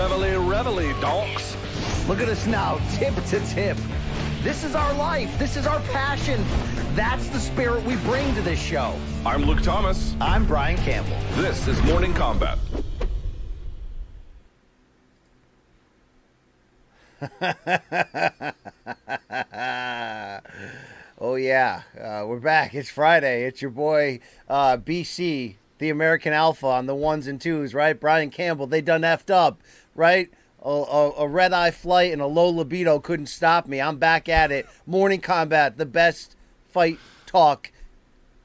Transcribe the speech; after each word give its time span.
Reveille, 0.00 0.40
reveille, 0.40 0.98
donks. 1.02 1.54
Look 2.08 2.22
at 2.22 2.28
us 2.30 2.46
now, 2.46 2.80
tip 2.94 3.14
to 3.26 3.38
tip. 3.48 3.76
This 4.40 4.64
is 4.64 4.74
our 4.74 4.94
life. 4.94 5.38
This 5.38 5.58
is 5.58 5.66
our 5.66 5.78
passion. 5.92 6.42
That's 6.94 7.28
the 7.28 7.38
spirit 7.38 7.84
we 7.84 7.96
bring 7.96 8.34
to 8.34 8.40
this 8.40 8.58
show. 8.58 8.98
I'm 9.26 9.42
Luke 9.42 9.60
Thomas. 9.60 10.16
I'm 10.18 10.46
Brian 10.46 10.78
Campbell. 10.78 11.18
This 11.32 11.68
is 11.68 11.82
Morning 11.82 12.14
Kombat. 12.14 12.56
oh 21.20 21.34
yeah, 21.34 21.82
uh, 22.00 22.24
we're 22.26 22.40
back. 22.40 22.74
It's 22.74 22.88
Friday. 22.88 23.44
It's 23.44 23.60
your 23.60 23.70
boy 23.70 24.20
uh, 24.48 24.78
BC, 24.78 25.56
the 25.76 25.90
American 25.90 26.32
Alpha 26.32 26.68
on 26.68 26.86
the 26.86 26.94
ones 26.94 27.26
and 27.26 27.38
twos, 27.38 27.74
right? 27.74 28.00
Brian 28.00 28.30
Campbell. 28.30 28.66
They 28.66 28.80
done 28.80 29.02
effed 29.02 29.28
up, 29.28 29.60
right? 29.94 30.30
A, 30.62 30.68
a, 30.68 31.12
a 31.20 31.28
red 31.28 31.52
eye 31.52 31.70
flight 31.70 32.12
and 32.12 32.20
a 32.20 32.26
low 32.26 32.48
libido 32.48 32.98
couldn't 32.98 33.26
stop 33.26 33.66
me. 33.66 33.80
I'm 33.80 33.98
back 33.98 34.28
at 34.28 34.52
it. 34.52 34.66
Morning 34.86 35.20
Kombat, 35.20 35.76
the 35.76 35.86
best 35.86 36.36
fight 36.68 36.98
talk 37.26 37.72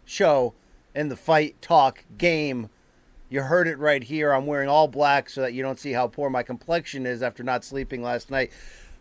show 0.05 0.53
in 0.93 1.09
the 1.09 1.15
fight 1.15 1.61
talk 1.61 2.05
game. 2.17 2.69
You 3.29 3.41
heard 3.41 3.67
it 3.67 3.77
right 3.79 4.03
here. 4.03 4.31
I'm 4.31 4.45
wearing 4.45 4.69
all 4.69 4.87
black 4.87 5.29
so 5.29 5.41
that 5.41 5.53
you 5.53 5.61
don't 5.61 5.79
see 5.79 5.91
how 5.91 6.07
poor 6.07 6.29
my 6.29 6.43
complexion 6.43 7.05
is 7.05 7.21
after 7.21 7.43
not 7.43 7.63
sleeping 7.63 8.01
last 8.01 8.31
night. 8.31 8.51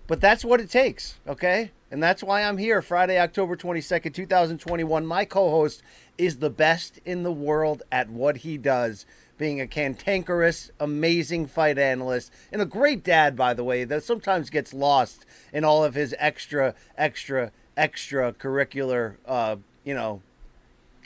But 0.06 0.20
that's 0.20 0.44
what 0.44 0.60
it 0.60 0.70
takes, 0.70 1.14
okay? 1.26 1.70
And 1.90 2.02
that's 2.02 2.22
why 2.22 2.42
I'm 2.42 2.58
here 2.58 2.82
Friday, 2.82 3.18
October 3.18 3.56
22nd, 3.56 4.12
2021. 4.12 5.06
My 5.06 5.24
co 5.24 5.50
host 5.50 5.82
is 6.18 6.38
the 6.38 6.50
best 6.50 7.00
in 7.04 7.22
the 7.22 7.32
world 7.32 7.82
at 7.90 8.10
what 8.10 8.38
he 8.38 8.58
does, 8.58 9.06
being 9.44 9.60
a 9.60 9.66
cantankerous, 9.66 10.70
amazing 10.80 11.46
fight 11.46 11.76
analyst, 11.76 12.32
and 12.50 12.62
a 12.62 12.64
great 12.64 13.04
dad, 13.04 13.36
by 13.36 13.52
the 13.52 13.62
way, 13.62 13.84
that 13.84 14.02
sometimes 14.02 14.48
gets 14.48 14.72
lost 14.72 15.26
in 15.52 15.64
all 15.64 15.84
of 15.84 15.94
his 15.94 16.14
extra, 16.18 16.74
extra, 16.96 17.52
extra 17.76 18.32
curricular, 18.32 19.16
uh, 19.26 19.56
you 19.84 19.92
know, 19.92 20.22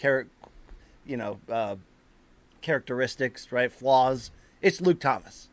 char- 0.00 0.28
you 1.04 1.16
know, 1.16 1.40
uh, 1.50 1.74
characteristics, 2.60 3.50
right? 3.50 3.72
Flaws. 3.72 4.30
It's 4.62 4.80
Luke 4.80 5.00
Thomas. 5.00 5.48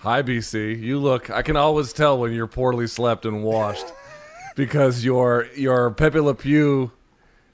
Hi, 0.00 0.20
BC. 0.20 0.82
You 0.82 0.98
look. 0.98 1.30
I 1.30 1.40
can 1.40 1.56
always 1.56 1.94
tell 1.94 2.18
when 2.18 2.34
you're 2.34 2.46
poorly 2.46 2.88
slept 2.88 3.24
and 3.24 3.42
washed 3.42 3.86
because 4.54 5.02
your 5.02 5.48
your 5.56 5.90
Pepe 5.90 6.20
Le 6.20 6.34
Pew 6.34 6.92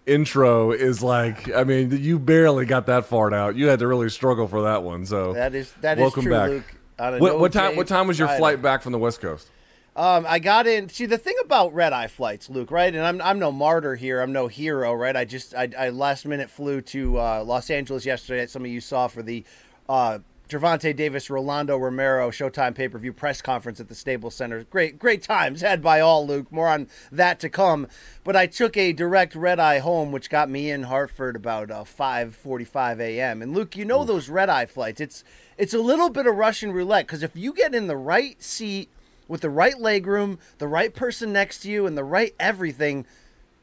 intro 0.09 0.73
is 0.73 1.03
like. 1.03 1.55
I 1.55 1.65
mean, 1.65 1.91
you 2.03 2.19
barely 2.19 2.67
got 2.67 2.87
that 2.87 3.05
far 3.07 3.33
out. 3.33 3.57
You 3.57 3.69
had 3.69 3.79
to 3.81 3.87
really 3.87 4.09
struggle 4.09 4.49
for 4.49 4.63
that 4.63 4.83
one. 4.83 5.07
So 5.07 5.35
that 5.35 5.55
is 5.55 5.73
that 5.81 5.99
is 5.99 6.03
welcome 6.03 6.25
true, 6.25 6.33
back. 6.33 6.49
Luke. 6.51 7.21
What, 7.21 7.39
what 7.39 7.53
time? 7.53 7.77
What 7.77 7.87
time 7.87 8.09
was 8.09 8.19
your 8.19 8.29
Friday. 8.29 8.41
flight 8.41 8.63
back 8.63 8.83
from 8.83 8.93
the 8.93 8.99
West 8.99 9.21
Coast? 9.21 9.51
Um, 9.95 10.27
I 10.29 10.39
got 10.39 10.67
in. 10.69 10.89
See, 10.89 11.07
the 11.07 11.19
thing 11.19 11.35
about 11.45 11.75
red 11.75 11.93
eye 11.93 12.07
flights, 12.07 12.49
Luke, 12.49 12.71
right? 12.71 12.95
And 12.95 13.05
I'm 13.05 13.21
I'm 13.21 13.39
no 13.39 13.51
martyr 13.51 13.97
here. 13.97 14.21
I'm 14.21 14.33
no 14.33 14.47
hero, 14.47 14.95
right? 14.95 15.17
I 15.17 15.25
just 15.25 15.55
I, 15.55 15.69
I 15.77 15.89
last 15.91 16.25
minute 16.25 16.51
flew 16.51 16.81
to 16.83 17.19
uh, 17.19 17.45
Los 17.45 17.69
Angeles 17.69 18.07
yesterday. 18.07 18.47
Some 18.47 18.65
of 18.65 18.71
you 18.71 18.81
saw 18.81 19.09
for 19.09 19.23
the 19.23 19.45
uh, 19.89 20.21
Gervonta 20.49 20.97
Davis 20.97 21.29
Rolando 21.29 21.77
Romero 21.77 22.31
Showtime 22.31 22.75
pay 22.75 22.89
per 22.89 22.99
view 22.99 23.13
press 23.13 23.43
conference 23.43 23.81
at 23.81 23.89
the 23.89 23.95
Staples 23.95 24.35
Center. 24.35 24.65
Great 24.65 24.99
great 24.99 25.23
times 25.23 25.61
had 25.61 25.83
by 25.83 26.01
all, 26.01 26.27
Luke. 26.27 26.51
More 26.51 26.69
on 26.69 26.89
that 27.13 27.39
to 27.41 27.51
come. 27.51 27.87
But 28.25 28.35
I 28.35 28.47
took 28.47 28.75
a 28.77 28.95
direct 28.95 29.35
red 29.35 29.61
eye 29.61 29.81
home, 29.81 30.11
which 30.11 30.31
got 30.31 30.49
me 30.49 30.71
in 30.71 30.85
Hartford 30.85 31.37
about 31.37 31.71
uh, 31.71 31.85
5:45 31.85 32.99
a.m. 32.99 33.43
And 33.43 33.53
Luke, 33.53 33.77
you 33.77 33.85
know 33.85 34.05
those 34.05 34.31
red 34.31 34.49
eye 34.49 34.65
flights. 34.65 35.03
It's 35.03 35.23
it's 35.59 35.75
a 35.75 35.81
little 35.81 36.09
bit 36.09 36.27
of 36.27 36.35
Russian 36.35 36.73
roulette 36.73 37.07
because 37.07 37.23
if 37.23 37.37
you 37.37 37.53
get 37.53 37.75
in 37.75 37.87
the 37.87 37.97
right 37.97 38.43
seat 38.43 38.89
with 39.29 39.43
the 39.43 39.51
right 39.51 39.79
leg 39.79 40.07
room, 40.07 40.39
the 40.57 40.69
right 40.69 40.95
person 40.95 41.31
next 41.31 41.61
to 41.61 41.71
you, 41.71 41.87
and 41.87 41.99
the 41.99 42.05
right 42.05 42.35
everything, 42.41 43.05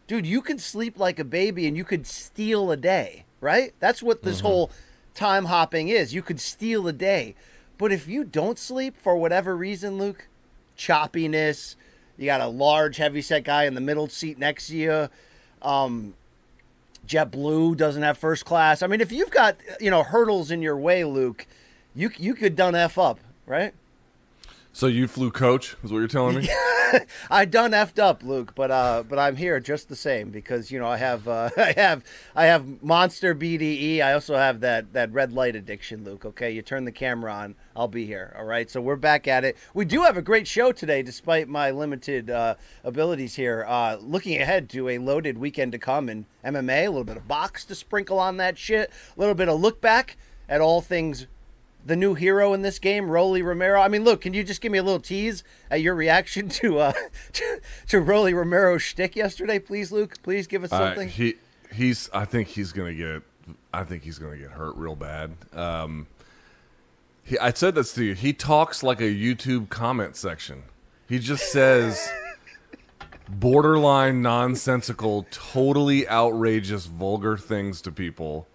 dude, 0.06 0.28
you 0.28 0.40
could 0.42 0.62
sleep 0.62 1.00
like 1.00 1.18
a 1.18 1.24
baby 1.24 1.66
and 1.66 1.76
you 1.76 1.84
could 1.84 2.06
steal 2.06 2.70
a 2.70 2.78
day, 2.78 3.26
right? 3.42 3.74
That's 3.80 4.04
what 4.04 4.22
this 4.22 4.42
whole 4.42 4.70
time 5.16 5.46
hopping 5.46 5.88
is. 5.88 6.14
You 6.14 6.22
could 6.22 6.40
steal 6.40 6.88
a 6.88 6.94
day. 6.94 7.36
But 7.78 7.92
if 7.92 8.08
you 8.08 8.24
don't 8.24 8.58
sleep 8.60 8.96
for 8.98 9.18
whatever 9.18 9.56
reason, 9.56 9.98
Luke, 9.98 10.28
choppiness, 10.78 11.76
you 12.18 12.26
got 12.26 12.42
a 12.42 12.48
large, 12.48 12.98
heavy 12.98 13.22
set 13.22 13.44
guy 13.44 13.66
in 13.66 13.74
the 13.74 13.82
middle 13.82 14.08
seat 14.08 14.38
next 14.38 14.68
to 14.68 14.78
you, 14.78 15.10
um, 15.62 16.14
JetBlue 17.08 17.76
doesn't 17.76 18.04
have 18.04 18.18
first 18.18 18.46
class. 18.46 18.82
I 18.82 18.88
mean, 18.88 19.02
if 19.02 19.12
you've 19.12 19.32
got, 19.32 19.58
you 19.80 19.92
know, 19.92 20.04
hurdles 20.04 20.52
in 20.52 20.62
your 20.62 20.78
way, 20.78 21.04
Luke, 21.04 21.48
you, 21.94 22.12
you 22.18 22.34
could 22.34 22.56
done 22.56 22.76
F 22.76 22.98
up, 22.98 23.20
right? 23.46 23.74
So 24.72 24.88
you 24.88 25.08
flew 25.08 25.32
coach? 25.32 25.76
Is 25.84 25.92
what 25.92 26.00
you're 26.00 26.08
telling 26.08 26.38
me? 26.38 26.50
I 27.30 27.46
done 27.46 27.72
effed 27.72 28.00
up, 28.00 28.24
Luke, 28.24 28.54
but 28.56 28.72
uh, 28.72 29.04
but 29.08 29.20
I'm 29.20 29.36
here 29.36 29.60
just 29.60 29.90
the 29.90 29.96
same 29.96 30.30
because 30.30 30.72
you 30.72 30.80
know 30.80 30.88
I 30.88 30.98
have 30.98 31.28
uh, 31.28 31.50
I 31.58 31.74
have 31.78 32.04
I 32.36 32.46
have 32.46 32.84
monster 32.84 33.36
BDE. 33.36 34.02
I 34.02 34.14
also 34.14 34.36
have 34.36 34.62
that 34.62 34.94
that 34.94 35.12
red 35.12 35.34
light 35.34 35.56
addiction, 35.56 36.04
Luke. 36.04 36.26
Okay, 36.26 36.52
you 36.52 36.62
turn 36.62 36.86
the 36.86 36.92
camera 36.92 37.34
on, 37.34 37.56
I'll 37.76 37.88
be 37.88 38.06
here. 38.06 38.34
All 38.38 38.46
right, 38.46 38.70
so 38.70 38.82
we're 38.82 38.96
back 38.96 39.28
at 39.28 39.44
it. 39.44 39.58
We 39.74 39.86
do 39.86 40.02
have 40.02 40.18
a 40.18 40.22
great 40.22 40.48
show 40.48 40.72
today, 40.72 41.02
despite 41.02 41.48
my 41.48 41.72
limited 41.72 42.30
uh, 42.30 42.56
abilities 42.84 43.36
here. 43.36 43.66
Uh, 43.68 43.98
looking 44.00 44.42
ahead 44.42 44.70
to 44.72 44.90
a 44.90 44.98
loaded 44.98 45.38
weekend 45.38 45.72
to 45.74 45.80
come 45.80 46.10
in 46.10 46.26
MMA, 46.44 46.86
a 46.86 46.90
little 46.90 47.04
bit 47.04 47.18
of 47.18 47.28
box 47.28 47.66
to 47.66 47.76
sprinkle 47.76 48.20
on 48.20 48.38
that 48.38 48.58
shit, 48.58 48.92
a 49.16 49.20
little 49.20 49.36
bit 49.36 49.50
of 49.50 49.60
look 49.60 49.82
back 49.82 50.18
at 50.48 50.62
all 50.62 50.82
things 50.82 51.28
the 51.86 51.96
new 51.96 52.16
hero 52.16 52.54
in 52.54 52.62
this 52.64 52.80
game, 52.80 53.10
Rolly 53.10 53.42
Romero. 53.44 53.80
I 53.80 53.88
mean, 53.88 54.04
look, 54.04 54.22
can 54.22 54.34
you 54.34 54.44
just 54.44 54.60
give 54.60 54.72
me 54.72 54.80
a 54.80 54.84
little 54.84 55.00
tease 55.00 55.44
at 55.70 55.82
your 55.82 55.94
reaction 55.96 56.50
to 56.62 56.80
uh 56.80 56.94
to, 57.34 57.62
to 57.90 58.00
Rolly 58.02 58.34
Romero's 58.34 58.82
shtick 58.82 59.16
yesterday, 59.16 59.60
please, 59.60 59.92
Luke? 59.92 60.22
Please 60.24 60.48
give 60.48 60.64
us 60.64 60.72
Uh, 60.74 60.80
something. 60.90 61.10
he 61.10 61.36
he's. 61.74 62.10
I 62.14 62.26
think 62.26 62.48
he's 62.50 62.72
gonna 62.72 62.94
get. 62.94 63.22
I 63.74 63.84
think 63.84 64.04
he's 64.04 64.18
gonna 64.18 64.38
get 64.38 64.52
hurt 64.52 64.76
real 64.76 64.96
bad. 64.96 65.36
Um, 65.54 66.08
he, 67.24 67.38
I 67.40 67.52
said 67.52 67.76
this 67.76 67.94
to 67.94 68.04
you. 68.04 68.14
He 68.16 68.34
talks 68.34 68.82
like 68.84 69.00
a 69.02 69.04
YouTube 69.14 69.70
comment 69.70 70.16
section. 70.16 70.64
He 71.08 71.20
just 71.20 71.52
says 71.52 72.10
borderline 73.30 74.22
nonsensical, 74.22 75.26
totally 75.32 76.08
outrageous, 76.08 76.86
vulgar 76.86 77.38
things 77.38 77.82
to 77.82 77.92
people, 77.92 78.48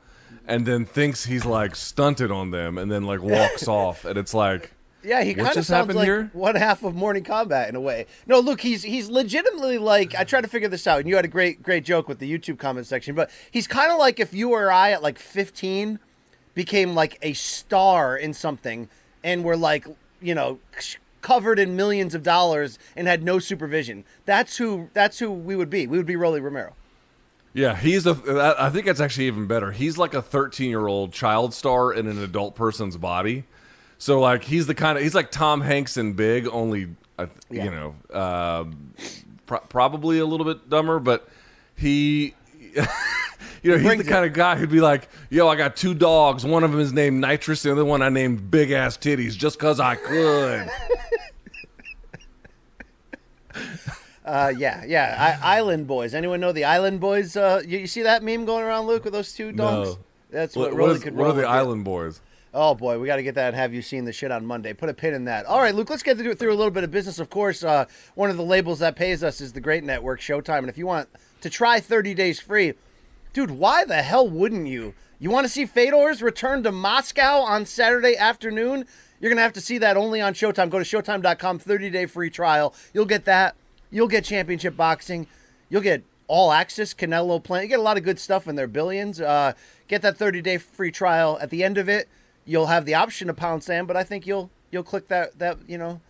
and 0.47 0.67
then 0.67 0.85
thinks 0.85 1.25
he's 1.25 1.45
like 1.45 1.77
stunted 1.77 2.31
on 2.31 2.51
them, 2.51 2.79
and 2.79 2.91
then 2.91 3.05
like 3.05 3.21
walks 3.21 3.69
off. 3.69 4.05
And 4.05 4.19
it's 4.19 4.35
like, 4.35 4.73
yeah, 5.03 5.23
he 5.23 5.35
kind 5.35 5.49
of 5.49 5.55
sounds 5.55 5.69
happened 5.69 5.97
like 5.97 6.07
here? 6.07 6.31
one 6.33 6.57
half 6.57 6.83
of 6.83 6.95
Morning 6.95 7.25
Kombat 7.25 7.69
in 7.69 7.77
a 7.77 7.81
way. 7.81 8.07
No, 8.27 8.41
look, 8.41 8.61
he's 8.61 8.83
he's 8.83 9.09
legitimately 9.09 9.79
like 9.79 10.15
I 10.15 10.25
tried 10.25 10.43
to 10.43 10.49
figure 10.49 10.69
this 10.69 10.87
out, 10.87 11.01
and 11.01 11.09
you 11.09 11.17
had 11.17 11.25
a 11.25 11.29
great 11.29 11.63
great 11.63 11.85
joke 11.85 12.09
with 12.09 12.19
the 12.19 12.31
YouTube 12.31 12.59
comment 12.59 12.87
section, 12.87 13.15
but 13.15 13.31
he's 13.51 13.67
kind 13.67 13.91
of 13.91 13.99
like 13.99 14.21
if 14.21 14.35
you 14.35 14.53
or 14.53 14.71
I 14.71 14.93
at 14.93 15.03
like 15.03 15.19
15 15.19 15.99
became 16.55 16.95
like 16.95 17.19
a 17.23 17.33
star 17.33 18.17
in 18.17 18.35
something, 18.35 18.89
and 19.23 19.45
were 19.45 19.57
like 19.57 19.87
you 20.21 20.35
know 20.35 20.59
covered 21.23 21.59
in 21.59 21.77
millions 21.77 22.15
of 22.15 22.23
dollars 22.23 22.79
and 22.97 23.07
had 23.07 23.23
no 23.23 23.39
supervision. 23.39 24.05
That's 24.25 24.57
who 24.57 24.91
that's 24.95 25.19
who 25.19 25.31
we 25.31 25.57
would 25.57 25.71
be. 25.71 25.87
We 25.87 25.97
would 25.97 26.07
be 26.07 26.17
Rolly 26.17 26.41
Romero. 26.41 26.75
Yeah, 27.53 27.75
he's 27.77 28.07
a. 28.07 28.57
I 28.61 28.71
think 28.71 28.87
that's 28.87 29.01
actually 29.01 29.27
even 29.27 29.47
better. 29.47 29.73
He's 29.73 29.99
like 29.99 30.15
a 30.15 30.23
13 30.23 30.71
year 30.71 30.87
old 30.87 31.13
child 31.13 31.53
star 31.53 31.93
in 31.93 32.07
an 32.07 32.23
adult 32.23 32.55
person's 32.55 32.97
body. 32.97 33.45
So 33.99 34.21
like 34.21 34.45
he's 34.45 34.67
the 34.67 34.75
kind 34.75 34.97
of 34.97 35.03
he's 35.05 35.15
like 35.15 35.31
Tom 35.31 35.61
Hanks 35.61 35.97
in 35.97 36.13
Big, 36.13 36.47
only 36.49 36.95
uh, 37.19 37.27
Yeah. 37.51 37.65
you 37.65 37.71
know 37.71 37.95
um 38.19 38.95
pro- 39.47 39.59
probably 39.61 40.19
a 40.21 40.27
little 40.27 40.47
bit 40.47 40.69
dumber, 40.71 40.99
but 41.01 41.29
he. 41.77 42.35
You 43.63 43.73
know, 43.73 43.77
he's 43.77 43.99
the 43.99 44.07
it. 44.07 44.07
kind 44.09 44.25
of 44.25 44.33
guy 44.33 44.57
who'd 44.57 44.71
be 44.71 44.81
like, 44.81 45.07
"Yo, 45.29 45.47
I 45.47 45.55
got 45.55 45.77
two 45.77 45.93
dogs. 45.93 46.47
One 46.47 46.65
of 46.65 46.71
them 46.71 46.81
is 46.81 46.95
named 46.95 47.21
Nitrous, 47.21 47.63
the 47.63 47.73
other 47.73 47.85
one 47.85 48.01
I 48.01 48.09
named 48.09 48.51
Big 48.51 48.71
Ass 48.71 48.97
Titties, 48.97 49.37
just 49.37 49.59
cause 49.59 49.79
I 49.79 49.97
could." 49.97 50.71
Uh, 54.31 54.53
yeah, 54.57 54.85
yeah. 54.87 55.39
I, 55.43 55.57
Island 55.57 55.89
Boys. 55.89 56.15
Anyone 56.15 56.39
know 56.39 56.53
the 56.53 56.65
Island 56.65 57.01
Boys? 57.01 57.37
Uh, 57.37 57.63
you, 57.67 57.79
you 57.79 57.87
see 57.89 58.03
that 58.03 58.23
meme 58.23 58.45
going 58.45 58.63
around, 58.63 58.87
Luke, 58.87 59.03
with 59.03 59.13
those 59.13 59.33
two 59.33 59.51
dogs? 59.51 59.91
No. 59.91 59.99
That's 60.31 60.55
what, 60.55 60.71
what, 60.71 60.81
what, 60.81 60.91
is, 60.91 61.03
could 61.03 61.17
what 61.17 61.27
are 61.27 61.33
the. 61.33 61.49
Island 61.49 61.85
Boys? 61.85 62.21
Oh 62.55 62.77
boy, 62.77 62.99
we 63.01 63.09
got 63.09 63.17
to 63.17 63.25
get 63.25 63.35
that. 63.35 63.49
and 63.49 63.57
Have 63.57 63.75
you 63.75 63.83
seen 63.83 64.05
the 64.05 64.13
shit 64.13 64.31
on 64.31 64.47
Monday? 64.47 64.73
Put 64.73 64.89
a 64.89 64.95
pin 64.95 65.15
in 65.15 65.25
that. 65.25 65.47
All 65.47 65.61
right, 65.61 65.75
Luke. 65.75 65.91
Let's 65.91 66.05
get 66.05 66.17
to 66.19 66.23
do 66.23 66.31
it 66.31 66.39
through 66.39 66.53
a 66.53 66.55
little 66.55 66.71
bit 66.71 66.85
of 66.85 66.93
business. 66.93 67.19
Of 67.19 67.29
course, 67.29 67.65
uh, 67.65 67.87
one 68.15 68.31
of 68.31 68.37
the 68.37 68.45
labels 68.45 68.79
that 68.79 68.95
pays 68.95 69.25
us 69.25 69.41
is 69.41 69.53
the 69.53 69.61
Great 69.61 69.83
Network, 69.83 70.21
Showtime. 70.21 70.59
And 70.59 70.69
if 70.69 70.79
you 70.79 70.87
want 70.87 71.09
to 71.41 71.51
try 71.51 71.81
30 71.81 72.15
days 72.15 72.39
free, 72.39 72.75
dude, 73.33 73.51
why 73.51 73.85
the 73.85 74.03
hell 74.03 74.29
wouldn't 74.29 74.69
you? 74.69 74.95
You 75.19 75.31
want 75.31 75.45
to 75.45 75.53
see 75.53 75.67
Fedor's 75.67 76.23
return 76.23 76.63
to 76.63 76.73
Moscow 76.73 77.41
on 77.41 77.67
Saturday 77.67 78.17
afternoon? 78.17 78.85
You're 79.21 79.31
gonna 79.31 79.43
have 79.43 79.53
to 79.55 79.61
see 79.61 79.79
that 79.79 79.97
only 79.97 80.21
on 80.21 80.35
Showtime. 80.35 80.71
Go 80.71 80.79
to 80.79 80.85
Showtime.com, 80.85 81.59
30 81.59 81.91
day 81.91 82.07
free 82.07 82.31
trial. 82.31 82.75
You'll 82.95 83.07
get 83.07 83.25
that. 83.25 83.57
You'll 83.91 84.09
get 84.09 84.25
Championship 84.25 84.77
Boxing. 84.77 85.27
You'll 85.69 85.83
get 85.83 86.03
all 86.27 86.53
access 86.53 86.95
Canelo 86.95 87.43
plan. 87.43 87.63
You 87.63 87.69
get 87.69 87.81
a 87.81 87.83
lot 87.83 87.97
of 87.97 88.05
good 88.05 88.19
stuff 88.19 88.47
in 88.47 88.55
there. 88.55 88.69
Billions. 88.69 89.21
Uh, 89.21 89.53
get 89.89 90.03
that 90.03 90.17
30 90.17 90.41
day 90.43 90.59
free 90.59 90.93
trial. 90.93 91.39
At 91.41 91.51
the 91.51 91.65
end 91.65 91.77
of 91.77 91.89
it, 91.89 92.09
you'll 92.45 92.67
have 92.67 92.85
the 92.85 92.95
option 92.95 93.27
to 93.27 93.35
pound 93.35 93.65
sand, 93.65 93.89
but 93.89 93.97
I 93.97 94.05
think 94.05 94.27
you'll 94.27 94.51
you'll 94.71 94.83
click 94.83 95.09
that 95.09 95.39
that 95.39 95.59
you 95.67 95.79
know, 95.79 96.01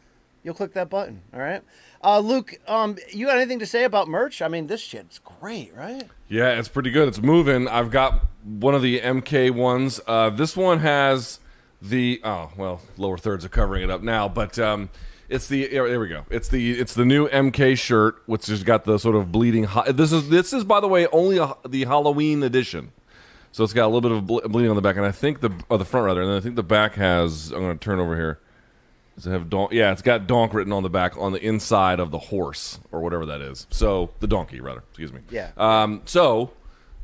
you'll 0.43 0.55
click 0.55 0.75
that 0.75 0.91
button. 0.91 1.23
All 1.33 1.41
right, 1.41 1.63
uh, 2.05 2.19
Luke. 2.21 2.59
Um, 2.69 2.97
you 3.13 3.27
got 3.27 3.37
anything 3.37 3.59
to 3.61 3.67
say 3.67 3.85
about 3.85 4.09
merch? 4.09 4.43
I 4.43 4.49
mean, 4.49 4.67
this 4.67 4.81
shit's 4.81 5.19
great, 5.19 5.75
right? 5.75 6.05
Yeah, 6.29 6.59
it's 6.59 6.69
pretty 6.69 6.91
good. 6.91 7.09
It's 7.09 7.23
moving. 7.23 7.67
I've 7.69 7.91
got 7.91 8.27
one 8.45 8.75
of 8.75 8.83
the 8.83 9.01
MK 9.01 9.51
ones. 9.53 10.01
Uh, 10.07 10.31
this 10.31 10.57
one 10.57 10.81
has 10.81 11.41
the 11.81 12.21
oh 12.25 12.51
well, 12.57 12.83
lower 12.97 13.19
thirds 13.19 13.45
are 13.45 13.51
covering 13.51 13.83
it 13.83 13.91
up 13.91 14.03
now, 14.03 14.29
but 14.29 14.59
um, 14.59 14.91
it's 15.31 15.47
the 15.47 15.67
there 15.69 16.01
we 16.01 16.09
go. 16.09 16.25
It's 16.29 16.49
the 16.49 16.73
it's 16.79 16.93
the 16.95 17.05
new 17.05 17.29
MK 17.29 17.79
shirt, 17.79 18.23
which 18.27 18.47
has 18.47 18.63
got 18.63 18.85
the 18.85 18.99
sort 18.99 19.17
of 19.17 19.33
bleeding. 19.33 19.65
Ho- 19.65 19.91
this 19.91 20.13
is 20.13 20.29
this 20.29 20.53
is 20.53 20.65
by 20.65 20.81
the 20.81 20.89
way 20.89 21.07
only 21.09 21.39
a, 21.39 21.55
the 21.67 21.85
Halloween 21.85 22.43
edition. 22.43 22.93
So 23.53 23.65
it's 23.65 23.73
got 23.73 23.85
a 23.87 23.89
little 23.89 24.01
bit 24.03 24.13
of 24.13 24.27
ble- 24.27 24.49
bleeding 24.49 24.71
on 24.71 24.77
the 24.77 24.83
back, 24.83 24.97
and 24.97 25.07
I 25.07 25.13
think 25.13 25.41
the 25.41 25.51
or 25.69 25.79
the 25.79 25.85
front 25.85 26.07
rather, 26.07 26.23
and 26.23 26.31
I 26.33 26.41
think 26.41 26.57
the 26.57 26.63
back 26.63 26.95
has. 26.95 27.51
I'm 27.53 27.61
going 27.61 27.79
to 27.79 27.83
turn 27.85 27.99
over 27.99 28.17
here. 28.17 28.39
Does 29.17 29.27
it 29.27 29.31
have 29.33 29.51
donk? 29.51 29.73
Yeah, 29.73 29.93
it's 29.93 30.03
got 30.03 30.27
donk 30.27 30.55
written 30.55 30.73
on 30.73 30.83
the 30.83 30.91
back 30.91 31.17
on 31.19 31.33
the 31.33 31.45
inside 31.45 32.01
of 32.01 32.11
the 32.11 32.19
horse 32.19 32.79
or 32.91 33.01
whatever 33.01 33.27
that 33.27 33.41
is. 33.41 33.67
So 33.71 34.11
the 34.21 34.27
donkey, 34.27 34.61
rather. 34.61 34.83
Excuse 34.91 35.13
me. 35.13 35.21
Yeah. 35.31 35.51
Um. 35.57 36.03
So, 36.07 36.53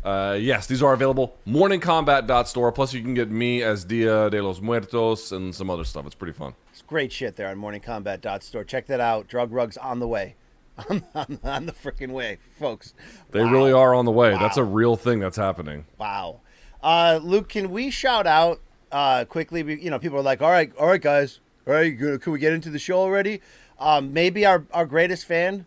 uh, 0.04 0.36
yes, 0.40 0.66
these 0.66 0.82
are 0.82 0.92
available. 0.92 1.36
Morningkombat.store. 1.46 2.72
Plus, 2.72 2.94
you 2.94 3.02
can 3.02 3.14
get 3.14 3.30
me 3.30 3.62
as 3.62 3.84
Dia 3.84 4.30
de 4.30 4.40
los 4.42 4.60
Muertos 4.60 5.32
and 5.32 5.54
some 5.54 5.68
other 5.68 5.84
stuff. 5.84 6.06
It's 6.06 6.14
pretty 6.14 6.32
fun. 6.32 6.54
Great 6.86 7.12
shit 7.12 7.36
there 7.36 7.48
on 7.48 7.56
morningkombat.store. 7.58 8.64
Check 8.64 8.86
that 8.86 9.00
out. 9.00 9.26
Drug 9.28 9.52
rugs 9.52 9.76
on 9.76 9.98
the 9.98 10.06
way. 10.08 10.36
on, 10.90 11.04
on, 11.14 11.38
on 11.42 11.66
the 11.66 11.72
freaking 11.72 12.10
way, 12.10 12.38
folks. 12.58 12.92
They 13.30 13.42
Wow. 13.42 13.50
really 13.50 13.72
are 13.72 13.94
on 13.94 14.04
the 14.04 14.10
way. 14.10 14.32
That's 14.32 14.58
a 14.58 14.64
real 14.64 14.94
thing 14.96 15.20
that's 15.20 15.36
happening. 15.38 15.86
Wow. 15.98 16.40
Uh, 16.82 17.18
Luke, 17.22 17.48
can 17.48 17.70
we 17.70 17.90
shout 17.90 18.26
out 18.26 18.60
uh, 18.92 19.24
quickly? 19.24 19.60
You 19.82 19.90
know, 19.90 19.98
people 19.98 20.18
are 20.18 20.22
like, 20.22 20.42
all 20.42 20.50
right, 20.50 20.70
all 20.78 20.86
right, 20.86 21.00
guys. 21.00 21.40
All 21.66 21.72
right, 21.72 21.98
can 21.98 22.32
we 22.32 22.38
get 22.38 22.52
into 22.52 22.70
the 22.70 22.78
show 22.78 22.98
already? 22.98 23.40
Um, 23.80 24.12
maybe 24.12 24.46
our, 24.46 24.64
our 24.72 24.86
greatest 24.86 25.24
fan, 25.26 25.66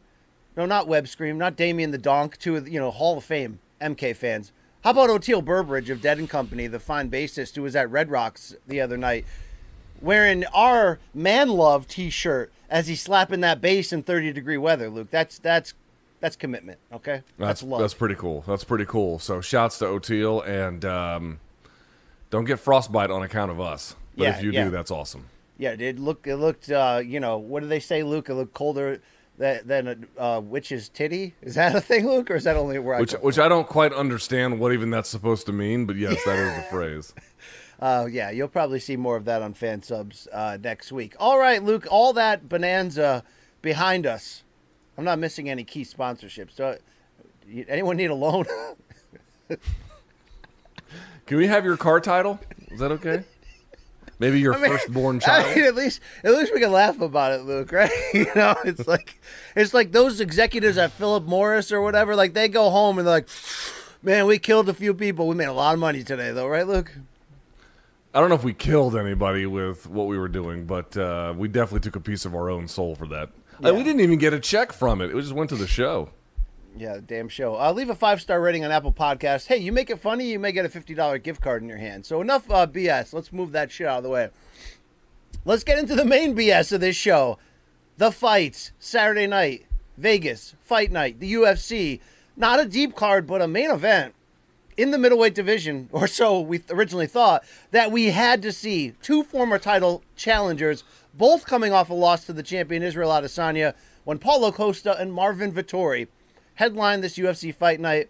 no, 0.56 0.66
not 0.66 0.88
Web 0.88 1.08
Scream, 1.08 1.38
not 1.38 1.56
Damien 1.58 1.92
the 1.92 1.98
Donk, 1.98 2.38
two 2.38 2.56
of 2.56 2.66
the, 2.66 2.72
you 2.72 2.80
know, 2.80 2.90
Hall 2.92 3.18
of 3.18 3.24
Fame 3.26 3.60
MK 3.82 4.16
fans. 4.16 4.52
How 4.84 4.92
about 4.92 5.10
Oteil 5.10 5.44
Burbridge 5.44 5.90
of 5.90 6.02
Dead 6.02 6.18
and 6.20 6.30
Company, 6.30 6.68
the 6.68 6.80
fine 6.80 7.10
bassist 7.12 7.56
who 7.56 7.64
was 7.64 7.76
at 7.76 7.92
Red 7.92 8.10
Rocks 8.10 8.56
the 8.68 8.80
other 8.80 8.96
night, 8.96 9.26
wearing 10.02 10.46
our 10.48 11.00
Man 11.14 11.50
Love 11.50 11.88
T-shirt 11.88 12.52
as 12.70 12.88
he's 12.88 13.02
slapping 13.02 13.42
that 13.42 13.62
bass 13.62 13.92
in 13.92 14.04
30 14.04 14.34
degree 14.34 14.58
weather, 14.58 14.90
Luke. 14.90 15.10
That's 15.12 15.40
that's 15.40 15.74
that's 16.20 16.36
commitment, 16.36 16.80
okay? 16.94 17.24
That's 17.38 17.64
love. 17.64 17.80
that's 17.80 17.94
pretty 17.94 18.16
cool. 18.16 18.44
That's 18.48 18.64
pretty 18.64 18.86
cool. 18.86 19.20
So 19.20 19.42
shouts 19.42 19.78
to 19.80 19.86
Oteil 19.86 20.46
and 20.46 20.84
um, 20.84 21.40
don't 22.30 22.46
get 22.46 22.60
frostbite 22.60 23.10
on 23.10 23.24
account 23.24 23.52
of 23.52 23.60
us. 23.60 23.96
But 24.18 24.24
Yeah, 24.24 24.38
if 24.38 24.44
you 24.44 24.52
yeah. 24.52 24.66
do, 24.66 24.72
that's 24.72 24.92
awesome. 24.92 25.26
Yeah, 25.58 25.72
it 25.72 26.00
looked. 26.00 26.28
It 26.28 26.38
looked. 26.38 26.70
Uh, 26.72 27.02
you 27.04 27.20
know, 27.20 27.38
what 27.38 27.62
do 27.62 27.68
they 27.68 27.80
say, 27.82 28.04
Luke? 28.04 28.30
It 28.30 28.34
looked 28.36 28.54
colder 28.54 29.02
than, 29.38 29.62
than 29.66 30.08
a 30.18 30.24
uh, 30.24 30.40
witch's 30.40 30.88
titty. 30.90 31.36
Is 31.42 31.56
that 31.56 31.76
a 31.76 31.82
thing, 31.82 32.08
Luke, 32.08 32.32
or 32.32 32.36
is 32.36 32.46
that 32.46 32.56
only 32.56 32.80
where 32.80 32.98
Which 33.00 33.14
I? 33.14 33.18
Go? 33.18 33.24
which 33.24 33.40
I 33.40 33.50
don't 33.50 33.68
quite 33.68 33.92
understand 33.92 34.60
what 34.60 34.72
even 34.72 34.90
that's 34.90 35.10
supposed 35.10 35.46
to 35.48 35.54
mean, 35.54 35.86
but 35.86 35.96
yes, 35.96 36.24
that 36.26 36.38
is 36.38 36.56
the 36.56 36.70
phrase. 36.70 37.14
Uh, 37.80 38.08
yeah, 38.12 38.30
you'll 38.30 38.48
probably 38.50 38.80
see 38.80 38.98
more 38.98 39.16
of 39.16 39.26
that 39.26 39.42
on 39.42 39.54
fan 39.54 39.82
subs 39.82 40.28
uh, 40.34 40.58
next 40.62 40.92
week. 40.92 41.16
All 41.20 41.40
right, 41.40 41.64
Luke. 41.64 41.88
All 41.90 42.12
that 42.14 42.50
bonanza 42.50 43.24
behind 43.62 44.06
us. 44.06 44.44
I'm 44.98 45.06
not 45.06 45.18
missing 45.18 45.50
any 45.50 45.64
key 45.64 45.84
sponsorships. 45.86 46.56
So, 46.56 46.78
anyone 47.70 47.96
need 47.96 48.10
a 48.10 48.16
loan? 48.16 48.46
Can 51.26 51.38
we 51.38 51.48
have 51.48 51.64
your 51.64 51.78
car 51.78 52.02
title? 52.02 52.40
Is 52.70 52.80
that 52.80 52.92
okay? 52.94 53.24
Maybe 54.20 54.42
your 54.42 54.54
firstborn 54.56 55.18
I 55.18 55.20
child. 55.20 55.56
mean, 55.56 55.66
at 55.66 55.76
least 55.76 56.02
at 56.24 56.34
least 56.34 56.54
we 56.54 56.60
can 56.60 56.72
laugh 56.74 57.00
about 57.00 57.32
it, 57.32 57.44
Luke. 57.44 57.72
Right? 57.80 57.92
You 58.14 58.28
know, 58.36 58.56
it's 58.66 58.88
like 58.88 59.22
it's 59.56 59.74
like 59.74 59.94
those 59.94 60.20
executives 60.20 60.78
at 60.78 60.92
Philip 60.92 61.24
Morris 61.26 61.72
or 61.72 61.82
whatever. 61.82 62.16
Like 62.16 62.34
they 62.34 62.50
go 62.50 62.70
home 62.70 62.98
and 62.98 63.08
they're 63.08 63.16
like, 63.16 63.30
"Man, 64.04 64.26
we 64.26 64.38
killed 64.38 64.68
a 64.68 64.74
few 64.74 64.94
people. 64.94 65.28
We 65.28 65.36
made 65.36 65.46
a 65.48 65.54
lot 65.54 65.74
of 65.74 65.80
money 65.80 66.04
today, 66.04 66.32
though, 66.34 66.48
right, 66.48 66.68
Luke?" 66.68 66.92
I 68.14 68.20
don't 68.20 68.30
know 68.30 68.36
if 68.36 68.44
we 68.44 68.54
killed 68.54 68.96
anybody 68.96 69.46
with 69.46 69.88
what 69.88 70.08
we 70.08 70.18
were 70.18 70.28
doing, 70.28 70.66
but 70.66 70.98
uh, 70.98 71.34
we 71.38 71.48
definitely 71.48 71.82
took 71.82 71.96
a 71.96 72.00
piece 72.00 72.26
of 72.26 72.34
our 72.34 72.50
own 72.50 72.68
soul 72.68 72.96
for 72.96 73.08
that. 73.08 73.30
Uh, 73.64 73.74
we 73.74 73.84
didn't 73.84 74.00
even 74.00 74.18
get 74.18 74.34
a 74.34 74.40
check 74.40 74.74
from 74.74 75.02
it. 75.02 75.12
It 75.12 75.22
just 75.22 75.34
went 75.34 75.50
to 75.52 75.56
the 75.56 75.68
show. 75.68 76.10
Yeah, 76.76 77.00
damn 77.06 77.30
show. 77.30 77.60
Uh, 77.60 77.72
leave 77.72 77.90
a 77.90 77.96
five 77.96 78.20
star 78.20 78.42
rating 78.42 78.66
on 78.66 78.72
Apple 78.72 78.94
Podcasts. 78.94 79.46
Hey, 79.46 79.58
you 79.58 79.72
make 79.72 79.92
it 79.92 80.00
funny, 80.00 80.32
you 80.32 80.40
may 80.40 80.52
get 80.52 80.66
a 80.66 80.70
fifty 80.70 80.96
dollar 80.96 81.20
gift 81.20 81.42
card 81.42 81.62
in 81.62 81.70
your 81.70 81.78
hand. 81.78 82.06
So 82.06 82.22
enough 82.22 82.50
uh, 82.50 82.66
BS. 82.66 83.14
Let's 83.14 83.32
move 83.32 83.52
that 83.52 83.72
shit 83.72 83.86
out 83.86 83.98
of 83.98 84.04
the 84.04 84.10
way. 84.10 84.30
Let's 85.46 85.64
get 85.64 85.78
into 85.78 85.96
the 85.96 86.06
main 86.06 86.36
BS 86.36 86.72
of 86.72 86.82
this 86.82 86.96
show. 86.96 87.38
The 87.98 88.12
fights 88.12 88.72
Saturday 88.80 89.28
night, 89.28 89.66
Vegas 89.98 90.56
fight 90.62 90.92
night, 90.92 91.20
the 91.20 91.34
UFC. 91.34 92.00
Not 92.36 92.60
a 92.60 92.66
deep 92.66 92.96
card, 92.96 93.28
but 93.28 93.42
a 93.42 93.48
main 93.48 93.70
event 93.70 94.16
in 94.80 94.92
the 94.92 94.98
middleweight 94.98 95.36
division, 95.36 95.90
or 95.92 96.08
so 96.08 96.40
we 96.40 96.64
originally 96.70 97.06
thought, 97.06 97.44
that 97.72 97.92
we 97.92 98.06
had 98.06 98.42
to 98.42 98.50
see 98.50 98.94
two 99.02 99.24
former 99.24 99.60
title 99.60 100.02
challengers, 100.16 100.86
both 101.14 101.46
coming 101.46 101.74
off 101.74 101.90
a 101.90 101.94
loss 101.94 102.26
to 102.26 102.32
the 102.32 102.42
champion 102.42 102.82
Israel 102.82 103.10
Adesanya, 103.10 103.74
when 104.06 104.18
Paulo 104.18 104.54
Costa 104.54 104.98
and 104.98 105.12
Marvin 105.12 105.52
Vettori 105.52 106.08
headlined 106.56 107.04
this 107.04 107.18
UFC 107.18 107.54
fight 107.54 107.82
night. 107.82 108.10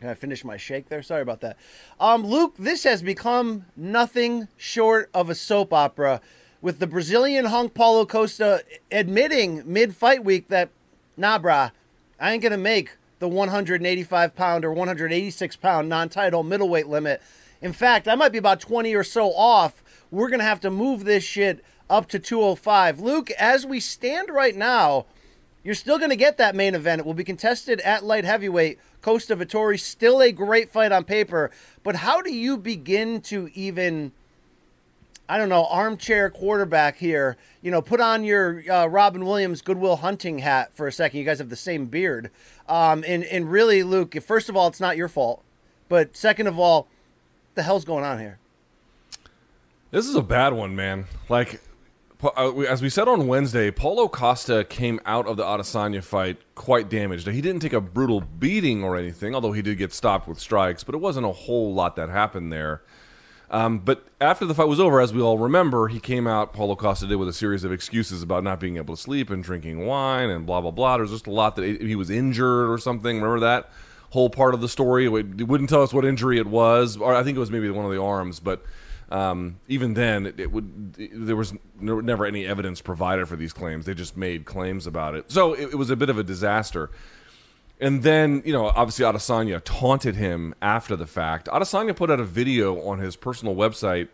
Can 0.00 0.10
I 0.10 0.14
finish 0.14 0.44
my 0.44 0.58
shake 0.58 0.90
there? 0.90 1.02
Sorry 1.02 1.22
about 1.22 1.40
that. 1.40 1.56
Um, 1.98 2.22
Luke, 2.26 2.54
this 2.58 2.84
has 2.84 3.02
become 3.02 3.64
nothing 3.74 4.48
short 4.58 5.08
of 5.14 5.30
a 5.30 5.34
soap 5.34 5.72
opera, 5.72 6.20
with 6.60 6.78
the 6.78 6.86
Brazilian 6.86 7.46
hunk 7.46 7.72
Paulo 7.72 8.04
Costa 8.04 8.62
admitting 8.92 9.62
mid 9.64 9.96
fight 9.96 10.24
week 10.24 10.48
that, 10.48 10.68
nah, 11.16 11.38
brah, 11.38 11.70
I 12.20 12.32
ain't 12.32 12.42
gonna 12.42 12.58
make 12.58 12.97
the 13.18 13.28
185 13.28 14.34
pound 14.34 14.64
or 14.64 14.72
186 14.72 15.56
pound 15.56 15.88
non 15.88 16.08
title 16.08 16.42
middleweight 16.42 16.88
limit. 16.88 17.22
In 17.60 17.72
fact, 17.72 18.06
I 18.08 18.14
might 18.14 18.32
be 18.32 18.38
about 18.38 18.60
20 18.60 18.94
or 18.94 19.04
so 19.04 19.32
off. 19.32 19.82
We're 20.10 20.30
gonna 20.30 20.44
have 20.44 20.60
to 20.60 20.70
move 20.70 21.04
this 21.04 21.24
shit 21.24 21.64
up 21.90 22.08
to 22.08 22.18
205. 22.18 23.00
Luke, 23.00 23.30
as 23.32 23.66
we 23.66 23.80
stand 23.80 24.30
right 24.30 24.56
now, 24.56 25.06
you're 25.64 25.74
still 25.74 25.98
going 25.98 26.10
to 26.10 26.16
get 26.16 26.38
that 26.38 26.54
main 26.54 26.74
event. 26.74 27.00
It 27.00 27.06
will 27.06 27.14
be 27.14 27.24
contested 27.24 27.80
at 27.80 28.04
light 28.04 28.24
heavyweight. 28.24 28.78
Costa 29.02 29.36
Vettori, 29.36 29.78
still 29.78 30.22
a 30.22 30.32
great 30.32 30.70
fight 30.70 30.92
on 30.92 31.04
paper. 31.04 31.50
But 31.82 31.96
how 31.96 32.22
do 32.22 32.32
you 32.32 32.56
begin 32.56 33.20
to 33.22 33.50
even, 33.54 34.12
I 35.28 35.36
don't 35.36 35.48
know, 35.48 35.66
armchair 35.66 36.30
quarterback 36.30 36.96
here? 36.96 37.36
You 37.60 37.70
know, 37.70 37.82
put 37.82 38.00
on 38.00 38.24
your 38.24 38.62
uh, 38.70 38.86
Robin 38.86 39.24
Williams 39.24 39.60
Good 39.60 39.78
Will 39.78 39.96
Hunting 39.96 40.38
hat 40.38 40.72
for 40.74 40.86
a 40.86 40.92
second. 40.92 41.18
You 41.18 41.26
guys 41.26 41.38
have 41.38 41.50
the 41.50 41.56
same 41.56 41.86
beard. 41.86 42.30
Um, 42.68 43.04
and, 43.06 43.24
and 43.24 43.50
really, 43.50 43.82
Luke, 43.82 44.14
first 44.22 44.48
of 44.48 44.56
all, 44.56 44.68
it's 44.68 44.80
not 44.80 44.96
your 44.96 45.08
fault. 45.08 45.42
But 45.88 46.16
second 46.16 46.46
of 46.46 46.58
all, 46.58 46.88
the 47.54 47.62
hell's 47.62 47.84
going 47.84 48.04
on 48.04 48.18
here? 48.18 48.38
This 49.90 50.06
is 50.06 50.14
a 50.14 50.22
bad 50.22 50.52
one, 50.52 50.76
man. 50.76 51.06
Like, 51.28 51.60
uh, 52.22 52.58
as 52.60 52.82
we 52.82 52.88
said 52.88 53.08
on 53.08 53.26
Wednesday, 53.26 53.70
Paulo 53.70 54.08
Costa 54.08 54.64
came 54.68 55.00
out 55.06 55.26
of 55.26 55.36
the 55.36 55.44
Adesanya 55.44 56.02
fight 56.02 56.38
quite 56.54 56.88
damaged. 56.88 57.26
He 57.26 57.40
didn't 57.40 57.60
take 57.60 57.72
a 57.72 57.80
brutal 57.80 58.20
beating 58.20 58.82
or 58.82 58.96
anything, 58.96 59.34
although 59.34 59.52
he 59.52 59.62
did 59.62 59.78
get 59.78 59.92
stopped 59.92 60.26
with 60.26 60.38
strikes, 60.38 60.84
but 60.84 60.94
it 60.94 60.98
wasn't 60.98 61.26
a 61.26 61.32
whole 61.32 61.72
lot 61.72 61.96
that 61.96 62.10
happened 62.10 62.52
there. 62.52 62.82
Um, 63.50 63.78
but 63.78 64.04
after 64.20 64.44
the 64.44 64.54
fight 64.54 64.68
was 64.68 64.78
over, 64.78 65.00
as 65.00 65.12
we 65.14 65.22
all 65.22 65.38
remember, 65.38 65.88
he 65.88 66.00
came 66.00 66.26
out, 66.26 66.52
Paulo 66.52 66.76
Costa 66.76 67.06
did, 67.06 67.16
with 67.16 67.28
a 67.28 67.32
series 67.32 67.64
of 67.64 67.72
excuses 67.72 68.22
about 68.22 68.44
not 68.44 68.60
being 68.60 68.76
able 68.76 68.94
to 68.94 69.00
sleep 69.00 69.30
and 69.30 69.42
drinking 69.42 69.86
wine 69.86 70.28
and 70.28 70.44
blah, 70.44 70.60
blah, 70.60 70.70
blah. 70.70 70.98
There's 70.98 71.10
just 71.10 71.26
a 71.26 71.30
lot 71.32 71.56
that 71.56 71.80
he 71.80 71.94
was 71.96 72.10
injured 72.10 72.70
or 72.70 72.76
something. 72.78 73.16
Remember 73.16 73.40
that 73.40 73.70
whole 74.10 74.28
part 74.28 74.52
of 74.54 74.60
the 74.60 74.68
story? 74.68 75.06
It 75.06 75.08
would- 75.08 75.40
it 75.40 75.44
wouldn't 75.48 75.70
tell 75.70 75.82
us 75.82 75.92
what 75.94 76.04
injury 76.04 76.38
it 76.38 76.46
was, 76.46 76.96
or 76.98 77.14
I 77.14 77.22
think 77.22 77.36
it 77.36 77.40
was 77.40 77.50
maybe 77.50 77.70
one 77.70 77.84
of 77.86 77.90
the 77.90 78.00
arms, 78.00 78.38
but 78.40 78.62
um, 79.10 79.56
even 79.68 79.94
then, 79.94 80.26
it, 80.26 80.38
it 80.38 80.52
would 80.52 80.94
it- 80.98 81.10
there 81.14 81.36
was 81.36 81.54
never 81.80 82.26
any 82.26 82.44
evidence 82.46 82.82
provided 82.82 83.26
for 83.28 83.36
these 83.36 83.54
claims. 83.54 83.86
They 83.86 83.94
just 83.94 84.16
made 84.18 84.44
claims 84.44 84.86
about 84.86 85.14
it, 85.14 85.30
so 85.32 85.54
it, 85.54 85.70
it 85.72 85.74
was 85.76 85.88
a 85.88 85.96
bit 85.96 86.10
of 86.10 86.18
a 86.18 86.22
disaster. 86.22 86.90
And 87.80 88.02
then, 88.02 88.42
you 88.44 88.52
know, 88.52 88.66
obviously 88.66 89.04
Adesanya 89.04 89.60
taunted 89.64 90.16
him 90.16 90.54
after 90.60 90.96
the 90.96 91.06
fact. 91.06 91.46
Adesanya 91.46 91.94
put 91.94 92.10
out 92.10 92.18
a 92.18 92.24
video 92.24 92.80
on 92.82 92.98
his 92.98 93.14
personal 93.14 93.54
website, 93.54 94.08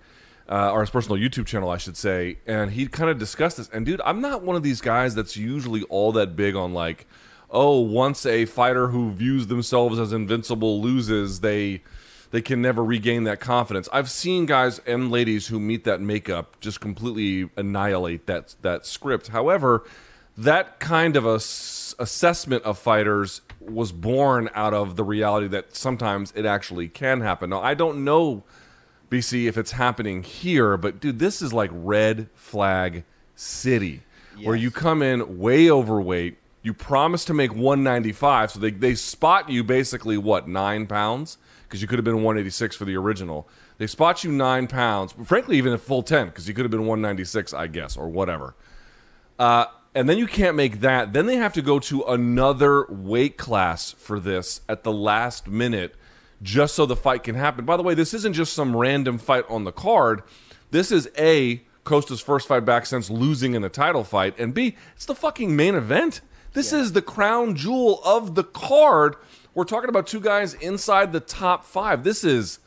uh, 0.48 0.70
or 0.70 0.80
his 0.80 0.90
personal 0.90 1.18
YouTube 1.18 1.46
channel, 1.46 1.70
I 1.70 1.78
should 1.78 1.96
say, 1.96 2.38
and 2.46 2.72
he 2.72 2.86
kind 2.86 3.10
of 3.10 3.18
discussed 3.18 3.56
this. 3.56 3.68
And 3.70 3.86
dude, 3.86 4.00
I'm 4.04 4.20
not 4.20 4.42
one 4.42 4.56
of 4.56 4.62
these 4.62 4.80
guys 4.80 5.14
that's 5.14 5.36
usually 5.36 5.82
all 5.84 6.12
that 6.12 6.36
big 6.36 6.54
on 6.54 6.74
like, 6.74 7.06
oh, 7.50 7.80
once 7.80 8.26
a 8.26 8.44
fighter 8.44 8.88
who 8.88 9.12
views 9.12 9.46
themselves 9.46 9.98
as 9.98 10.12
invincible 10.12 10.82
loses, 10.82 11.40
they 11.40 11.82
they 12.30 12.42
can 12.42 12.60
never 12.60 12.84
regain 12.84 13.24
that 13.24 13.38
confidence. 13.38 13.88
I've 13.92 14.10
seen 14.10 14.44
guys 14.44 14.80
and 14.80 15.10
ladies 15.10 15.46
who 15.46 15.60
meet 15.60 15.84
that 15.84 16.00
makeup 16.00 16.58
just 16.60 16.80
completely 16.80 17.48
annihilate 17.56 18.26
that 18.26 18.56
that 18.62 18.84
script. 18.84 19.28
However, 19.28 19.84
that 20.36 20.80
kind 20.80 21.16
of 21.16 21.26
a 21.26 21.34
s- 21.34 21.94
assessment 21.98 22.64
of 22.64 22.78
fighters 22.78 23.40
was 23.60 23.92
born 23.92 24.50
out 24.54 24.74
of 24.74 24.96
the 24.96 25.04
reality 25.04 25.46
that 25.48 25.74
sometimes 25.76 26.32
it 26.36 26.44
actually 26.44 26.88
can 26.88 27.20
happen. 27.20 27.50
Now, 27.50 27.62
I 27.62 27.74
don't 27.74 28.04
know 28.04 28.42
BC 29.10 29.46
if 29.46 29.56
it's 29.56 29.72
happening 29.72 30.22
here, 30.22 30.76
but 30.76 31.00
dude, 31.00 31.18
this 31.18 31.40
is 31.40 31.52
like 31.52 31.70
red 31.72 32.28
flag 32.34 33.04
city 33.34 34.02
where 34.42 34.56
you 34.56 34.70
come 34.70 35.02
in 35.02 35.38
way 35.38 35.70
overweight. 35.70 36.38
You 36.62 36.74
promise 36.74 37.24
to 37.26 37.34
make 37.34 37.54
195, 37.54 38.52
so 38.52 38.58
they, 38.58 38.70
they 38.70 38.94
spot 38.94 39.48
you 39.50 39.62
basically 39.62 40.16
what 40.16 40.48
nine 40.48 40.86
pounds 40.86 41.38
because 41.62 41.82
you 41.82 41.88
could 41.88 41.98
have 41.98 42.04
been 42.04 42.22
186 42.22 42.74
for 42.74 42.84
the 42.84 42.96
original. 42.96 43.48
They 43.78 43.86
spot 43.86 44.24
you 44.24 44.32
nine 44.32 44.66
pounds, 44.66 45.12
frankly, 45.24 45.58
even 45.58 45.72
a 45.72 45.78
full 45.78 46.02
10 46.02 46.28
because 46.28 46.48
you 46.48 46.54
could 46.54 46.64
have 46.64 46.70
been 46.70 46.86
196, 46.86 47.52
I 47.52 47.66
guess, 47.66 47.96
or 47.96 48.08
whatever. 48.08 48.54
Uh, 49.38 49.66
and 49.94 50.08
then 50.08 50.18
you 50.18 50.26
can't 50.26 50.56
make 50.56 50.80
that. 50.80 51.12
Then 51.12 51.26
they 51.26 51.36
have 51.36 51.52
to 51.54 51.62
go 51.62 51.78
to 51.80 52.02
another 52.02 52.86
weight 52.88 53.36
class 53.36 53.92
for 53.92 54.18
this 54.18 54.60
at 54.68 54.82
the 54.82 54.92
last 54.92 55.46
minute 55.46 55.94
just 56.42 56.74
so 56.74 56.84
the 56.84 56.96
fight 56.96 57.22
can 57.22 57.34
happen. 57.34 57.64
By 57.64 57.76
the 57.76 57.82
way, 57.82 57.94
this 57.94 58.12
isn't 58.14 58.34
just 58.34 58.52
some 58.52 58.76
random 58.76 59.18
fight 59.18 59.44
on 59.48 59.64
the 59.64 59.72
card. 59.72 60.22
This 60.70 60.90
is 60.90 61.08
A, 61.16 61.62
Costa's 61.84 62.20
first 62.20 62.48
fight 62.48 62.64
back 62.64 62.86
since 62.86 63.08
losing 63.08 63.54
in 63.54 63.62
the 63.62 63.68
title 63.68 64.04
fight, 64.04 64.38
and 64.38 64.52
B, 64.52 64.76
it's 64.94 65.06
the 65.06 65.14
fucking 65.14 65.54
main 65.54 65.74
event. 65.74 66.20
This 66.52 66.72
is 66.72 66.92
the 66.92 67.02
crown 67.02 67.56
jewel 67.56 68.00
of 68.04 68.34
the 68.34 68.44
card. 68.44 69.16
We're 69.54 69.64
talking 69.64 69.88
about 69.88 70.06
two 70.06 70.20
guys 70.20 70.54
inside 70.54 71.12
the 71.12 71.20
top 71.20 71.64
five. 71.64 72.04
This 72.04 72.24
is 72.24 72.58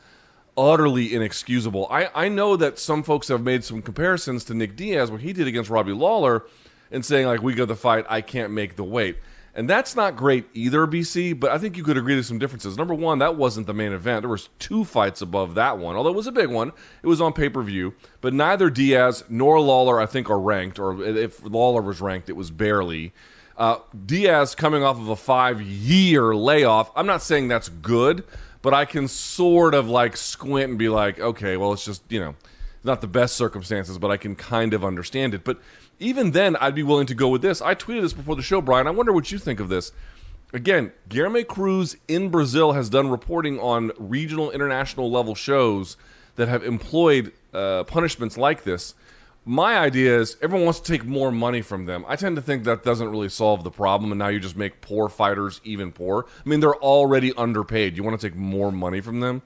utterly 0.58 1.14
inexcusable. 1.14 1.88
I, 1.90 2.10
I 2.16 2.30
know 2.30 2.56
that 2.56 2.80
some 2.80 3.04
folks 3.04 3.28
have 3.28 3.44
made 3.44 3.64
some 3.64 3.82
comparisons 3.82 4.44
to 4.46 4.54
Nick 4.54 4.76
Diaz, 4.76 5.12
what 5.12 5.22
he 5.22 5.34
did 5.34 5.48
against 5.48 5.70
Robbie 5.70 5.92
Lawler, 5.92 6.46
and 6.92 7.04
saying, 7.06 7.28
like, 7.28 7.42
we 7.42 7.54
got 7.54 7.68
the 7.68 7.76
fight, 7.76 8.06
I 8.10 8.22
can't 8.22 8.52
make 8.52 8.76
the 8.76 8.84
weight. 8.84 9.18
And 9.58 9.68
that's 9.68 9.96
not 9.96 10.16
great 10.16 10.46
either, 10.54 10.86
BC, 10.86 11.40
but 11.40 11.50
I 11.50 11.58
think 11.58 11.78
you 11.78 11.84
could 11.84 11.98
agree 11.98 12.14
to 12.14 12.24
some 12.24 12.38
differences. 12.38 12.78
Number 12.78 12.94
one, 12.94 13.18
that 13.18 13.36
wasn't 13.36 13.66
the 13.66 13.74
main 13.74 13.92
event. 13.92 14.22
There 14.22 14.30
was 14.30 14.50
two 14.60 14.86
fights 14.86 15.20
above 15.20 15.56
that 15.56 15.80
one, 15.80 15.96
although 15.96 16.12
it 16.12 16.16
was 16.16 16.28
a 16.28 16.32
big 16.32 16.50
one. 16.50 16.72
It 17.02 17.08
was 17.08 17.20
on 17.20 17.34
pay-per-view, 17.34 17.96
but 18.22 18.36
neither 18.36 18.70
Diaz 18.70 19.24
nor 19.30 19.60
Lawler, 19.60 20.00
I 20.00 20.06
think, 20.06 20.30
are 20.30 20.40
ranked, 20.40 20.78
or 20.78 21.04
if 21.04 21.44
Lawler 21.44 21.82
was 21.82 22.02
ranked, 22.02 22.30
it 22.30 22.36
was 22.36 22.52
barely. 22.52 23.14
Uh, 23.58 23.80
Diaz 24.06 24.54
coming 24.54 24.84
off 24.84 25.00
of 25.00 25.10
a 25.10 25.16
five-year 25.16 26.36
layoff. 26.36 26.92
I'm 26.96 27.08
not 27.08 27.24
saying 27.24 27.48
that's 27.48 27.70
good, 27.70 28.24
but 28.62 28.76
I 28.76 28.86
can 28.86 29.08
sort 29.08 29.74
of 29.74 29.90
like 29.90 30.18
squint 30.18 30.70
and 30.70 30.78
be 30.78 30.90
like, 30.90 31.20
okay, 31.20 31.58
well, 31.58 31.74
it's 31.74 31.84
just 31.84 32.04
you 32.10 32.20
know, 32.20 32.36
not 32.84 33.02
the 33.02 33.08
best 33.08 33.36
circumstances, 33.36 33.98
but 33.98 34.12
I 34.12 34.18
can 34.18 34.36
kind 34.36 34.76
of 34.76 34.86
understand 34.86 35.34
it. 35.34 35.44
But 35.44 35.60
even 36.00 36.32
then, 36.32 36.56
I'd 36.58 36.76
be 36.76 36.84
willing 36.84 37.08
to 37.08 37.16
go 37.16 37.30
with 37.30 37.42
this. 37.42 37.62
I 37.62 37.76
tweeted 37.76 38.02
this 38.02 38.14
before 38.14 38.36
the 38.36 38.42
show, 38.42 38.62
Brian. 38.62 38.88
I 38.88 38.92
wonder 38.92 39.12
what 39.12 39.32
you 39.32 39.38
think 39.38 39.60
of 39.60 39.70
this. 39.70 39.92
Again, 40.54 40.94
Guilherme 41.10 41.46
Cruz 41.46 41.98
in 42.08 42.30
Brazil 42.30 42.72
has 42.72 42.90
done 42.90 43.10
reporting 43.10 43.60
on 43.60 43.92
regional, 43.98 44.50
international 44.52 45.12
level 45.12 45.36
shows 45.36 45.98
that 46.36 46.48
have 46.48 46.64
employed 46.64 47.34
uh, 47.54 47.84
punishments 47.84 48.38
like 48.38 48.64
this. 48.64 48.96
My 49.44 49.78
idea 49.78 50.20
is 50.20 50.38
everyone 50.42 50.66
wants 50.66 50.80
to 50.82 50.92
take 50.92 51.06
more 51.06 51.32
money 51.32 51.62
from 51.62 51.86
them. 51.86 52.06
I 52.08 52.16
tend 52.16 52.36
to 52.36 52.42
think 52.42 52.64
that 52.66 52.84
doesn't 52.84 53.10
really 53.10 53.30
solve 53.30 53.64
the 53.64 53.72
problem, 53.72 54.12
and 54.12 54.20
now 54.20 54.28
you 54.28 54.40
just 54.40 54.58
make 54.58 54.82
poor 54.82 55.10
fighters 55.10 55.62
even 55.64 55.92
poor. 55.92 56.26
I 56.46 56.50
mean, 56.50 56.60
they're 56.60 56.76
already 56.76 57.34
underpaid. 57.34 57.98
You 57.98 58.04
want 58.04 58.20
to 58.20 58.30
take 58.30 58.38
more 58.38 58.72
money 58.72 59.02
from 59.02 59.20
them? 59.20 59.42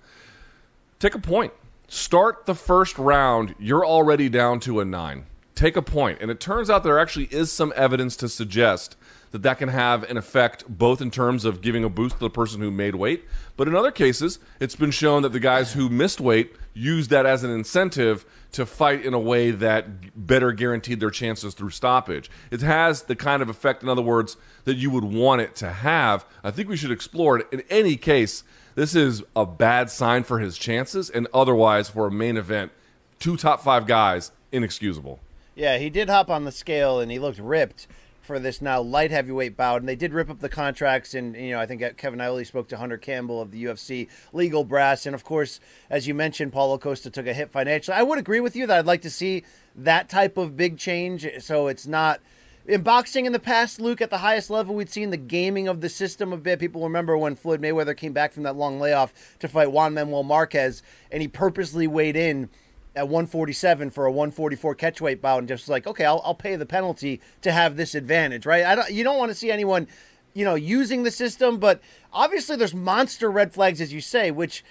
Take 1.00 1.16
a 1.16 1.20
point. 1.20 1.54
Start 1.88 2.46
the 2.46 2.56
first 2.56 2.98
round. 2.98 3.56
You're 3.60 3.86
already 3.86 4.28
down 4.30 4.60
to 4.62 4.80
a 4.80 4.86
nine. 4.86 5.26
Take 5.56 5.76
a 5.76 5.82
point. 5.82 6.20
And 6.22 6.32
it 6.32 6.40
turns 6.40 6.70
out 6.70 6.84
there 6.84 7.00
actually 7.00 7.26
is 7.26 7.52
some 7.52 7.74
evidence 7.76 8.16
to 8.18 8.30
suggest 8.30 8.96
that 9.32 9.44
that 9.44 9.58
can 9.58 9.70
have 9.70 10.04
an 10.04 10.18
effect 10.18 10.66
both 10.68 11.02
in 11.02 11.10
terms 11.10 11.46
of 11.46 11.62
giving 11.62 11.84
a 11.84 11.90
boost 11.90 12.16
to 12.16 12.20
the 12.20 12.30
person 12.30 12.62
who 12.62 12.70
made 12.70 12.96
weight, 12.96 13.24
but 13.56 13.68
in 13.68 13.76
other 13.76 13.92
cases, 13.92 14.40
it's 14.60 14.76
been 14.76 14.92
shown 14.92 15.24
that 15.24 15.32
the 15.32 15.40
guys 15.40 15.74
who 15.74 15.90
missed 15.90 16.20
weight 16.20 16.54
used 16.74 17.10
that 17.10 17.26
as 17.26 17.44
an 17.44 17.52
incentive 17.52 18.26
to 18.52 18.66
fight 18.66 19.06
in 19.06 19.14
a 19.14 19.20
way 19.20 19.52
that 19.52 20.28
better 20.28 20.52
guaranteed 20.52 21.00
their 21.00 21.10
chances 21.10 21.54
through 21.54 21.70
stoppage. 21.70 22.30
It 22.50 22.62
has 22.62 23.04
the 23.04 23.16
kind 23.16 23.42
of 23.42 23.50
effect, 23.50 23.84
in 23.84 23.90
other 23.90 24.02
words, 24.02 24.36
that 24.66 24.76
you 24.76 24.90
would 24.90 25.06
want 25.06 25.42
it 25.42 25.56
to 25.58 25.72
have. 25.72 26.26
I 26.44 26.52
think 26.52 26.68
we 26.68 26.78
should 26.78 26.92
explore 26.92 27.40
it. 27.40 27.48
In 27.52 27.64
any 27.70 27.96
case, 27.96 28.44
this 28.76 28.96
is 28.96 29.24
a 29.36 29.46
bad 29.46 29.90
sign 29.90 30.24
for 30.24 30.40
his 30.40 30.58
chances, 30.58 31.10
and 31.10 31.28
otherwise, 31.34 31.90
for 31.90 32.08
a 32.08 32.12
main 32.12 32.36
event, 32.36 32.72
two 33.20 33.38
top 33.38 33.62
five 33.62 33.88
guys, 33.88 34.32
inexcusable. 34.52 35.20
Yeah, 35.56 35.78
he 35.78 35.90
did 35.90 36.10
hop 36.10 36.30
on 36.30 36.46
the 36.46 36.52
scale 36.52 37.00
and 37.00 37.12
he 37.12 37.20
looked 37.20 37.40
ripped 37.40 37.88
for 38.22 38.40
this 38.40 38.62
now 38.62 38.82
light 38.82 39.12
heavyweight 39.12 39.58
bout. 39.58 39.82
And 39.82 39.90
they 39.90 39.96
did 39.96 40.14
rip 40.14 40.30
up 40.30 40.40
the 40.40 40.50
contracts. 40.50 41.14
And, 41.14 41.36
you 41.36 41.52
know, 41.52 41.60
I 41.60 41.66
think 41.66 41.84
uh, 41.84 41.92
Kevin 41.98 42.22
Iole 42.22 42.46
spoke 42.46 42.70
to 42.70 42.78
Hunter 42.78 42.98
Campbell 42.98 43.42
of 43.42 43.52
the 43.52 43.66
UFC 43.66 44.08
legal 44.32 44.64
brass. 44.64 45.06
And, 45.06 45.14
of 45.14 45.24
course, 45.24 45.60
as 45.90 46.08
you 46.08 46.14
mentioned, 46.14 46.54
Paulo 46.54 46.78
Costa 46.78 47.10
took 47.10 47.28
a 47.28 47.34
hit 47.34 47.52
financially. 47.52 47.98
I 47.98 48.04
would 48.04 48.20
agree 48.20 48.40
with 48.40 48.56
you 48.56 48.68
that 48.68 48.80
I'd 48.80 48.86
like 48.86 49.02
to 49.02 49.10
see 49.10 49.44
that 49.76 50.08
type 50.08 50.38
of 50.38 50.56
big 50.56 50.78
change. 50.78 51.28
So 51.40 51.68
it's 51.68 51.88
not. 51.88 52.22
In 52.68 52.84
boxing 52.84 53.26
in 53.26 53.34
the 53.34 53.40
past, 53.40 53.82
Luke, 53.82 54.02
at 54.02 54.12
the 54.12 54.20
highest 54.20 54.52
level, 54.52 54.76
we'd 54.76 54.90
seen 54.90 55.10
the 55.10 55.18
gaming 55.18 55.68
of 55.68 55.82
the 55.82 55.90
system 55.90 56.32
a 56.32 56.38
bit. 56.38 56.60
People 56.60 56.84
remember 56.84 57.18
when 57.18 57.36
Floyd 57.36 57.60
Mayweather 57.60 57.98
came 57.98 58.14
back 58.14 58.32
from 58.32 58.44
that 58.44 58.56
long 58.56 58.80
layoff 58.80 59.14
to 59.40 59.48
fight 59.48 59.72
Juan 59.72 59.96
Manuel 59.96 60.22
Marquez, 60.22 60.84
and 61.12 61.24
he 61.24 61.28
purposely 61.28 61.88
weighed 61.88 62.16
in 62.16 62.50
at 62.96 63.08
147 63.08 63.90
for 63.90 64.06
a 64.06 64.12
144 64.12 64.76
catchweight 64.76 65.22
bout 65.22 65.40
and 65.40 65.48
just 65.48 65.70
like 65.70 65.88
okay 65.88 66.06
I'll, 66.06 66.22
I'll 66.26 66.36
pay 66.36 66.56
the 66.56 66.66
penalty 66.66 67.22
to 67.42 67.52
have 67.52 67.78
this 67.78 67.96
advantage 67.96 68.46
right? 68.46 68.66
I 68.66 68.76
don't, 68.76 68.92
you 68.92 69.04
don't 69.04 69.18
want 69.18 69.32
to 69.32 69.36
see 69.36 69.52
anyone 69.52 69.88
you 70.34 70.46
know 70.46 70.56
using 70.56 71.04
the 71.04 71.12
system 71.12 71.58
but 71.58 71.82
obviously 72.12 72.56
there's 72.56 72.74
monster 72.74 73.32
red 73.32 73.54
flags 73.54 73.80
as 73.80 73.94
you 73.94 74.02
say 74.02 74.32
which 74.32 74.64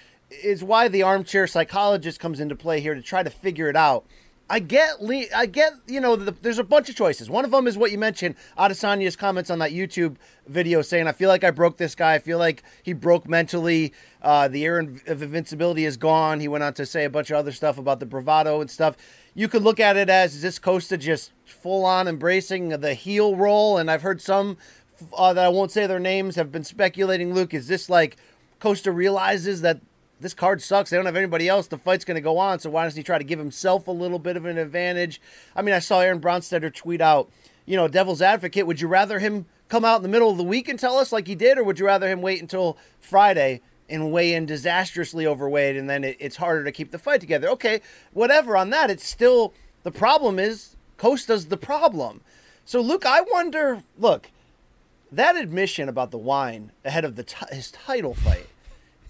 is 0.43 0.63
why 0.63 0.87
the 0.87 1.03
armchair 1.03 1.47
psychologist 1.47 2.19
comes 2.19 2.39
into 2.39 2.55
play 2.55 2.79
here 2.79 2.95
to 2.95 3.01
try 3.01 3.23
to 3.23 3.29
figure 3.29 3.69
it 3.69 3.75
out 3.75 4.05
I 4.51 4.59
get, 4.59 4.97
I 5.33 5.45
get, 5.45 5.75
you 5.87 6.01
know, 6.01 6.17
the, 6.17 6.33
there's 6.41 6.59
a 6.59 6.63
bunch 6.65 6.89
of 6.89 6.95
choices. 6.95 7.29
One 7.29 7.45
of 7.45 7.51
them 7.51 7.67
is 7.67 7.77
what 7.77 7.89
you 7.89 7.97
mentioned, 7.97 8.35
Adesanya's 8.57 9.15
comments 9.15 9.49
on 9.49 9.59
that 9.59 9.71
YouTube 9.71 10.17
video 10.45 10.81
saying, 10.81 11.07
"I 11.07 11.13
feel 11.13 11.29
like 11.29 11.45
I 11.45 11.51
broke 11.51 11.77
this 11.77 11.95
guy. 11.95 12.15
I 12.15 12.19
feel 12.19 12.37
like 12.37 12.61
he 12.83 12.91
broke 12.91 13.29
mentally. 13.29 13.93
Uh, 14.21 14.49
the 14.49 14.65
air 14.65 14.79
of 14.79 15.23
invincibility 15.23 15.85
is 15.85 15.95
gone." 15.95 16.41
He 16.41 16.49
went 16.49 16.65
on 16.65 16.73
to 16.73 16.85
say 16.85 17.05
a 17.05 17.09
bunch 17.09 17.31
of 17.31 17.37
other 17.37 17.53
stuff 17.53 17.77
about 17.77 18.01
the 18.01 18.05
bravado 18.05 18.59
and 18.59 18.69
stuff. 18.69 18.97
You 19.33 19.47
could 19.47 19.63
look 19.63 19.79
at 19.79 19.95
it 19.95 20.09
as 20.09 20.35
is 20.35 20.41
this 20.41 20.59
Costa 20.59 20.97
just 20.97 21.31
full 21.45 21.85
on 21.85 22.09
embracing 22.09 22.69
the 22.69 22.93
heel 22.93 23.37
role, 23.37 23.77
and 23.77 23.89
I've 23.89 24.01
heard 24.01 24.21
some 24.21 24.57
uh, 25.13 25.31
that 25.31 25.45
I 25.45 25.49
won't 25.49 25.71
say 25.71 25.87
their 25.87 25.97
names 25.97 26.35
have 26.35 26.51
been 26.51 26.65
speculating. 26.65 27.33
Luke, 27.33 27.53
is 27.53 27.69
this 27.69 27.89
like 27.89 28.17
Costa 28.59 28.91
realizes 28.91 29.61
that 29.61 29.79
this 30.21 30.33
card 30.33 30.61
sucks. 30.61 30.89
They 30.89 30.97
don't 30.97 31.05
have 31.05 31.15
anybody 31.15 31.49
else. 31.49 31.67
The 31.67 31.77
fight's 31.77 32.05
going 32.05 32.15
to 32.15 32.21
go 32.21 32.37
on. 32.37 32.59
So 32.59 32.69
why 32.69 32.83
doesn't 32.83 32.97
he 32.97 33.03
try 33.03 33.17
to 33.17 33.23
give 33.23 33.39
himself 33.39 33.87
a 33.87 33.91
little 33.91 34.19
bit 34.19 34.37
of 34.37 34.45
an 34.45 34.57
advantage? 34.57 35.19
I 35.55 35.61
mean, 35.61 35.73
I 35.73 35.79
saw 35.79 35.99
Aaron 35.99 36.21
Bronsteter 36.21 36.73
tweet 36.73 37.01
out, 37.01 37.29
you 37.65 37.75
know, 37.75 37.87
devil's 37.87 38.21
advocate. 38.21 38.67
Would 38.67 38.81
you 38.81 38.87
rather 38.87 39.19
him 39.19 39.45
come 39.67 39.83
out 39.83 39.97
in 39.97 40.03
the 40.03 40.09
middle 40.09 40.29
of 40.29 40.37
the 40.37 40.43
week 40.43 40.69
and 40.69 40.77
tell 40.79 40.97
us 40.97 41.11
like 41.11 41.27
he 41.27 41.35
did, 41.35 41.57
or 41.57 41.63
would 41.63 41.79
you 41.79 41.85
rather 41.85 42.07
him 42.07 42.21
wait 42.21 42.41
until 42.41 42.77
Friday 42.99 43.61
and 43.89 44.11
weigh 44.11 44.33
in 44.33 44.45
disastrously 44.45 45.25
overweight 45.25 45.75
and 45.75 45.89
then 45.89 46.03
it, 46.03 46.17
it's 46.19 46.37
harder 46.37 46.63
to 46.63 46.71
keep 46.71 46.91
the 46.91 46.99
fight 46.99 47.19
together? 47.21 47.49
Okay, 47.49 47.81
whatever 48.13 48.55
on 48.55 48.69
that. 48.69 48.89
It's 48.89 49.07
still 49.07 49.53
the 49.83 49.91
problem 49.91 50.39
is 50.39 50.75
Costa's 50.97 51.47
the 51.47 51.57
problem. 51.57 52.21
So 52.65 52.79
Luke, 52.79 53.05
I 53.05 53.21
wonder. 53.21 53.81
Look, 53.97 54.29
that 55.11 55.35
admission 55.35 55.89
about 55.89 56.11
the 56.11 56.17
wine 56.17 56.71
ahead 56.85 57.05
of 57.05 57.15
the 57.15 57.23
t- 57.23 57.45
his 57.49 57.71
title 57.71 58.13
fight 58.13 58.47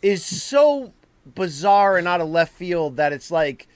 is 0.02 0.26
so 0.26 0.94
bizarre 1.26 1.98
and 1.98 2.08
out 2.08 2.22
of 2.22 2.30
left 2.30 2.54
field 2.54 2.98
that 2.98 3.14
it's 3.14 3.32
like 3.32 3.68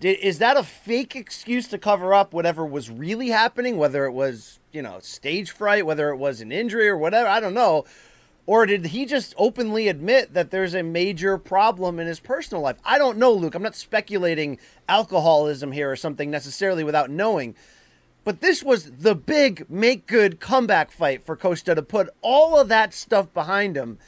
is 0.00 0.38
that 0.38 0.56
a 0.56 0.62
fake 0.62 1.16
excuse 1.16 1.66
to 1.66 1.78
cover 1.78 2.14
up 2.14 2.32
whatever 2.32 2.64
was 2.64 2.90
really 2.90 3.30
happening 3.30 3.76
whether 3.76 4.04
it 4.04 4.12
was 4.12 4.60
you 4.72 4.82
know 4.82 4.98
stage 5.00 5.50
fright 5.50 5.84
whether 5.84 6.10
it 6.10 6.16
was 6.16 6.40
an 6.40 6.52
injury 6.52 6.88
or 6.88 6.96
whatever 6.96 7.28
i 7.28 7.40
don't 7.40 7.54
know. 7.54 7.84
Or 8.48 8.64
did 8.64 8.86
he 8.86 9.04
just 9.04 9.34
openly 9.36 9.88
admit 9.88 10.32
that 10.32 10.50
there's 10.50 10.72
a 10.72 10.82
major 10.82 11.36
problem 11.36 12.00
in 12.00 12.06
his 12.06 12.18
personal 12.18 12.62
life? 12.62 12.78
I 12.82 12.96
don't 12.96 13.18
know 13.18 13.30
luke. 13.30 13.54
I'm 13.54 13.62
not 13.62 13.76
speculating 13.76 14.58
alcoholism 14.88 15.72
here 15.72 15.90
or 15.90 15.96
something 15.96 16.30
necessarily 16.30 16.82
without 16.82 17.10
knowing. 17.10 17.54
But 18.24 18.40
this 18.40 18.62
was 18.62 18.90
the 18.90 19.14
big 19.14 19.66
make 19.68 20.06
good 20.06 20.40
comeback 20.40 20.90
fight 20.90 21.26
for 21.26 21.36
costa 21.36 21.74
to 21.74 21.82
put 21.82 22.08
all 22.22 22.58
of 22.58 22.68
that 22.68 22.94
stuff 22.94 23.34
behind 23.34 23.76
him 23.76 23.98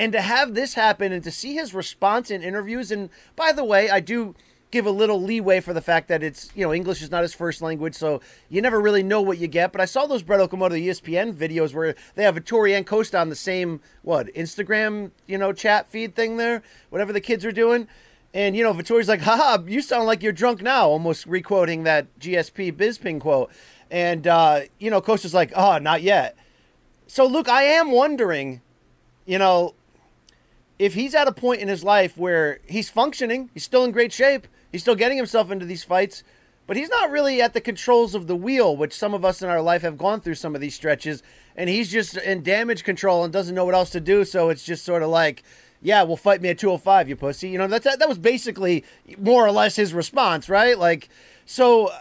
and 0.00 0.12
to 0.14 0.22
have 0.22 0.54
this 0.54 0.72
happen 0.72 1.12
and 1.12 1.22
to 1.24 1.30
see 1.30 1.52
his 1.52 1.74
response 1.74 2.30
in 2.30 2.42
interviews, 2.42 2.90
and 2.90 3.10
by 3.36 3.52
the 3.52 3.62
way, 3.62 3.90
I 3.90 4.00
do 4.00 4.34
give 4.70 4.86
a 4.86 4.90
little 4.90 5.20
leeway 5.20 5.60
for 5.60 5.74
the 5.74 5.82
fact 5.82 6.08
that 6.08 6.22
it's, 6.22 6.50
you 6.54 6.64
know, 6.64 6.72
English 6.72 7.02
is 7.02 7.10
not 7.10 7.20
his 7.20 7.34
first 7.34 7.60
language, 7.60 7.94
so 7.94 8.22
you 8.48 8.62
never 8.62 8.80
really 8.80 9.02
know 9.02 9.20
what 9.20 9.36
you 9.36 9.46
get. 9.46 9.72
But 9.72 9.82
I 9.82 9.84
saw 9.84 10.06
those 10.06 10.22
Brett 10.22 10.40
Okamoto 10.40 10.70
ESPN 10.70 11.34
videos 11.34 11.74
where 11.74 11.94
they 12.14 12.22
have 12.22 12.36
Vettori 12.36 12.74
and 12.74 12.86
Costa 12.86 13.18
on 13.18 13.28
the 13.28 13.36
same, 13.36 13.82
what, 14.00 14.28
Instagram, 14.28 15.10
you 15.26 15.36
know, 15.36 15.52
chat 15.52 15.90
feed 15.90 16.14
thing 16.14 16.38
there, 16.38 16.62
whatever 16.88 17.12
the 17.12 17.20
kids 17.20 17.44
are 17.44 17.52
doing. 17.52 17.86
And, 18.32 18.56
you 18.56 18.62
know, 18.62 18.72
Vettori's 18.72 19.08
like, 19.08 19.20
haha, 19.20 19.62
you 19.66 19.82
sound 19.82 20.06
like 20.06 20.22
you're 20.22 20.32
drunk 20.32 20.62
now, 20.62 20.88
almost 20.88 21.26
requoting 21.26 21.82
that 21.82 22.06
GSP 22.18 22.72
Bisping 22.72 23.20
quote. 23.20 23.50
And, 23.90 24.26
uh, 24.26 24.60
you 24.78 24.90
know, 24.90 25.02
Costa's 25.02 25.34
like, 25.34 25.52
oh, 25.54 25.76
not 25.76 26.00
yet. 26.00 26.38
So, 27.06 27.26
Luke, 27.26 27.50
I 27.50 27.64
am 27.64 27.90
wondering, 27.90 28.62
you 29.26 29.38
know, 29.38 29.74
if 30.80 30.94
he's 30.94 31.14
at 31.14 31.28
a 31.28 31.32
point 31.32 31.60
in 31.60 31.68
his 31.68 31.84
life 31.84 32.16
where 32.16 32.58
he's 32.66 32.88
functioning, 32.88 33.50
he's 33.52 33.64
still 33.64 33.84
in 33.84 33.90
great 33.90 34.14
shape, 34.14 34.48
he's 34.72 34.80
still 34.80 34.94
getting 34.94 35.18
himself 35.18 35.50
into 35.50 35.66
these 35.66 35.84
fights, 35.84 36.24
but 36.66 36.74
he's 36.74 36.88
not 36.88 37.10
really 37.10 37.42
at 37.42 37.52
the 37.52 37.60
controls 37.60 38.14
of 38.14 38.26
the 38.26 38.34
wheel, 38.34 38.74
which 38.74 38.94
some 38.94 39.12
of 39.12 39.22
us 39.22 39.42
in 39.42 39.50
our 39.50 39.60
life 39.60 39.82
have 39.82 39.98
gone 39.98 40.22
through 40.22 40.36
some 40.36 40.54
of 40.54 40.62
these 40.62 40.74
stretches, 40.74 41.22
and 41.54 41.68
he's 41.68 41.92
just 41.92 42.16
in 42.16 42.42
damage 42.42 42.82
control 42.82 43.24
and 43.24 43.30
doesn't 43.30 43.54
know 43.54 43.66
what 43.66 43.74
else 43.74 43.90
to 43.90 44.00
do. 44.00 44.24
So 44.24 44.48
it's 44.48 44.64
just 44.64 44.82
sort 44.82 45.02
of 45.02 45.10
like, 45.10 45.42
yeah, 45.82 46.02
well, 46.02 46.16
fight 46.16 46.40
me 46.40 46.48
at 46.48 46.58
205, 46.58 47.10
you 47.10 47.16
pussy. 47.16 47.50
You 47.50 47.58
know, 47.58 47.66
that's, 47.66 47.84
that 47.84 48.08
was 48.08 48.18
basically 48.18 48.82
more 49.18 49.46
or 49.46 49.52
less 49.52 49.76
his 49.76 49.92
response, 49.92 50.48
right? 50.48 50.78
Like, 50.78 51.10
so 51.44 51.92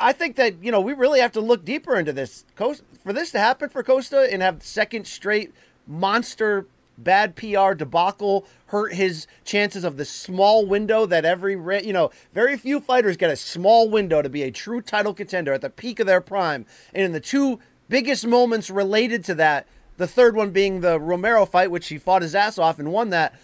I 0.00 0.12
think 0.12 0.34
that, 0.34 0.64
you 0.64 0.72
know, 0.72 0.80
we 0.80 0.94
really 0.94 1.20
have 1.20 1.32
to 1.32 1.40
look 1.40 1.64
deeper 1.64 1.94
into 1.94 2.12
this. 2.12 2.44
For 2.56 3.12
this 3.12 3.30
to 3.30 3.38
happen 3.38 3.68
for 3.68 3.84
Costa 3.84 4.28
and 4.32 4.42
have 4.42 4.64
second 4.64 5.06
straight 5.06 5.54
monster 5.86 6.66
bad 6.96 7.36
PR 7.36 7.74
debacle 7.74 8.46
hurt 8.66 8.94
his 8.94 9.26
chances 9.44 9.84
of 9.84 9.96
the 9.96 10.04
small 10.04 10.66
window 10.66 11.06
that 11.06 11.24
every 11.24 11.54
you 11.84 11.92
know 11.92 12.10
very 12.32 12.56
few 12.56 12.80
fighters 12.80 13.16
get 13.16 13.30
a 13.30 13.36
small 13.36 13.88
window 13.88 14.22
to 14.22 14.28
be 14.28 14.42
a 14.42 14.50
true 14.50 14.80
title 14.80 15.14
contender 15.14 15.52
at 15.52 15.60
the 15.60 15.70
peak 15.70 16.00
of 16.00 16.06
their 16.06 16.20
prime. 16.20 16.66
And 16.92 17.04
in 17.04 17.12
the 17.12 17.20
two 17.20 17.58
biggest 17.88 18.26
moments 18.26 18.70
related 18.70 19.24
to 19.24 19.34
that 19.36 19.66
the 19.96 20.06
third 20.06 20.34
one 20.34 20.50
being 20.50 20.80
the 20.80 20.98
Romero 20.98 21.46
fight 21.46 21.70
which 21.70 21.88
he 21.88 21.98
fought 21.98 22.22
his 22.22 22.34
ass 22.34 22.58
off 22.58 22.78
and 22.78 22.92
won 22.92 23.10
that 23.10 23.34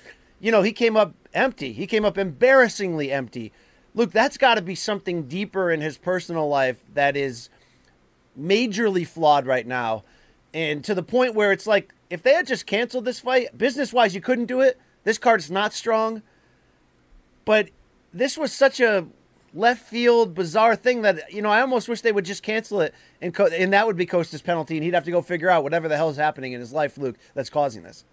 you 0.40 0.50
know 0.50 0.62
he 0.62 0.73
came 0.73 0.97
up 0.97 1.14
empty. 1.35 1.73
He 1.73 1.87
came 1.87 2.04
up 2.04 2.19
embarrassingly 2.19 3.12
empty. 3.12 3.52
Look 3.95 4.12
that's 4.12 4.38
got 4.38 4.54
to 4.54 4.62
be 4.62 4.75
something 4.75 5.25
deeper 5.25 5.71
in 5.71 5.80
his 5.80 5.99
personal 5.99 6.49
life 6.49 6.83
that 6.95 7.16
is 7.16 7.49
majorly 8.38 9.07
flawed 9.07 9.47
right 9.47 9.66
now. 9.66 10.04
And 10.52 10.83
to 10.85 10.95
the 10.95 11.02
point 11.02 11.35
where 11.35 11.52
it's 11.52 11.66
like 11.66 11.95
if 12.11 12.23
they 12.23 12.35
had 12.35 12.47
just 12.47 12.67
canceled 12.67 13.05
this 13.05 13.21
fight, 13.21 13.57
business 13.57 13.93
wise, 13.93 14.14
you 14.14 14.21
couldn't 14.21 14.47
do 14.47 14.61
it. 14.61 14.79
This 15.05 15.17
card's 15.17 15.50
not 15.50 15.73
strong. 15.73 16.23
But 17.45 17.71
this 18.12 18.37
was 18.37 18.52
such 18.52 18.81
a 18.81 19.07
left 19.55 19.88
field 19.88 20.35
bizarre 20.35 20.76
thing 20.76 21.02
that 21.02 21.33
you 21.33 21.43
know 21.43 21.50
I 21.50 21.61
almost 21.61 21.88
wish 21.88 22.02
they 22.02 22.12
would 22.12 22.25
just 22.25 22.45
cancel 22.45 22.81
it 22.83 22.95
and 23.21 23.35
co- 23.35 23.47
and 23.47 23.73
that 23.73 23.85
would 23.85 23.97
be 23.97 24.07
Costa's 24.07 24.43
penalty 24.43 24.76
and 24.76 24.85
he'd 24.85 24.95
have 24.95 25.02
to 25.07 25.11
go 25.11 25.23
figure 25.23 25.50
out 25.50 25.64
whatever 25.64 25.88
the 25.88 25.97
hell 25.97 26.09
is 26.09 26.17
happening 26.17 26.52
in 26.52 26.61
his 26.61 26.73
life, 26.73 26.97
Luke, 26.97 27.17
that's 27.35 27.50
causing 27.50 27.83
this. 27.83 28.05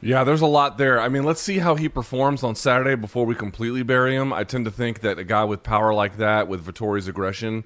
Yeah, 0.00 0.22
there's 0.22 0.40
a 0.40 0.46
lot 0.46 0.78
there. 0.78 1.00
I 1.00 1.08
mean, 1.08 1.24
let's 1.24 1.40
see 1.40 1.58
how 1.58 1.74
he 1.74 1.88
performs 1.88 2.44
on 2.44 2.54
Saturday 2.54 2.94
before 2.94 3.26
we 3.26 3.34
completely 3.34 3.82
bury 3.82 4.14
him. 4.14 4.32
I 4.32 4.44
tend 4.44 4.64
to 4.64 4.70
think 4.70 5.00
that 5.00 5.18
a 5.18 5.24
guy 5.24 5.44
with 5.44 5.64
power 5.64 5.92
like 5.92 6.18
that, 6.18 6.46
with 6.46 6.64
Vettori's 6.64 7.08
aggression, 7.08 7.64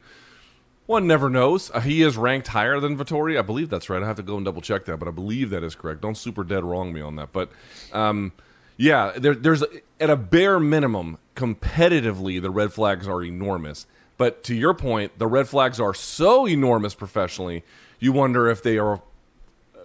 one 0.92 1.08
never 1.08 1.28
knows. 1.28 1.70
Uh, 1.72 1.80
he 1.80 2.02
is 2.02 2.16
ranked 2.16 2.48
higher 2.48 2.78
than 2.78 2.96
Vettori. 2.96 3.36
I 3.38 3.42
believe 3.42 3.68
that's 3.68 3.90
right. 3.90 4.02
I 4.02 4.06
have 4.06 4.16
to 4.16 4.22
go 4.22 4.36
and 4.36 4.44
double 4.44 4.62
check 4.62 4.84
that, 4.84 4.98
but 4.98 5.08
I 5.08 5.10
believe 5.10 5.50
that 5.50 5.64
is 5.64 5.74
correct. 5.74 6.02
Don't 6.02 6.16
super 6.16 6.44
dead 6.44 6.62
wrong 6.62 6.92
me 6.92 7.00
on 7.00 7.16
that. 7.16 7.32
But 7.32 7.50
um, 7.92 8.32
yeah, 8.76 9.12
there, 9.16 9.34
there's 9.34 9.64
at 9.98 10.10
a 10.10 10.16
bare 10.16 10.60
minimum, 10.60 11.18
competitively, 11.34 12.40
the 12.40 12.50
red 12.50 12.72
flags 12.72 13.08
are 13.08 13.22
enormous. 13.22 13.86
But 14.18 14.44
to 14.44 14.54
your 14.54 14.74
point, 14.74 15.18
the 15.18 15.26
red 15.26 15.48
flags 15.48 15.80
are 15.80 15.94
so 15.94 16.46
enormous 16.46 16.94
professionally, 16.94 17.64
you 17.98 18.12
wonder 18.12 18.48
if 18.48 18.62
they 18.62 18.78
are 18.78 19.02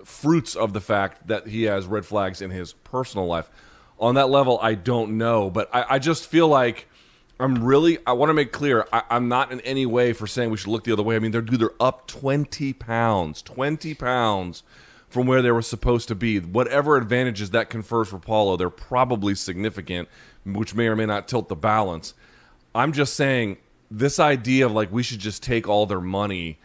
fruits 0.04 0.56
of 0.56 0.74
the 0.74 0.82
fact 0.82 1.28
that 1.28 1.48
he 1.48 1.64
has 1.64 1.86
red 1.86 2.06
flags 2.06 2.42
in 2.42 2.52
his 2.52 2.74
personal 2.74 3.26
life. 3.26 3.50
On 4.00 4.16
that 4.16 4.30
level, 4.30 4.60
I 4.62 4.76
don't 4.76 5.18
know, 5.18 5.50
but 5.50 5.74
I, 5.74 5.86
I 5.96 6.00
just 6.00 6.28
feel 6.28 6.48
like 6.48 6.88
I'm 7.39 7.63
really. 7.63 8.00
I 8.06 8.13
want 8.13 8.29
to 8.29 8.34
make 8.34 8.51
clear. 8.51 8.88
I, 8.91 9.03
am 9.12 9.27
not 9.27 9.51
in 9.51 9.62
any 9.62 9.86
way 9.86 10.13
for 10.13 10.25
saying 10.25 10.50
we 10.50 10.58
should 10.58 10.70
look 10.70 10.84
the 10.84 10.94
other 10.94 11.03
way. 11.03 11.15
I 11.15 11.20
mean, 11.20 11.32
they're 11.32 11.41
dude, 11.41 11.60
they're 11.60 11.72
up 11.79 12.08
20 12.08 12.74
pounds, 12.74 13.41
20 13.44 13.94
pounds 13.94 14.63
from 15.08 15.27
where 15.27 15.41
they 15.41 15.51
were 15.51 15.62
supposed 15.62 16.08
to 16.08 16.15
be. 16.15 16.39
Whatever 16.39 16.98
advantages 16.98 17.51
that 17.51 17.70
confers 17.70 18.10
for 18.10 18.20
Paulo, 18.20 18.58
they're 18.58 18.70
probably 18.70 19.36
significant, 19.36 20.10
which 20.46 20.74
may 20.74 20.88
or 20.88 20.96
may 20.96 21.06
not 21.06 21.27
tilt 21.27 21.48
the 21.48 21.56
balance. 21.56 22.13
I'm 22.73 22.91
just 22.91 23.13
saying 23.13 23.58
this 23.89 24.19
idea 24.19 24.65
of 24.65 24.71
like 24.71 24.91
we 24.91 25.04
should 25.04 25.19
just 25.19 25.43
take 25.43 25.67
all 25.67 25.86
their 25.86 26.02
money. 26.02 26.60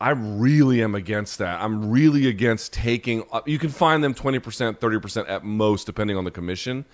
I 0.00 0.10
really 0.10 0.82
am 0.82 0.94
against 0.94 1.38
that. 1.38 1.60
I'm 1.60 1.90
really 1.90 2.26
against 2.26 2.72
taking. 2.72 3.24
Uh, 3.32 3.42
you 3.44 3.58
can 3.58 3.68
find 3.68 4.02
them 4.02 4.14
20%, 4.14 4.78
30% 4.78 5.28
at 5.28 5.44
most, 5.44 5.84
depending 5.84 6.16
on 6.16 6.24
the 6.24 6.30
commission. 6.30 6.86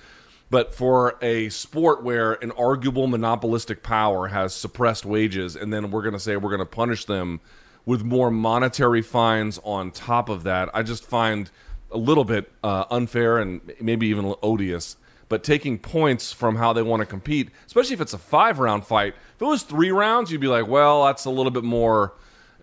But 0.48 0.72
for 0.72 1.18
a 1.20 1.48
sport 1.48 2.02
where 2.04 2.34
an 2.34 2.52
arguable 2.52 3.08
monopolistic 3.08 3.82
power 3.82 4.28
has 4.28 4.54
suppressed 4.54 5.04
wages, 5.04 5.56
and 5.56 5.72
then 5.72 5.90
we're 5.90 6.02
going 6.02 6.12
to 6.12 6.20
say 6.20 6.36
we're 6.36 6.50
going 6.50 6.60
to 6.60 6.66
punish 6.66 7.04
them 7.04 7.40
with 7.84 8.02
more 8.02 8.30
monetary 8.30 9.02
fines 9.02 9.58
on 9.64 9.90
top 9.90 10.28
of 10.28 10.42
that, 10.42 10.68
I 10.74 10.82
just 10.82 11.04
find 11.04 11.50
a 11.90 11.98
little 11.98 12.24
bit 12.24 12.52
uh, 12.62 12.84
unfair 12.90 13.38
and 13.38 13.60
maybe 13.80 14.08
even 14.08 14.34
odious. 14.42 14.96
But 15.28 15.42
taking 15.42 15.78
points 15.78 16.32
from 16.32 16.56
how 16.56 16.72
they 16.72 16.82
want 16.82 17.00
to 17.00 17.06
compete, 17.06 17.50
especially 17.66 17.94
if 17.94 18.00
it's 18.00 18.12
a 18.12 18.18
five 18.18 18.58
round 18.60 18.84
fight, 18.84 19.14
if 19.34 19.42
it 19.42 19.44
was 19.44 19.62
three 19.62 19.90
rounds, 19.90 20.30
you'd 20.30 20.40
be 20.40 20.46
like, 20.46 20.68
well, 20.68 21.04
that's 21.04 21.24
a 21.24 21.30
little 21.30 21.50
bit 21.50 21.64
more. 21.64 22.14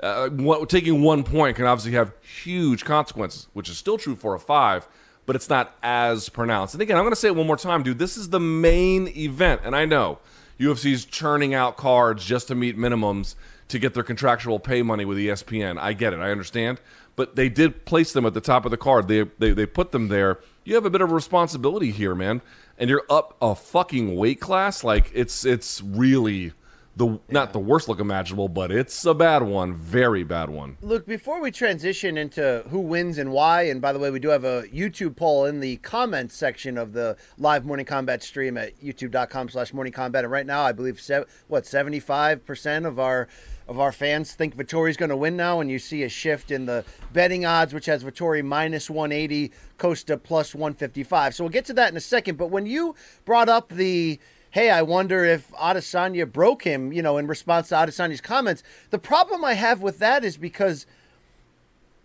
Uh, 0.02 0.30
what, 0.30 0.70
taking 0.70 1.02
one 1.02 1.24
point 1.24 1.58
can 1.58 1.66
obviously 1.66 1.94
have 1.94 2.14
huge 2.22 2.86
consequences, 2.86 3.48
which 3.54 3.70
is 3.70 3.78
still 3.78 3.98
true 3.98 4.16
for 4.16 4.34
a 4.34 4.40
five 4.40 4.88
but 5.26 5.36
it's 5.36 5.50
not 5.50 5.76
as 5.82 6.30
pronounced. 6.30 6.74
And 6.74 6.82
again, 6.82 6.98
I'm 6.98 7.04
going 7.04 7.14
to 7.14 7.20
say 7.20 7.28
it 7.28 7.36
one 7.36 7.48
more 7.48 7.58
time, 7.58 7.84
dude. 7.84 8.00
This 8.00 8.18
is 8.18 8.30
the 8.30 8.40
main 8.40 9.08
event, 9.10 9.62
and 9.64 9.76
I 9.76 9.86
know 9.86 10.20
UFC's 10.60 11.06
churning 11.06 11.54
out 11.54 11.78
cards 11.78 12.26
just 12.26 12.48
to 12.50 12.56
meet 12.56 12.78
minimums 12.78 13.36
to 13.70 13.80
get 13.80 13.94
their 13.94 14.04
contractual 14.04 14.60
pay 14.60 14.82
money 14.82 15.06
with 15.06 15.18
ESPN. 15.18 15.80
I 15.80 15.94
get 15.94 16.14
it. 16.14 16.20
I 16.20 16.32
understand. 16.32 16.80
But 17.16 17.36
they 17.36 17.50
did 17.50 17.86
place 17.86 18.12
them 18.12 18.26
at 18.26 18.34
the 18.34 18.42
top 18.42 18.66
of 18.66 18.72
the 18.72 18.78
card. 18.78 19.08
They, 19.08 19.24
they, 19.40 19.52
they 19.52 19.66
put 19.66 19.92
them 19.92 20.08
there. 20.08 20.40
You 20.64 20.76
have 20.76 20.86
a 20.86 20.90
bit 20.90 21.02
of 21.02 21.12
a 21.12 21.16
responsibility 21.16 21.92
here, 21.92 22.16
man. 22.16 22.42
And 22.78 22.90
you're 22.90 23.06
up 23.10 23.38
a 23.42 23.56
fucking 23.56 24.16
weight 24.16 24.40
class. 24.40 24.84
Like, 24.84 25.12
it's 25.14 25.46
it's 25.46 25.82
really 25.82 26.54
the 26.96 27.08
yeah. 27.08 27.18
not 27.30 27.54
the 27.54 27.60
worst 27.60 27.88
look 27.90 28.00
imaginable, 28.00 28.48
but 28.48 28.72
it's 28.72 29.06
a 29.06 29.14
bad 29.14 29.44
one, 29.44 29.76
very 29.76 30.24
bad 30.24 30.50
one. 30.50 30.78
Look, 30.82 31.06
before 31.06 31.42
we 31.42 31.52
transition 31.52 32.18
into 32.18 32.64
who 32.70 32.80
wins 32.80 33.18
and 33.18 33.32
why, 33.32 33.64
and 33.64 33.82
by 33.82 33.94
the 33.94 34.00
way, 34.00 34.12
we 34.12 34.20
do 34.20 34.30
have 34.30 34.44
a 34.44 34.64
YouTube 34.64 35.16
poll 35.16 35.46
in 35.46 35.60
the 35.60 35.78
comments 35.78 36.36
section 36.36 36.78
of 36.78 36.94
the 36.94 37.18
live 37.38 37.66
morning 37.66 37.86
kombat 37.86 38.22
stream 38.22 38.58
at 38.58 38.80
youtube.com 38.80 39.50
slash 39.50 39.74
morning 39.74 39.94
kombat. 39.94 40.20
And 40.20 40.32
right 40.32 40.46
now 40.46 40.64
I 40.64 40.72
believe 40.72 41.00
se- 41.02 41.26
what 41.48 41.66
seventy 41.66 42.00
five 42.00 42.46
percent 42.46 42.86
of 42.86 43.00
our 43.00 43.28
of 43.68 43.80
our 43.80 43.92
fans 43.92 44.34
think 44.34 44.56
Vettori's 44.56 44.98
going 44.98 45.10
to 45.10 45.18
win 45.18 45.38
now, 45.38 45.60
and 45.60 45.72
you 45.72 45.80
see 45.80 46.04
a 46.04 46.10
shift 46.10 46.52
in 46.52 46.66
the 46.66 46.84
betting 47.14 47.46
odds, 47.46 47.74
which 47.74 47.86
has 47.86 48.04
Vettori 48.04 48.44
minus 48.44 48.90
180, 48.90 49.52
Costa 49.78 50.18
plus 50.18 50.54
155. 50.54 51.36
So 51.36 51.44
we'll 51.44 51.52
get 51.52 51.66
to 51.66 51.74
that 51.74 51.90
in 51.90 51.98
a 51.98 52.02
second. 52.02 52.38
But 52.38 52.48
when 52.48 52.66
you 52.66 52.96
brought 53.26 53.50
up 53.50 53.70
the 53.70 54.20
hey, 54.54 54.70
I 54.70 54.84
wonder 54.84 55.26
if 55.26 55.52
Adesanya 55.54 56.32
broke 56.32 56.64
him, 56.64 56.94
you 56.94 57.02
know, 57.02 57.18
in 57.18 57.26
response 57.26 57.70
to 57.70 57.76
Adesanya's 57.76 58.22
comments. 58.22 58.62
The 58.92 59.00
problem 59.00 59.44
I 59.44 59.56
have 59.56 59.82
with 59.82 59.98
that 59.98 60.24
is 60.24 60.38
because 60.38 60.86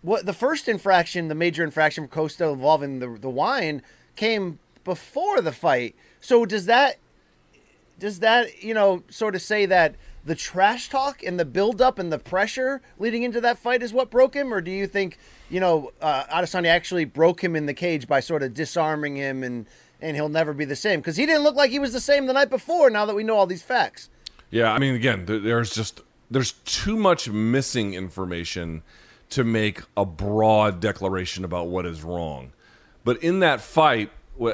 what 0.01 0.25
the 0.25 0.33
first 0.33 0.67
infraction, 0.67 1.27
the 1.27 1.35
major 1.35 1.63
infraction 1.63 2.05
for 2.05 2.13
Costa 2.13 2.47
involving 2.47 2.99
the 2.99 3.07
the 3.21 3.29
wine, 3.29 3.83
came 4.15 4.57
before 4.83 5.41
the 5.41 5.51
fight. 5.51 5.95
So 6.21 6.43
does 6.47 6.65
that 6.65 6.97
does 7.99 8.17
that 8.19 8.63
you 8.63 8.73
know 8.73 9.03
sort 9.09 9.35
of 9.35 9.43
say 9.43 9.67
that 9.67 9.93
the 10.25 10.33
trash 10.33 10.89
talk 10.89 11.21
and 11.21 11.39
the 11.39 11.45
buildup 11.45 11.99
and 11.99 12.11
the 12.11 12.17
pressure 12.17 12.81
leading 12.97 13.21
into 13.21 13.39
that 13.41 13.59
fight 13.59 13.83
is 13.83 13.93
what 13.93 14.09
broke 14.09 14.33
him, 14.33 14.51
or 14.51 14.59
do 14.59 14.71
you 14.71 14.87
think 14.87 15.19
you 15.51 15.59
know 15.59 15.91
uh, 16.01 16.23
Adesanya 16.23 16.69
actually 16.69 17.05
broke 17.05 17.43
him 17.43 17.55
in 17.55 17.67
the 17.67 17.75
cage 17.75 18.07
by 18.07 18.21
sort 18.21 18.41
of 18.41 18.55
disarming 18.55 19.17
him 19.17 19.43
and 19.43 19.67
and 20.01 20.15
he'll 20.15 20.29
never 20.29 20.53
be 20.53 20.65
the 20.65 20.75
same 20.75 20.99
because 20.99 21.17
he 21.17 21.25
didn't 21.25 21.43
look 21.43 21.55
like 21.55 21.71
he 21.71 21.79
was 21.79 21.93
the 21.93 21.99
same 21.99 22.25
the 22.25 22.33
night 22.33 22.49
before. 22.49 22.89
Now 22.89 23.05
that 23.05 23.15
we 23.15 23.23
know 23.23 23.37
all 23.37 23.45
these 23.45 23.61
facts. 23.61 24.09
Yeah, 24.51 24.71
I 24.71 24.79
mean, 24.79 24.95
again, 24.95 25.25
there's 25.25 25.73
just 25.73 26.01
there's 26.31 26.53
too 26.65 26.97
much 26.97 27.29
missing 27.29 27.93
information 27.93 28.83
to 29.31 29.43
make 29.43 29.81
a 29.95 30.05
broad 30.05 30.79
declaration 30.79 31.43
about 31.43 31.67
what 31.67 31.85
is 31.85 32.03
wrong. 32.03 32.53
But 33.03 33.21
in 33.23 33.39
that 33.39 33.61
fight, 33.61 34.11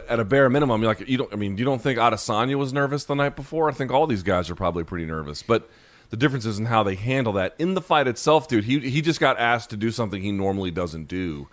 at 0.10 0.20
a 0.20 0.26
bare 0.26 0.50
minimum, 0.50 0.82
like 0.82 1.08
you 1.08 1.18
don't. 1.18 1.32
I 1.32 1.36
mean, 1.36 1.58
you 1.58 1.66
don't 1.66 1.82
think 1.82 2.00
Adesanya 2.00 2.56
was 2.56 2.74
nervous 2.74 3.06
the 3.06 3.16
night 3.16 3.36
before? 3.36 3.70
I 3.70 3.74
think 3.74 3.92
all 3.92 4.08
these 4.08 4.24
guys 4.24 4.50
are 4.50 4.56
probably 4.56 4.84
pretty 4.84 5.06
nervous, 5.06 5.44
but. 5.44 5.70
The 6.12 6.18
difference 6.18 6.46
is 6.46 6.60
in 6.60 6.66
how 6.66 6.84
they 6.84 6.94
handle 6.94 7.34
that. 7.34 7.56
In 7.58 7.74
the 7.74 7.82
fight 7.82 8.08
itself, 8.08 8.48
dude, 8.48 8.66
he 8.66 8.80
he 8.80 9.02
just 9.02 9.20
got 9.20 9.40
asked 9.40 9.72
to 9.72 9.76
do 9.76 9.90
something 9.90 10.22
he 10.22 10.32
normally 10.32 10.70
doesn't 10.70 11.08
do. 11.08 11.48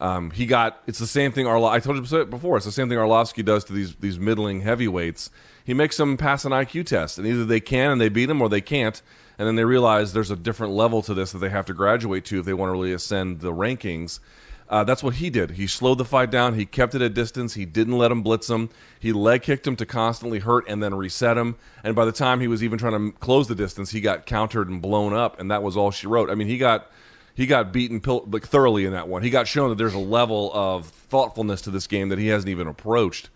Um, 0.00 0.30
he 0.30 0.46
got 0.46 0.82
it's 0.86 0.98
the 0.98 1.06
same 1.06 1.32
thing. 1.32 1.46
Arlo- 1.46 1.68
I 1.68 1.78
told 1.78 1.96
you 1.96 2.24
before. 2.24 2.56
It's 2.56 2.66
the 2.66 2.72
same 2.72 2.88
thing 2.88 2.98
Arlovsky 2.98 3.44
does 3.44 3.64
to 3.64 3.72
these 3.72 3.94
these 3.96 4.18
middling 4.18 4.62
heavyweights. 4.62 5.30
He 5.64 5.74
makes 5.74 5.96
them 5.96 6.16
pass 6.16 6.44
an 6.44 6.52
IQ 6.52 6.86
test, 6.86 7.18
and 7.18 7.26
either 7.26 7.44
they 7.44 7.60
can 7.60 7.90
and 7.90 8.00
they 8.00 8.08
beat 8.08 8.28
him, 8.28 8.42
or 8.42 8.48
they 8.48 8.60
can't. 8.60 9.00
And 9.38 9.48
then 9.48 9.56
they 9.56 9.64
realize 9.64 10.12
there's 10.12 10.30
a 10.30 10.36
different 10.36 10.74
level 10.74 11.02
to 11.02 11.14
this 11.14 11.32
that 11.32 11.38
they 11.38 11.48
have 11.48 11.66
to 11.66 11.74
graduate 11.74 12.24
to 12.26 12.38
if 12.38 12.46
they 12.46 12.54
want 12.54 12.68
to 12.68 12.72
really 12.72 12.92
ascend 12.92 13.40
the 13.40 13.52
rankings. 13.52 14.20
Uh, 14.68 14.82
that's 14.82 15.02
what 15.02 15.16
he 15.16 15.28
did. 15.28 15.52
He 15.52 15.66
slowed 15.66 15.98
the 15.98 16.04
fight 16.04 16.30
down. 16.30 16.54
He 16.54 16.64
kept 16.64 16.94
it 16.94 17.02
at 17.02 17.12
distance. 17.12 17.54
He 17.54 17.66
didn't 17.66 17.98
let 17.98 18.10
him 18.10 18.22
blitz 18.22 18.48
him. 18.48 18.70
He 18.98 19.12
leg 19.12 19.42
kicked 19.42 19.66
him 19.66 19.76
to 19.76 19.84
constantly 19.84 20.38
hurt 20.38 20.64
and 20.68 20.82
then 20.82 20.94
reset 20.94 21.36
him. 21.36 21.56
And 21.82 21.94
by 21.94 22.04
the 22.04 22.12
time 22.12 22.40
he 22.40 22.48
was 22.48 22.64
even 22.64 22.78
trying 22.78 23.12
to 23.12 23.18
close 23.18 23.46
the 23.46 23.54
distance, 23.54 23.90
he 23.90 24.00
got 24.00 24.24
countered 24.24 24.68
and 24.68 24.80
blown 24.80 25.12
up, 25.12 25.38
and 25.38 25.50
that 25.50 25.62
was 25.62 25.76
all 25.76 25.90
she 25.90 26.06
wrote. 26.06 26.30
I 26.30 26.34
mean, 26.34 26.48
he 26.48 26.56
got 26.56 26.90
he 27.34 27.46
got 27.46 27.72
beaten 27.72 28.00
pil- 28.00 28.26
like 28.30 28.46
thoroughly 28.46 28.84
in 28.84 28.92
that 28.92 29.08
one. 29.08 29.22
He 29.22 29.30
got 29.30 29.46
shown 29.48 29.68
that 29.70 29.76
there's 29.78 29.94
a 29.94 29.98
level 29.98 30.50
of 30.54 30.86
thoughtfulness 30.86 31.60
to 31.62 31.70
this 31.70 31.86
game 31.86 32.08
that 32.08 32.18
he 32.18 32.28
hasn't 32.28 32.48
even 32.48 32.66
approached. 32.66 33.30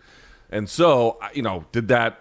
And 0.49 0.69
so, 0.69 1.19
you 1.33 1.41
know, 1.41 1.65
did 1.71 1.87
that. 1.89 2.19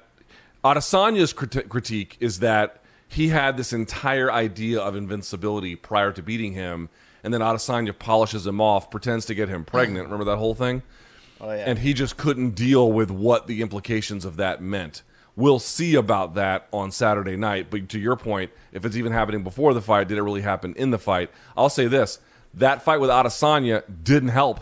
Adesanya's 0.64 1.32
criti- 1.32 1.68
critique 1.68 2.16
is 2.20 2.40
that 2.40 2.82
he 3.06 3.28
had 3.28 3.56
this 3.56 3.72
entire 3.72 4.30
idea 4.30 4.80
of 4.80 4.96
invincibility 4.96 5.76
prior 5.76 6.12
to 6.12 6.22
beating 6.22 6.52
him, 6.52 6.88
and 7.22 7.32
then 7.32 7.40
Adesanya 7.40 7.96
polishes 7.98 8.46
him 8.46 8.60
off, 8.60 8.90
pretends 8.90 9.24
to 9.26 9.34
get 9.34 9.48
him 9.48 9.64
pregnant. 9.64 10.06
Remember 10.06 10.24
that 10.24 10.36
whole 10.36 10.54
thing? 10.54 10.82
Oh 11.40 11.52
yeah. 11.52 11.64
and 11.66 11.78
he 11.78 11.94
just 11.94 12.16
couldn't 12.16 12.50
deal 12.56 12.90
with 12.90 13.12
what 13.12 13.46
the 13.46 13.62
implications 13.62 14.24
of 14.24 14.36
that 14.36 14.60
meant. 14.60 15.02
We'll 15.38 15.60
see 15.60 15.94
about 15.94 16.34
that 16.34 16.66
on 16.72 16.90
Saturday 16.90 17.36
night. 17.36 17.68
But 17.70 17.88
to 17.90 18.00
your 18.00 18.16
point, 18.16 18.50
if 18.72 18.84
it's 18.84 18.96
even 18.96 19.12
happening 19.12 19.44
before 19.44 19.72
the 19.72 19.80
fight, 19.80 20.08
did 20.08 20.18
it 20.18 20.22
really 20.22 20.40
happen 20.40 20.74
in 20.74 20.90
the 20.90 20.98
fight? 20.98 21.30
I'll 21.56 21.68
say 21.68 21.86
this: 21.86 22.18
that 22.54 22.82
fight 22.82 22.98
with 22.98 23.08
Adesanya 23.08 23.84
didn't 24.02 24.30
help. 24.30 24.58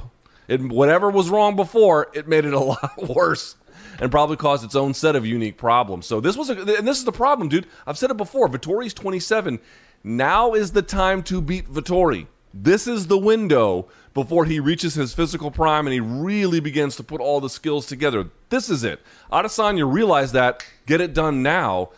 It, 0.48 0.60
whatever 0.60 1.08
was 1.08 1.30
wrong 1.30 1.56
before, 1.56 2.10
it 2.12 2.28
made 2.28 2.44
it 2.44 2.52
a 2.52 2.58
lot 2.60 3.08
worse, 3.08 3.56
and 3.98 4.10
probably 4.10 4.36
caused 4.36 4.64
its 4.64 4.74
own 4.74 4.92
set 4.92 5.16
of 5.16 5.24
unique 5.24 5.56
problems. 5.56 6.04
So 6.04 6.20
this 6.20 6.36
was, 6.36 6.50
a, 6.50 6.58
and 6.76 6.86
this 6.86 6.98
is 6.98 7.06
the 7.06 7.10
problem, 7.10 7.48
dude. 7.48 7.66
I've 7.86 7.96
said 7.96 8.10
it 8.10 8.18
before. 8.18 8.46
Vettori's 8.46 8.92
27. 8.92 9.58
Now 10.04 10.52
is 10.52 10.72
the 10.72 10.82
time 10.82 11.22
to 11.22 11.40
beat 11.40 11.72
Vettori. 11.72 12.26
This 12.52 12.86
is 12.86 13.06
the 13.06 13.16
window 13.16 13.88
before 14.16 14.46
he 14.46 14.58
reaches 14.58 14.94
his 14.94 15.12
physical 15.12 15.50
prime 15.50 15.86
and 15.86 15.92
he 15.92 16.00
really 16.00 16.58
begins 16.58 16.96
to 16.96 17.02
put 17.02 17.20
all 17.20 17.38
the 17.38 17.50
skills 17.50 17.84
together. 17.84 18.30
This 18.48 18.70
is 18.70 18.82
it. 18.82 19.02
Adesanya 19.30 19.84
realized 19.92 20.32
that. 20.32 20.64
Get 20.86 21.02
it 21.02 21.12
done 21.12 21.42
now. 21.42 21.90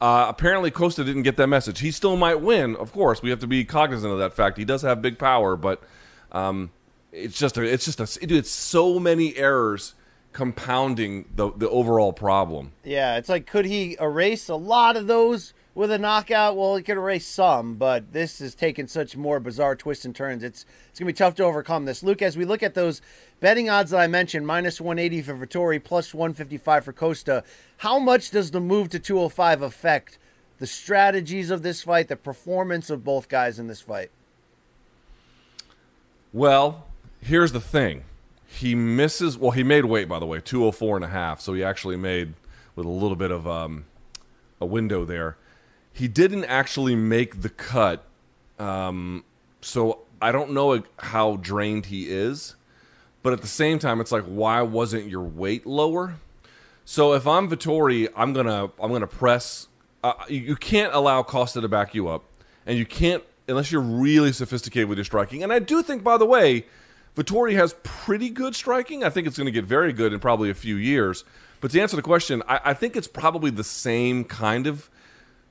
Uh, 0.00 0.26
apparently, 0.28 0.72
Costa 0.72 1.04
didn't 1.04 1.22
get 1.22 1.36
that 1.36 1.46
message. 1.46 1.78
He 1.78 1.92
still 1.92 2.16
might 2.16 2.40
win, 2.40 2.74
of 2.74 2.90
course. 2.90 3.22
We 3.22 3.30
have 3.30 3.38
to 3.38 3.46
be 3.46 3.64
cognizant 3.64 4.12
of 4.12 4.18
that 4.18 4.34
fact. 4.34 4.58
He 4.58 4.64
does 4.64 4.82
have 4.82 5.00
big 5.00 5.16
power, 5.16 5.54
but 5.54 5.80
um, 6.32 6.72
it's 7.12 7.38
just 7.38 7.56
a, 7.56 7.62
it's 7.62 7.84
just 7.84 8.00
a, 8.00 8.34
it's 8.34 8.50
so 8.50 8.98
many 8.98 9.36
errors 9.36 9.94
compounding 10.32 11.26
the 11.36 11.52
the 11.52 11.70
overall 11.70 12.12
problem. 12.12 12.72
Yeah, 12.82 13.16
it's 13.16 13.28
like 13.28 13.46
could 13.46 13.64
he 13.64 13.96
erase 14.00 14.48
a 14.48 14.56
lot 14.56 14.96
of 14.96 15.06
those 15.06 15.54
with 15.74 15.90
a 15.90 15.98
knockout? 15.98 16.56
Well, 16.56 16.76
he 16.76 16.82
could 16.82 16.96
erase 16.96 17.26
some, 17.26 17.74
but 17.74 18.12
this 18.12 18.40
is 18.40 18.54
taking 18.54 18.86
such 18.86 19.16
more 19.16 19.40
bizarre 19.40 19.76
twists 19.76 20.04
and 20.04 20.14
turns. 20.14 20.42
It's 20.42 20.64
it's 20.88 20.98
gonna 20.98 21.08
be 21.08 21.12
tough 21.12 21.34
to 21.36 21.44
overcome 21.44 21.84
this. 21.84 22.02
Luke, 22.02 22.22
as 22.22 22.36
we 22.36 22.44
look 22.44 22.62
at 22.62 22.74
those 22.74 23.02
betting 23.40 23.68
odds 23.68 23.90
that 23.90 24.00
I 24.00 24.06
mentioned, 24.06 24.46
minus 24.46 24.80
one 24.80 24.98
eighty 24.98 25.22
for 25.22 25.34
Vettori, 25.34 25.82
plus 25.82 26.14
one 26.14 26.32
fifty 26.32 26.58
five 26.58 26.84
for 26.84 26.92
Costa. 26.92 27.44
How 27.78 27.98
much 27.98 28.30
does 28.30 28.50
the 28.50 28.60
move 28.60 28.88
to 28.90 28.98
two 28.98 29.18
hundred 29.18 29.30
five 29.30 29.62
affect 29.62 30.18
the 30.58 30.66
strategies 30.66 31.50
of 31.50 31.62
this 31.62 31.82
fight, 31.82 32.08
the 32.08 32.16
performance 32.16 32.90
of 32.90 33.04
both 33.04 33.28
guys 33.28 33.58
in 33.58 33.66
this 33.66 33.80
fight? 33.80 34.10
Well, 36.32 36.86
here's 37.20 37.52
the 37.52 37.60
thing. 37.60 38.04
He 38.46 38.74
misses. 38.74 39.36
Well, 39.36 39.50
he 39.50 39.62
made 39.62 39.84
weight, 39.84 40.08
by 40.08 40.18
the 40.18 40.26
way, 40.26 40.40
204 40.40 40.96
and 40.96 41.04
a 41.04 41.08
half. 41.08 41.40
So 41.40 41.54
he 41.54 41.64
actually 41.64 41.96
made 41.96 42.34
with 42.76 42.86
a 42.86 42.90
little 42.90 43.16
bit 43.16 43.30
of 43.30 43.46
um, 43.46 43.84
a 44.60 44.66
window 44.66 45.04
there. 45.04 45.36
He 45.94 46.08
didn't 46.08 46.44
actually 46.44 46.96
make 46.96 47.40
the 47.40 47.48
cut. 47.48 48.04
Um, 48.58 49.24
so 49.62 50.00
I 50.20 50.32
don't 50.32 50.50
know 50.50 50.82
how 50.98 51.36
drained 51.36 51.86
he 51.86 52.10
is. 52.10 52.56
But 53.22 53.32
at 53.32 53.40
the 53.40 53.48
same 53.48 53.78
time, 53.78 54.02
it's 54.02 54.12
like, 54.12 54.24
why 54.24 54.60
wasn't 54.60 55.08
your 55.08 55.22
weight 55.22 55.66
lower? 55.66 56.16
So 56.84 57.14
if 57.14 57.26
I'm 57.26 57.48
Vettori, 57.48 58.08
I'm 58.14 58.34
gonna 58.34 58.64
I'm 58.78 58.92
gonna 58.92 59.06
press. 59.06 59.68
Uh, 60.02 60.12
you, 60.28 60.54
can't 60.56 60.92
allow 60.92 61.22
Costa 61.22 61.62
to 61.62 61.68
back 61.68 61.94
you 61.94 62.08
up, 62.08 62.24
and 62.66 62.76
you 62.76 62.84
can't 62.84 63.22
unless 63.48 63.72
you're 63.72 63.80
really 63.80 64.32
sophisticated 64.32 64.90
with 64.90 64.98
your 64.98 65.06
striking. 65.06 65.42
And 65.42 65.50
I 65.50 65.60
do 65.60 65.82
think, 65.82 66.04
by 66.04 66.18
the 66.18 66.26
way, 66.26 66.66
Vettori 67.16 67.54
has 67.54 67.74
pretty 67.82 68.28
good 68.28 68.54
striking. 68.54 69.02
I 69.02 69.08
think 69.08 69.26
it's 69.26 69.38
going 69.38 69.46
to 69.46 69.52
get 69.52 69.64
very 69.64 69.94
good 69.94 70.12
in 70.12 70.20
probably 70.20 70.50
a 70.50 70.54
few 70.54 70.76
years. 70.76 71.24
But 71.62 71.70
to 71.70 71.80
answer 71.80 71.96
the 71.96 72.02
question, 72.02 72.42
I, 72.46 72.60
I 72.64 72.74
think 72.74 72.96
it's 72.96 73.08
probably 73.08 73.50
the 73.50 73.64
same 73.64 74.24
kind 74.24 74.66
of 74.66 74.90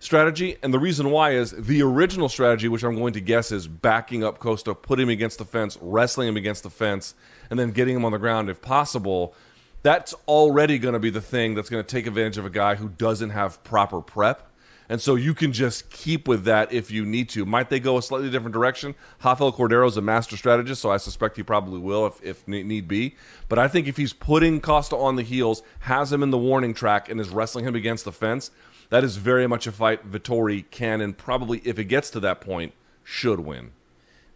strategy. 0.04 0.58
And 0.62 0.74
the 0.74 0.80
reason 0.80 1.10
why 1.10 1.32
is 1.32 1.52
the 1.52 1.82
original 1.82 2.30
strategy, 2.30 2.68
which 2.68 2.84
I'm 2.84 2.96
going 2.96 3.14
to 3.14 3.22
guess 3.22 3.52
is 3.52 3.68
backing 3.68 4.24
up 4.24 4.40
Costa, 4.40 4.76
putting 4.76 5.04
him 5.04 5.10
against 5.10 5.38
the 5.38 5.46
fence, 5.46 5.78
wrestling 5.82 6.28
him 6.28 6.38
against 6.38 6.64
the 6.64 6.70
fence, 6.70 7.16
and 7.50 7.58
then 7.58 7.72
getting 7.72 7.96
him 7.96 8.06
on 8.06 8.12
the 8.12 8.18
ground 8.18 8.50
if 8.50 8.62
possible. 8.62 9.34
That's 9.82 10.14
already 10.28 10.78
going 10.78 10.94
to 10.94 11.00
be 11.00 11.10
the 11.10 11.22
thing 11.22 11.56
that's 11.56 11.70
going 11.70 11.84
to 11.84 11.90
take 11.90 12.08
advantage 12.08 12.38
of 12.38 12.46
a 12.46 12.50
guy 12.50 12.76
who 12.76 12.90
doesn't 12.90 13.32
have 13.32 13.64
proper 13.64 14.02
prep. 14.02 14.50
And 14.90 15.02
so 15.02 15.16
you 15.16 15.34
can 15.34 15.54
just 15.54 15.90
keep 15.90 16.28
with 16.28 16.44
that 16.44 16.72
if 16.72 16.92
you 16.92 17.06
need 17.06 17.30
to. 17.30 17.46
Might 17.46 17.70
they 17.70 17.80
go 17.80 17.98
a 17.98 18.02
slightly 18.02 18.30
different 18.30 18.54
direction? 18.54 18.96
Rafael 19.24 19.52
Cordero 19.52 19.88
is 19.88 19.98
a 19.98 20.02
master 20.02 20.36
strategist, 20.38 20.82
so 20.82 20.92
I 20.92 20.98
suspect 20.98 21.38
he 21.38 21.44
probably 21.44 21.80
will 21.80 22.06
if, 22.06 22.22
if 22.22 22.48
need 22.48 22.88
be. 22.88 23.16
But 23.48 23.60
I 23.60 23.68
think 23.68 23.88
if 23.88 23.98
he's 23.98 24.14
putting 24.14 24.60
Costa 24.60 24.98
on 24.98 25.16
the 25.16 25.24
heels, 25.24 25.64
has 25.80 26.12
him 26.12 26.22
in 26.22 26.32
the 26.32 26.38
warning 26.38 26.74
track, 26.74 27.10
and 27.10 27.20
is 27.20 27.30
wrestling 27.30 27.66
him 27.66 27.76
against 27.76 28.06
the 28.06 28.12
fence, 28.12 28.52
that 28.90 29.04
is 29.04 29.18
very 29.18 29.48
much 29.48 29.68
a 29.68 29.72
fight 29.72 30.10
Vettori 30.10 30.66
can 30.72 31.02
and 31.02 31.18
probably, 31.18 31.62
if 31.66 31.80
it 31.80 31.86
gets 31.86 32.10
to 32.12 32.20
that 32.22 32.42
point, 32.42 32.74
should 33.04 33.40
win. 33.40 33.72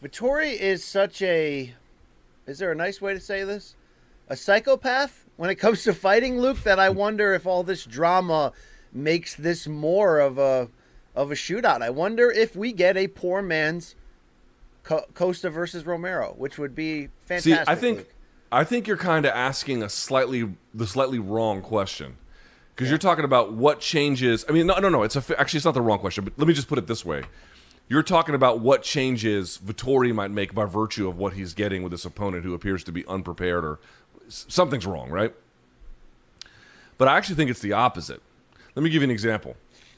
Vettori 0.03 0.53
is 0.53 0.83
such 0.83 1.21
a. 1.21 1.73
Is 2.45 2.59
there 2.59 2.71
a 2.71 2.75
nice 2.75 3.01
way 3.01 3.13
to 3.13 3.19
say 3.19 3.43
this? 3.43 3.75
A 4.29 4.35
psychopath 4.35 5.25
when 5.37 5.49
it 5.49 5.55
comes 5.55 5.83
to 5.83 5.93
fighting, 5.93 6.39
Luke. 6.39 6.63
That 6.63 6.79
I 6.79 6.89
wonder 6.89 7.33
if 7.33 7.45
all 7.45 7.63
this 7.63 7.85
drama 7.85 8.53
makes 8.93 9.35
this 9.35 9.67
more 9.67 10.19
of 10.19 10.37
a 10.37 10.69
of 11.15 11.31
a 11.31 11.35
shootout. 11.35 11.81
I 11.81 11.89
wonder 11.89 12.31
if 12.31 12.55
we 12.55 12.71
get 12.71 12.95
a 12.97 13.07
poor 13.07 13.41
man's 13.41 13.95
Co- 14.83 15.05
Costa 15.13 15.49
versus 15.49 15.85
Romero, 15.85 16.33
which 16.37 16.57
would 16.57 16.73
be 16.75 17.09
fantastic. 17.25 17.55
See, 17.55 17.59
I 17.67 17.75
think 17.75 17.97
Luke. 17.97 18.13
I 18.51 18.63
think 18.63 18.87
you're 18.87 18.95
kind 18.95 19.25
of 19.25 19.33
asking 19.33 19.83
a 19.83 19.89
slightly 19.89 20.53
the 20.73 20.87
slightly 20.87 21.19
wrong 21.19 21.61
question 21.61 22.17
because 22.77 22.91
you're 22.91 22.99
talking 22.99 23.25
about 23.25 23.53
what 23.53 23.79
changes. 23.79 24.45
I 24.47 24.51
mean, 24.51 24.67
no, 24.67 24.77
no, 24.77 24.87
no. 24.87 25.01
It's 25.01 25.15
a, 25.15 25.39
actually 25.39 25.57
it's 25.57 25.65
not 25.65 25.73
the 25.73 25.81
wrong 25.81 25.97
question, 25.97 26.23
but 26.23 26.33
let 26.37 26.47
me 26.47 26.53
just 26.53 26.67
put 26.67 26.77
it 26.77 26.85
this 26.85 27.03
way: 27.03 27.23
you're 27.89 28.03
talking 28.03 28.35
about 28.35 28.59
what 28.59 28.83
changes 28.83 29.59
Vettori 29.65 30.13
might 30.13 30.29
make 30.29 30.53
by 30.53 30.65
virtue 30.65 31.09
of 31.09 31.17
what 31.17 31.33
he's 31.33 31.55
getting 31.55 31.81
with 31.81 31.91
this 31.91 32.05
opponent 32.05 32.45
who 32.45 32.53
appears 32.53 32.83
to 32.83 32.91
be 32.91 33.03
unprepared 33.07 33.65
or 33.65 33.79
something's 34.29 34.85
wrong, 34.85 35.09
right? 35.09 35.33
But 36.99 37.07
I 37.07 37.17
actually 37.17 37.35
think 37.35 37.49
it's 37.49 37.61
the 37.61 37.73
opposite. 37.73 38.21
Let 38.75 38.83
me 38.83 38.91
give 38.91 39.01
you 39.01 39.07
an 39.07 39.11
example. 39.11 39.55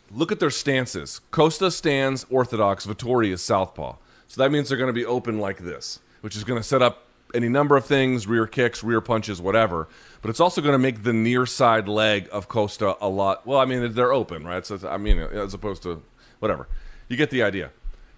Look 0.09 0.31
at 0.31 0.39
their 0.39 0.49
stances. 0.49 1.19
Costa 1.31 1.71
stands 1.71 2.25
orthodox, 2.29 2.85
Vettori 2.85 3.31
is 3.33 3.41
southpaw. 3.41 3.95
So 4.27 4.41
that 4.41 4.51
means 4.51 4.69
they're 4.69 4.77
going 4.77 4.87
to 4.87 4.93
be 4.93 5.05
open 5.05 5.39
like 5.39 5.59
this, 5.59 5.99
which 6.21 6.37
is 6.37 6.45
going 6.45 6.59
to 6.59 6.67
set 6.67 6.81
up 6.81 7.08
any 7.33 7.49
number 7.49 7.75
of 7.75 7.85
things, 7.85 8.27
rear 8.27 8.47
kicks, 8.47 8.83
rear 8.83 9.01
punches, 9.01 9.41
whatever. 9.41 9.87
But 10.21 10.29
it's 10.29 10.39
also 10.39 10.61
going 10.61 10.73
to 10.73 10.79
make 10.79 11.03
the 11.03 11.13
near 11.13 11.45
side 11.45 11.87
leg 11.87 12.27
of 12.31 12.47
Costa 12.47 12.95
a 12.99 13.09
lot. 13.09 13.45
Well, 13.45 13.59
I 13.59 13.65
mean, 13.65 13.93
they're 13.93 14.13
open, 14.13 14.45
right? 14.45 14.65
So 14.65 14.79
I 14.87 14.97
mean, 14.97 15.19
as 15.19 15.53
opposed 15.53 15.83
to 15.83 16.01
whatever. 16.39 16.67
You 17.07 17.17
get 17.17 17.29
the 17.29 17.43
idea. 17.43 17.71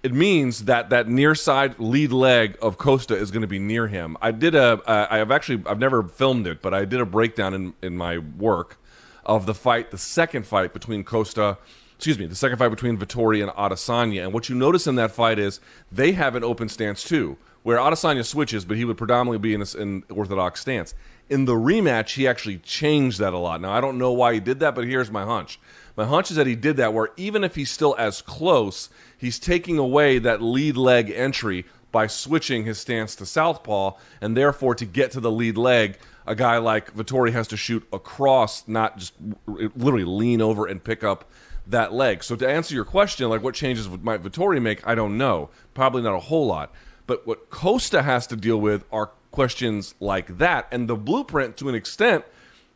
It 0.03 0.13
means 0.13 0.65
that 0.65 0.89
that 0.89 1.07
near 1.07 1.35
side 1.35 1.79
lead 1.79 2.11
leg 2.11 2.57
of 2.61 2.77
Costa 2.77 3.15
is 3.15 3.29
going 3.29 3.41
to 3.41 3.47
be 3.47 3.59
near 3.59 3.87
him. 3.87 4.17
I 4.21 4.31
did 4.31 4.55
a. 4.55 4.81
I 4.87 5.17
have 5.17 5.31
actually. 5.31 5.63
I've 5.67 5.79
never 5.79 6.03
filmed 6.03 6.47
it, 6.47 6.61
but 6.61 6.73
I 6.73 6.85
did 6.85 6.99
a 6.99 7.05
breakdown 7.05 7.53
in 7.53 7.73
in 7.81 7.97
my 7.97 8.17
work 8.17 8.77
of 9.25 9.45
the 9.45 9.53
fight, 9.53 9.91
the 9.91 9.97
second 9.97 10.45
fight 10.45 10.73
between 10.73 11.03
Costa. 11.03 11.57
Excuse 11.95 12.17
me, 12.17 12.25
the 12.25 12.35
second 12.35 12.57
fight 12.57 12.69
between 12.69 12.97
Vettori 12.97 13.43
and 13.43 13.51
Adesanya. 13.51 14.23
And 14.23 14.33
what 14.33 14.49
you 14.49 14.55
notice 14.55 14.87
in 14.87 14.95
that 14.95 15.11
fight 15.11 15.37
is 15.37 15.59
they 15.91 16.13
have 16.13 16.33
an 16.33 16.43
open 16.43 16.67
stance 16.67 17.03
too, 17.03 17.37
where 17.63 17.77
Adesanya 17.77 18.25
switches, 18.25 18.65
but 18.65 18.77
he 18.77 18.85
would 18.85 18.97
predominantly 18.97 19.37
be 19.37 19.53
in 19.53 19.61
an 19.79 20.03
orthodox 20.09 20.61
stance. 20.61 20.93
In 21.29 21.45
the 21.45 21.53
rematch, 21.53 22.15
he 22.15 22.27
actually 22.27 22.57
changed 22.57 23.19
that 23.19 23.33
a 23.33 23.37
lot. 23.37 23.61
Now 23.61 23.71
I 23.71 23.81
don't 23.81 23.97
know 23.97 24.11
why 24.11 24.33
he 24.33 24.39
did 24.39 24.59
that, 24.59 24.75
but 24.75 24.85
here's 24.85 25.11
my 25.11 25.23
hunch. 25.23 25.59
My 25.95 26.05
hunch 26.05 26.31
is 26.31 26.37
that 26.37 26.47
he 26.47 26.55
did 26.55 26.77
that 26.77 26.93
where 26.93 27.09
even 27.17 27.43
if 27.43 27.55
he's 27.55 27.71
still 27.71 27.95
as 27.97 28.21
close, 28.21 28.89
he's 29.17 29.39
taking 29.39 29.77
away 29.77 30.19
that 30.19 30.41
lead 30.41 30.77
leg 30.77 31.11
entry 31.11 31.65
by 31.91 32.07
switching 32.07 32.63
his 32.63 32.79
stance 32.79 33.15
to 33.15 33.25
southpaw, 33.25 33.93
and 34.21 34.35
therefore 34.35 34.73
to 34.75 34.85
get 34.85 35.11
to 35.11 35.19
the 35.19 35.31
lead 35.31 35.57
leg, 35.57 35.97
a 36.25 36.35
guy 36.35 36.57
like 36.57 36.95
Vettori 36.95 37.33
has 37.33 37.47
to 37.49 37.57
shoot 37.57 37.85
across, 37.91 38.67
not 38.67 38.97
just 38.97 39.13
literally 39.45 40.05
lean 40.05 40.41
over 40.41 40.65
and 40.65 40.83
pick 40.83 41.03
up 41.03 41.29
that 41.67 41.93
leg. 41.93 42.23
So 42.23 42.35
to 42.37 42.49
answer 42.49 42.73
your 42.73 42.85
question, 42.85 43.29
like 43.29 43.43
what 43.43 43.55
changes 43.55 43.89
might 43.89 44.23
Vettori 44.23 44.61
make, 44.61 44.85
I 44.87 44.95
don't 44.95 45.17
know. 45.17 45.49
Probably 45.73 46.01
not 46.01 46.15
a 46.15 46.19
whole 46.19 46.47
lot. 46.47 46.73
But 47.11 47.27
what 47.27 47.49
Costa 47.49 48.03
has 48.03 48.25
to 48.27 48.37
deal 48.37 48.55
with 48.55 48.85
are 48.89 49.07
questions 49.31 49.95
like 49.99 50.37
that, 50.37 50.69
and 50.71 50.87
the 50.87 50.95
blueprint 50.95 51.57
to 51.57 51.67
an 51.67 51.75
extent, 51.75 52.23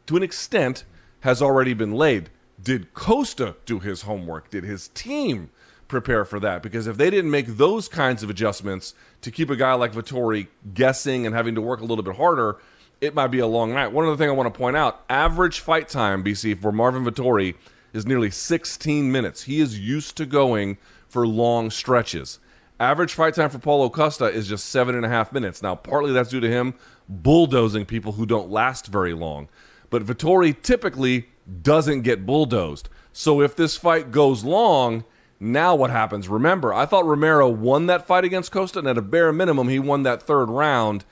to 0.08 0.18
an 0.18 0.24
extent, 0.24 0.84
has 1.22 1.42
already 1.42 1.74
been 1.74 1.94
laid. 1.94 2.30
Did 2.62 2.94
Costa 2.94 3.56
do 3.66 3.80
his 3.80 4.02
homework? 4.02 4.50
Did 4.50 4.66
his 4.66 4.90
team 4.90 5.52
prepare 5.88 6.26
for 6.26 6.42
that? 6.42 6.62
Because 6.62 6.86
if 6.86 6.98
they 6.98 7.10
didn't 7.10 7.32
make 7.32 7.48
those 7.48 7.88
kinds 7.88 8.24
of 8.24 8.30
adjustments 8.30 8.94
to 9.22 9.32
keep 9.32 9.50
a 9.50 9.56
guy 9.56 9.74
like 9.76 9.94
Vettori 9.94 10.48
guessing 10.74 11.26
and 11.26 11.34
having 11.34 11.56
to 11.56 11.62
work 11.62 11.80
a 11.80 11.86
little 11.86 12.04
bit 12.04 12.18
harder, 12.18 12.58
it 13.00 13.16
might 13.16 13.28
be 13.28 13.40
a 13.40 13.48
long 13.48 13.74
night. 13.74 13.94
One 13.94 14.04
other 14.04 14.18
thing 14.18 14.28
I 14.28 14.34
want 14.34 14.54
to 14.54 14.58
point 14.58 14.76
out: 14.76 15.06
average 15.10 15.62
fight 15.62 15.88
time, 15.88 16.26
BC, 16.26 16.60
for 16.60 16.74
Marvin 16.74 17.06
Vettori 17.06 17.56
is 17.94 18.06
nearly 18.06 18.32
16 18.32 19.10
minutes. 19.10 19.44
He 19.44 19.62
is 19.62 19.80
used 19.80 20.18
to 20.18 20.26
going 20.26 20.78
for 21.08 21.26
long 21.26 21.72
stretches. 21.72 22.40
Average 22.80 23.14
fight 23.14 23.34
time 23.36 23.50
for 23.50 23.60
Paulo 23.60 23.90
Costa 23.90 24.26
is 24.26 24.50
just 24.50 24.66
seven 24.66 24.96
and 24.96 25.06
a 25.06 25.10
half 25.10 25.32
minutes. 25.32 25.64
Now, 25.64 25.76
partly 25.76 26.12
that's 26.12 26.30
due 26.30 26.42
to 26.42 26.50
him 26.50 26.74
bulldozing 27.08 27.86
people 27.86 28.14
who 28.14 28.26
don't 28.26 28.50
last 28.50 28.88
very 28.88 29.14
long. 29.14 29.48
But 29.90 30.04
Vettori 30.04 30.60
typically 30.62 31.30
doesn't 31.62 32.02
get 32.02 32.26
bulldozed. 32.26 32.90
So 33.14 33.42
if 33.42 33.56
this 33.56 33.78
fight 33.78 34.12
goes 34.12 34.44
long, 34.44 35.06
now 35.40 35.74
what 35.74 35.90
happens? 35.90 36.28
Remember, 36.28 36.74
I 36.74 36.86
thought 36.86 37.06
Romero 37.06 37.48
won 37.48 37.86
that 37.86 38.06
fight 38.06 38.26
against 38.26 38.52
Costa, 38.52 38.80
and 38.80 38.88
at 38.90 38.98
a 38.98 39.02
bare 39.02 39.32
minimum, 39.32 39.70
he 39.70 39.80
won 39.80 40.04
that 40.04 40.22
third 40.22 40.50
round. 40.50 41.06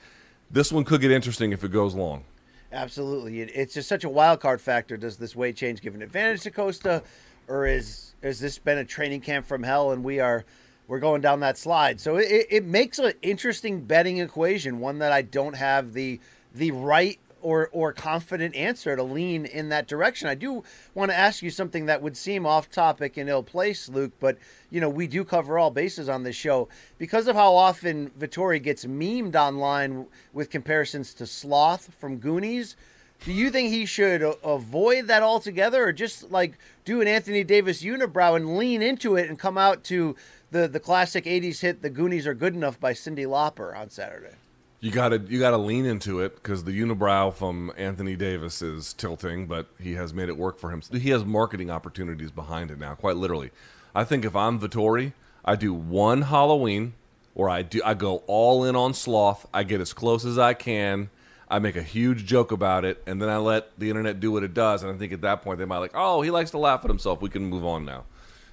This 0.50 0.70
one 0.70 0.84
could 0.84 1.00
get 1.00 1.10
interesting 1.10 1.52
if 1.52 1.64
it 1.64 1.72
goes 1.72 1.94
long. 1.94 2.24
Absolutely, 2.72 3.40
it's 3.40 3.72
just 3.72 3.88
such 3.88 4.04
a 4.04 4.08
wild 4.08 4.40
card 4.40 4.60
factor. 4.60 4.96
Does 4.96 5.16
this 5.16 5.34
weight 5.34 5.56
change 5.56 5.80
give 5.80 5.94
an 5.94 6.02
advantage 6.02 6.42
to 6.42 6.50
Costa, 6.50 7.02
or 7.48 7.66
is 7.66 8.14
has 8.22 8.40
this 8.40 8.58
been 8.58 8.78
a 8.78 8.84
training 8.84 9.20
camp 9.20 9.46
from 9.46 9.62
hell 9.62 9.92
and 9.92 10.02
we 10.02 10.18
are 10.18 10.44
we're 10.86 10.98
going 10.98 11.20
down 11.20 11.40
that 11.40 11.58
slide? 11.58 12.00
So 12.00 12.16
it, 12.16 12.46
it 12.50 12.64
makes 12.64 12.98
an 12.98 13.12
interesting 13.22 13.82
betting 13.82 14.18
equation, 14.18 14.80
one 14.80 14.98
that 14.98 15.12
I 15.12 15.22
don't 15.22 15.56
have 15.56 15.92
the 15.92 16.20
the 16.54 16.70
right 16.70 17.18
or 17.44 17.68
or 17.72 17.92
confident 17.92 18.56
answer 18.56 18.96
to 18.96 19.02
lean 19.02 19.44
in 19.44 19.68
that 19.68 19.86
direction. 19.86 20.28
I 20.28 20.34
do 20.34 20.64
want 20.94 21.10
to 21.10 21.16
ask 21.16 21.42
you 21.42 21.50
something 21.50 21.86
that 21.86 22.02
would 22.02 22.16
seem 22.16 22.46
off 22.46 22.70
topic 22.70 23.16
and 23.16 23.28
ill 23.28 23.42
place, 23.42 23.88
Luke, 23.88 24.12
but 24.18 24.38
you 24.70 24.80
know 24.80 24.88
we 24.88 25.06
do 25.06 25.24
cover 25.24 25.58
all 25.58 25.70
bases 25.70 26.08
on 26.08 26.22
this 26.22 26.34
show 26.34 26.68
because 26.98 27.28
of 27.28 27.36
how 27.36 27.54
often 27.54 28.10
Vettori 28.18 28.60
gets 28.62 28.86
memed 28.86 29.36
online 29.36 30.06
with 30.32 30.50
comparisons 30.50 31.14
to 31.14 31.26
Sloth 31.26 31.94
from 31.98 32.16
Goonies. 32.16 32.76
Do 33.24 33.32
you 33.32 33.50
think 33.50 33.70
he 33.70 33.86
should 33.86 34.22
avoid 34.42 35.06
that 35.06 35.22
altogether, 35.22 35.84
or 35.84 35.92
just 35.92 36.30
like 36.30 36.58
do 36.84 37.00
an 37.00 37.08
Anthony 37.08 37.44
Davis 37.44 37.82
unibrow 37.82 38.36
and 38.36 38.56
lean 38.56 38.82
into 38.82 39.16
it 39.16 39.28
and 39.28 39.38
come 39.38 39.56
out 39.56 39.84
to 39.84 40.16
the 40.54 40.68
the 40.68 40.80
classic 40.80 41.24
'80s 41.24 41.60
hit 41.60 41.82
"The 41.82 41.90
Goonies 41.90 42.26
Are 42.26 42.32
Good 42.32 42.54
Enough" 42.54 42.80
by 42.80 42.92
Cyndi 42.92 43.26
Lauper 43.26 43.76
on 43.76 43.90
Saturday? 43.90 44.36
You 44.80 44.90
gotta 44.90 45.18
you 45.18 45.40
gotta 45.40 45.58
lean 45.58 45.84
into 45.84 46.20
it 46.20 46.36
because 46.36 46.64
the 46.64 46.80
unibrow 46.80 47.34
from 47.34 47.72
Anthony 47.76 48.16
Davis 48.16 48.62
is 48.62 48.92
tilting, 48.92 49.46
but 49.46 49.66
he 49.80 49.94
has 49.94 50.14
made 50.14 50.28
it 50.28 50.38
work 50.38 50.58
for 50.58 50.70
him. 50.70 50.80
He 50.92 51.10
has 51.10 51.24
marketing 51.24 51.70
opportunities 51.70 52.30
behind 52.30 52.70
it 52.70 52.78
now, 52.78 52.94
quite 52.94 53.16
literally. 53.16 53.50
I 53.94 54.04
think 54.04 54.24
if 54.24 54.36
I'm 54.36 54.60
Vettori, 54.60 55.12
I 55.44 55.56
do 55.56 55.74
one 55.74 56.22
Halloween 56.22 56.94
where 57.34 57.50
I 57.50 57.62
do 57.62 57.82
I 57.84 57.94
go 57.94 58.22
all 58.28 58.64
in 58.64 58.76
on 58.76 58.94
sloth. 58.94 59.46
I 59.52 59.64
get 59.64 59.80
as 59.80 59.92
close 59.92 60.24
as 60.24 60.38
I 60.38 60.54
can. 60.54 61.10
I 61.48 61.58
make 61.58 61.76
a 61.76 61.82
huge 61.82 62.26
joke 62.26 62.52
about 62.52 62.84
it, 62.84 63.02
and 63.06 63.20
then 63.20 63.28
I 63.28 63.36
let 63.38 63.78
the 63.78 63.90
internet 63.90 64.20
do 64.20 64.30
what 64.32 64.44
it 64.44 64.54
does. 64.54 64.82
And 64.82 64.92
I 64.92 64.96
think 64.96 65.12
at 65.12 65.20
that 65.22 65.42
point 65.42 65.58
they 65.58 65.64
might 65.64 65.78
like, 65.78 65.92
oh, 65.94 66.22
he 66.22 66.30
likes 66.30 66.52
to 66.52 66.58
laugh 66.58 66.84
at 66.84 66.90
himself. 66.90 67.20
We 67.20 67.28
can 67.28 67.44
move 67.44 67.64
on 67.64 67.84
now. 67.84 68.04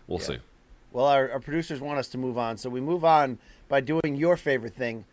We'll 0.07 0.19
yeah. 0.19 0.25
see. 0.25 0.37
Well, 0.91 1.05
our, 1.05 1.31
our 1.31 1.39
producers 1.39 1.79
want 1.79 1.99
us 1.99 2.09
to 2.09 2.17
move 2.17 2.37
on, 2.37 2.57
so 2.57 2.69
we 2.69 2.81
move 2.81 3.05
on 3.05 3.39
by 3.69 3.81
doing 3.81 4.15
your 4.15 4.37
favorite 4.37 4.75
thing 4.75 5.05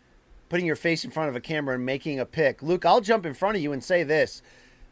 putting 0.49 0.65
your 0.65 0.75
face 0.75 1.05
in 1.05 1.11
front 1.11 1.29
of 1.29 1.35
a 1.35 1.39
camera 1.39 1.75
and 1.75 1.85
making 1.85 2.19
a 2.19 2.25
pick. 2.25 2.61
Luke, 2.61 2.85
I'll 2.85 3.01
jump 3.01 3.25
in 3.25 3.33
front 3.33 3.55
of 3.55 3.63
you 3.63 3.71
and 3.71 3.83
say 3.83 4.03
this. 4.03 4.41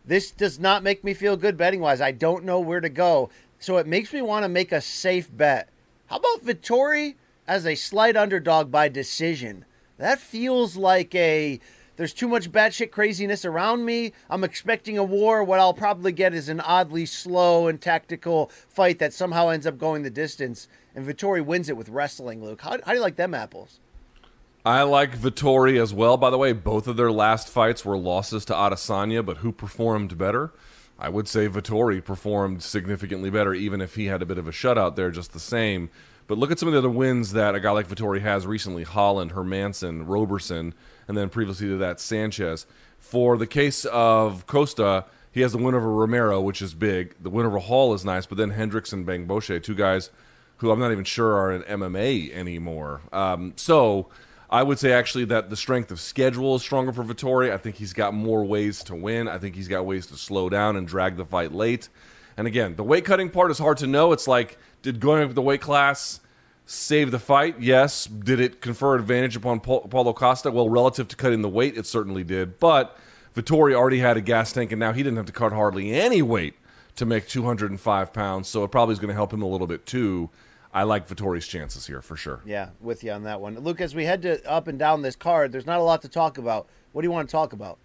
This 0.05 0.31
does 0.31 0.59
not 0.59 0.83
make 0.83 1.03
me 1.03 1.13
feel 1.13 1.35
good 1.35 1.57
betting 1.57 1.81
wise. 1.81 1.99
I 1.99 2.11
don't 2.11 2.45
know 2.45 2.59
where 2.59 2.79
to 2.79 2.89
go. 2.89 3.29
So 3.59 3.77
it 3.77 3.87
makes 3.87 4.13
me 4.13 4.21
want 4.21 4.43
to 4.43 4.49
make 4.49 4.71
a 4.71 4.79
safe 4.79 5.35
bet. 5.35 5.69
How 6.05 6.17
about 6.17 6.45
Vettori 6.45 7.15
as 7.47 7.65
a 7.65 7.75
slight 7.75 8.15
underdog 8.15 8.71
by 8.71 8.87
decision? 8.87 9.65
That 9.97 10.19
feels 10.19 10.77
like 10.77 11.13
a 11.15 11.59
there's 11.97 12.13
too 12.13 12.27
much 12.27 12.51
batshit 12.51 12.91
craziness 12.91 13.43
around 13.43 13.83
me. 13.83 14.13
I'm 14.29 14.43
expecting 14.43 14.97
a 14.97 15.03
war. 15.03 15.43
What 15.43 15.59
I'll 15.59 15.73
probably 15.73 16.11
get 16.11 16.33
is 16.33 16.47
an 16.47 16.61
oddly 16.61 17.05
slow 17.05 17.67
and 17.67 17.81
tactical 17.81 18.51
fight 18.69 18.99
that 18.99 19.13
somehow 19.13 19.49
ends 19.49 19.67
up 19.67 19.77
going 19.77 20.03
the 20.03 20.09
distance. 20.09 20.67
And 20.95 21.05
Vettori 21.05 21.43
wins 21.43 21.69
it 21.69 21.75
with 21.75 21.89
wrestling, 21.89 22.43
Luke. 22.43 22.61
How, 22.61 22.77
how 22.85 22.91
do 22.91 22.93
you 22.93 23.01
like 23.01 23.15
them 23.15 23.33
apples? 23.33 23.79
I 24.63 24.83
like 24.83 25.17
Vettori 25.17 25.81
as 25.81 25.93
well. 25.93 26.17
By 26.17 26.29
the 26.29 26.37
way, 26.37 26.53
both 26.53 26.87
of 26.87 26.97
their 26.97 27.11
last 27.11 27.49
fights 27.49 27.83
were 27.83 27.97
losses 27.97 28.45
to 28.45 28.53
Adesanya, 28.53 29.25
but 29.25 29.37
who 29.37 29.51
performed 29.51 30.17
better? 30.17 30.53
I 30.99 31.09
would 31.09 31.27
say 31.27 31.47
Vettori 31.47 32.03
performed 32.03 32.61
significantly 32.61 33.29
better, 33.29 33.53
even 33.53 33.81
if 33.81 33.95
he 33.95 34.05
had 34.05 34.21
a 34.21 34.25
bit 34.25 34.37
of 34.37 34.47
a 34.47 34.51
shutout 34.51 34.95
there, 34.95 35.09
just 35.09 35.31
the 35.31 35.39
same. 35.39 35.89
But 36.27 36.37
look 36.37 36.51
at 36.51 36.59
some 36.59 36.67
of 36.67 36.73
the 36.73 36.79
other 36.79 36.89
wins 36.89 37.31
that 37.31 37.55
a 37.55 37.59
guy 37.59 37.71
like 37.71 37.87
Vettori 37.87 38.21
has 38.21 38.45
recently 38.45 38.83
Holland, 38.83 39.31
Hermansson, 39.31 40.03
Roberson, 40.05 40.73
and 41.07 41.17
then 41.17 41.29
previously 41.29 41.67
to 41.67 41.77
that, 41.77 41.99
Sanchez. 41.99 42.65
For 42.99 43.37
the 43.37 43.47
case 43.47 43.85
of 43.85 44.45
Costa, 44.47 45.05
he 45.31 45.41
has 45.41 45.51
the 45.51 45.57
win 45.57 45.75
over 45.75 45.91
Romero, 45.91 46.41
which 46.41 46.61
is 46.61 46.73
big. 46.73 47.15
The 47.21 47.29
win 47.29 47.45
over 47.45 47.59
Hall 47.59 47.93
is 47.93 48.03
nice, 48.03 48.25
but 48.25 48.37
then 48.37 48.49
Hendricks 48.49 48.91
and 48.91 49.05
Bamgbose, 49.05 49.61
two 49.63 49.75
guys 49.75 50.09
who 50.57 50.71
I'm 50.71 50.79
not 50.79 50.91
even 50.91 51.03
sure 51.03 51.35
are 51.35 51.51
in 51.51 51.61
MMA 51.63 52.33
anymore. 52.33 53.01
Um, 53.13 53.53
so 53.55 54.07
I 54.49 54.63
would 54.63 54.79
say 54.79 54.91
actually 54.91 55.25
that 55.25 55.49
the 55.49 55.55
strength 55.55 55.91
of 55.91 55.99
schedule 55.99 56.55
is 56.55 56.61
stronger 56.61 56.91
for 56.91 57.03
Vettori. 57.03 57.51
I 57.51 57.57
think 57.57 57.75
he's 57.75 57.93
got 57.93 58.13
more 58.13 58.43
ways 58.43 58.83
to 58.85 58.95
win. 58.95 59.27
I 59.27 59.37
think 59.37 59.55
he's 59.55 59.67
got 59.67 59.85
ways 59.85 60.07
to 60.07 60.17
slow 60.17 60.49
down 60.49 60.75
and 60.75 60.87
drag 60.87 61.17
the 61.17 61.25
fight 61.25 61.51
late. 61.51 61.89
And 62.37 62.47
again, 62.47 62.75
the 62.75 62.83
weight 62.83 63.05
cutting 63.05 63.29
part 63.29 63.51
is 63.51 63.57
hard 63.59 63.77
to 63.77 63.87
know. 63.87 64.11
It's 64.13 64.27
like, 64.27 64.57
did 64.81 64.99
going 64.99 65.23
up 65.23 65.33
the 65.33 65.41
weight 65.41 65.61
class 65.61 66.19
save 66.67 67.11
the 67.11 67.19
fight? 67.19 67.59
Yes. 67.59 68.05
Did 68.05 68.39
it 68.39 68.61
confer 68.61 68.95
advantage 68.95 69.35
upon 69.35 69.61
Paulo 69.61 70.13
Costa? 70.13 70.51
Well, 70.51 70.69
relative 70.69 71.07
to 71.07 71.15
cutting 71.15 71.41
the 71.41 71.49
weight, 71.49 71.75
it 71.77 71.87
certainly 71.87 72.23
did. 72.23 72.59
But 72.59 72.95
Vettori 73.35 73.73
already 73.73 73.99
had 73.99 74.17
a 74.17 74.21
gas 74.21 74.51
tank, 74.51 74.71
and 74.71 74.79
now 74.79 74.91
he 74.91 75.01
didn't 75.01 75.17
have 75.17 75.25
to 75.25 75.31
cut 75.31 75.53
hardly 75.53 75.91
any 75.93 76.21
weight 76.21 76.55
to 76.97 77.05
make 77.05 77.27
205 77.27 78.13
pounds. 78.13 78.47
So 78.47 78.63
it 78.63 78.69
probably 78.69 78.93
is 78.93 78.99
going 78.99 79.09
to 79.09 79.15
help 79.15 79.33
him 79.33 79.41
a 79.41 79.47
little 79.47 79.67
bit 79.67 79.85
too. 79.85 80.29
I 80.73 80.83
like 80.83 81.07
Vettori's 81.07 81.47
chances 81.47 81.87
here 81.87 82.01
for 82.01 82.17
sure. 82.17 82.41
Yeah, 82.45 82.69
with 82.81 83.03
you 83.03 83.11
on 83.11 83.23
that 83.23 83.39
one. 83.39 83.57
Luke, 83.59 83.81
as 83.81 83.95
we 83.95 84.03
head 84.05 84.21
to 84.23 84.45
up 84.47 84.67
and 84.67 84.77
down 84.77 85.01
this 85.01 85.15
card, 85.15 85.51
there's 85.51 85.65
not 85.65 85.79
a 85.79 85.83
lot 85.83 86.01
to 86.01 86.09
talk 86.09 86.37
about. 86.37 86.67
What 86.91 87.01
do 87.01 87.07
you 87.07 87.11
want 87.11 87.29
to 87.29 87.31
talk 87.31 87.53
about? 87.53 87.79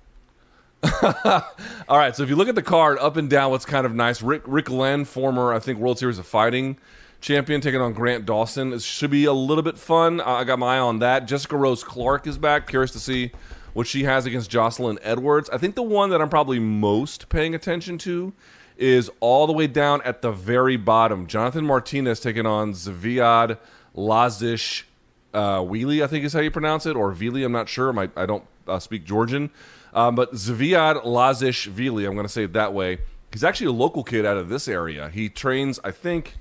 All 1.89 1.97
right, 1.97 2.15
so 2.17 2.25
if 2.25 2.29
you 2.29 2.35
look 2.35 2.49
at 2.49 2.57
the 2.57 2.63
card 2.63 2.99
up 2.99 3.17
and 3.17 3.31
down, 3.31 3.53
what's 3.53 3.65
kind 3.65 3.87
of 3.87 3.95
nice, 3.95 4.21
Rick 4.21 4.43
Ricky 4.47 4.67
Glenn, 4.67 5.05
former 5.05 5.53
I 5.53 5.61
think 5.61 5.79
World 5.79 6.01
Series 6.01 6.19
of 6.19 6.27
Fighting 6.27 6.77
champion, 7.23 7.61
taking 7.61 7.81
on 7.81 7.95
Grant 7.95 8.27
Dawson. 8.27 8.73
It 8.73 8.83
should 8.83 9.11
be 9.11 9.25
a 9.25 9.33
little 9.33 9.63
bit 9.63 9.79
fun. 9.79 10.21
I 10.21 10.45
got 10.45 10.59
my 10.59 10.77
eye 10.77 10.81
on 10.81 10.99
that. 10.99 11.27
Jessica 11.27 11.57
Rose 11.57 11.83
Clark 11.83 12.27
is 12.27 12.37
back. 12.37 12.67
Curious 12.67 12.91
to 12.91 13.01
see 13.01 13.33
what 13.73 13.87
she 13.87 14.05
has 14.05 14.27
against 14.27 14.51
Jocelyn 14.51 14.99
Edwards. 15.03 15.49
I 15.49 15.57
think 15.57 15.75
the 15.75 15.83
one 15.83 16.11
that 16.11 16.21
I'm 16.21 16.29
probably 16.29 16.59
most 16.59 17.31
paying 17.31 17.55
attention 17.55 17.97
to 17.99 18.35
is 18.77 19.11
all 19.21 19.47
the 19.47 19.53
way 19.53 19.67
down 19.67 20.03
at 20.03 20.21
the 20.21 20.33
very 20.33 20.77
bottom. 20.77 21.27
Jonathan 21.27 21.65
Martinez 21.65 22.21
taking 22.21 22.45
on 22.45 22.73
Zviad 22.73 23.59
Lazish 23.97 24.83
uh, 25.33 25.63
Wheely, 25.63 26.03
I 26.03 26.07
think 26.09 26.25
is 26.25 26.33
how 26.33 26.41
you 26.41 26.51
pronounce 26.51 26.85
it, 26.85 26.97
or 26.97 27.13
Vili, 27.13 27.45
I'm 27.45 27.53
not 27.53 27.69
sure. 27.69 27.93
My, 27.93 28.11
I 28.17 28.27
don't 28.27 28.45
uh, 28.67 28.79
speak 28.79 29.05
Georgian. 29.05 29.51
Um, 29.95 30.15
but 30.15 30.33
Zviad 30.35 31.05
Lazish 31.05 31.67
Vili, 31.67 32.05
I'm 32.05 32.15
going 32.15 32.27
to 32.27 32.33
say 32.33 32.45
it 32.45 32.53
that 32.55 32.75
way. 32.75 32.99
He's 33.33 33.45
actually 33.45 33.69
a 33.69 33.73
local 33.73 34.05
kid 34.05 34.27
out 34.27 34.37
of 34.37 34.49
this 34.49 34.69
area. 34.69 35.09
He 35.09 35.29
trains, 35.29 35.81
I 35.85 35.91
think, 35.91 36.37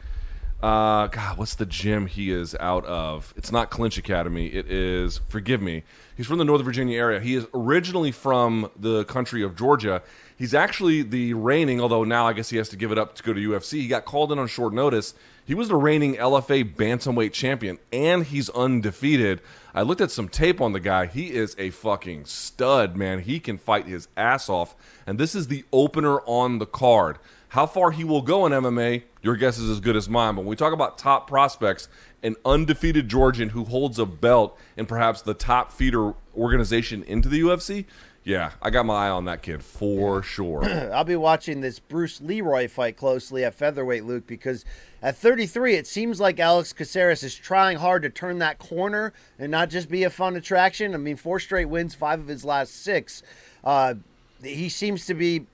uh, 0.61 1.07
God, 1.07 1.37
what's 1.37 1.55
the 1.55 1.65
gym 1.65 2.05
he 2.05 2.31
is 2.31 2.55
out 2.59 2.85
of? 2.85 3.33
It's 3.35 3.51
not 3.51 3.71
Clinch 3.71 3.97
Academy. 3.97 4.47
It 4.47 4.69
is, 4.69 5.21
forgive 5.27 5.61
me, 5.61 5.83
he's 6.15 6.27
from 6.27 6.37
the 6.37 6.45
Northern 6.45 6.65
Virginia 6.65 6.99
area. 6.99 7.19
He 7.19 7.33
is 7.33 7.47
originally 7.53 8.11
from 8.11 8.69
the 8.75 9.03
country 9.05 9.41
of 9.41 9.55
Georgia. 9.55 10.03
He's 10.37 10.53
actually 10.53 11.01
the 11.01 11.33
reigning, 11.33 11.81
although 11.81 12.03
now 12.03 12.27
I 12.27 12.33
guess 12.33 12.49
he 12.49 12.57
has 12.57 12.69
to 12.69 12.75
give 12.75 12.91
it 12.91 12.99
up 12.99 13.15
to 13.15 13.23
go 13.23 13.33
to 13.33 13.39
UFC. 13.39 13.81
He 13.81 13.87
got 13.87 14.05
called 14.05 14.31
in 14.31 14.37
on 14.37 14.47
short 14.47 14.73
notice. 14.73 15.15
He 15.45 15.55
was 15.55 15.67
the 15.67 15.75
reigning 15.75 16.15
LFA 16.15 16.75
bantamweight 16.75 17.33
champion, 17.33 17.79
and 17.91 18.23
he's 18.23 18.49
undefeated. 18.51 19.41
I 19.73 19.81
looked 19.81 20.01
at 20.01 20.11
some 20.11 20.29
tape 20.29 20.61
on 20.61 20.73
the 20.73 20.79
guy. 20.79 21.07
He 21.07 21.31
is 21.33 21.55
a 21.57 21.71
fucking 21.71 22.25
stud, 22.25 22.95
man. 22.95 23.19
He 23.19 23.39
can 23.39 23.57
fight 23.57 23.87
his 23.87 24.07
ass 24.15 24.47
off. 24.47 24.75
And 25.07 25.17
this 25.17 25.33
is 25.33 25.47
the 25.47 25.65
opener 25.73 26.19
on 26.21 26.59
the 26.59 26.67
card. 26.67 27.17
How 27.49 27.65
far 27.65 27.91
he 27.91 28.03
will 28.03 28.21
go 28.21 28.45
in 28.45 28.51
MMA, 28.51 29.03
your 29.21 29.35
guess 29.35 29.57
is 29.57 29.69
as 29.69 29.79
good 29.79 29.95
as 29.95 30.09
mine. 30.09 30.35
But 30.35 30.41
when 30.41 30.49
we 30.49 30.55
talk 30.55 30.73
about 30.73 30.97
top 30.97 31.27
prospects, 31.27 31.87
an 32.23 32.35
undefeated 32.45 33.07
Georgian 33.07 33.49
who 33.49 33.65
holds 33.65 33.99
a 33.99 34.05
belt 34.05 34.57
and 34.77 34.87
perhaps 34.87 35.21
the 35.21 35.33
top 35.33 35.71
feeder 35.71 36.13
organization 36.35 37.03
into 37.03 37.29
the 37.29 37.41
UFC, 37.41 37.85
yeah, 38.23 38.51
I 38.61 38.69
got 38.69 38.85
my 38.85 39.07
eye 39.07 39.09
on 39.09 39.25
that 39.25 39.41
kid 39.41 39.63
for 39.63 40.21
sure. 40.21 40.63
I'll 40.93 41.03
be 41.03 41.15
watching 41.15 41.61
this 41.61 41.79
Bruce 41.79 42.21
Leroy 42.21 42.67
fight 42.67 42.95
closely 42.95 43.43
at 43.43 43.55
featherweight, 43.55 44.05
Luke, 44.05 44.27
because 44.27 44.63
at 45.01 45.17
33, 45.17 45.75
it 45.75 45.87
seems 45.87 46.19
like 46.19 46.39
Alex 46.39 46.71
Caceres 46.71 47.23
is 47.23 47.33
trying 47.33 47.77
hard 47.77 48.03
to 48.03 48.09
turn 48.11 48.37
that 48.39 48.59
corner 48.59 49.11
and 49.39 49.49
not 49.51 49.71
just 49.71 49.89
be 49.89 50.03
a 50.03 50.11
fun 50.11 50.35
attraction. 50.35 50.93
I 50.93 50.97
mean, 50.97 51.15
four 51.15 51.39
straight 51.39 51.65
wins, 51.65 51.95
five 51.95 52.19
of 52.19 52.27
his 52.27 52.45
last 52.45 52.83
six. 52.83 53.23
Uh, 53.63 53.95
he 54.43 54.69
seems 54.69 55.07
to 55.07 55.15
be 55.15 55.47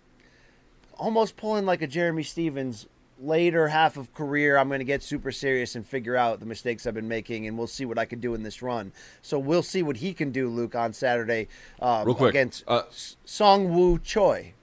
almost 0.98 1.38
pulling 1.38 1.66
like 1.66 1.82
a 1.82 1.88
Jeremy 1.88 2.24
Stephens 2.24 2.86
later 3.20 3.68
half 3.68 3.98
of 3.98 4.14
career, 4.14 4.58
I'm 4.58 4.68
going 4.68 4.80
to 4.80 4.86
get 4.86 5.04
super 5.04 5.32
serious 5.32 5.76
and 5.76 5.86
figure 5.86 6.16
out 6.16 6.40
the 6.40 6.46
mistakes 6.46 6.86
I've 6.86 6.94
been 6.94 7.08
making, 7.08 7.48
and 7.48 7.58
we'll 7.58 7.68
see 7.68 7.86
what 7.86 7.98
I 7.98 8.06
can 8.06 8.20
do 8.20 8.34
in 8.34 8.44
this 8.44 8.62
run. 8.62 8.92
So 9.22 9.40
we'll 9.40 9.64
see 9.64 9.84
what 9.84 9.98
he 9.98 10.14
can 10.14 10.32
do, 10.32 10.50
Luke, 10.50 10.76
on 10.76 10.94
Saturday 10.94 11.48
um, 11.82 12.06
Real 12.06 12.16
quick. 12.16 12.30
against 12.30 12.64
uh, 12.68 12.84
Seungwoo 13.26 14.02
Choi. 14.04 14.54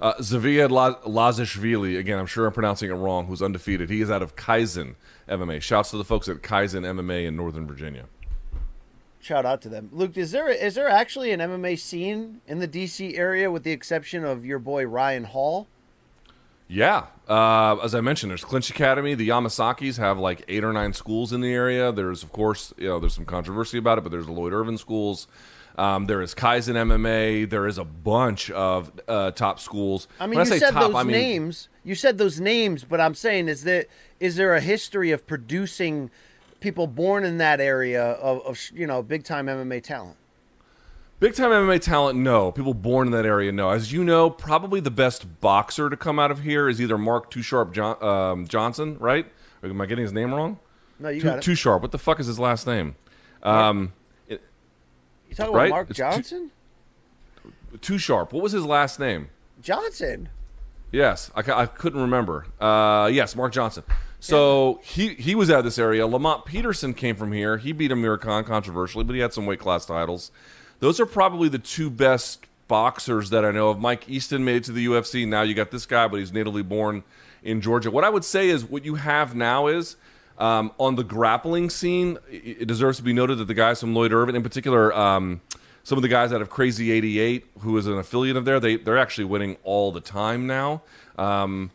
Uh, 0.00 0.14
Zavia 0.14 0.68
Lazishvili, 0.68 1.98
again, 1.98 2.18
I'm 2.18 2.26
sure 2.26 2.46
I'm 2.46 2.52
pronouncing 2.52 2.90
it 2.90 2.94
wrong, 2.94 3.26
who's 3.26 3.40
undefeated. 3.40 3.88
He 3.90 4.00
is 4.00 4.10
out 4.10 4.22
of 4.22 4.36
Kaizen 4.36 4.96
MMA. 5.28 5.62
Shouts 5.62 5.90
to 5.90 5.96
the 5.96 6.04
folks 6.04 6.28
at 6.28 6.38
Kaizen 6.42 6.82
MMA 6.82 7.26
in 7.26 7.36
Northern 7.36 7.66
Virginia. 7.66 8.06
Shout 9.20 9.46
out 9.46 9.62
to 9.62 9.70
them, 9.70 9.88
Luke. 9.90 10.18
Is 10.18 10.32
there 10.32 10.50
is 10.50 10.74
there 10.74 10.88
actually 10.88 11.30
an 11.30 11.40
MMA 11.40 11.78
scene 11.78 12.42
in 12.46 12.58
the 12.58 12.68
DC 12.68 13.16
area, 13.16 13.50
with 13.50 13.62
the 13.62 13.70
exception 13.70 14.22
of 14.22 14.44
your 14.44 14.58
boy 14.58 14.84
Ryan 14.84 15.24
Hall? 15.24 15.66
Yeah. 16.74 17.06
Uh, 17.28 17.76
as 17.82 17.94
I 17.94 18.00
mentioned, 18.00 18.30
there's 18.30 18.44
Clinch 18.44 18.68
Academy. 18.68 19.14
The 19.14 19.28
Yamasakis 19.28 19.96
have 19.98 20.18
like 20.18 20.44
eight 20.48 20.64
or 20.64 20.72
nine 20.72 20.92
schools 20.92 21.32
in 21.32 21.40
the 21.40 21.52
area. 21.52 21.92
There's, 21.92 22.22
of 22.24 22.32
course, 22.32 22.74
you 22.76 22.88
know, 22.88 22.98
there's 22.98 23.14
some 23.14 23.24
controversy 23.24 23.78
about 23.78 23.98
it, 23.98 24.00
but 24.02 24.10
there's 24.10 24.26
the 24.26 24.32
Lloyd 24.32 24.52
Irvin 24.52 24.76
schools. 24.76 25.28
Um, 25.76 26.06
there 26.06 26.20
is 26.20 26.34
Kaizen 26.34 26.74
MMA. 26.74 27.48
There 27.48 27.66
is 27.66 27.78
a 27.78 27.84
bunch 27.84 28.50
of 28.50 28.92
uh, 29.08 29.30
top 29.30 29.60
schools. 29.60 30.08
I 30.18 30.26
mean, 30.26 30.36
When 30.36 30.46
you 30.46 30.52
say 30.52 30.58
said 30.58 30.72
top, 30.72 30.88
those 30.88 30.94
I 30.96 31.02
mean- 31.04 31.12
names. 31.12 31.68
You 31.84 31.94
said 31.94 32.18
those 32.18 32.40
names, 32.40 32.82
but 32.84 33.00
I'm 33.00 33.14
saying 33.14 33.48
is 33.48 33.64
that 33.64 33.86
is 34.18 34.36
there 34.36 34.54
a 34.54 34.60
history 34.60 35.10
of 35.10 35.26
producing 35.26 36.10
people 36.60 36.86
born 36.86 37.24
in 37.24 37.38
that 37.38 37.60
area 37.60 38.02
of, 38.02 38.40
of 38.46 38.58
you 38.72 38.86
know 38.86 39.02
big 39.02 39.22
time 39.24 39.46
MMA 39.46 39.82
talent? 39.82 40.16
Big 41.20 41.34
time 41.34 41.50
MMA 41.50 41.80
talent, 41.80 42.18
no. 42.18 42.52
People 42.52 42.74
born 42.74 43.06
in 43.08 43.12
that 43.12 43.24
area, 43.24 43.50
no. 43.52 43.70
As 43.70 43.92
you 43.92 44.04
know, 44.04 44.28
probably 44.28 44.80
the 44.80 44.90
best 44.90 45.40
boxer 45.40 45.88
to 45.88 45.96
come 45.96 46.18
out 46.18 46.30
of 46.30 46.42
here 46.42 46.68
is 46.68 46.80
either 46.80 46.98
Mark 46.98 47.30
Too 47.30 47.40
Sharp 47.42 47.72
John, 47.72 48.02
um, 48.02 48.46
Johnson, 48.46 48.98
right? 48.98 49.26
Or 49.62 49.70
am 49.70 49.80
I 49.80 49.86
getting 49.86 50.02
his 50.02 50.12
name 50.12 50.34
wrong? 50.34 50.58
No, 50.98 51.08
you 51.08 51.20
Too, 51.20 51.26
got 51.28 51.38
it. 51.38 51.42
Too 51.42 51.54
Sharp. 51.54 51.82
What 51.82 51.92
the 51.92 51.98
fuck 51.98 52.20
is 52.20 52.26
his 52.26 52.38
last 52.38 52.66
name? 52.66 52.96
Um, 53.42 53.92
you 54.28 54.38
talking 55.34 55.54
right? 55.54 55.66
about 55.66 55.74
Mark 55.76 55.90
It's 55.90 55.96
too- 55.98 56.02
Johnson? 56.02 56.50
Too 57.80 57.98
Sharp. 57.98 58.32
What 58.32 58.42
was 58.42 58.52
his 58.52 58.64
last 58.64 59.00
name? 59.00 59.28
Johnson. 59.62 60.28
Yes, 60.92 61.30
I, 61.34 61.40
I 61.50 61.66
couldn't 61.66 62.00
remember. 62.00 62.46
Uh, 62.60 63.10
yes, 63.12 63.34
Mark 63.34 63.52
Johnson. 63.52 63.82
So 64.20 64.80
he 64.84 65.14
he 65.14 65.34
was 65.34 65.50
out 65.50 65.58
of 65.58 65.64
this 65.64 65.78
area. 65.78 66.06
Lamont 66.06 66.44
Peterson 66.44 66.94
came 66.94 67.16
from 67.16 67.32
here. 67.32 67.58
He 67.58 67.72
beat 67.72 67.90
Amir 67.92 68.16
Khan 68.16 68.44
controversially, 68.44 69.04
but 69.04 69.14
he 69.14 69.20
had 69.20 69.32
some 69.34 69.44
weight 69.44 69.58
class 69.58 69.84
titles. 69.86 70.30
Those 70.84 71.00
are 71.00 71.06
probably 71.06 71.48
the 71.48 71.58
two 71.58 71.88
best 71.88 72.44
boxers 72.68 73.30
that 73.30 73.42
I 73.42 73.52
know 73.52 73.70
of. 73.70 73.80
Mike 73.80 74.06
Easton 74.06 74.44
made 74.44 74.56
it 74.56 74.64
to 74.64 74.72
the 74.72 74.84
UFC. 74.84 75.26
Now 75.26 75.40
you 75.40 75.54
got 75.54 75.70
this 75.70 75.86
guy, 75.86 76.06
but 76.08 76.18
he's 76.18 76.30
natively 76.30 76.62
born 76.62 77.04
in 77.42 77.62
Georgia. 77.62 77.90
What 77.90 78.04
I 78.04 78.10
would 78.10 78.22
say 78.22 78.50
is 78.50 78.66
what 78.66 78.84
you 78.84 78.96
have 78.96 79.34
now 79.34 79.68
is 79.68 79.96
um, 80.36 80.72
on 80.78 80.96
the 80.96 81.02
grappling 81.02 81.70
scene. 81.70 82.18
It 82.30 82.68
deserves 82.68 82.98
to 82.98 83.02
be 83.02 83.14
noted 83.14 83.38
that 83.38 83.46
the 83.46 83.54
guys 83.54 83.80
from 83.80 83.94
Lloyd 83.94 84.12
Irvin, 84.12 84.36
in 84.36 84.42
particular. 84.42 84.94
Um, 84.94 85.40
some 85.84 85.96
of 85.96 86.02
the 86.02 86.08
guys 86.08 86.34
out 86.34 86.42
of 86.42 86.50
Crazy 86.50 86.92
88, 86.92 87.46
who 87.60 87.78
is 87.78 87.86
an 87.86 87.96
affiliate 87.96 88.36
of 88.36 88.44
there, 88.44 88.60
they, 88.60 88.76
they're 88.76 88.98
actually 88.98 89.24
winning 89.24 89.56
all 89.64 89.90
the 89.90 90.02
time 90.02 90.46
now. 90.46 90.82
Um, 91.16 91.70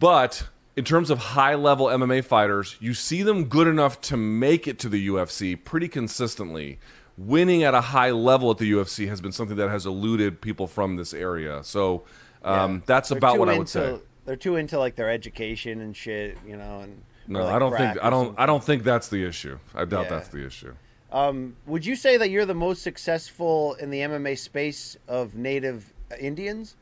but 0.00 0.48
in 0.74 0.84
terms 0.84 1.08
of 1.08 1.18
high 1.18 1.54
level 1.54 1.86
MMA 1.86 2.24
fighters, 2.24 2.74
you 2.80 2.94
see 2.94 3.22
them 3.22 3.44
good 3.44 3.68
enough 3.68 4.00
to 4.00 4.16
make 4.16 4.66
it 4.66 4.80
to 4.80 4.88
the 4.88 5.06
UFC 5.06 5.56
pretty 5.62 5.86
consistently. 5.86 6.80
Winning 7.16 7.62
at 7.62 7.74
a 7.74 7.80
high 7.80 8.10
level 8.10 8.50
at 8.50 8.58
the 8.58 8.70
UFC 8.72 9.06
has 9.08 9.20
been 9.20 9.30
something 9.32 9.56
that 9.56 9.68
has 9.70 9.86
eluded 9.86 10.40
people 10.40 10.66
from 10.66 10.96
this 10.96 11.14
area. 11.14 11.62
So 11.62 12.02
um, 12.42 12.74
Yeah. 12.76 12.80
that's 12.86 13.08
They're 13.10 13.18
about 13.18 13.38
what 13.38 13.48
I 13.48 13.52
would 13.52 13.60
into- 13.60 13.70
say. 13.70 13.98
They're 14.24 14.36
too 14.36 14.56
into 14.56 14.78
like 14.78 14.96
their 14.96 15.10
education 15.10 15.80
and 15.80 15.94
shit, 15.96 16.38
you 16.46 16.56
know. 16.56 16.80
And 16.80 17.02
No, 17.28 17.44
like, 17.44 17.54
I 17.54 17.58
don't 17.58 17.76
think 17.76 17.98
I 18.02 18.10
don't 18.10 18.26
something. 18.26 18.42
I 18.42 18.46
don't 18.46 18.64
think 18.64 18.82
that's 18.84 19.08
the 19.08 19.24
issue. 19.24 19.58
I 19.74 19.84
doubt 19.84 20.04
Yeah. 20.04 20.10
that's 20.10 20.28
the 20.28 20.44
issue. 20.46 20.74
Um, 21.12 21.56
would 21.66 21.86
you 21.86 21.94
say 21.94 22.16
that 22.16 22.30
you're 22.30 22.46
the 22.46 22.54
most 22.54 22.82
successful 22.82 23.74
in 23.74 23.90
the 23.90 24.00
MMA 24.00 24.34
space 24.36 24.96
of 25.06 25.34
native 25.36 25.92
Indians? 26.18 26.74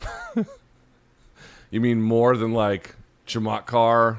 You 1.70 1.80
mean 1.80 2.00
more 2.00 2.36
than 2.36 2.52
like 2.52 2.94
Chamatkar 3.26 4.18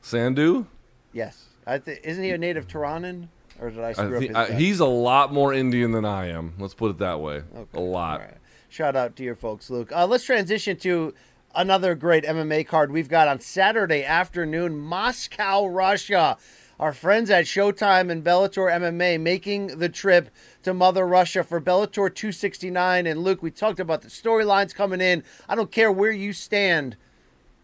Sandu? 0.00 0.66
Yes. 1.12 1.44
I 1.66 1.78
th- 1.78 2.00
isn't 2.02 2.24
he 2.24 2.30
a 2.30 2.38
native 2.38 2.66
Tehranan? 2.66 3.28
Or 3.60 3.70
did 3.70 3.80
I 3.80 3.88
I 3.88 3.92
screw 3.92 4.16
up 4.16 4.22
I- 4.22 4.26
his 4.44 4.48
guess? 4.50 4.58
he's 4.60 4.80
a 4.80 4.86
lot 4.86 5.32
more 5.32 5.52
Indian 5.54 5.92
than 5.92 6.04
I 6.04 6.26
am. 6.28 6.54
Let's 6.58 6.74
put 6.74 6.90
it 6.90 6.98
that 6.98 7.20
way. 7.20 7.42
Okay. 7.56 7.78
A 7.78 7.80
lot. 7.80 8.20
Right. 8.20 8.34
Shout 8.68 8.96
out 8.96 9.16
to 9.16 9.22
your 9.24 9.34
folks, 9.36 9.70
Luke. 9.70 9.90
Uh, 9.92 10.06
let's 10.06 10.24
transition 10.24 10.76
to 10.78 11.14
another 11.54 11.94
great 11.94 12.24
MMA 12.24 12.66
card 12.66 12.92
we've 12.92 13.08
got 13.08 13.28
on 13.28 13.40
Saturday 13.40 14.04
afternoon, 14.04 14.76
Moscow, 14.78 15.66
Russia. 15.66 16.36
Our 16.78 16.92
friends 16.92 17.30
at 17.30 17.46
Showtime 17.46 18.10
and 18.10 18.22
Bellator 18.22 18.70
MMA 18.70 19.18
making 19.18 19.78
the 19.78 19.88
trip 19.88 20.28
to 20.62 20.74
Mother 20.74 21.06
Russia 21.06 21.42
for 21.42 21.58
Bellator 21.58 22.14
269. 22.14 23.06
And 23.06 23.20
Luke, 23.22 23.42
we 23.42 23.50
talked 23.50 23.80
about 23.80 24.02
the 24.02 24.08
storylines 24.08 24.74
coming 24.74 25.00
in. 25.00 25.22
I 25.48 25.54
don't 25.54 25.70
care 25.72 25.90
where 25.90 26.10
you 26.12 26.34
stand. 26.34 26.96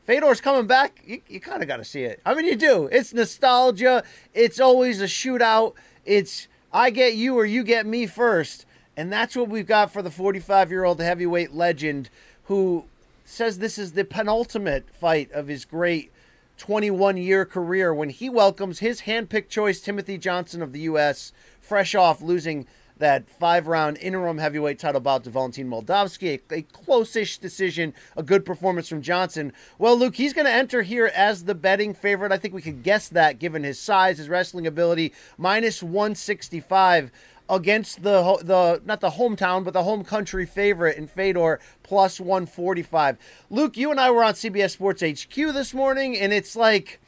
Fedor's 0.04 0.40
coming 0.40 0.66
back. 0.66 1.00
You, 1.06 1.20
you 1.28 1.40
kind 1.40 1.62
of 1.62 1.68
got 1.68 1.76
to 1.76 1.84
see 1.84 2.02
it. 2.02 2.20
I 2.24 2.34
mean, 2.34 2.46
you 2.46 2.56
do. 2.56 2.88
It's 2.90 3.14
nostalgia. 3.14 4.02
It's 4.34 4.60
always 4.60 5.00
a 5.00 5.06
shootout. 5.06 5.74
It's 6.04 6.48
I 6.72 6.90
get 6.90 7.14
you 7.14 7.36
or 7.38 7.44
you 7.44 7.62
get 7.62 7.86
me 7.86 8.06
first. 8.06 8.66
And 8.96 9.12
that's 9.12 9.36
what 9.36 9.48
we've 9.48 9.66
got 9.66 9.92
for 9.92 10.02
the 10.02 10.10
45 10.10 10.70
year 10.70 10.84
old 10.84 11.00
heavyweight 11.00 11.54
legend 11.54 12.10
who 12.44 12.84
says 13.24 13.58
this 13.58 13.78
is 13.78 13.92
the 13.92 14.04
penultimate 14.04 14.90
fight 14.90 15.30
of 15.32 15.48
his 15.48 15.64
great 15.64 16.10
21 16.58 17.16
year 17.16 17.44
career 17.44 17.94
when 17.94 18.10
he 18.10 18.28
welcomes 18.28 18.80
his 18.80 19.02
handpicked 19.02 19.48
choice, 19.48 19.80
Timothy 19.80 20.18
Johnson 20.18 20.62
of 20.62 20.72
the 20.72 20.80
U.S., 20.80 21.32
fresh 21.60 21.94
off 21.94 22.20
losing 22.20 22.66
that 23.02 23.28
five 23.28 23.66
round 23.66 23.98
interim 23.98 24.38
heavyweight 24.38 24.78
title 24.78 25.00
bout 25.00 25.24
to 25.24 25.30
Valentin 25.30 25.68
Moldavsky. 25.68 26.40
A, 26.50 26.54
a 26.54 26.62
close 26.62 27.16
ish 27.16 27.38
decision, 27.38 27.92
a 28.16 28.22
good 28.22 28.44
performance 28.46 28.88
from 28.88 29.02
Johnson. 29.02 29.52
Well, 29.76 29.98
Luke, 29.98 30.14
he's 30.14 30.32
going 30.32 30.46
to 30.46 30.52
enter 30.52 30.82
here 30.82 31.10
as 31.12 31.44
the 31.44 31.54
betting 31.54 31.94
favorite. 31.94 32.30
I 32.30 32.38
think 32.38 32.54
we 32.54 32.62
could 32.62 32.84
guess 32.84 33.08
that 33.08 33.40
given 33.40 33.64
his 33.64 33.80
size, 33.80 34.18
his 34.18 34.28
wrestling 34.28 34.68
ability, 34.68 35.12
minus 35.36 35.82
165 35.82 37.10
against 37.50 38.04
the 38.04 38.38
the 38.42 38.80
not 38.84 39.00
the 39.00 39.10
hometown 39.10 39.64
but 39.64 39.74
the 39.74 39.82
home 39.82 40.04
country 40.04 40.46
favorite 40.46 40.96
in 40.96 41.08
Fedor 41.08 41.58
plus 41.82 42.20
145. 42.20 43.18
Luke, 43.50 43.76
you 43.76 43.90
and 43.90 43.98
I 43.98 44.12
were 44.12 44.22
on 44.22 44.34
CBS 44.34 44.70
Sports 44.70 45.02
HQ 45.02 45.34
this 45.34 45.74
morning 45.74 46.16
and 46.16 46.32
it's 46.32 46.54
like 46.54 47.00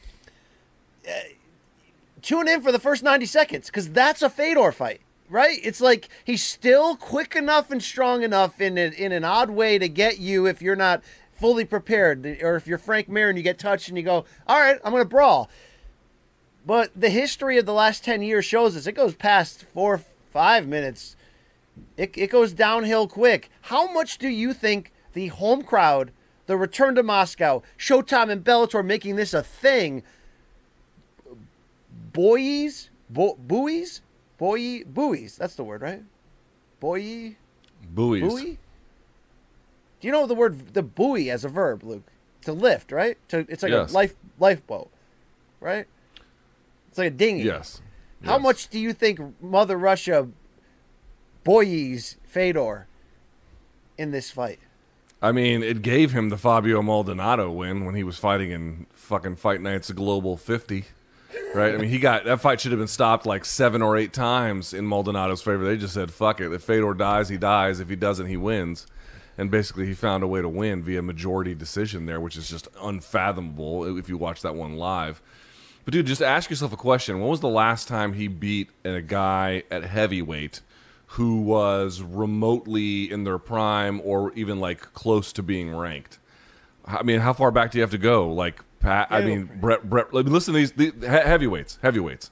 uh, 1.07 1.11
tune 2.21 2.49
in 2.49 2.61
for 2.61 2.73
the 2.73 2.79
first 2.79 3.01
90 3.01 3.25
seconds 3.25 3.71
cuz 3.71 3.87
that's 3.89 4.21
a 4.21 4.29
Fedor 4.29 4.73
fight. 4.73 4.99
Right? 5.29 5.59
It's 5.63 5.81
like 5.81 6.09
he's 6.23 6.43
still 6.43 6.95
quick 6.95 7.35
enough 7.35 7.71
and 7.71 7.81
strong 7.81 8.23
enough 8.23 8.61
in 8.61 8.77
a, 8.77 8.89
in 8.91 9.11
an 9.11 9.23
odd 9.23 9.49
way 9.49 9.79
to 9.79 9.89
get 9.89 10.19
you 10.19 10.45
if 10.45 10.61
you're 10.61 10.75
not 10.75 11.01
fully 11.33 11.65
prepared 11.65 12.25
or 12.41 12.55
if 12.55 12.67
you're 12.67 12.77
Frank 12.77 13.09
Mir 13.09 13.29
and 13.29 13.37
you 13.37 13.43
get 13.43 13.57
touched 13.57 13.89
and 13.89 13.97
you 13.97 14.03
go, 14.03 14.25
"All 14.47 14.59
right, 14.59 14.79
I'm 14.83 14.93
to 14.93 15.05
brawl." 15.05 15.49
But 16.65 16.91
the 16.95 17.09
history 17.09 17.57
of 17.57 17.65
the 17.65 17.73
last 17.73 18.03
10 18.03 18.21
years 18.21 18.45
shows 18.45 18.75
us 18.75 18.87
it 18.87 18.93
goes 18.93 19.13
past 19.15 19.63
four, 19.63 20.01
five 20.31 20.67
minutes. 20.67 21.15
It, 21.97 22.17
it 22.17 22.31
goes 22.31 22.53
downhill 22.53 23.07
quick. 23.07 23.49
How 23.61 23.91
much 23.91 24.17
do 24.17 24.27
you 24.27 24.53
think 24.53 24.91
the 25.13 25.27
home 25.27 25.61
crowd, 25.63 26.11
the 26.47 26.57
return 26.57 26.95
to 26.95 27.03
Moscow, 27.03 27.61
Showtime 27.77 28.31
and 28.31 28.43
Bellator 28.43 28.83
making 28.83 29.15
this 29.15 29.33
a 29.33 29.43
thing, 29.43 30.03
Boys, 32.13 32.89
bo- 33.09 33.35
buoys, 33.35 34.01
buoy, 34.37 34.83
buoys, 34.83 35.37
that's 35.37 35.55
the 35.55 35.63
word, 35.63 35.81
right? 35.81 36.03
Buoy, 36.79 37.37
Buoys. 37.89 38.21
buoy? 38.21 38.57
Do 40.01 40.07
you 40.07 40.11
know 40.11 40.27
the 40.27 40.35
word, 40.35 40.73
the 40.73 40.83
buoy 40.83 41.29
as 41.29 41.43
a 41.45 41.49
verb, 41.49 41.83
Luke? 41.83 42.03
To 42.43 42.53
lift, 42.53 42.91
right? 42.91 43.17
To, 43.29 43.39
it's 43.49 43.63
like 43.63 43.71
Yes. 43.71 43.91
a 43.91 43.93
life 43.93 44.15
lifeboat, 44.39 44.89
right? 45.59 45.87
It's 46.89 46.97
like 46.97 47.07
a 47.07 47.15
dinghy. 47.15 47.43
Yes. 47.43 47.81
How 48.23 48.37
much 48.37 48.69
do 48.69 48.79
you 48.79 48.93
think 48.93 49.19
Mother 49.41 49.77
Russia 49.77 50.27
buoys 51.43 52.17
Fedor 52.23 52.87
in 53.97 54.11
this 54.11 54.31
fight? 54.31 54.59
I 55.21 55.31
mean, 55.31 55.63
it 55.63 55.81
gave 55.81 56.11
him 56.11 56.29
the 56.29 56.37
Fabio 56.37 56.81
Maldonado 56.81 57.51
win 57.51 57.85
when 57.85 57.95
he 57.95 58.03
was 58.03 58.17
fighting 58.17 58.51
in 58.51 58.85
fucking 58.93 59.37
Fight 59.37 59.61
Nights 59.61 59.91
Global 59.91 60.37
50. 60.37 60.85
Right? 61.53 61.73
I 61.73 61.77
mean, 61.77 61.89
he 61.89 61.99
got 61.99 62.25
that 62.25 62.41
fight 62.41 62.61
should 62.61 62.71
have 62.71 62.79
been 62.79 62.87
stopped 62.87 63.25
like 63.25 63.45
seven 63.45 63.81
or 63.81 63.97
eight 63.97 64.13
times 64.13 64.73
in 64.73 64.85
Maldonado's 64.85 65.41
favor. 65.41 65.65
They 65.65 65.77
just 65.77 65.93
said, 65.93 66.11
fuck 66.11 66.41
it. 66.41 66.51
If 66.51 66.63
Fedor 66.63 66.93
dies, 66.93 67.29
he 67.29 67.37
dies. 67.37 67.79
If 67.79 67.89
he 67.89 67.95
doesn't, 67.95 68.27
he 68.27 68.37
wins. 68.37 68.87
And 69.37 69.51
basically, 69.51 69.85
he 69.85 69.93
found 69.93 70.23
a 70.23 70.27
way 70.27 70.41
to 70.41 70.47
win 70.49 70.83
via 70.83 71.01
majority 71.01 71.55
decision 71.55 72.05
there, 72.05 72.21
which 72.21 72.37
is 72.37 72.49
just 72.49 72.67
unfathomable 72.81 73.97
if 73.97 74.07
you 74.07 74.17
watch 74.17 74.41
that 74.43 74.55
one 74.55 74.77
live. 74.77 75.21
But, 75.83 75.93
dude, 75.93 76.05
just 76.05 76.21
ask 76.21 76.49
yourself 76.49 76.73
a 76.73 76.77
question. 76.77 77.19
When 77.19 77.29
was 77.29 77.41
the 77.41 77.49
last 77.49 77.87
time 77.87 78.13
he 78.13 78.27
beat 78.27 78.69
a 78.83 79.01
guy 79.01 79.63
at 79.69 79.83
heavyweight 79.83 80.61
who 81.07 81.41
was 81.41 82.01
remotely 82.01 83.11
in 83.11 83.23
their 83.23 83.37
prime 83.37 84.01
or 84.03 84.33
even 84.33 84.59
like 84.59 84.93
close 84.93 85.33
to 85.33 85.43
being 85.43 85.75
ranked? 85.75 86.17
I 86.85 87.03
mean, 87.03 87.19
how 87.19 87.33
far 87.33 87.51
back 87.51 87.71
do 87.71 87.77
you 87.77 87.81
have 87.81 87.91
to 87.91 87.97
go? 87.97 88.31
Like, 88.31 88.61
Pat, 88.85 89.07
I 89.09 89.21
mean, 89.21 89.49
Brett, 89.59 89.89
Brett, 89.89 90.13
listen 90.13 90.53
to 90.53 90.59
these 90.59 90.71
the, 90.71 91.07
heavyweights, 91.07 91.79
heavyweights. 91.81 92.31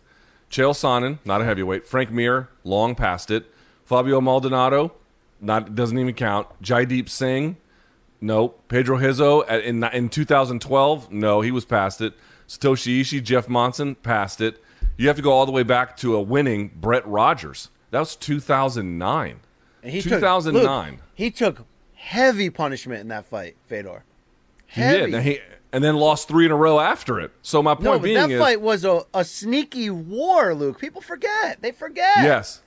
Chael 0.49 0.71
Sonnen, 0.73 1.17
not 1.25 1.41
a 1.41 1.45
heavyweight. 1.45 1.85
Frank 1.85 2.11
Mir, 2.11 2.49
long 2.63 2.93
past 2.95 3.31
it. 3.31 3.51
Fabio 3.83 4.21
Maldonado, 4.21 4.93
not 5.41 5.73
doesn't 5.75 5.97
even 5.97 6.13
count. 6.13 6.47
Jaideep 6.61 7.09
Singh, 7.09 7.57
No, 8.21 8.49
Pedro 8.69 8.97
Rizzo 8.97 9.43
at- 9.45 9.63
in 9.63 9.83
in 9.83 10.09
2012. 10.09 11.11
No, 11.11 11.41
he 11.41 11.51
was 11.51 11.65
past 11.65 12.01
it. 12.01 12.13
Satoshi 12.47 13.01
Ishii, 13.01 13.23
Jeff 13.23 13.49
Monson 13.49 13.95
passed 13.95 14.39
it. 14.39 14.61
You 14.95 15.07
have 15.07 15.15
to 15.15 15.21
go 15.23 15.31
all 15.31 15.45
the 15.45 15.51
way 15.51 15.63
back 15.63 15.97
to 15.97 16.15
a 16.15 16.21
winning 16.21 16.71
Brett 16.75 17.05
Rogers. 17.07 17.69
That 17.91 17.99
was 17.99 18.15
2009. 18.15 19.39
And 19.81 19.91
he 19.91 20.01
2009. 20.01 20.63
Took, 20.63 20.91
Luke, 20.99 21.01
he 21.15 21.31
took 21.31 21.65
heavy 21.95 22.49
punishment 22.49 23.01
in 23.01 23.07
that 23.09 23.25
fight, 23.25 23.55
Fedor. 23.65 24.03
He 24.67 24.81
did, 24.81 25.13
and, 25.13 25.23
he, 25.23 25.39
and 25.73 25.83
then 25.83 25.95
lost 25.95 26.27
three 26.27 26.45
in 26.45 26.51
a 26.51 26.55
row 26.55 26.79
after 26.79 27.19
it. 27.19 27.31
So 27.41 27.61
my 27.63 27.73
point 27.73 27.83
no, 27.83 27.91
but 27.93 28.03
being 28.03 28.15
that 28.15 28.29
is, 28.29 28.39
fight 28.39 28.61
was 28.61 28.85
a, 28.85 29.01
a 29.13 29.25
sneaky 29.25 29.89
war, 29.89 30.53
Luke. 30.53 30.79
People 30.79 31.01
forget. 31.01 31.61
They 31.61 31.71
forget. 31.71 32.19
Yes. 32.19 32.61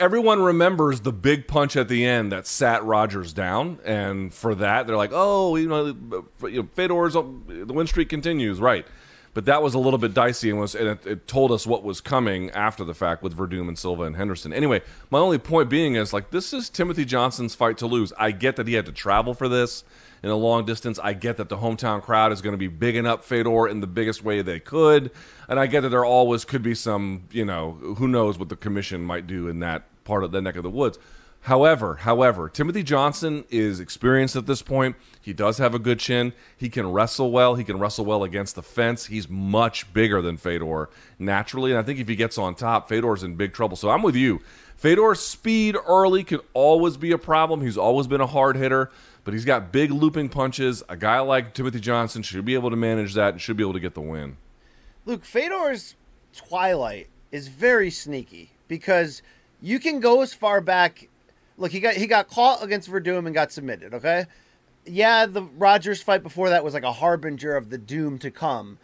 Everyone 0.00 0.42
remembers 0.42 1.02
the 1.02 1.12
big 1.12 1.46
punch 1.46 1.76
at 1.76 1.86
the 1.86 2.04
end 2.04 2.32
that 2.32 2.44
sat 2.46 2.82
Rogers 2.82 3.32
down, 3.32 3.78
and 3.84 4.34
for 4.34 4.52
that 4.56 4.88
they're 4.88 4.96
like, 4.96 5.12
"Oh, 5.12 5.54
you 5.54 5.68
know, 5.68 5.86
you 6.48 6.62
know 6.62 6.68
Fedor's 6.74 7.12
the 7.12 7.72
win 7.72 7.86
streak 7.86 8.08
continues, 8.08 8.58
right?" 8.58 8.84
But 9.32 9.44
that 9.44 9.62
was 9.62 9.74
a 9.74 9.78
little 9.78 9.98
bit 9.98 10.12
dicey, 10.12 10.50
and 10.50 10.58
was 10.58 10.74
and 10.74 10.88
it, 10.88 11.06
it 11.06 11.26
told 11.28 11.52
us 11.52 11.68
what 11.68 11.84
was 11.84 12.00
coming 12.00 12.50
after 12.50 12.82
the 12.82 12.94
fact 12.94 13.22
with 13.22 13.36
Werdum 13.36 13.68
and 13.68 13.78
Silva 13.78 14.04
and 14.04 14.16
Henderson. 14.16 14.52
Anyway, 14.52 14.80
my 15.10 15.20
only 15.20 15.38
point 15.38 15.68
being 15.68 15.94
is 15.94 16.12
like 16.12 16.32
this 16.32 16.52
is 16.52 16.68
Timothy 16.68 17.04
Johnson's 17.04 17.54
fight 17.54 17.78
to 17.78 17.86
lose. 17.86 18.12
I 18.18 18.32
get 18.32 18.56
that 18.56 18.66
he 18.66 18.74
had 18.74 18.86
to 18.86 18.92
travel 18.92 19.34
for 19.34 19.48
this 19.48 19.84
in 20.24 20.30
a 20.30 20.36
long 20.36 20.64
distance. 20.64 20.98
I 21.02 21.12
get 21.12 21.36
that 21.36 21.50
the 21.50 21.58
hometown 21.58 22.00
crowd 22.00 22.32
is 22.32 22.40
going 22.40 22.54
to 22.54 22.58
be 22.58 22.66
bigging 22.66 23.06
up 23.06 23.22
Fedor 23.22 23.68
in 23.68 23.82
the 23.82 23.86
biggest 23.86 24.24
way 24.24 24.40
they 24.40 24.58
could, 24.58 25.10
and 25.50 25.60
I 25.60 25.66
get 25.66 25.82
that 25.82 25.90
there 25.90 26.04
always 26.04 26.46
could 26.46 26.62
be 26.62 26.74
some, 26.74 27.24
you 27.30 27.44
know, 27.44 27.72
who 27.72 28.08
knows 28.08 28.38
what 28.38 28.48
the 28.48 28.56
commission 28.56 29.02
might 29.02 29.26
do 29.26 29.48
in 29.48 29.58
that 29.58 29.84
part 30.04 30.24
of 30.24 30.32
the 30.32 30.40
neck 30.40 30.56
of 30.56 30.62
the 30.62 30.70
woods. 30.70 30.98
However, 31.42 31.96
however, 31.96 32.48
Timothy 32.48 32.82
Johnson 32.82 33.44
is 33.50 33.80
experienced 33.80 34.34
at 34.34 34.46
this 34.46 34.62
point. 34.62 34.96
He 35.20 35.34
does 35.34 35.58
have 35.58 35.74
a 35.74 35.78
good 35.78 35.98
chin. 35.98 36.32
He 36.56 36.70
can 36.70 36.90
wrestle 36.90 37.30
well. 37.30 37.56
He 37.56 37.64
can 37.64 37.78
wrestle 37.78 38.06
well 38.06 38.24
against 38.24 38.54
the 38.54 38.62
fence. 38.62 39.04
He's 39.04 39.28
much 39.28 39.92
bigger 39.92 40.22
than 40.22 40.38
Fedor 40.38 40.88
naturally, 41.18 41.70
and 41.70 41.78
I 41.78 41.82
think 41.82 42.00
if 42.00 42.08
he 42.08 42.16
gets 42.16 42.38
on 42.38 42.54
top, 42.54 42.88
Fedor's 42.88 43.22
in 43.22 43.34
big 43.34 43.52
trouble. 43.52 43.76
So 43.76 43.90
I'm 43.90 44.02
with 44.02 44.16
you. 44.16 44.40
Fedor's 44.76 45.20
speed 45.20 45.76
early 45.86 46.24
could 46.24 46.40
always 46.54 46.96
be 46.96 47.12
a 47.12 47.18
problem. 47.18 47.60
He's 47.60 47.78
always 47.78 48.06
been 48.06 48.22
a 48.22 48.26
hard 48.26 48.56
hitter, 48.56 48.90
but 49.24 49.34
he's 49.34 49.44
got 49.44 49.72
big 49.72 49.90
looping 49.90 50.28
punches. 50.28 50.82
A 50.88 50.96
guy 50.96 51.20
like 51.20 51.54
Timothy 51.54 51.80
Johnson 51.80 52.22
should 52.22 52.44
be 52.44 52.54
able 52.54 52.70
to 52.70 52.76
manage 52.76 53.14
that 53.14 53.32
and 53.32 53.40
should 53.40 53.56
be 53.56 53.62
able 53.62 53.72
to 53.72 53.80
get 53.80 53.94
the 53.94 54.00
win. 54.00 54.36
Luke, 55.06 55.24
Fedor's 55.24 55.96
twilight 56.34 57.08
is 57.32 57.48
very 57.48 57.90
sneaky 57.90 58.50
because 58.68 59.22
you 59.60 59.78
can 59.78 60.00
go 60.00 60.22
as 60.22 60.32
far 60.32 60.60
back. 60.60 61.08
Look, 61.56 61.72
he 61.72 61.80
got 61.80 61.94
he 61.94 62.06
got 62.06 62.28
caught 62.28 62.62
against 62.62 62.90
Werdum 62.90 63.26
and 63.26 63.34
got 63.34 63.50
submitted. 63.50 63.94
Okay, 63.94 64.26
yeah, 64.86 65.26
the 65.26 65.42
Rogers 65.42 66.02
fight 66.02 66.22
before 66.22 66.50
that 66.50 66.64
was 66.64 66.74
like 66.74 66.82
a 66.82 66.92
harbinger 66.92 67.56
of 67.56 67.70
the 67.70 67.78
doom 67.78 68.18
to 68.18 68.30
come. 68.30 68.78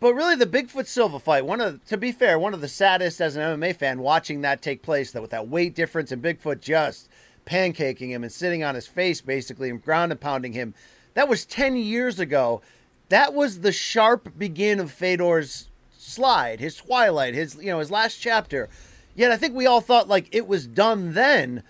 But 0.00 0.14
really, 0.14 0.34
the 0.36 0.46
Bigfoot 0.46 0.86
Silva 0.86 1.18
fight, 1.18 1.44
one 1.44 1.60
of 1.60 1.84
to 1.86 1.96
be 1.96 2.12
fair, 2.12 2.38
one 2.38 2.54
of 2.54 2.60
the 2.60 2.68
saddest 2.68 3.20
as 3.20 3.36
an 3.36 3.60
MMA 3.60 3.76
fan 3.76 4.00
watching 4.00 4.40
that 4.40 4.62
take 4.62 4.82
place. 4.82 5.12
That 5.12 5.22
with 5.22 5.30
that 5.30 5.48
weight 5.48 5.74
difference 5.74 6.12
and 6.12 6.22
Bigfoot 6.22 6.60
just 6.60 7.08
pancaking 7.46 8.08
him 8.08 8.22
and 8.22 8.32
sitting 8.32 8.62
on 8.62 8.74
his 8.74 8.86
face 8.86 9.20
basically 9.20 9.70
and 9.70 9.82
ground 9.82 10.12
and 10.12 10.20
pounding 10.20 10.52
him. 10.52 10.74
That 11.14 11.28
was 11.28 11.46
ten 11.46 11.76
years 11.76 12.18
ago. 12.18 12.60
That 13.08 13.32
was 13.32 13.60
the 13.60 13.72
sharp 13.72 14.36
begin 14.36 14.80
of 14.80 14.90
Fedor's 14.90 15.68
slide, 15.96 16.60
his 16.60 16.76
twilight, 16.76 17.34
his 17.34 17.54
you 17.56 17.70
know 17.70 17.78
his 17.78 17.90
last 17.90 18.16
chapter. 18.16 18.68
Yet 19.14 19.32
I 19.32 19.36
think 19.36 19.54
we 19.54 19.66
all 19.66 19.80
thought 19.80 20.08
like 20.08 20.28
it 20.32 20.46
was 20.46 20.66
done 20.66 21.14
then. 21.14 21.62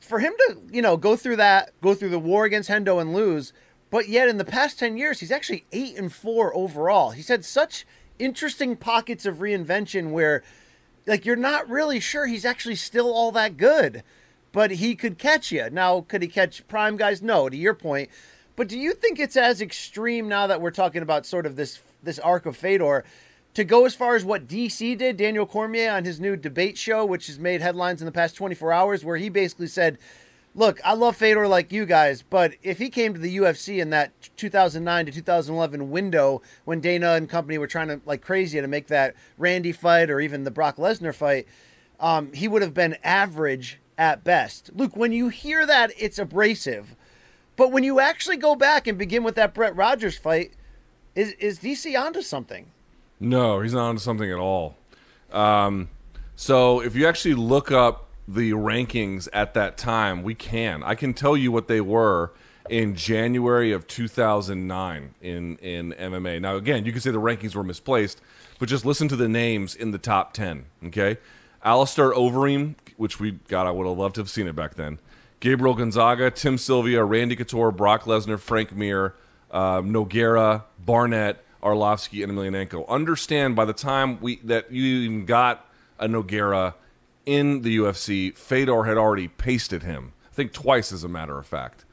For 0.00 0.18
him 0.18 0.34
to 0.46 0.58
you 0.70 0.82
know 0.82 0.96
go 0.96 1.16
through 1.16 1.36
that, 1.36 1.72
go 1.80 1.94
through 1.94 2.10
the 2.10 2.18
war 2.18 2.44
against 2.44 2.68
Hendo 2.68 3.00
and 3.00 3.14
lose, 3.14 3.52
but 3.90 4.08
yet 4.08 4.28
in 4.28 4.36
the 4.36 4.44
past 4.44 4.78
ten 4.78 4.96
years 4.96 5.20
he's 5.20 5.32
actually 5.32 5.64
eight 5.72 5.96
and 5.96 6.12
four 6.12 6.54
overall. 6.54 7.10
He's 7.10 7.28
had 7.28 7.44
such 7.44 7.86
interesting 8.18 8.76
pockets 8.76 9.24
of 9.24 9.36
reinvention 9.36 10.10
where 10.10 10.42
like 11.06 11.24
you're 11.24 11.36
not 11.36 11.68
really 11.68 12.00
sure 12.00 12.26
he's 12.26 12.44
actually 12.44 12.76
still 12.76 13.12
all 13.12 13.32
that 13.32 13.56
good, 13.56 14.02
but 14.52 14.72
he 14.72 14.94
could 14.94 15.18
catch 15.18 15.52
you. 15.52 15.68
Now, 15.70 16.02
could 16.02 16.22
he 16.22 16.28
catch 16.28 16.66
prime 16.68 16.96
guys? 16.96 17.22
No, 17.22 17.48
to 17.48 17.56
your 17.56 17.74
point. 17.74 18.10
But 18.56 18.68
do 18.68 18.78
you 18.78 18.92
think 18.92 19.18
it's 19.18 19.36
as 19.36 19.60
extreme 19.60 20.28
now 20.28 20.46
that 20.46 20.60
we're 20.60 20.70
talking 20.70 21.02
about 21.02 21.26
sort 21.26 21.46
of 21.46 21.56
this 21.56 21.80
this 22.02 22.18
arc 22.18 22.46
of 22.46 22.56
Fedor 22.56 23.04
to 23.54 23.64
go 23.64 23.84
as 23.84 23.94
far 23.94 24.14
as 24.14 24.24
what 24.24 24.46
DC 24.46 24.96
did, 24.96 25.16
Daniel 25.16 25.46
Cormier 25.46 25.90
on 25.90 26.04
his 26.04 26.20
new 26.20 26.36
debate 26.36 26.78
show, 26.78 27.04
which 27.04 27.26
has 27.26 27.38
made 27.38 27.60
headlines 27.60 28.00
in 28.00 28.06
the 28.06 28.12
past 28.12 28.36
24 28.36 28.72
hours, 28.72 29.04
where 29.04 29.16
he 29.16 29.28
basically 29.28 29.66
said, 29.66 29.98
"Look, 30.54 30.80
I 30.84 30.94
love 30.94 31.16
Fedor 31.16 31.46
like 31.48 31.72
you 31.72 31.86
guys, 31.86 32.22
but 32.22 32.54
if 32.62 32.78
he 32.78 32.90
came 32.90 33.14
to 33.14 33.20
the 33.20 33.36
UFC 33.36 33.80
in 33.80 33.90
that 33.90 34.12
2009 34.36 35.06
to 35.06 35.12
2011 35.12 35.90
window 35.90 36.42
when 36.64 36.80
Dana 36.80 37.12
and 37.12 37.28
company 37.28 37.58
were 37.58 37.66
trying 37.66 37.88
to 37.88 38.00
like 38.04 38.22
crazy 38.22 38.60
to 38.60 38.66
make 38.68 38.88
that 38.88 39.14
Randy 39.38 39.72
fight 39.72 40.10
or 40.10 40.20
even 40.20 40.44
the 40.44 40.50
Brock 40.50 40.76
Lesnar 40.76 41.14
fight, 41.14 41.46
um, 41.98 42.32
he 42.32 42.48
would 42.48 42.62
have 42.62 42.74
been 42.74 42.96
average 43.04 43.78
at 43.96 44.24
best." 44.24 44.70
Luke, 44.74 44.96
when 44.96 45.12
you 45.12 45.28
hear 45.28 45.66
that, 45.66 45.92
it's 45.98 46.18
abrasive. 46.18 46.96
But 47.56 47.72
when 47.72 47.84
you 47.84 48.00
actually 48.00 48.38
go 48.38 48.56
back 48.56 48.86
and 48.86 48.96
begin 48.96 49.22
with 49.22 49.34
that 49.34 49.52
Brett 49.52 49.76
Rogers 49.76 50.16
fight, 50.16 50.52
is 51.14 51.32
is 51.32 51.58
DC 51.58 51.98
onto 52.00 52.22
something? 52.22 52.70
No, 53.20 53.60
he's 53.60 53.74
not 53.74 53.88
onto 53.88 54.00
something 54.00 54.30
at 54.30 54.38
all. 54.38 54.76
Um, 55.30 55.90
so 56.34 56.80
if 56.80 56.96
you 56.96 57.06
actually 57.06 57.34
look 57.34 57.70
up 57.70 58.09
the 58.34 58.52
rankings 58.52 59.28
at 59.32 59.54
that 59.54 59.76
time, 59.76 60.22
we 60.22 60.34
can. 60.34 60.82
I 60.84 60.94
can 60.94 61.14
tell 61.14 61.36
you 61.36 61.50
what 61.50 61.66
they 61.66 61.80
were 61.80 62.32
in 62.68 62.94
January 62.94 63.72
of 63.72 63.86
2009 63.88 65.14
in 65.20 65.56
in 65.56 65.92
MMA. 65.92 66.40
Now 66.40 66.56
again, 66.56 66.84
you 66.84 66.92
can 66.92 67.00
say 67.00 67.10
the 67.10 67.20
rankings 67.20 67.54
were 67.54 67.64
misplaced, 67.64 68.20
but 68.58 68.68
just 68.68 68.86
listen 68.86 69.08
to 69.08 69.16
the 69.16 69.28
names 69.28 69.74
in 69.74 69.90
the 69.90 69.98
top 69.98 70.32
10, 70.32 70.66
okay? 70.86 71.18
Alistair 71.64 72.12
Overeem, 72.12 72.76
which 72.96 73.18
we 73.18 73.32
God, 73.48 73.66
I 73.66 73.72
would 73.72 73.86
have 73.86 73.98
loved 73.98 74.14
to 74.14 74.20
have 74.20 74.30
seen 74.30 74.46
it 74.46 74.54
back 74.54 74.76
then. 74.76 75.00
Gabriel 75.40 75.74
Gonzaga, 75.74 76.30
Tim 76.30 76.56
Sylvia, 76.56 77.02
Randy 77.02 77.34
Couture, 77.34 77.72
Brock 77.72 78.04
Lesnar, 78.04 78.38
Frank 78.38 78.76
Mir, 78.76 79.14
uh, 79.50 79.80
Nogueira, 79.80 80.64
Barnett, 80.78 81.42
Arlovsky, 81.62 82.22
and 82.22 82.32
Emelianenko. 82.32 82.86
Understand 82.88 83.56
by 83.56 83.64
the 83.64 83.72
time 83.72 84.20
we 84.20 84.36
that 84.44 84.70
you 84.70 84.84
even 84.84 85.24
got 85.24 85.66
a 85.98 86.06
Nogueira 86.06 86.74
in 87.30 87.62
the 87.62 87.78
UFC, 87.78 88.36
Fedor 88.36 88.82
had 88.84 88.98
already 88.98 89.28
pasted 89.28 89.84
him. 89.84 90.14
I 90.32 90.34
think 90.34 90.52
twice, 90.52 90.90
as 90.90 91.04
a 91.04 91.08
matter 91.08 91.38
of 91.38 91.46
fact. 91.46 91.84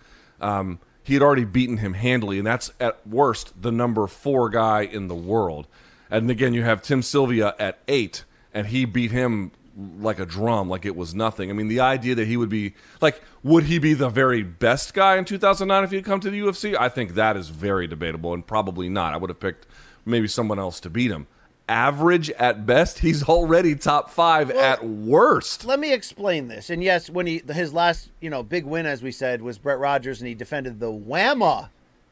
Um, 0.42 0.80
he 1.04 1.14
had 1.14 1.22
already 1.22 1.46
beaten 1.46 1.78
him 1.78 1.94
handily, 1.94 2.40
and 2.40 2.48
that's 2.48 2.72
at 2.80 3.06
worst 3.06 3.62
the 3.62 3.72
number 3.72 4.08
four 4.08 4.50
guy 4.50 4.82
in 4.82 5.08
the 5.08 5.16
world. 5.16 5.68
And 6.10 6.30
again, 6.32 6.56
you 6.56 6.64
have 6.64 6.82
Tim 6.82 7.04
Sylvia 7.04 7.54
at 7.60 7.78
eight, 7.88 8.26
and 8.52 8.68
he 8.68 8.86
beat 8.86 9.12
him 9.12 9.52
like 10.00 10.18
a 10.18 10.26
drum, 10.26 10.70
like 10.70 10.86
it 10.86 10.96
was 10.96 11.14
nothing. 11.14 11.52
I 11.52 11.54
mean, 11.54 11.68
the 11.68 11.82
idea 11.82 12.16
that 12.16 12.28
he 12.28 12.36
would 12.36 12.50
be 12.50 12.74
like, 13.00 13.22
would 13.44 13.66
he 13.66 13.78
be 13.78 13.94
the 13.94 14.10
very 14.10 14.42
best 14.42 14.96
guy 14.96 15.18
in 15.18 15.26
2009 15.26 15.84
if 15.84 15.92
he 15.92 15.98
had 15.98 16.06
come 16.06 16.20
to 16.20 16.32
the 16.32 16.40
UFC? 16.40 16.76
I 16.76 16.90
think 16.90 17.14
that 17.14 17.38
is 17.38 17.50
very 17.50 17.86
debatable, 17.86 18.34
and 18.34 18.46
probably 18.46 18.90
not. 18.90 19.14
I 19.14 19.18
would 19.18 19.30
have 19.30 19.40
picked 19.40 19.68
maybe 20.04 20.28
someone 20.28 20.58
else 20.58 20.80
to 20.80 20.90
beat 20.90 21.12
him. 21.12 21.28
Average 21.70 22.30
at 22.32 22.66
best, 22.66 23.00
he's 23.00 23.24
already 23.24 23.76
top 23.76 24.10
five 24.10 24.50
Well, 24.50 24.60
at 24.64 24.86
worst. 24.86 25.66
Let 25.66 25.80
me 25.80 25.92
explain 25.92 26.48
this. 26.48 26.70
And 26.70 26.82
yes, 26.82 27.10
when 27.10 27.28
he 27.28 27.42
his 27.52 27.74
last 27.74 28.10
you 28.22 28.30
know 28.30 28.42
big 28.42 28.66
win, 28.66 28.86
as 28.86 29.04
we 29.04 29.12
said, 29.12 29.42
was 29.42 29.58
Brett 29.58 29.78
Rogers, 29.78 30.22
and 30.22 30.28
he 30.30 30.34
defended 30.34 30.80
the 30.80 30.92
WAMMA 30.92 31.70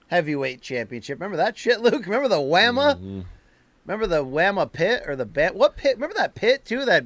heavyweight 0.08 0.62
championship. 0.62 1.20
Remember 1.20 1.38
that 1.38 1.58
shit, 1.58 1.80
Luke? 1.80 2.06
Remember 2.06 2.28
the 2.28 2.36
WAMMA? 2.36 2.96
Mm-hmm. 2.96 3.22
Remember 3.86 4.08
the 4.08 4.26
WAMMA 4.26 4.72
pit 4.74 5.04
or 5.08 5.16
the 5.16 5.26
bat? 5.26 5.56
What 5.56 5.78
pit? 5.78 5.96
Remember 5.96 6.16
that 6.16 6.36
pit 6.36 6.66
too? 6.66 6.84
That 6.84 7.06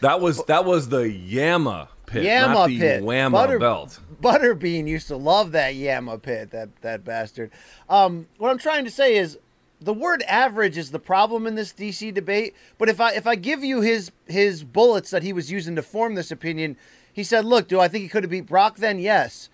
That 0.00 0.20
was 0.20 0.42
that 0.44 0.64
was 0.64 0.88
the 0.88 1.04
Yamma 1.04 1.88
pit, 2.06 2.24
Yamma 2.24 2.52
not 2.54 2.66
the 2.68 2.78
pit. 2.78 3.02
Whamma 3.02 3.32
Butter- 3.32 3.58
belt. 3.58 4.00
Butterbean 4.22 4.86
used 4.86 5.08
to 5.08 5.16
love 5.16 5.52
that 5.52 5.74
Yamma 5.74 6.22
pit, 6.22 6.52
that 6.52 6.68
that 6.82 7.04
bastard. 7.04 7.50
Um, 7.88 8.28
what 8.38 8.50
I'm 8.50 8.58
trying 8.58 8.84
to 8.84 8.90
say 8.90 9.16
is 9.16 9.36
the 9.84 9.94
word 9.94 10.22
average 10.22 10.78
is 10.78 10.90
the 10.90 10.98
problem 10.98 11.46
in 11.46 11.54
this 11.54 11.72
DC 11.72 12.12
debate. 12.14 12.54
But 12.78 12.88
if 12.88 13.00
I 13.00 13.12
if 13.12 13.26
I 13.26 13.34
give 13.34 13.62
you 13.62 13.80
his 13.80 14.12
his 14.26 14.64
bullets 14.64 15.10
that 15.10 15.22
he 15.22 15.32
was 15.32 15.50
using 15.50 15.76
to 15.76 15.82
form 15.82 16.14
this 16.14 16.30
opinion, 16.30 16.76
he 17.12 17.24
said, 17.24 17.44
"Look, 17.44 17.68
do 17.68 17.80
I 17.80 17.88
think 17.88 18.02
he 18.02 18.08
could 18.08 18.24
have 18.24 18.30
beat 18.30 18.46
Brock? 18.46 18.76
Then 18.76 18.98
yes, 18.98 19.48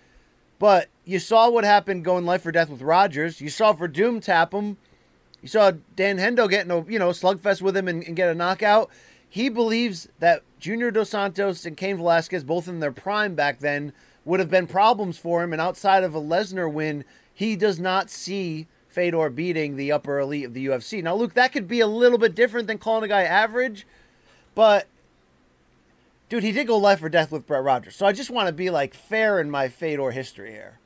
but 0.57 0.89
you 1.05 1.19
saw 1.19 1.49
what 1.49 1.63
happened 1.63 2.05
going 2.05 2.25
life 2.25 2.45
or 2.45 2.51
death 2.51 2.69
with 2.69 2.81
Rogers. 2.81 3.41
You 3.41 3.49
saw 3.49 3.73
Werdum 3.73 4.21
tap 4.21 4.53
him. 4.53 4.77
You 5.41 5.47
saw 5.47 5.71
Dan 5.95 6.17
Hendo 6.17 6.49
getting 6.49 6.71
a 6.71 6.83
you 6.89 6.99
know 6.99 7.09
slugfest 7.09 7.61
with 7.61 7.75
him 7.75 7.87
and, 7.87 8.03
and 8.03 8.15
get 8.15 8.29
a 8.29 8.35
knockout. 8.35 8.89
He 9.29 9.49
believes 9.49 10.09
that 10.19 10.41
Junior 10.59 10.91
Dos 10.91 11.09
Santos 11.09 11.65
and 11.65 11.77
Cain 11.77 11.97
Velasquez, 11.97 12.43
both 12.43 12.67
in 12.67 12.79
their 12.79 12.91
prime 12.91 13.35
back 13.35 13.59
then, 13.59 13.93
would 14.25 14.39
have 14.39 14.49
been 14.49 14.67
problems 14.67 15.17
for 15.17 15.43
him. 15.43 15.53
And 15.53 15.61
outside 15.61 16.03
of 16.03 16.15
a 16.15 16.21
Lesnar 16.21 16.71
win, 16.71 17.05
he 17.33 17.55
does 17.55 17.79
not 17.79 18.09
see 18.09 18.67
Fedor 18.89 19.29
beating 19.29 19.75
the 19.75 19.91
upper 19.91 20.19
elite 20.19 20.45
of 20.45 20.53
the 20.53 20.65
UFC. 20.65 21.03
Now, 21.03 21.15
Luke, 21.15 21.35
that 21.35 21.51
could 21.51 21.67
be 21.67 21.79
a 21.79 21.87
little 21.87 22.17
bit 22.17 22.35
different 22.35 22.67
than 22.67 22.79
calling 22.79 23.03
a 23.03 23.07
guy 23.07 23.21
average, 23.21 23.85
but 24.55 24.87
dude, 26.27 26.43
he 26.43 26.51
did 26.51 26.67
go 26.67 26.77
life 26.77 27.01
or 27.01 27.09
death 27.09 27.31
with 27.31 27.45
Brett 27.45 27.63
Rogers. 27.63 27.95
So 27.95 28.05
I 28.05 28.11
just 28.11 28.29
want 28.29 28.47
to 28.47 28.53
be 28.53 28.69
like 28.69 28.93
fair 28.93 29.39
in 29.39 29.49
my 29.49 29.69
Fedor 29.69 30.11
history 30.11 30.51
here. 30.51 30.79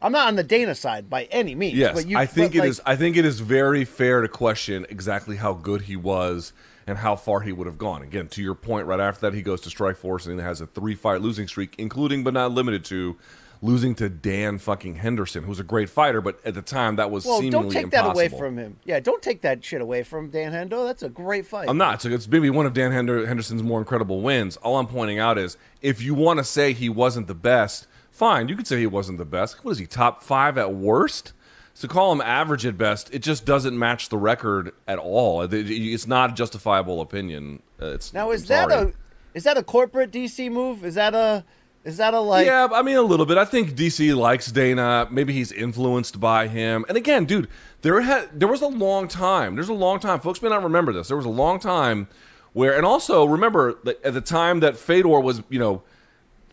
I'm 0.00 0.12
not 0.12 0.28
on 0.28 0.36
the 0.36 0.44
Dana 0.44 0.76
side 0.76 1.10
by 1.10 1.24
any 1.24 1.56
means. 1.56 1.76
Yes, 1.76 1.94
but 1.94 2.06
you, 2.06 2.16
I 2.16 2.24
think 2.26 2.54
it 2.54 2.60
like, 2.60 2.68
is. 2.68 2.80
I 2.86 2.94
think 2.94 3.16
it 3.16 3.24
is 3.24 3.40
very 3.40 3.84
fair 3.84 4.22
to 4.22 4.28
question 4.28 4.86
exactly 4.88 5.36
how 5.36 5.54
good 5.54 5.82
he 5.82 5.96
was 5.96 6.52
and 6.86 6.98
how 6.98 7.16
far 7.16 7.40
he 7.40 7.50
would 7.50 7.66
have 7.66 7.78
gone. 7.78 8.02
Again, 8.02 8.28
to 8.28 8.42
your 8.42 8.54
point, 8.54 8.86
right 8.86 9.00
after 9.00 9.22
that, 9.22 9.34
he 9.34 9.42
goes 9.42 9.60
to 9.62 9.70
Strikeforce 9.70 10.26
and 10.26 10.38
he 10.38 10.44
has 10.44 10.60
a 10.60 10.66
three-fight 10.66 11.20
losing 11.20 11.48
streak, 11.48 11.74
including 11.78 12.22
but 12.22 12.32
not 12.32 12.52
limited 12.52 12.84
to 12.86 13.16
losing 13.60 13.94
to 13.96 14.08
Dan 14.08 14.58
fucking 14.58 14.96
Henderson, 14.96 15.44
who's 15.44 15.58
a 15.58 15.64
great 15.64 15.90
fighter, 15.90 16.20
but 16.20 16.38
at 16.44 16.54
the 16.54 16.62
time 16.62 16.96
that 16.96 17.10
was 17.10 17.24
Well, 17.24 17.38
seemingly 17.40 17.50
don't 17.62 17.70
take 17.72 17.84
impossible. 17.84 18.08
that 18.08 18.14
away 18.14 18.28
from 18.28 18.56
him. 18.56 18.76
Yeah, 18.84 19.00
don't 19.00 19.20
take 19.22 19.40
that 19.42 19.64
shit 19.64 19.80
away 19.80 20.02
from 20.02 20.30
Dan 20.30 20.52
Hendo. 20.52 20.86
That's 20.86 21.02
a 21.02 21.08
great 21.08 21.46
fight. 21.46 21.68
I'm 21.68 21.78
not. 21.78 22.02
So 22.02 22.08
it's 22.10 22.28
maybe 22.28 22.50
one 22.50 22.66
of 22.66 22.72
Dan 22.72 22.92
Hender- 22.92 23.26
Henderson's 23.26 23.62
more 23.62 23.80
incredible 23.80 24.20
wins. 24.20 24.56
All 24.58 24.76
I'm 24.76 24.86
pointing 24.86 25.18
out 25.18 25.38
is 25.38 25.56
if 25.82 26.00
you 26.02 26.14
want 26.14 26.38
to 26.38 26.44
say 26.44 26.72
he 26.72 26.88
wasn't 26.88 27.26
the 27.26 27.34
best, 27.34 27.86
fine. 28.10 28.48
You 28.48 28.56
could 28.56 28.66
say 28.66 28.78
he 28.78 28.86
wasn't 28.86 29.18
the 29.18 29.24
best. 29.24 29.64
What 29.64 29.72
is 29.72 29.78
he, 29.78 29.86
top 29.86 30.22
five 30.22 30.56
at 30.58 30.74
worst? 30.74 31.32
So 31.74 31.86
call 31.86 32.10
him 32.12 32.20
average 32.20 32.66
at 32.66 32.76
best. 32.76 33.08
It 33.14 33.20
just 33.20 33.44
doesn't 33.44 33.78
match 33.78 34.08
the 34.08 34.16
record 34.18 34.72
at 34.88 34.98
all. 34.98 35.42
It- 35.42 35.52
it- 35.54 35.70
It's 35.70 36.06
not 36.08 36.30
a 36.30 36.34
justifiable 36.34 37.00
opinion. 37.00 37.62
Uh, 37.80 37.86
It's 37.86 38.12
now 38.12 38.30
is 38.32 38.46
that 38.46 38.70
a 38.72 38.92
is 39.34 39.44
that 39.44 39.56
a 39.56 39.62
corporate 39.62 40.10
DC 40.10 40.48
move? 40.50 40.84
Is 40.84 40.94
that 40.96 41.14
a 41.14 41.44
is 41.88 41.96
that 41.96 42.12
a 42.12 42.20
like? 42.20 42.44
yeah, 42.44 42.68
I 42.70 42.82
mean 42.82 42.96
a 42.96 43.02
little 43.02 43.24
bit. 43.24 43.38
I 43.38 43.46
think 43.46 43.70
DC 43.70 44.14
likes 44.14 44.52
Dana. 44.52 45.08
Maybe 45.10 45.32
he's 45.32 45.50
influenced 45.50 46.20
by 46.20 46.46
him. 46.46 46.84
And 46.86 46.98
again, 46.98 47.24
dude, 47.24 47.48
there 47.80 48.02
had 48.02 48.38
there 48.38 48.46
was 48.46 48.60
a 48.60 48.66
long 48.66 49.08
time. 49.08 49.54
There's 49.54 49.70
a 49.70 49.74
long 49.74 49.98
time. 49.98 50.20
Folks 50.20 50.42
may 50.42 50.50
not 50.50 50.62
remember 50.62 50.92
this. 50.92 51.08
There 51.08 51.16
was 51.16 51.24
a 51.24 51.30
long 51.30 51.58
time 51.58 52.06
where, 52.52 52.76
and 52.76 52.84
also 52.84 53.24
remember 53.24 53.78
that 53.84 54.04
at 54.04 54.12
the 54.12 54.20
time 54.20 54.60
that 54.60 54.76
Fedor 54.76 55.20
was, 55.20 55.42
you 55.48 55.58
know, 55.58 55.82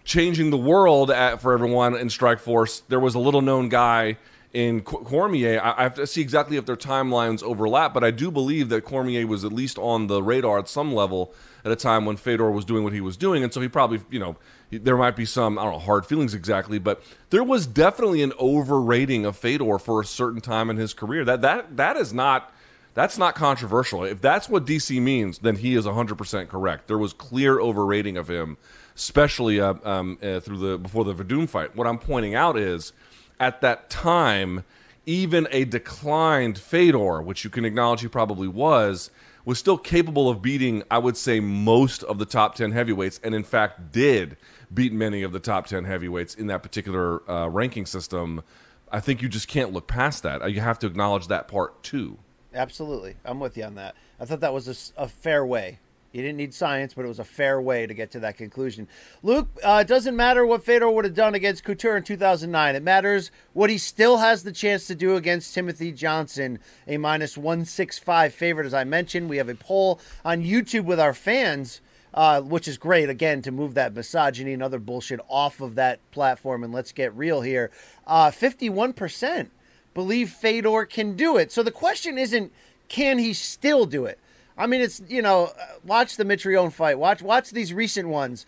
changing 0.05 0.51
the 0.51 0.57
world 0.57 1.11
at, 1.11 1.41
for 1.41 1.51
everyone 1.51 1.97
in 1.97 2.07
Strikeforce, 2.07 2.83
there 2.87 2.99
was 3.01 3.13
a 3.13 3.19
little 3.19 3.41
known 3.41 3.67
guy 3.67 4.17
in 4.53 4.83
Cormier. 4.83 5.59
I, 5.61 5.79
I 5.79 5.83
have 5.83 5.95
to 5.95 6.07
see 6.07 6.21
exactly 6.21 6.55
if 6.55 6.65
their 6.65 6.77
timelines 6.77 7.43
overlap, 7.43 7.93
but 7.93 8.05
I 8.05 8.11
do 8.11 8.31
believe 8.31 8.69
that 8.69 8.85
Cormier 8.85 9.27
was 9.27 9.43
at 9.43 9.51
least 9.51 9.77
on 9.77 10.07
the 10.07 10.23
radar 10.23 10.59
at 10.59 10.69
some 10.69 10.93
level 10.93 11.33
at 11.65 11.73
a 11.73 11.75
time 11.75 12.05
when 12.05 12.15
Fedor 12.15 12.51
was 12.51 12.63
doing 12.63 12.85
what 12.85 12.93
he 12.93 13.01
was 13.01 13.17
doing, 13.17 13.43
and 13.43 13.53
so 13.53 13.59
he 13.59 13.67
probably, 13.67 13.99
you 14.09 14.19
know, 14.19 14.37
there 14.71 14.97
might 14.97 15.15
be 15.15 15.25
some 15.25 15.57
I 15.57 15.63
don't 15.63 15.73
know 15.73 15.79
hard 15.79 16.05
feelings 16.05 16.33
exactly, 16.33 16.79
but 16.79 17.01
there 17.29 17.43
was 17.43 17.67
definitely 17.67 18.21
an 18.23 18.33
overrating 18.39 19.25
of 19.25 19.37
Fedor 19.37 19.79
for 19.79 20.01
a 20.01 20.05
certain 20.05 20.41
time 20.41 20.69
in 20.69 20.77
his 20.77 20.93
career. 20.93 21.25
That 21.25 21.41
that 21.41 21.77
that 21.77 21.97
is 21.97 22.13
not. 22.13 22.51
That's 22.93 23.17
not 23.17 23.35
controversial. 23.35 24.05
If 24.05 24.21
that's 24.21 24.47
what 24.47 24.65
DC 24.65 25.01
means, 25.01 25.39
then 25.39 25.57
he 25.57 25.75
is 25.75 25.85
100% 25.85 26.47
correct. 26.47 26.87
There 26.87 26.97
was 26.97 27.11
clear 27.11 27.59
overrating 27.59 28.15
of 28.15 28.29
him, 28.29 28.55
especially 28.95 29.59
uh, 29.59 29.73
um, 29.83 30.17
uh, 30.23 30.39
through 30.39 30.59
the 30.59 30.77
before 30.77 31.03
the 31.03 31.13
Werdum 31.13 31.49
fight. 31.49 31.75
What 31.75 31.87
I'm 31.87 31.99
pointing 31.99 32.35
out 32.35 32.57
is, 32.57 32.93
at 33.37 33.59
that 33.59 33.89
time, 33.89 34.63
even 35.05 35.47
a 35.51 35.65
declined 35.65 36.57
Fedor, 36.57 37.21
which 37.21 37.43
you 37.43 37.49
can 37.49 37.65
acknowledge 37.65 37.99
he 37.99 38.07
probably 38.07 38.47
was, 38.47 39.11
was 39.43 39.59
still 39.59 39.77
capable 39.77 40.29
of 40.29 40.41
beating, 40.41 40.83
I 40.89 40.97
would 40.97 41.17
say, 41.17 41.39
most 41.39 42.03
of 42.03 42.17
the 42.17 42.25
top 42.25 42.55
10 42.55 42.71
heavyweights, 42.71 43.19
and 43.23 43.35
in 43.35 43.43
fact 43.43 43.91
did 43.91 44.37
beat 44.75 44.93
many 44.93 45.23
of 45.23 45.31
the 45.31 45.39
top 45.39 45.67
10 45.67 45.85
heavyweights 45.85 46.35
in 46.35 46.47
that 46.47 46.61
particular 46.61 47.27
uh, 47.29 47.47
ranking 47.47 47.85
system. 47.85 48.43
I 48.91 48.99
think 48.99 49.21
you 49.21 49.29
just 49.29 49.47
can't 49.47 49.73
look 49.73 49.87
past 49.87 50.21
that. 50.23 50.41
Uh, 50.41 50.47
You 50.47 50.61
have 50.61 50.77
to 50.79 50.87
acknowledge 50.87 51.27
that 51.27 51.47
part 51.47 51.81
too. 51.81 52.19
Absolutely, 52.53 53.15
I'm 53.25 53.39
with 53.39 53.57
you 53.57 53.63
on 53.63 53.75
that. 53.75 53.95
I 54.19 54.25
thought 54.25 54.41
that 54.41 54.53
was 54.53 54.93
a 54.95 55.07
fair 55.07 55.45
way. 55.45 55.79
You 56.13 56.21
didn't 56.21 56.37
need 56.37 56.53
science, 56.53 56.93
but 56.93 57.03
it 57.03 57.09
was 57.09 57.19
a 57.19 57.25
fair 57.25 57.59
way 57.59 57.85
to 57.85 57.93
get 57.93 58.11
to 58.11 58.21
that 58.21 58.37
conclusion. 58.37 58.87
Luke, 59.21 59.49
uh, 59.61 59.79
it 59.81 59.87
doesn't 59.89 60.15
matter 60.15 60.45
what 60.45 60.63
Fedor 60.63 60.89
would 60.89 61.03
have 61.03 61.13
done 61.13 61.35
against 61.35 61.65
Couture 61.65 61.97
in 61.97 62.03
2009. 62.03 62.75
It 62.75 62.83
matters 62.83 63.31
what 63.51 63.69
he 63.69 63.77
still 63.77 64.15
has 64.19 64.43
the 64.43 64.53
chance 64.53 64.87
to 64.87 64.95
do 64.95 65.17
against 65.17 65.53
Timothy 65.53 65.91
Johnson, 65.91 66.59
a 66.87 66.95
minus 66.95 67.37
165 67.37 68.33
favorite. 68.33 68.65
As 68.65 68.73
I 68.73 68.85
mentioned, 68.85 69.27
we 69.29 69.35
have 69.35 69.49
a 69.49 69.55
poll 69.55 69.99
on 70.23 70.41
YouTube 70.41 70.85
with 70.85 71.01
our 71.01 71.13
fans. 71.13 71.81
Uh, 72.15 72.39
which 72.39 72.65
is 72.65 72.77
great 72.77 73.09
again 73.09 73.41
to 73.41 73.51
move 73.51 73.73
that 73.73 73.93
misogyny 73.93 74.53
and 74.53 74.63
other 74.63 74.79
bullshit 74.79 75.19
off 75.27 75.59
of 75.59 75.75
that 75.75 75.99
platform 76.11 76.63
and 76.63 76.71
let's 76.71 76.93
get 76.93 77.13
real 77.13 77.41
here. 77.41 77.69
Uh, 78.07 78.31
51% 78.31 79.49
believe 79.93 80.29
Fedor 80.29 80.85
can 80.85 81.17
do 81.17 81.35
it. 81.35 81.51
So 81.51 81.61
the 81.61 81.71
question 81.71 82.17
isn't 82.17 82.53
can 82.87 83.17
he 83.17 83.33
still 83.33 83.85
do 83.85 84.05
it. 84.05 84.17
I 84.57 84.67
mean, 84.67 84.81
it's 84.81 85.01
you 85.07 85.21
know, 85.21 85.45
uh, 85.59 85.65
watch 85.83 86.17
the 86.17 86.23
Mitrione 86.23 86.71
fight. 86.71 86.99
Watch 86.99 87.21
watch 87.21 87.49
these 87.49 87.73
recent 87.73 88.07
ones. 88.07 88.45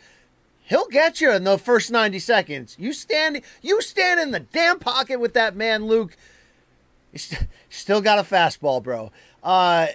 He'll 0.64 0.88
get 0.88 1.22
you 1.22 1.32
in 1.32 1.44
the 1.44 1.58
first 1.58 1.92
ninety 1.92 2.20
seconds. 2.20 2.76
You 2.80 2.94
stand 2.94 3.42
you 3.62 3.82
stand 3.82 4.20
in 4.20 4.32
the 4.32 4.40
damn 4.40 4.80
pocket 4.80 5.20
with 5.20 5.34
that 5.34 5.56
man, 5.56 5.86
Luke. 5.86 6.16
St- 7.16 7.48
still 7.70 8.02
got 8.02 8.20
a 8.20 8.24
fastball, 8.24 8.82
bro. 8.82 9.12
Uh, 9.44 9.88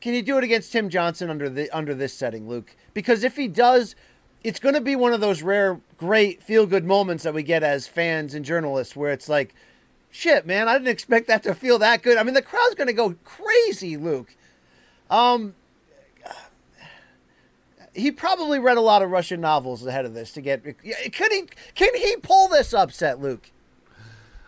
can 0.00 0.14
he 0.14 0.22
do 0.22 0.38
it 0.38 0.44
against 0.44 0.72
Tim 0.72 0.88
Johnson 0.88 1.30
under 1.30 1.48
the 1.48 1.70
under 1.70 1.94
this 1.94 2.14
setting, 2.14 2.48
Luke? 2.48 2.74
Because 2.94 3.22
if 3.24 3.36
he 3.36 3.48
does, 3.48 3.94
it's 4.42 4.58
going 4.58 4.74
to 4.74 4.80
be 4.80 4.96
one 4.96 5.12
of 5.12 5.20
those 5.20 5.42
rare, 5.42 5.80
great 5.96 6.42
feel 6.42 6.66
good 6.66 6.84
moments 6.84 7.24
that 7.24 7.34
we 7.34 7.42
get 7.42 7.62
as 7.62 7.86
fans 7.86 8.34
and 8.34 8.44
journalists, 8.44 8.96
where 8.96 9.12
it's 9.12 9.28
like, 9.28 9.54
shit, 10.10 10.46
man, 10.46 10.68
I 10.68 10.74
didn't 10.74 10.88
expect 10.88 11.26
that 11.28 11.42
to 11.42 11.54
feel 11.54 11.78
that 11.78 12.02
good. 12.02 12.16
I 12.16 12.22
mean, 12.22 12.34
the 12.34 12.42
crowd's 12.42 12.74
going 12.74 12.86
to 12.86 12.92
go 12.92 13.14
crazy, 13.24 13.96
Luke. 13.96 14.34
Um, 15.10 15.54
he 17.94 18.10
probably 18.10 18.58
read 18.58 18.76
a 18.76 18.80
lot 18.80 19.02
of 19.02 19.10
Russian 19.10 19.40
novels 19.40 19.84
ahead 19.84 20.04
of 20.04 20.14
this 20.14 20.32
to 20.32 20.40
get. 20.40 20.62
Could 20.62 21.32
he? 21.32 21.48
Can 21.74 21.94
he 21.94 22.16
pull 22.16 22.48
this 22.48 22.72
upset, 22.72 23.20
Luke? 23.20 23.50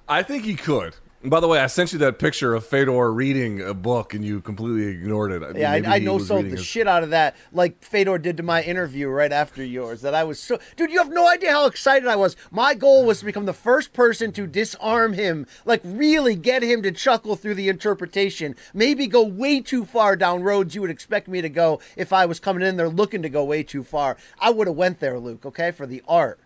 I 0.09 0.23
think 0.23 0.45
he 0.45 0.55
could. 0.55 0.97
By 1.25 1.39
the 1.39 1.47
way, 1.47 1.61
I 1.61 1.69
sent 1.69 1.93
you 1.93 2.01
that 2.01 2.19
picture 2.19 2.53
of 2.53 2.67
Fedor 2.67 3.13
reading 3.13 3.61
a 3.61 3.75
book, 3.75 4.13
and 4.13 4.25
you 4.25 4.41
completely 4.41 4.87
ignored 4.87 5.31
it. 5.31 5.45
I 5.45 5.53
mean, 5.53 5.57
Yeah, 5.63 5.71
I, 5.71 5.77
I 5.95 5.99
he 6.01 6.05
know 6.05 6.15
was 6.15 6.27
sold 6.27 6.47
the 6.47 6.51
his- 6.51 6.65
shit 6.65 6.89
out 6.89 7.05
of 7.05 7.11
that, 7.11 7.37
like 7.53 7.81
Fedor 7.81 8.19
did 8.19 8.37
to 8.39 8.43
my 8.43 8.61
interview 8.63 9.09
right 9.09 9.31
after 9.31 9.65
yours. 9.65 10.01
That 10.03 10.17
I 10.17 10.25
was 10.25 10.41
so, 10.41 10.59
dude. 10.77 10.91
You 10.91 10.99
have 10.99 11.13
no 11.13 11.29
idea 11.31 11.53
how 11.53 11.67
excited 11.67 12.09
I 12.09 12.17
was. 12.17 12.35
My 12.51 12.75
goal 12.75 13.05
was 13.05 13.21
to 13.21 13.25
become 13.25 13.47
the 13.47 13.53
first 13.53 13.93
person 13.93 14.33
to 14.33 14.49
disarm 14.49 15.13
him, 15.13 15.47
like 15.65 15.81
really 15.85 16.35
get 16.35 16.65
him 16.65 16.83
to 16.83 16.91
chuckle 16.91 17.37
through 17.37 17.55
the 17.55 17.69
interpretation. 17.69 18.57
Maybe 18.75 19.07
go 19.07 19.23
way 19.23 19.61
too 19.61 19.85
far 19.85 20.17
down 20.17 20.43
roads 20.43 20.75
you 20.75 20.81
would 20.81 20.91
expect 20.91 21.29
me 21.29 21.41
to 21.41 21.49
go 21.49 21.81
if 21.97 22.13
I 22.13 22.27
was 22.27 22.41
coming 22.41 22.67
in 22.67 22.77
there 22.77 22.89
looking 22.89 23.23
to 23.23 23.29
go 23.29 23.45
way 23.45 23.63
too 23.63 23.85
far. 23.85 24.17
I 24.41 24.51
would 24.51 24.67
have 24.67 24.77
went 24.77 24.99
there, 24.99 25.21
Luke. 25.21 25.47
Okay, 25.47 25.71
for 25.71 25.87
the 25.87 26.03
art. 26.09 26.41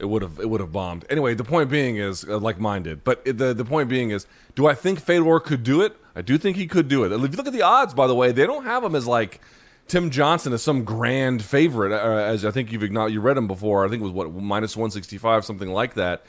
It 0.00 0.08
would 0.08 0.22
have 0.22 0.40
it 0.40 0.48
would 0.48 0.60
have 0.60 0.72
bombed. 0.72 1.04
Anyway, 1.10 1.34
the 1.34 1.44
point 1.44 1.70
being 1.70 1.96
is 1.96 2.24
uh, 2.24 2.38
like 2.38 2.58
mine 2.58 2.82
did. 2.82 3.04
But 3.04 3.24
the 3.24 3.54
the 3.54 3.64
point 3.64 3.88
being 3.88 4.10
is, 4.10 4.26
do 4.54 4.66
I 4.66 4.74
think 4.74 4.98
Fedor 5.00 5.40
could 5.40 5.62
do 5.62 5.82
it? 5.82 5.96
I 6.16 6.22
do 6.22 6.38
think 6.38 6.56
he 6.56 6.66
could 6.66 6.88
do 6.88 7.04
it. 7.04 7.12
If 7.12 7.30
you 7.30 7.36
look 7.36 7.46
at 7.46 7.52
the 7.52 7.62
odds, 7.62 7.94
by 7.94 8.06
the 8.06 8.14
way, 8.14 8.32
they 8.32 8.46
don't 8.46 8.64
have 8.64 8.82
him 8.82 8.94
as 8.94 9.06
like 9.06 9.40
Tim 9.86 10.10
Johnson 10.10 10.52
as 10.52 10.62
some 10.62 10.84
grand 10.84 11.44
favorite. 11.44 11.92
Uh, 11.92 12.32
as 12.32 12.44
I 12.44 12.50
think 12.50 12.72
you've 12.72 12.82
you 12.82 13.20
read 13.20 13.36
him 13.36 13.46
before. 13.46 13.84
I 13.84 13.88
think 13.88 14.00
it 14.00 14.04
was 14.04 14.12
what 14.12 14.32
minus 14.32 14.76
one 14.76 14.90
sixty 14.90 15.18
five, 15.18 15.44
something 15.44 15.68
like 15.68 15.94
that. 15.94 16.24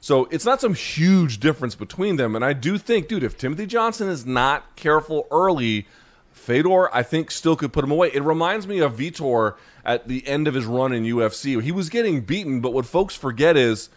So 0.00 0.26
it's 0.30 0.44
not 0.44 0.60
some 0.60 0.74
huge 0.74 1.40
difference 1.40 1.74
between 1.74 2.16
them. 2.16 2.36
And 2.36 2.44
I 2.44 2.52
do 2.52 2.78
think, 2.78 3.08
dude, 3.08 3.24
if 3.24 3.36
Timothy 3.36 3.66
Johnson 3.66 4.08
is 4.08 4.24
not 4.24 4.76
careful 4.76 5.26
early. 5.30 5.86
Fedor, 6.32 6.94
I 6.94 7.02
think, 7.02 7.30
still 7.32 7.56
could 7.56 7.72
put 7.72 7.82
him 7.82 7.90
away. 7.90 8.10
It 8.12 8.22
reminds 8.22 8.68
me 8.68 8.78
of 8.78 8.98
Vitor 8.98 9.56
at 9.86 10.08
the 10.08 10.26
end 10.26 10.48
of 10.48 10.54
his 10.54 10.66
run 10.66 10.92
in 10.92 11.04
UFC. 11.04 11.62
He 11.62 11.72
was 11.72 11.88
getting 11.88 12.22
beaten, 12.22 12.60
but 12.60 12.74
what 12.74 12.84
folks 12.84 13.14
forget 13.14 13.56
is 13.56 13.88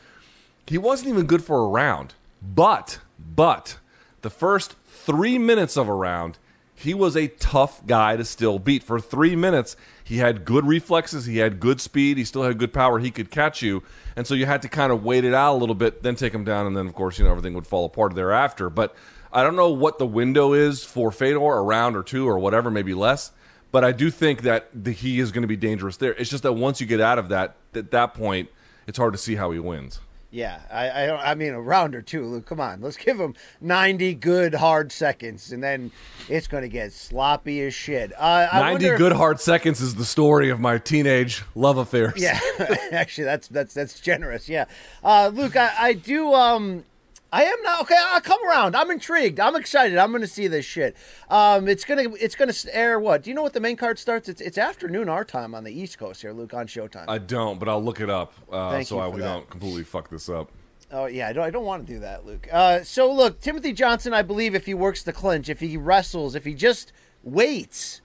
he 0.68 0.78
wasn't 0.78 1.10
even 1.10 1.26
good 1.26 1.44
for 1.44 1.66
a 1.66 1.68
round. 1.68 2.14
But, 2.42 3.00
but, 3.18 3.80
the 4.22 4.30
first 4.30 4.76
three 4.86 5.40
minutes 5.40 5.76
of 5.76 5.90
a 5.90 5.94
round, 5.94 6.38
he 6.76 6.94
was 6.94 7.18
a 7.18 7.28
tough 7.28 7.86
guy 7.88 8.16
to 8.16 8.24
still 8.24 8.60
beat. 8.60 8.84
For 8.84 9.00
three 9.00 9.36
minutes, 9.36 9.76
he 10.04 10.18
had 10.18 10.46
good 10.46 10.66
reflexes, 10.66 11.26
he 11.26 11.40
had 11.40 11.60
good 11.60 11.82
speed, 11.82 12.18
he 12.18 12.24
still 12.24 12.44
had 12.44 12.60
good 12.60 12.72
power, 12.72 13.00
he 13.00 13.10
could 13.10 13.32
catch 13.32 13.64
you. 13.64 13.82
And 14.16 14.28
so 14.28 14.36
you 14.36 14.46
had 14.46 14.62
to 14.62 14.70
kind 14.70 14.92
of 14.92 15.04
wait 15.04 15.26
it 15.26 15.34
out 15.34 15.56
a 15.56 15.58
little 15.58 15.76
bit, 15.76 16.04
then 16.04 16.16
take 16.16 16.34
him 16.34 16.44
down, 16.44 16.68
and 16.68 16.78
then, 16.78 16.86
of 16.86 16.94
course, 16.94 17.18
you 17.18 17.26
know, 17.26 17.32
everything 17.32 17.56
would 17.56 17.68
fall 17.68 17.86
apart 17.86 18.14
thereafter. 18.14 18.70
But 18.70 18.96
I 19.34 19.42
don't 19.42 19.56
know 19.56 19.72
what 19.72 19.98
the 19.98 20.06
window 20.06 20.54
is 20.54 20.84
for 20.84 21.12
Fedor, 21.12 21.40
a 21.40 21.64
round 21.64 21.98
or 21.98 22.04
two 22.04 22.30
or 22.30 22.38
whatever, 22.38 22.70
maybe 22.70 22.94
less. 22.94 23.32
But 23.72 23.84
I 23.84 23.92
do 23.92 24.10
think 24.10 24.42
that 24.44 24.70
the, 24.74 24.92
he 24.92 25.20
is 25.20 25.32
going 25.32 25.44
to 25.44 25.48
be 25.48 25.58
dangerous 25.58 25.98
there. 25.98 26.14
It's 26.14 26.30
just 26.30 26.44
that 26.44 26.54
once 26.54 26.82
you 26.82 26.88
get 26.88 27.00
out 27.00 27.20
of 27.20 27.30
that, 27.30 27.56
at 27.76 27.92
that 27.92 28.14
point, 28.14 28.50
it's 28.88 28.98
hard 28.98 29.14
to 29.14 29.20
see 29.20 29.36
how 29.36 29.52
he 29.52 29.60
wins. 29.60 30.00
Yeah, 30.32 30.60
I, 30.72 31.04
I 31.04 31.06
don't. 31.08 31.20
I 31.20 31.34
mean, 31.34 31.54
a 31.54 31.62
round 31.62 31.96
or 31.96 32.04
two, 32.04 32.24
Luke. 32.24 32.46
Come 32.46 32.60
on, 32.60 32.82
let's 32.82 32.98
give 32.98 33.20
him 33.20 33.34
ninety 33.62 34.14
good 34.14 34.54
hard 34.54 34.92
seconds, 34.92 35.52
and 35.52 35.64
then 35.64 35.92
it's 36.28 36.46
going 36.46 36.62
to 36.62 36.70
get 36.70 36.94
sloppy 36.94 37.62
as 37.62 37.74
shit. 37.74 38.14
Uh, 38.14 38.48
I 38.52 38.60
90 38.60 38.72
wonder- 38.86 38.98
good 38.98 39.12
hard 39.14 39.40
seconds 39.40 39.82
is 39.82 39.96
the 39.96 40.06
story 40.06 40.52
of 40.52 40.60
my 40.60 40.78
teenage 40.78 41.44
love 41.56 41.78
affairs. 41.80 42.14
Yeah, 42.16 42.40
actually, 42.92 43.24
that's 43.26 43.48
that's 43.48 43.74
that's 43.74 44.00
generous. 44.00 44.48
Yeah, 44.48 44.66
uh, 45.04 45.32
Luke, 45.34 45.56
I, 45.56 45.72
I 45.80 45.94
do. 45.94 46.32
Um, 46.36 46.86
I 47.32 47.44
am 47.44 47.62
not 47.62 47.82
okay. 47.82 47.96
I'll 47.98 48.22
come 48.22 48.44
around. 48.48 48.76
I'm 48.76 48.90
intrigued. 48.90 49.40
I'm 49.40 49.56
excited. 49.56 49.98
I'm 49.98 50.10
going 50.10 50.22
to 50.22 50.28
see 50.28 50.48
this 50.48 50.66
shit. 50.66 50.96
Um, 51.30 51.68
it's 51.68 51.86
gonna 51.86 52.14
it's 52.20 52.36
gonna 52.36 52.54
air 52.72 53.00
what? 53.00 53.24
Do 53.24 53.30
you 53.30 53.36
know 53.36 53.44
what 53.44 53.54
the 53.54 53.60
main 53.60 53.76
card 53.78 54.00
starts? 54.00 54.28
It's 54.28 54.42
it's 54.42 54.58
afternoon 54.58 55.10
our 55.10 55.24
time 55.24 55.54
on 55.54 55.64
the 55.64 55.72
East 55.72 56.00
Coast 56.00 56.22
here, 56.22 56.34
Luke, 56.34 56.54
on 56.54 56.68
Showtime. 56.68 57.06
I 57.08 57.20
don't, 57.20 57.60
but 57.60 57.70
I'll 57.70 57.84
look 57.84 58.02
it 58.02 58.10
up 58.10 58.34
uh, 58.52 58.84
so 58.84 59.00
I, 59.00 59.08
we 59.08 59.22
that. 59.22 59.28
don't 59.28 59.50
completely 59.50 59.84
fuck 59.84 60.10
this 60.10 60.28
up. 60.28 60.52
Oh 60.92 61.06
yeah, 61.06 61.28
I 61.28 61.34
don't. 61.34 61.44
I 61.44 61.52
don't 61.52 61.66
want 61.66 61.86
to 61.86 61.94
do 61.94 62.00
that, 62.00 62.26
Luke. 62.26 62.48
Uh, 62.52 62.84
so 62.84 63.12
look, 63.14 63.40
Timothy 63.42 63.74
Johnson. 63.74 64.12
I 64.14 64.24
believe 64.24 64.56
if 64.56 64.66
he 64.66 64.74
works 64.74 65.04
the 65.04 65.14
clinch, 65.14 65.50
if 65.50 65.60
he 65.60 65.78
wrestles, 65.78 66.34
if 66.34 66.46
he 66.46 66.56
just 66.56 66.92
waits, 67.24 68.02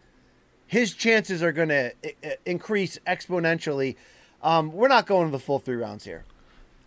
his 0.67 0.93
chances 0.93 1.43
are 1.43 1.53
going 1.53 1.71
to 1.71 1.93
increase 2.45 2.99
exponentially. 3.07 3.97
Um, 4.43 4.71
we're 4.73 4.89
not 4.89 5.07
going 5.07 5.29
to 5.29 5.33
the 5.33 5.39
full 5.39 5.59
three 5.59 5.77
rounds 5.77 6.05
here. 6.05 6.25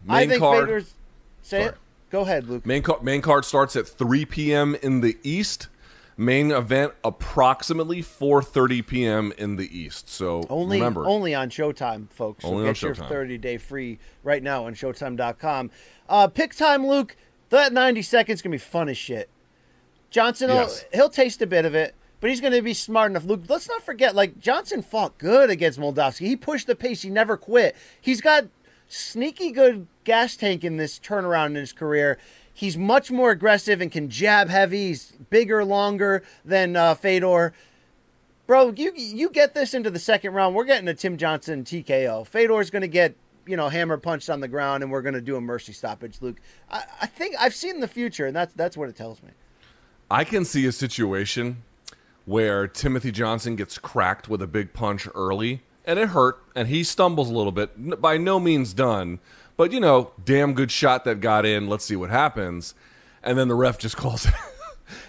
I 0.08 0.20
Main 0.20 0.30
think 0.30 0.42
card. 0.42 0.66
Vader's. 0.68 0.94
Say 1.42 1.62
Sorry. 1.62 1.70
it. 1.70 1.78
Go 2.10 2.22
ahead, 2.22 2.48
Luke. 2.48 2.66
Main, 2.66 2.84
main 3.02 3.22
card 3.22 3.46
starts 3.46 3.76
at 3.76 3.88
3 3.88 4.26
p.m. 4.26 4.76
in 4.82 5.02
the 5.02 5.18
East. 5.24 5.68
Main 6.20 6.50
event 6.52 6.94
approximately 7.04 8.02
4:30 8.02 8.88
p.m. 8.88 9.34
in 9.38 9.56
the 9.56 9.78
East. 9.78 10.10
So 10.10 10.44
Only, 10.50 10.78
remember, 10.78 11.06
only 11.06 11.36
on 11.36 11.52
Showtime, 11.52 12.10
folks. 12.10 12.44
So 12.44 12.50
Only 12.50 12.64
get 12.66 12.84
on 12.84 12.88
your 12.88 12.96
Showtime. 12.96 13.10
30 13.10 13.38
day 13.38 13.58
free 13.58 14.00
right 14.24 14.42
now 14.42 14.66
on 14.66 14.74
Showtime.com. 14.74 15.70
Uh, 16.10 16.28
pick 16.28 16.56
time, 16.56 16.88
Luke. 16.88 17.16
That 17.50 17.72
90 17.72 18.02
seconds 18.02 18.42
gonna 18.42 18.54
be 18.56 18.58
fun 18.58 18.90
as 18.90 18.98
shit. 18.98 19.30
Johnson, 20.10 20.50
Yes. 20.50 20.86
he'll 20.92 21.10
taste 21.10 21.42
a 21.44 21.48
bit 21.48 21.66
of 21.66 21.76
it, 21.76 21.94
but 22.20 22.32
he's 22.32 22.42
gonna 22.42 22.64
be 22.64 22.74
smart 22.74 23.12
enough. 23.12 23.26
Luke, 23.26 23.44
let's 23.48 23.68
not 23.70 23.84
forget, 23.84 24.16
like 24.16 24.40
Johnson 24.40 24.82
fought 24.82 25.20
good 25.20 25.52
against 25.52 25.80
Moldavsky. 25.80 26.26
He 26.26 26.36
pushed 26.36 26.66
the 26.66 26.76
pace. 26.76 27.04
He 27.04 27.12
never 27.12 27.38
quit. 27.38 27.76
He's 28.02 28.22
got 28.22 28.46
sneaky 28.88 29.52
good 29.52 29.88
gas 30.04 30.36
tank 30.36 30.64
in 30.64 30.78
this 30.78 31.00
turnaround 31.00 31.48
in 31.48 31.56
his 31.56 31.74
career. 31.74 32.18
He's 32.54 32.78
much 32.78 33.12
more 33.12 33.32
aggressive 33.32 33.82
and 33.82 33.92
can 33.92 34.10
jab 34.10 34.50
heavy. 34.50 34.88
He's 34.88 35.12
bigger, 35.30 35.64
longer 35.64 36.24
than 36.44 36.76
uh, 36.76 36.96
Fedor. 36.96 37.54
Bro, 38.48 38.74
you 38.78 38.94
you 38.96 39.30
get 39.30 39.54
this 39.54 39.74
into 39.74 39.92
the 39.92 40.00
second 40.00 40.34
round. 40.34 40.56
We're 40.56 40.64
getting 40.64 40.88
a 40.88 40.94
Tim 40.94 41.18
Johnson 41.18 41.64
TKO. 41.64 42.26
Fedor's 42.26 42.70
going 42.70 42.82
to 42.82 42.88
get 42.88 43.16
you 43.46 43.58
know 43.58 43.70
hammer 43.70 43.98
punched 43.98 44.30
on 44.30 44.40
the 44.40 44.48
ground, 44.48 44.84
and 44.84 44.92
we're 44.92 45.02
going 45.02 45.16
to 45.16 45.22
do 45.22 45.36
a 45.36 45.42
mercy 45.42 45.74
stoppage. 45.74 46.18
Luke, 46.22 46.38
I, 46.72 46.84
I 47.02 47.06
think 47.08 47.36
I've 47.40 47.54
seen 47.54 47.80
the 47.80 47.88
future, 47.88 48.26
and 48.26 48.36
that's 48.36 48.54
that's 48.54 48.78
what 48.78 48.90
it 48.90 48.96
tells 48.96 49.22
me. 49.22 49.30
I 50.10 50.24
can 50.24 50.46
see 50.46 50.66
a 50.66 50.72
situation 50.72 51.64
where 52.26 52.68
Timothy 52.68 53.12
Johnson 53.12 53.56
gets 53.56 53.78
cracked 53.78 54.30
with 54.30 54.42
a 54.42 54.48
big 54.48 54.74
punch 54.74 55.08
early, 55.14 55.62
and 55.88 55.98
it 55.98 56.10
hurt, 56.10 56.38
and 56.54 56.68
he 56.68 56.84
stumbles 56.84 57.32
a 57.32 57.34
little 57.34 57.54
bit. 57.54 58.00
By 58.00 58.18
no 58.18 58.40
means 58.40 58.74
done, 58.74 59.20
but 59.56 59.72
you 59.72 59.80
know, 59.80 60.12
damn 60.24 60.54
good 60.54 60.70
shot 60.70 61.06
that 61.06 61.22
got 61.22 61.46
in. 61.46 61.68
Let's 61.68 61.86
see 61.86 61.96
what 61.96 62.12
happens. 62.12 62.76
And 63.24 63.38
then 63.38 63.48
the 63.48 63.56
ref 63.56 63.80
just 63.80 63.98
calls 63.98 64.28
it. 64.28 64.34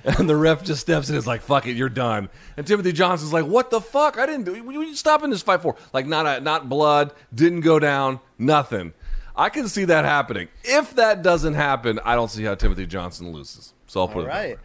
and 0.05 0.29
the 0.29 0.37
ref 0.37 0.65
just 0.65 0.81
steps 0.81 1.09
in 1.09 1.15
and 1.15 1.19
is 1.19 1.27
like, 1.27 1.43
fuck 1.43 1.67
it, 1.67 1.77
you're 1.77 1.89
done. 1.89 2.29
And 2.57 2.67
Timothy 2.67 2.93
Johnson's 2.93 3.33
like, 3.33 3.45
what 3.45 3.71
the 3.71 3.81
fuck? 3.81 4.19
I 4.19 4.27
didn't 4.27 4.45
do 4.45 4.63
What 4.65 4.75
are 4.75 4.83
you 4.83 4.95
stopping 4.95 5.31
this 5.31 5.43
fight 5.43 5.61
for? 5.61 5.77
Like, 5.93 6.07
not, 6.07 6.27
a, 6.27 6.41
not 6.41 6.69
blood, 6.69 7.13
didn't 7.35 7.61
go 7.61 7.79
down, 7.79 8.21
nothing. 8.39 8.95
I 9.37 9.51
can 9.51 9.69
see 9.69 9.85
that 9.85 10.05
happening. 10.05 10.49
If 10.65 10.97
that 10.97 11.23
doesn't 11.23 11.55
happen, 11.55 12.01
I 12.05 12.17
don't 12.17 12.31
see 12.31 12.43
how 12.43 12.57
Timothy 12.57 12.87
Johnson 12.87 13.33
loses. 13.33 13.73
So 13.87 14.01
I'll 14.01 14.09
put 14.09 14.19
All 14.19 14.25
it 14.25 14.29
right. 14.29 14.59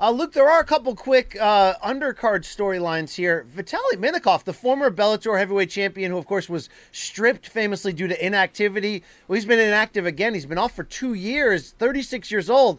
Uh, 0.00 0.12
Luke, 0.12 0.32
there 0.32 0.48
are 0.48 0.60
a 0.60 0.64
couple 0.64 0.94
quick 0.94 1.36
uh, 1.40 1.74
undercard 1.84 2.44
storylines 2.44 3.16
here. 3.16 3.44
Vitaly 3.52 3.94
Minakov, 3.94 4.44
the 4.44 4.52
former 4.52 4.92
Bellator 4.92 5.36
heavyweight 5.36 5.70
champion, 5.70 6.12
who 6.12 6.18
of 6.18 6.24
course 6.24 6.48
was 6.48 6.68
stripped 6.92 7.48
famously 7.48 7.92
due 7.92 8.06
to 8.06 8.24
inactivity. 8.24 9.02
Well, 9.26 9.34
he's 9.34 9.44
been 9.44 9.58
inactive 9.58 10.06
again. 10.06 10.34
He's 10.34 10.46
been 10.46 10.56
off 10.56 10.76
for 10.76 10.84
two 10.84 11.14
years, 11.14 11.72
36 11.72 12.30
years 12.30 12.48
old, 12.48 12.78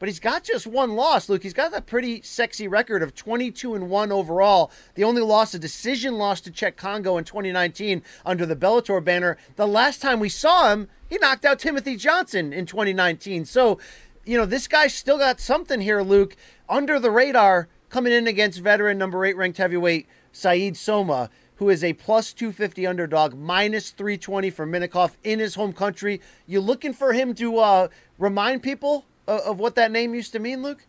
but 0.00 0.08
he's 0.08 0.18
got 0.18 0.42
just 0.42 0.66
one 0.66 0.96
loss. 0.96 1.28
Luke, 1.28 1.44
he's 1.44 1.52
got 1.52 1.72
a 1.72 1.80
pretty 1.80 2.20
sexy 2.22 2.66
record 2.66 3.00
of 3.00 3.14
22 3.14 3.76
and 3.76 3.88
one 3.88 4.10
overall. 4.10 4.72
The 4.96 5.04
only 5.04 5.22
loss, 5.22 5.54
a 5.54 5.60
decision 5.60 6.18
loss 6.18 6.40
to 6.40 6.50
Cheick 6.50 6.74
Kongo 6.74 7.16
in 7.16 7.22
2019 7.22 8.02
under 8.24 8.44
the 8.44 8.56
Bellator 8.56 9.04
banner. 9.04 9.38
The 9.54 9.68
last 9.68 10.02
time 10.02 10.18
we 10.18 10.28
saw 10.28 10.72
him, 10.72 10.88
he 11.08 11.18
knocked 11.18 11.44
out 11.44 11.60
Timothy 11.60 11.94
Johnson 11.94 12.52
in 12.52 12.66
2019. 12.66 13.44
So 13.44 13.78
you 14.26 14.36
know, 14.36 14.44
this 14.44 14.68
guy's 14.68 14.92
still 14.92 15.18
got 15.18 15.40
something 15.40 15.80
here, 15.80 16.02
Luke, 16.02 16.36
under 16.68 16.98
the 16.98 17.10
radar, 17.10 17.68
coming 17.88 18.12
in 18.12 18.26
against 18.26 18.58
veteran 18.58 18.98
number 18.98 19.24
eight 19.24 19.36
ranked 19.36 19.58
heavyweight 19.58 20.06
Said 20.32 20.76
Sowma, 20.76 21.30
who 21.56 21.70
is 21.70 21.82
a 21.82 21.94
plus 21.94 22.32
250 22.32 22.86
underdog, 22.86 23.34
minus 23.34 23.90
320 23.90 24.50
for 24.50 24.66
Minakov 24.66 25.12
in 25.22 25.38
his 25.38 25.54
home 25.54 25.72
country. 25.72 26.20
You 26.46 26.60
looking 26.60 26.92
for 26.92 27.12
him 27.12 27.34
to 27.36 27.58
uh, 27.58 27.88
remind 28.18 28.62
people 28.62 29.06
of, 29.26 29.40
of 29.40 29.58
what 29.60 29.76
that 29.76 29.90
name 29.90 30.14
used 30.14 30.32
to 30.32 30.38
mean, 30.40 30.62
Luke? 30.62 30.84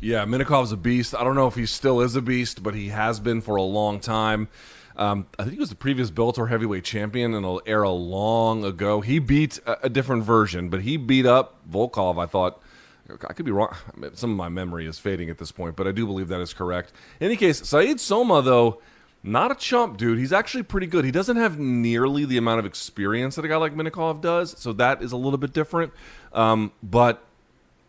Yeah, 0.00 0.24
Minakov's 0.24 0.72
a 0.72 0.76
beast. 0.76 1.14
I 1.14 1.24
don't 1.24 1.34
know 1.34 1.46
if 1.46 1.54
he 1.54 1.66
still 1.66 2.00
is 2.00 2.16
a 2.16 2.22
beast, 2.22 2.62
but 2.62 2.74
he 2.74 2.88
has 2.88 3.18
been 3.18 3.40
for 3.40 3.56
a 3.56 3.62
long 3.62 3.98
time. 3.98 4.48
Um, 4.96 5.26
I 5.38 5.42
think 5.42 5.54
he 5.54 5.60
was 5.60 5.68
the 5.68 5.74
previous 5.74 6.10
Bellator 6.10 6.48
heavyweight 6.48 6.84
champion 6.84 7.34
in 7.34 7.44
an 7.44 7.58
era 7.66 7.90
long 7.90 8.64
ago. 8.64 9.00
He 9.00 9.18
beat 9.18 9.58
a, 9.66 9.86
a 9.86 9.88
different 9.88 10.24
version, 10.24 10.68
but 10.68 10.82
he 10.82 10.96
beat 10.96 11.26
up 11.26 11.60
Volkov. 11.70 12.22
I 12.22 12.26
thought 12.26 12.62
I 13.10 13.32
could 13.32 13.46
be 13.46 13.52
wrong. 13.52 13.74
Some 14.14 14.30
of 14.30 14.36
my 14.36 14.48
memory 14.48 14.86
is 14.86 14.98
fading 14.98 15.30
at 15.30 15.38
this 15.38 15.52
point, 15.52 15.76
but 15.76 15.86
I 15.86 15.92
do 15.92 16.06
believe 16.06 16.28
that 16.28 16.40
is 16.40 16.52
correct. 16.52 16.92
In 17.20 17.26
any 17.26 17.36
case, 17.36 17.66
Said 17.66 18.00
Sowma 18.00 18.42
though, 18.42 18.80
not 19.22 19.50
a 19.50 19.54
chump, 19.54 19.96
dude. 19.96 20.18
He's 20.18 20.32
actually 20.32 20.62
pretty 20.62 20.86
good. 20.86 21.04
He 21.04 21.10
doesn't 21.10 21.36
have 21.36 21.58
nearly 21.58 22.24
the 22.24 22.36
amount 22.36 22.60
of 22.60 22.66
experience 22.66 23.36
that 23.36 23.44
a 23.44 23.48
guy 23.48 23.56
like 23.56 23.74
Minakov 23.74 24.20
does, 24.20 24.56
so 24.58 24.72
that 24.74 25.02
is 25.02 25.12
a 25.12 25.16
little 25.16 25.38
bit 25.38 25.52
different. 25.52 25.92
Um, 26.32 26.72
but 26.82 27.24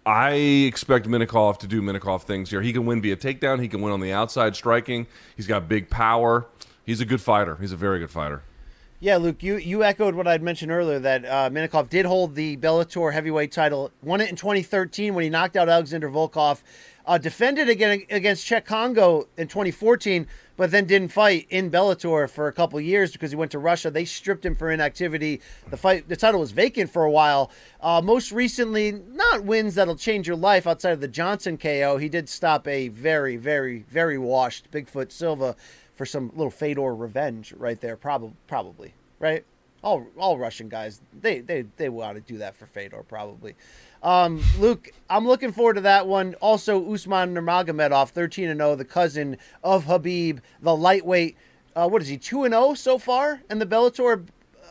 I 0.05 0.31
expect 0.31 1.07
Minakov 1.07 1.59
to 1.59 1.67
do 1.67 1.81
Minakov 1.81 2.23
things 2.23 2.49
here. 2.49 2.61
He 2.61 2.73
can 2.73 2.85
win 2.85 3.01
via 3.01 3.17
takedown. 3.17 3.61
He 3.61 3.67
can 3.67 3.81
win 3.81 3.93
on 3.93 3.99
the 3.99 4.13
outside 4.13 4.55
striking. 4.55 5.05
He's 5.35 5.47
got 5.47 5.67
big 5.67 5.89
power. 5.89 6.47
He's 6.85 7.01
a 7.01 7.05
good 7.05 7.21
fighter. 7.21 7.57
He's 7.57 7.73
a 7.73 7.75
very 7.75 7.99
good 7.99 8.11
fighter. 8.11 8.43
Yeah, 8.99 9.17
Luke, 9.17 9.43
you, 9.43 9.57
you 9.57 9.83
echoed 9.83 10.15
what 10.15 10.27
I'd 10.27 10.41
mentioned 10.41 10.71
earlier 10.71 10.97
that 10.97 11.23
uh, 11.23 11.83
did 11.83 12.07
hold 12.07 12.33
the 12.33 12.57
Bellator 12.57 13.13
heavyweight 13.13 13.51
title, 13.51 13.91
won 14.01 14.21
it 14.21 14.29
in 14.31 14.35
2013 14.35 15.13
when 15.13 15.23
he 15.23 15.29
knocked 15.29 15.55
out 15.55 15.69
Alexander 15.69 16.09
Volkov, 16.09 16.63
uh, 17.05 17.19
defended 17.19 17.69
again 17.69 18.01
against 18.09 18.47
Cheick 18.47 18.65
Kongo 18.65 19.27
in 19.37 19.47
2014, 19.47 20.25
but 20.55 20.71
then 20.71 20.85
didn't 20.85 21.09
fight 21.09 21.45
in 21.51 21.69
Bellator 21.69 22.27
for 22.27 22.47
a 22.47 22.51
couple 22.51 22.81
years 22.81 23.11
because 23.11 23.29
he 23.29 23.37
went 23.37 23.51
to 23.51 23.59
Russia. 23.59 23.91
They 23.91 24.03
stripped 24.03 24.43
him 24.43 24.55
for 24.55 24.71
inactivity. 24.71 25.41
The 25.69 25.77
fight, 25.77 26.09
the 26.09 26.15
title 26.15 26.39
was 26.39 26.49
vacant 26.49 26.89
for 26.89 27.03
a 27.03 27.11
while. 27.11 27.51
Uh, 27.79 28.01
most 28.03 28.31
recently, 28.31 28.91
not 28.91 29.43
wins 29.43 29.75
that'll 29.75 29.95
change 29.95 30.27
your 30.27 30.37
life 30.37 30.65
outside 30.65 30.93
of 30.93 31.01
the 31.01 31.07
Johnson 31.07 31.59
KO. 31.59 31.97
He 31.97 32.09
did 32.09 32.27
stop 32.27 32.67
a 32.67 32.87
very, 32.87 33.37
very, 33.37 33.83
very 33.83 34.17
washed 34.17 34.71
Bigfoot 34.71 35.11
Silva 35.11 35.55
for 35.97 36.05
some 36.05 36.31
little 36.35 36.51
Fedor 36.51 36.95
revenge 36.95 37.53
right 37.57 37.81
there, 37.81 37.97
probably, 37.97 38.33
probably, 38.47 38.93
right? 39.19 39.43
All 39.83 40.07
all 40.17 40.37
Russian 40.37 40.69
guys, 40.69 41.01
they 41.19 41.39
they 41.39 41.65
they 41.77 41.89
want 41.89 42.15
to 42.15 42.21
do 42.21 42.39
that 42.39 42.55
for 42.55 42.65
Fedor, 42.65 43.03
probably. 43.07 43.55
Um, 44.03 44.41
Luke, 44.59 44.91
I'm 45.09 45.27
looking 45.27 45.51
forward 45.51 45.75
to 45.75 45.81
that 45.81 46.07
one. 46.07 46.35
Also, 46.35 46.93
Usman 46.93 47.33
Nurmagomedov, 47.33 48.09
13 48.09 48.49
and 48.49 48.59
0, 48.59 48.75
the 48.75 48.85
cousin 48.85 49.37
of 49.63 49.85
Khabib, 49.85 50.39
the 50.61 50.75
lightweight. 50.75 51.35
Uh, 51.75 51.87
what 51.87 52.01
is 52.01 52.07
he, 52.07 52.17
2 52.17 52.43
and 52.43 52.53
0 52.53 52.73
so 52.73 52.97
far 52.97 53.41
in 53.49 53.59
the 53.59 53.65
Bellator 53.65 54.25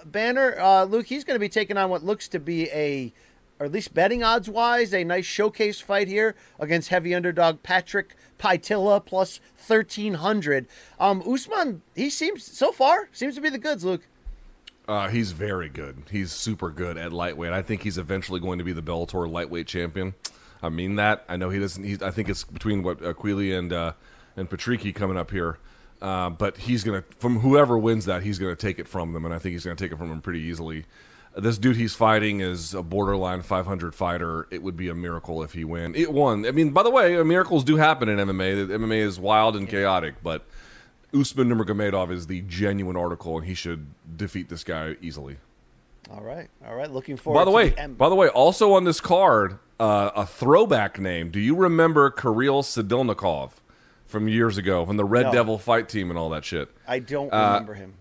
banner? 0.05 0.59
Uh, 0.59 0.85
Luke, 0.85 1.07
he's 1.07 1.25
going 1.25 1.37
to 1.37 1.41
be 1.41 1.49
taking 1.49 1.77
on 1.77 1.91
what 1.91 2.05
looks 2.05 2.29
to 2.29 2.41
be 2.41 2.69
a, 2.71 3.13
or 3.59 3.67
at 3.67 3.73
least 3.73 3.95
betting 3.95 4.23
odds 4.23 4.49
wise, 4.49 4.93
a 4.93 5.05
nice 5.05 5.25
showcase 5.25 5.81
fight 5.81 6.09
here 6.09 6.35
against 6.59 6.89
heavy 6.89 7.15
underdog 7.15 7.63
Patrik 7.63 8.11
Pietilä 8.39 9.05
plus 9.05 9.41
1300. 9.67 10.67
Um, 11.01 11.23
Usman, 11.27 11.83
he 11.95 12.11
seems 12.11 12.45
so 12.45 12.73
far 12.73 13.09
seems 13.13 13.35
to 13.35 13.41
be 13.41 13.49
the 13.49 13.59
goods, 13.59 13.85
Luke. 13.85 14.07
Uh, 14.89 15.09
he's 15.09 15.33
very 15.33 15.69
good. 15.69 16.03
He's 16.11 16.31
super 16.31 16.71
good 16.71 16.97
at 16.97 17.13
lightweight. 17.13 17.53
I 17.53 17.63
think 17.63 17.83
he's 17.83 17.99
eventually 17.99 18.39
going 18.39 18.59
to 18.59 18.65
be 18.65 18.73
the 18.73 18.83
Bellator 18.83 19.29
lightweight 19.29 19.67
champion. 19.67 20.15
I 20.63 20.69
mean 20.69 20.97
that. 20.97 21.25
I 21.29 21.37
know 21.37 21.51
he 21.51 21.59
doesn't. 21.59 21.83
He's, 21.83 22.03
I 22.03 22.11
think 22.11 22.29
it's 22.29 22.45
between 22.45 22.83
what 22.83 23.01
Aquili 23.01 23.57
and 23.57 23.73
uh, 23.73 23.93
and 24.37 24.49
Patricky 24.49 24.95
coming 24.95 25.17
up 25.17 25.31
here. 25.31 25.59
Uh, 26.01 26.31
but 26.31 26.57
he's 26.59 26.85
gonna 26.85 27.03
from 27.19 27.41
whoever 27.41 27.77
wins 27.79 28.05
that, 28.05 28.23
he's 28.23 28.39
gonna 28.39 28.55
take 28.55 28.79
it 28.79 28.87
from 28.87 29.13
them, 29.13 29.25
and 29.25 29.35
I 29.35 29.39
think 29.39 29.55
he's 29.55 29.65
gonna 29.65 29.77
take 29.77 29.93
it 29.93 29.99
from 29.99 30.09
them 30.09 30.21
pretty 30.21 30.41
easily. 30.41 30.85
This 31.37 31.59
dude 31.59 31.77
he's 31.77 31.95
fighting 31.95 32.41
is 32.41 32.73
a 32.73 32.83
borderline 32.83 33.43
500 33.43 33.95
fighter. 33.95 34.49
It 34.51 34.63
would 34.63 34.77
be 34.77 34.89
a 34.89 34.95
miracle 34.95 35.43
if 35.43 35.53
he 35.53 35.65
win. 35.65 35.95
It 35.95 36.11
won. 36.11 36.47
I 36.47 36.51
mean, 36.51 36.71
by 36.71 36.83
the 36.83 36.91
way, 36.91 37.23
miracles 37.23 37.63
do 37.63 37.77
happen 37.77 38.09
in 38.09 38.19
MMA. 38.19 38.67
The 38.69 38.79
MMA 38.79 39.01
is 39.01 39.21
wild 39.21 39.55
and 39.55 39.69
chaotic, 39.69 40.15
but 40.23 40.47
Usman 41.13 41.51
Nurmagomedov 41.51 42.11
is 42.11 42.27
the 42.27 42.41
genuine 42.43 42.97
article, 42.97 43.37
and 43.37 43.47
he 43.47 43.53
should 43.53 43.87
defeat 44.17 44.49
this 44.49 44.65
guy 44.65 44.97
easily. 45.03 45.37
All 46.11 46.23
right, 46.23 46.49
all 46.67 46.75
right. 46.75 46.91
Looking 46.91 47.17
forward. 47.19 47.41
By 47.41 47.45
the 47.45 47.51
to 47.51 47.57
way, 47.57 47.75
M- 47.75 47.95
by 47.95 48.09
the 48.09 48.15
way, 48.15 48.29
also 48.29 48.73
on 48.73 48.85
this 48.85 49.01
card, 49.01 49.59
uh, 49.79 50.11
a 50.15 50.25
throwback 50.25 50.99
name. 50.99 51.31
Do 51.31 51.41
you 51.41 51.55
remember 51.55 52.11
Kirill 52.11 52.63
Sidelnikov 52.63 53.51
from 54.07 54.29
years 54.29 54.57
ago, 54.57 54.87
from 54.87 54.97
the 54.97 55.05
Red 55.05 55.27
No. 55.27 55.33
Devil 55.33 55.59
fight 55.59 55.89
team 55.89 56.09
and 56.11 56.19
all 56.19 56.31
that 56.31 56.45
shit? 56.45 56.71
I 56.87 57.01
don't 57.01 57.33
uh, 57.33 57.55
remember 57.55 57.75
him. 57.75 57.95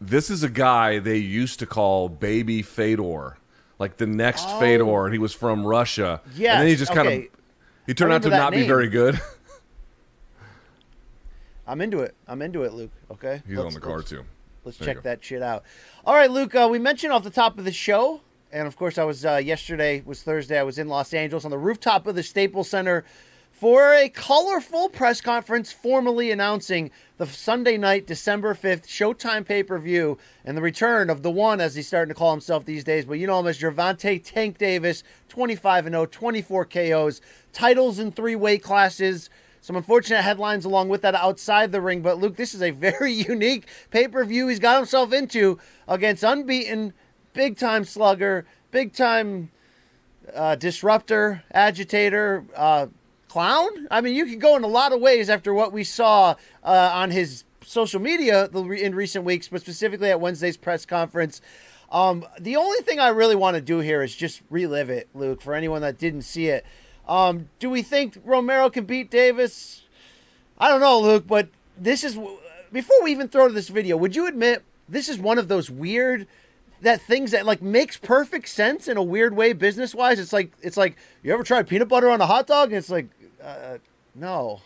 This 0.00 0.30
is 0.30 0.42
a 0.42 0.48
guy 0.48 0.98
they 0.98 1.18
used 1.18 1.58
to 1.58 1.66
call 1.66 2.08
Baby 2.08 2.62
Fedor 2.62 3.36
like 3.78 3.96
the 3.98 4.06
next 4.06 4.50
Fedor, 4.58 5.04
and 5.06 5.12
he 5.12 5.18
was 5.18 5.34
from 5.34 5.66
Russia. 5.66 6.20
Yeah, 6.34 6.52
and 6.52 6.62
then 6.62 6.68
he 6.68 6.76
just 6.76 6.92
kind 6.92 7.08
of 7.08 7.24
he 7.86 7.94
turned 7.94 8.12
out 8.12 8.22
to 8.22 8.30
not 8.30 8.52
be 8.52 8.66
very 8.66 8.88
good. 8.88 9.20
I'm 11.66 11.80
into 11.80 12.00
it. 12.00 12.14
I'm 12.26 12.42
into 12.42 12.62
it, 12.64 12.72
Luke. 12.72 12.90
Okay. 13.10 13.42
He's 13.46 13.56
Let's- 13.56 13.66
on 13.68 13.74
the 13.74 13.80
card 13.80 13.98
let's- 13.98 14.10
too. 14.10 14.24
Let's 14.62 14.76
There 14.76 14.92
check 14.94 15.02
that 15.04 15.24
shit 15.24 15.40
out. 15.42 15.64
All 16.04 16.14
right, 16.14 16.30
Luke. 16.30 16.54
Uh, 16.54 16.68
we 16.70 16.78
mentioned 16.78 17.14
off 17.14 17.24
the 17.24 17.30
top 17.30 17.58
of 17.58 17.64
the 17.64 17.72
show, 17.72 18.20
and 18.52 18.66
of 18.66 18.76
course, 18.76 18.98
I 18.98 19.04
was 19.04 19.24
uh, 19.24 19.36
yesterday 19.36 20.02
was 20.04 20.22
Thursday. 20.22 20.58
I 20.58 20.62
was 20.64 20.78
in 20.78 20.86
Los 20.88 21.14
Angeles 21.14 21.46
on 21.46 21.50
the 21.50 21.56
rooftop 21.58 22.06
of 22.06 22.14
the 22.14 22.22
Staples 22.22 22.68
Center 22.68 23.06
for 23.60 23.92
a 23.92 24.08
colorful 24.08 24.88
press 24.88 25.20
conference, 25.20 25.70
formally 25.70 26.30
announcing 26.30 26.90
the 27.18 27.26
Sunday 27.26 27.76
night, 27.76 28.06
December 28.06 28.54
fifth 28.54 28.88
Showtime 28.88 29.44
pay 29.44 29.62
per 29.62 29.78
view 29.78 30.16
and 30.46 30.56
the 30.56 30.62
return 30.62 31.10
of 31.10 31.22
the 31.22 31.30
one, 31.30 31.60
as 31.60 31.74
he's 31.74 31.86
starting 31.86 32.08
to 32.08 32.18
call 32.18 32.30
himself 32.30 32.64
these 32.64 32.84
days. 32.84 33.04
But 33.04 33.18
you 33.18 33.26
know 33.26 33.38
him 33.38 33.46
as 33.46 33.58
Gervonta 33.58 34.24
Tank 34.24 34.56
Davis, 34.56 35.02
25 35.28 35.84
and 35.84 35.92
0, 35.92 36.06
24 36.06 36.64
KOs, 36.64 37.20
titles 37.52 37.98
in 37.98 38.12
three 38.12 38.34
weight 38.34 38.62
classes. 38.62 39.28
Some 39.60 39.76
unfortunate 39.76 40.22
headlines 40.22 40.64
along 40.64 40.88
with 40.88 41.02
that 41.02 41.14
outside 41.14 41.70
the 41.70 41.82
ring, 41.82 42.00
but 42.00 42.16
Luke, 42.16 42.36
this 42.36 42.54
is 42.54 42.62
a 42.62 42.70
very 42.70 43.12
unique 43.12 43.66
pay 43.90 44.08
per 44.08 44.24
view 44.24 44.48
he's 44.48 44.58
got 44.58 44.78
himself 44.78 45.12
into 45.12 45.58
against 45.86 46.22
unbeaten, 46.22 46.94
big 47.34 47.58
time 47.58 47.84
slugger, 47.84 48.46
big 48.70 48.94
time 48.94 49.50
uh, 50.34 50.54
disruptor, 50.54 51.42
agitator, 51.52 52.46
uh, 52.56 52.86
clown. 53.30 53.86
I 53.92 54.00
mean, 54.00 54.16
you 54.16 54.26
could 54.26 54.40
go 54.40 54.56
in 54.56 54.64
a 54.64 54.68
lot 54.68 54.92
of 54.92 55.00
ways 55.00 55.30
after 55.30 55.54
what 55.54 55.72
we 55.72 55.84
saw 55.84 56.34
uh, 56.64 56.90
on 56.92 57.12
his 57.12 57.44
social 57.64 58.00
media 58.00 58.48
in 58.48 58.94
recent 58.94 59.24
weeks, 59.24 59.46
but 59.46 59.60
specifically 59.60 60.10
at 60.10 60.20
Wednesday's 60.20 60.56
press 60.56 60.84
conference. 60.84 61.40
Um, 61.92 62.26
the 62.40 62.56
only 62.56 62.80
thing 62.80 62.98
I 62.98 63.08
really 63.08 63.36
want 63.36 63.54
to 63.54 63.60
do 63.60 63.78
here 63.78 64.02
is 64.02 64.16
just 64.16 64.42
relive 64.50 64.90
it, 64.90 65.08
Luke, 65.14 65.42
for 65.42 65.54
anyone 65.54 65.80
that 65.82 65.96
didn't 65.96 66.22
see 66.22 66.48
it. 66.48 66.66
Um, 67.06 67.48
do 67.60 67.70
we 67.70 67.82
think 67.82 68.18
Romero 68.24 68.68
can 68.68 68.84
beat 68.84 69.10
Davis? 69.10 69.82
I 70.58 70.68
don't 70.68 70.80
know, 70.80 71.00
Luke, 71.00 71.26
but 71.28 71.48
this 71.78 72.02
is 72.02 72.18
before 72.72 73.02
we 73.02 73.12
even 73.12 73.28
throw 73.28 73.46
to 73.46 73.54
this 73.54 73.68
video. 73.68 73.96
Would 73.96 74.16
you 74.16 74.26
admit 74.26 74.64
this 74.88 75.08
is 75.08 75.18
one 75.18 75.38
of 75.38 75.46
those 75.46 75.70
weird 75.70 76.26
that 76.82 77.00
things 77.00 77.30
that 77.30 77.46
like 77.46 77.62
makes 77.62 77.96
perfect 77.96 78.48
sense 78.48 78.88
in 78.88 78.96
a 78.96 79.02
weird 79.02 79.36
way 79.36 79.52
business 79.52 79.94
wise? 79.94 80.18
It's 80.18 80.32
like 80.32 80.52
it's 80.62 80.76
like 80.76 80.96
you 81.22 81.32
ever 81.32 81.44
tried 81.44 81.68
peanut 81.68 81.88
butter 81.88 82.10
on 82.10 82.20
a 82.20 82.26
hot 82.26 82.46
dog? 82.46 82.68
And 82.68 82.76
it's 82.76 82.90
like 82.90 83.08
uh, 83.42 83.78
no. 84.14 84.60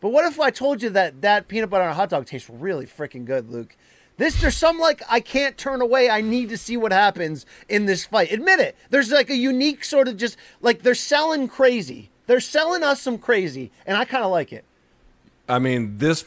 But 0.00 0.10
what 0.10 0.24
if 0.26 0.38
I 0.38 0.50
told 0.50 0.82
you 0.82 0.90
that 0.90 1.22
that 1.22 1.48
peanut 1.48 1.70
butter 1.70 1.84
on 1.84 1.90
a 1.90 1.94
hot 1.94 2.10
dog 2.10 2.26
tastes 2.26 2.50
really 2.50 2.86
freaking 2.86 3.24
good, 3.24 3.50
Luke? 3.50 3.76
This 4.16 4.40
there's 4.40 4.56
some 4.56 4.78
like 4.78 5.02
I 5.08 5.20
can't 5.20 5.56
turn 5.56 5.80
away. 5.80 6.08
I 6.08 6.20
need 6.20 6.48
to 6.50 6.58
see 6.58 6.76
what 6.76 6.92
happens 6.92 7.46
in 7.68 7.86
this 7.86 8.04
fight. 8.04 8.30
Admit 8.30 8.60
it. 8.60 8.76
There's 8.90 9.10
like 9.10 9.30
a 9.30 9.36
unique 9.36 9.84
sort 9.84 10.06
of 10.06 10.16
just 10.16 10.36
like 10.60 10.82
they're 10.82 10.94
selling 10.94 11.48
crazy. 11.48 12.10
They're 12.26 12.40
selling 12.40 12.82
us 12.82 13.02
some 13.02 13.18
crazy, 13.18 13.70
and 13.86 13.96
I 13.96 14.04
kind 14.04 14.24
of 14.24 14.30
like 14.30 14.52
it. 14.52 14.64
I 15.48 15.58
mean, 15.58 15.98
this 15.98 16.24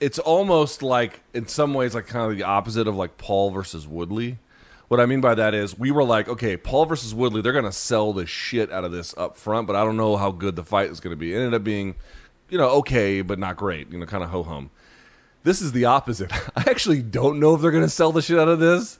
it's 0.00 0.18
almost 0.18 0.82
like 0.82 1.20
in 1.32 1.46
some 1.46 1.74
ways 1.74 1.94
like 1.94 2.06
kind 2.06 2.30
of 2.30 2.36
the 2.36 2.44
opposite 2.44 2.86
of 2.88 2.96
like 2.96 3.16
Paul 3.18 3.50
versus 3.50 3.86
Woodley. 3.86 4.38
What 4.88 5.00
I 5.00 5.06
mean 5.06 5.20
by 5.20 5.34
that 5.34 5.54
is 5.54 5.78
we 5.78 5.90
were 5.90 6.04
like, 6.04 6.28
okay, 6.28 6.56
Paul 6.56 6.86
versus 6.86 7.14
Woodley, 7.14 7.42
they're 7.42 7.52
gonna 7.52 7.72
sell 7.72 8.12
the 8.12 8.26
shit 8.26 8.70
out 8.70 8.84
of 8.84 8.92
this 8.92 9.14
up 9.16 9.36
front, 9.36 9.66
but 9.66 9.74
I 9.74 9.84
don't 9.84 9.96
know 9.96 10.16
how 10.16 10.30
good 10.30 10.56
the 10.56 10.64
fight 10.64 10.90
is 10.90 11.00
gonna 11.00 11.16
be. 11.16 11.34
It 11.34 11.38
ended 11.38 11.54
up 11.54 11.64
being, 11.64 11.96
you 12.48 12.58
know, 12.58 12.68
okay, 12.78 13.22
but 13.22 13.38
not 13.38 13.56
great, 13.56 13.90
you 13.90 13.98
know, 13.98 14.06
kind 14.06 14.22
of 14.22 14.30
ho 14.30 14.42
hum. 14.42 14.70
This 15.42 15.60
is 15.60 15.72
the 15.72 15.86
opposite. 15.86 16.32
I 16.56 16.64
actually 16.68 17.02
don't 17.02 17.40
know 17.40 17.54
if 17.54 17.62
they're 17.62 17.72
gonna 17.72 17.88
sell 17.88 18.12
the 18.12 18.22
shit 18.22 18.38
out 18.38 18.48
of 18.48 18.60
this, 18.60 18.98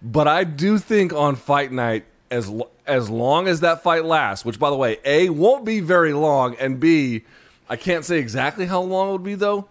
but 0.00 0.26
I 0.26 0.44
do 0.44 0.78
think 0.78 1.12
on 1.12 1.36
fight 1.36 1.70
night, 1.72 2.06
as 2.30 2.50
as 2.86 3.10
long 3.10 3.46
as 3.48 3.60
that 3.60 3.82
fight 3.82 4.04
lasts, 4.04 4.44
which 4.44 4.58
by 4.58 4.70
the 4.70 4.76
way, 4.76 4.98
a 5.04 5.28
won't 5.28 5.64
be 5.64 5.80
very 5.80 6.12
long, 6.12 6.56
and 6.56 6.80
b, 6.80 7.24
I 7.68 7.76
can't 7.76 8.04
say 8.04 8.18
exactly 8.18 8.66
how 8.66 8.80
long 8.80 9.08
it 9.08 9.12
would 9.12 9.22
be 9.24 9.34
though 9.34 9.68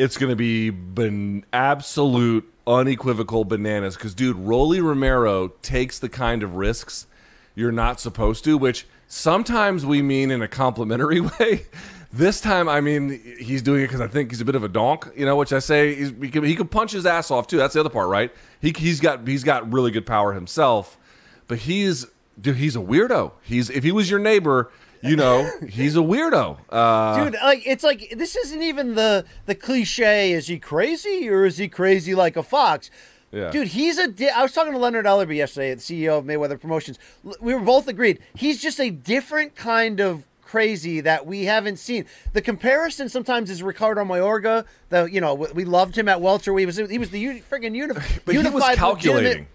it's 0.00 0.16
going 0.16 0.30
to 0.30 0.36
be 0.36 0.68
an 0.68 1.44
absolute, 1.52 2.49
unequivocal 2.66 3.44
bananas. 3.44 3.96
Because, 3.96 4.14
dude, 4.14 4.36
Rolly 4.36 4.80
Romero 4.80 5.48
takes 5.62 5.98
the 5.98 6.08
kind 6.08 6.42
of 6.42 6.54
risks 6.54 7.06
you're 7.54 7.72
not 7.72 8.00
supposed 8.00 8.44
to, 8.44 8.56
which 8.56 8.86
sometimes 9.06 9.84
we 9.84 10.02
mean 10.02 10.30
in 10.30 10.42
a 10.42 10.48
complimentary 10.48 11.20
way. 11.38 11.66
This 12.12 12.40
time, 12.40 12.68
I 12.68 12.80
mean, 12.80 13.20
he's 13.38 13.62
doing 13.62 13.82
it 13.82 13.86
because 13.86 14.00
I 14.00 14.08
think 14.08 14.30
he's 14.30 14.40
a 14.40 14.44
bit 14.44 14.56
of 14.56 14.64
a 14.64 14.68
donk, 14.68 15.08
you 15.16 15.24
know. 15.24 15.36
Which 15.36 15.52
I 15.52 15.60
say 15.60 15.94
he, 15.94 16.28
can, 16.28 16.42
he 16.42 16.56
can 16.56 16.66
punch 16.66 16.90
his 16.90 17.06
ass 17.06 17.30
off 17.30 17.46
too. 17.46 17.56
That's 17.56 17.74
the 17.74 17.80
other 17.80 17.90
part, 17.90 18.08
right? 18.08 18.32
He, 18.60 18.74
he's 18.76 18.98
got 18.98 19.26
he's 19.28 19.44
got 19.44 19.72
really 19.72 19.92
good 19.92 20.06
power 20.06 20.32
himself, 20.32 20.98
but 21.46 21.58
he's 21.58 22.06
dude, 22.40 22.56
he's 22.56 22.74
a 22.74 22.80
weirdo. 22.80 23.32
He's 23.42 23.70
if 23.70 23.84
he 23.84 23.92
was 23.92 24.10
your 24.10 24.18
neighbor, 24.18 24.72
you 25.02 25.16
know, 25.16 25.48
he's 25.68 25.96
a 25.96 26.00
weirdo. 26.00 26.58
Uh, 26.68 27.24
dude 27.24 27.34
like 27.42 27.62
it's 27.66 27.82
like 27.84 28.12
this 28.16 28.36
isn't 28.36 28.62
even 28.62 28.94
the 28.94 29.24
the 29.46 29.54
cliche 29.54 30.32
is 30.32 30.46
he 30.46 30.58
crazy 30.58 31.28
or 31.28 31.44
is 31.46 31.56
he 31.58 31.68
crazy 31.68 32.14
like 32.14 32.36
a 32.36 32.42
fox 32.42 32.90
Yeah. 33.32 33.50
dude 33.50 33.68
he's 33.68 33.96
a 33.98 34.08
di- 34.08 34.28
i 34.28 34.42
was 34.42 34.52
talking 34.52 34.72
to 34.72 34.78
leonard 34.78 35.06
ellerbe 35.06 35.34
yesterday 35.36 35.72
the 35.74 35.80
ceo 35.80 36.18
of 36.18 36.24
mayweather 36.24 36.60
promotions 36.60 36.98
we 37.40 37.54
were 37.54 37.60
both 37.60 37.86
agreed 37.88 38.18
he's 38.34 38.60
just 38.60 38.80
a 38.80 38.90
different 38.90 39.54
kind 39.54 40.00
of 40.00 40.26
crazy 40.42 41.00
that 41.00 41.26
we 41.26 41.44
haven't 41.44 41.78
seen 41.78 42.04
the 42.32 42.42
comparison 42.42 43.08
sometimes 43.08 43.50
is 43.50 43.62
ricardo 43.62 44.04
mayorga 44.04 44.64
the 44.88 45.04
you 45.04 45.20
know 45.20 45.34
we 45.34 45.64
loved 45.64 45.96
him 45.96 46.08
at 46.08 46.20
welterweight 46.20 46.62
he 46.62 46.66
was 46.66 46.76
he 46.90 46.98
was 46.98 47.10
the 47.10 47.20
uni- 47.20 47.40
friggin' 47.48 47.74
uni- 47.74 47.94
But 48.24 48.34
he 48.34 48.38
was 48.48 48.76
calculating. 48.76 49.46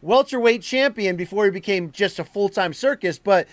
welterweight 0.00 0.62
champion 0.62 1.16
before 1.16 1.44
he 1.44 1.50
became 1.50 1.90
just 1.90 2.18
a 2.18 2.24
full-time 2.24 2.72
circus 2.72 3.18
but 3.18 3.48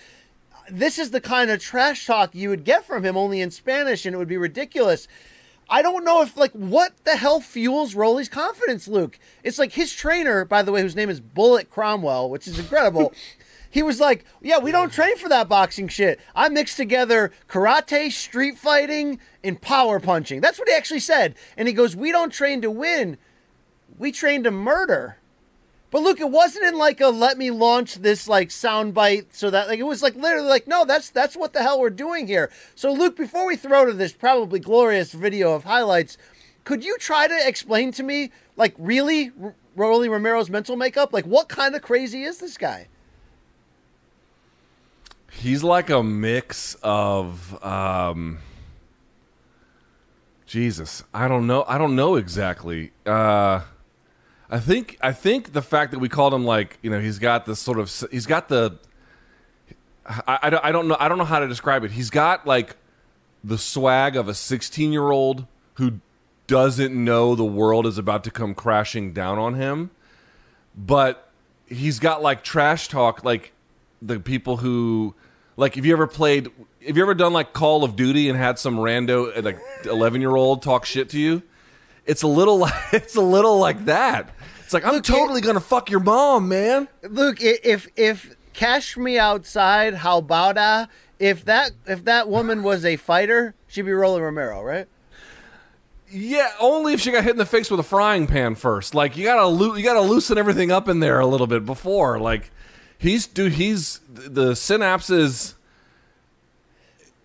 this 0.70 0.98
is 0.98 1.10
the 1.10 1.20
kind 1.20 1.50
of 1.50 1.60
trash 1.60 2.06
talk 2.06 2.34
you 2.34 2.48
would 2.48 2.64
get 2.64 2.84
from 2.84 3.04
him 3.04 3.16
only 3.16 3.40
in 3.40 3.50
Spanish 3.50 4.06
and 4.06 4.14
it 4.14 4.18
would 4.18 4.28
be 4.28 4.36
ridiculous. 4.36 5.08
I 5.68 5.80
don't 5.82 6.04
know 6.04 6.22
if 6.22 6.36
like 6.36 6.52
what 6.52 6.92
the 7.04 7.16
hell 7.16 7.40
fuels 7.40 7.94
Rolly's 7.94 8.28
confidence, 8.28 8.86
Luke. 8.88 9.18
It's 9.42 9.58
like 9.58 9.72
his 9.72 9.92
trainer, 9.92 10.44
by 10.44 10.62
the 10.62 10.72
way, 10.72 10.82
whose 10.82 10.96
name 10.96 11.08
is 11.08 11.20
Bullet 11.20 11.70
Cromwell, 11.70 12.28
which 12.28 12.46
is 12.46 12.58
incredible. 12.58 13.12
he 13.70 13.82
was 13.82 13.98
like, 13.98 14.24
"Yeah, 14.42 14.58
we 14.58 14.70
don't 14.70 14.92
train 14.92 15.16
for 15.16 15.30
that 15.30 15.48
boxing 15.48 15.88
shit. 15.88 16.20
I 16.34 16.50
mix 16.50 16.76
together 16.76 17.32
karate, 17.48 18.12
street 18.12 18.58
fighting, 18.58 19.18
and 19.42 19.60
power 19.60 19.98
punching." 19.98 20.42
That's 20.42 20.58
what 20.58 20.68
he 20.68 20.74
actually 20.74 21.00
said. 21.00 21.36
And 21.56 21.66
he 21.68 21.74
goes, 21.74 21.96
"We 21.96 22.12
don't 22.12 22.32
train 22.32 22.60
to 22.62 22.70
win. 22.70 23.16
We 23.98 24.12
train 24.12 24.42
to 24.42 24.50
murder." 24.50 25.16
But 25.92 26.02
look, 26.02 26.20
it 26.20 26.30
wasn't 26.30 26.64
in 26.64 26.78
like 26.78 27.02
a 27.02 27.08
let 27.08 27.36
me 27.36 27.50
launch 27.50 27.96
this 27.96 28.26
like 28.26 28.48
soundbite 28.48 29.26
so 29.32 29.50
that 29.50 29.68
like 29.68 29.78
it 29.78 29.82
was 29.82 30.02
like 30.02 30.16
literally 30.16 30.48
like 30.48 30.66
no, 30.66 30.86
that's 30.86 31.10
that's 31.10 31.36
what 31.36 31.52
the 31.52 31.62
hell 31.62 31.78
we're 31.78 31.90
doing 31.90 32.26
here. 32.26 32.50
So 32.74 32.90
Luke, 32.90 33.14
before 33.14 33.46
we 33.46 33.56
throw 33.56 33.84
to 33.84 33.92
this 33.92 34.14
probably 34.14 34.58
glorious 34.58 35.12
video 35.12 35.52
of 35.52 35.64
highlights, 35.64 36.16
could 36.64 36.82
you 36.82 36.96
try 36.96 37.28
to 37.28 37.46
explain 37.46 37.92
to 37.92 38.02
me 38.02 38.30
like 38.56 38.74
really 38.78 39.32
R- 39.40 39.54
Rolly 39.76 40.08
Romero's 40.08 40.48
mental 40.48 40.76
makeup? 40.76 41.12
Like 41.12 41.26
what 41.26 41.50
kind 41.50 41.74
of 41.74 41.82
crazy 41.82 42.22
is 42.22 42.38
this 42.38 42.56
guy? 42.56 42.88
He's 45.30 45.62
like 45.62 45.90
a 45.90 46.02
mix 46.02 46.74
of 46.82 47.62
um 47.62 48.38
Jesus. 50.46 51.04
I 51.12 51.28
don't 51.28 51.46
know. 51.46 51.66
I 51.68 51.76
don't 51.76 51.94
know 51.94 52.16
exactly. 52.16 52.92
Uh 53.04 53.60
I 54.52 54.60
think 54.60 54.98
I 55.00 55.12
think 55.12 55.52
the 55.54 55.62
fact 55.62 55.90
that 55.92 55.98
we 55.98 56.08
called 56.08 56.34
him 56.34 56.44
like, 56.44 56.78
you 56.82 56.90
know, 56.90 57.00
he's 57.00 57.18
got 57.18 57.46
this 57.46 57.58
sort 57.58 57.78
of 57.78 57.90
he's 58.10 58.26
got 58.26 58.48
the 58.48 58.78
I, 60.06 60.38
I, 60.42 60.50
don't- 60.50 60.64
I 60.64 60.72
don't 60.72 60.88
know 60.88 60.96
I 61.00 61.08
don't 61.08 61.16
know 61.18 61.24
how 61.24 61.38
to 61.38 61.48
describe 61.48 61.84
it. 61.84 61.92
He's 61.92 62.10
got 62.10 62.46
like 62.46 62.76
the 63.42 63.56
swag 63.58 64.14
of 64.14 64.28
a 64.28 64.32
16-year-old 64.32 65.46
who 65.74 66.00
doesn't 66.46 66.92
know 66.92 67.34
the 67.34 67.44
world 67.44 67.86
is 67.86 67.96
about 67.98 68.24
to 68.24 68.30
come 68.30 68.54
crashing 68.54 69.12
down 69.12 69.38
on 69.38 69.54
him 69.54 69.90
but 70.76 71.30
he's 71.66 71.98
got 71.98 72.20
like 72.22 72.44
trash 72.44 72.88
talk 72.88 73.24
like 73.24 73.52
the 74.02 74.20
people 74.20 74.58
who 74.58 75.14
like 75.56 75.76
have 75.76 75.86
you 75.86 75.92
ever 75.92 76.06
played 76.06 76.48
have 76.86 76.96
you 76.96 77.02
ever 77.02 77.14
done 77.14 77.32
like 77.32 77.52
call 77.52 77.84
of 77.84 77.96
duty 77.96 78.28
and 78.28 78.36
had 78.38 78.58
some 78.58 78.76
rando 78.76 79.42
like 79.42 79.58
11 79.86 80.20
year 80.20 80.34
old 80.36 80.62
talk 80.62 80.84
shit 80.84 81.08
to 81.08 81.18
you 81.18 81.42
it's 82.06 82.22
a 82.22 82.26
little 82.28 82.66
it's 82.92 83.16
a 83.16 83.20
little 83.20 83.58
like 83.58 83.84
that 83.86 84.30
it's 84.72 84.82
like 84.84 84.90
i'm 84.90 84.94
Look, 84.96 85.04
totally 85.04 85.40
gonna 85.42 85.60
fuck 85.60 85.90
your 85.90 86.00
mom 86.00 86.48
man 86.48 86.88
Luke, 87.02 87.38
i- 87.42 87.58
if 87.62 87.88
if 87.96 88.34
Cash 88.54 88.96
Me 88.98 89.18
Outside, 89.18 89.94
how 89.94 90.18
about 90.18 90.54
that? 90.56 90.88
If 91.18 91.44
that 91.46 91.72
if 91.86 92.04
that 92.04 92.28
woman 92.28 92.62
was 92.62 92.84
a 92.84 92.96
fighter, 92.96 93.54
she'd 93.66 93.82
be 93.82 93.92
Rolly 93.92 94.20
Romero, 94.22 94.62
right? 94.62 94.86
yeah 96.10 96.50
only 96.60 96.92
if 96.92 97.00
she 97.00 97.10
got 97.10 97.24
hit 97.24 97.30
in 97.32 97.38
the 97.38 97.46
face 97.46 97.70
with 97.70 97.80
a 97.80 97.82
frying 97.82 98.26
pan 98.26 98.54
first 98.54 98.94
like 98.94 99.16
you 99.16 99.24
gotta 99.24 99.46
loo- 99.46 99.76
you 99.76 99.82
gotta 99.82 100.00
loosen 100.02 100.36
everything 100.36 100.70
up 100.70 100.86
in 100.88 101.00
there 101.00 101.20
a 101.20 101.26
little 101.26 101.46
bit 101.46 101.64
before 101.64 102.18
like 102.18 102.50
he's 102.98 103.26
dude 103.26 103.52
he's 103.52 104.00
the 104.10 104.52
synapses 104.52 105.54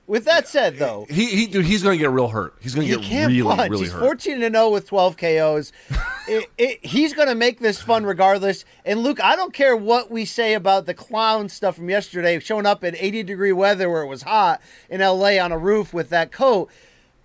With 0.07 0.23
that 0.23 0.47
said, 0.47 0.77
though, 0.77 1.05
He 1.09 1.25
he 1.25 1.47
dude, 1.47 1.65
he's 1.65 1.83
gonna 1.83 1.97
get 1.97 2.09
real 2.09 2.29
hurt. 2.29 2.55
He's 2.61 2.73
gonna 2.73 2.87
he 2.87 2.95
get 2.95 3.27
really 3.27 3.55
punch. 3.55 3.69
really 3.69 3.83
he's 3.83 3.91
hurt. 3.91 3.99
14 3.99 4.39
to 4.39 4.49
0 4.49 4.69
with 4.69 4.87
12 4.87 5.17
KOs. 5.17 5.73
it, 6.29 6.49
it, 6.57 6.85
he's 6.85 7.13
going 7.13 7.27
to 7.27 7.35
make 7.35 7.59
this 7.59 7.81
fun 7.81 8.05
regardless. 8.05 8.63
And 8.85 9.01
Luke, 9.01 9.21
I 9.21 9.35
don't 9.35 9.53
care 9.53 9.75
what 9.75 10.09
we 10.09 10.23
say 10.23 10.53
about 10.53 10.85
the 10.85 10.93
clown 10.93 11.49
stuff 11.49 11.75
from 11.75 11.89
yesterday, 11.89 12.39
showing 12.39 12.65
up 12.65 12.85
in 12.85 12.95
80 12.95 13.23
degree 13.23 13.51
weather 13.51 13.89
where 13.89 14.01
it 14.01 14.07
was 14.07 14.23
hot 14.23 14.61
in 14.89 15.01
LA 15.01 15.39
on 15.39 15.51
a 15.51 15.57
roof 15.57 15.93
with 15.93 16.09
that 16.09 16.31
coat. 16.31 16.69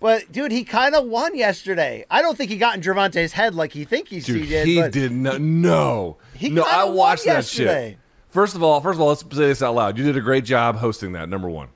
But 0.01 0.29
dude, 0.33 0.51
he 0.51 0.65
kind 0.65 0.93
of 0.93 1.05
won 1.05 1.37
yesterday. 1.37 2.03
I 2.11 2.21
don't 2.21 2.37
think 2.37 2.51
he 2.51 2.57
got 2.57 2.75
in 2.75 2.81
Gervonta's 2.81 3.31
head 3.31 3.55
like 3.55 3.71
he 3.71 3.85
think 3.85 4.09
he, 4.09 4.19
Dude, 4.19 4.49
did. 4.49 4.67
he 4.67 4.81
did 4.89 5.13
not. 5.13 5.39
No, 5.39 6.17
He 6.35 6.49
no. 6.49 6.63
I 6.67 6.83
watched 6.83 7.23
that 7.23 7.35
yesterday. 7.35 7.91
shit. 7.91 7.99
First 8.27 8.55
of 8.55 8.61
all, 8.63 8.81
first 8.81 8.97
of 8.97 9.01
all, 9.01 9.07
let's 9.07 9.21
say 9.21 9.27
this 9.47 9.61
out 9.63 9.75
loud. 9.75 9.97
You 9.97 10.03
did 10.03 10.17
a 10.17 10.21
great 10.21 10.43
job 10.43 10.75
hosting 10.75 11.13
that. 11.13 11.29
Number 11.29 11.49
one. 11.49 11.69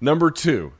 Number 0.00 0.30
two. 0.30 0.72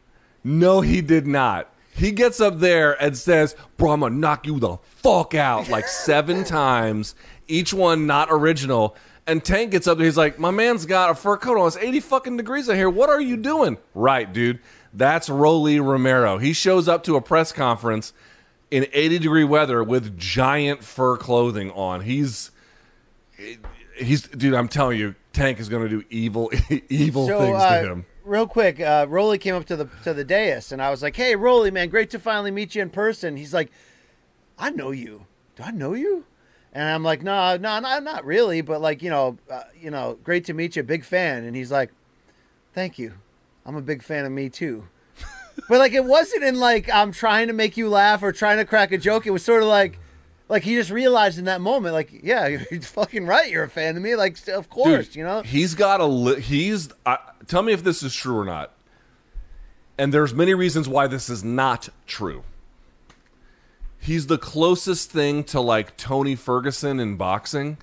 No, 0.44 0.80
he 0.80 1.00
did 1.00 1.26
not. 1.26 1.72
He 1.92 2.12
gets 2.12 2.40
up 2.40 2.58
there 2.58 2.92
and 3.02 3.16
says, 3.16 3.56
"Bro, 3.76 3.92
I'm 3.92 4.00
gonna 4.00 4.14
knock 4.14 4.46
you 4.46 4.60
the 4.60 4.76
fuck 4.84 5.34
out 5.34 5.68
like 5.68 5.88
seven 5.88 6.44
times, 6.44 7.14
each 7.48 7.72
one 7.72 8.06
not 8.06 8.28
original." 8.30 8.94
And 9.26 9.44
Tank 9.44 9.72
gets 9.72 9.88
up 9.88 9.98
there. 9.98 10.04
He's 10.06 10.16
like, 10.16 10.38
"My 10.38 10.50
man's 10.50 10.86
got 10.86 11.10
a 11.10 11.14
fur 11.14 11.36
coat 11.36 11.58
on. 11.58 11.66
It's 11.66 11.76
80 11.76 12.00
fucking 12.00 12.36
degrees 12.36 12.68
in 12.68 12.76
here. 12.76 12.90
What 12.90 13.08
are 13.08 13.20
you 13.20 13.36
doing?" 13.36 13.78
Right, 13.94 14.30
dude. 14.30 14.60
That's 14.92 15.28
Rolly 15.28 15.80
Romero. 15.80 16.38
He 16.38 16.52
shows 16.52 16.86
up 16.86 17.02
to 17.04 17.16
a 17.16 17.20
press 17.20 17.50
conference 17.52 18.12
in 18.70 18.86
80 18.92 19.18
degree 19.18 19.44
weather 19.44 19.82
with 19.82 20.18
giant 20.18 20.84
fur 20.84 21.16
clothing 21.16 21.70
on. 21.72 22.02
He's 22.02 22.50
he's 23.96 24.22
dude. 24.22 24.54
I'm 24.54 24.68
telling 24.68 24.98
you, 24.98 25.14
Tank 25.32 25.60
is 25.60 25.68
going 25.68 25.82
to 25.82 25.88
do 25.88 26.04
evil 26.10 26.50
evil 26.88 27.26
So, 27.26 27.40
things 27.40 27.56
uh, 27.60 27.82
to 27.82 27.88
him. 27.92 28.06
Real 28.26 28.46
quick, 28.46 28.80
uh, 28.80 29.06
Rolly 29.08 29.38
came 29.38 29.54
up 29.54 29.64
to 29.66 29.76
the 29.76 29.88
to 30.04 30.12
the 30.12 30.24
dais, 30.24 30.72
and 30.72 30.82
I 30.82 30.90
was 30.90 31.02
like, 31.02 31.16
"Hey, 31.16 31.36
Rolly, 31.36 31.70
man, 31.70 31.88
great 31.88 32.10
to 32.10 32.18
finally 32.18 32.50
meet 32.50 32.74
you 32.74 32.82
in 32.82 32.90
person." 32.90 33.36
He's 33.36 33.54
like, 33.54 33.70
"I 34.58 34.70
know 34.70 34.90
you. 34.90 35.26
Do 35.54 35.62
I 35.62 35.70
know 35.70 35.94
you?" 35.94 36.24
And 36.72 36.88
I'm 36.88 37.02
like, 37.02 37.22
"No, 37.22 37.56
no, 37.56 37.78
not 37.80 38.02
not 38.02 38.24
really, 38.24 38.60
but 38.60 38.80
like, 38.80 39.02
you 39.02 39.10
know, 39.10 39.38
uh, 39.50 39.62
you 39.80 39.90
know, 39.90 40.18
great 40.24 40.44
to 40.46 40.52
meet 40.52 40.76
you, 40.76 40.82
big 40.82 41.04
fan." 41.04 41.44
And 41.44 41.56
he's 41.56 41.72
like, 41.72 41.90
"Thank 42.74 42.98
you. 42.98 43.14
I'm 43.64 43.76
a 43.76 43.82
big 43.82 44.02
fan 44.02 44.24
of 44.26 44.32
me 44.32 44.50
too." 44.50 44.88
but 45.68 45.78
like, 45.78 45.92
it 45.92 46.04
wasn't 46.04 46.44
in 46.44 46.58
like 46.58 46.90
I'm 46.92 47.12
trying 47.12 47.46
to 47.46 47.54
make 47.54 47.76
you 47.76 47.88
laugh 47.88 48.22
or 48.22 48.32
trying 48.32 48.58
to 48.58 48.64
crack 48.64 48.92
a 48.92 48.98
joke. 48.98 49.26
It 49.26 49.30
was 49.30 49.44
sort 49.44 49.62
of 49.62 49.68
like. 49.68 49.98
Like 50.48 50.62
he 50.62 50.74
just 50.74 50.90
realized 50.90 51.38
in 51.38 51.46
that 51.46 51.60
moment, 51.60 51.94
like, 51.94 52.10
yeah, 52.22 52.46
you're 52.70 52.80
fucking 52.80 53.26
right. 53.26 53.50
You're 53.50 53.64
a 53.64 53.68
fan 53.68 53.96
of 53.96 54.02
me, 54.02 54.14
like, 54.14 54.36
of 54.48 54.68
course, 54.70 55.06
Dude, 55.08 55.16
you 55.16 55.24
know. 55.24 55.42
he's 55.42 55.74
got 55.74 56.00
a 56.00 56.06
li- 56.06 56.40
he's 56.40 56.88
uh, 57.04 57.16
tell 57.46 57.62
me 57.62 57.72
if 57.72 57.82
this 57.82 58.02
is 58.02 58.14
true 58.14 58.38
or 58.38 58.44
not. 58.44 58.72
And 59.98 60.12
there's 60.12 60.34
many 60.34 60.52
reasons 60.54 60.88
why 60.88 61.06
this 61.06 61.30
is 61.30 61.42
not 61.42 61.88
true. 62.06 62.44
He's 63.98 64.26
the 64.26 64.38
closest 64.38 65.10
thing 65.10 65.42
to 65.44 65.60
like 65.60 65.96
tony 65.96 66.36
ferguson 66.36 67.00
in 67.00 67.16
boxing 67.16 67.78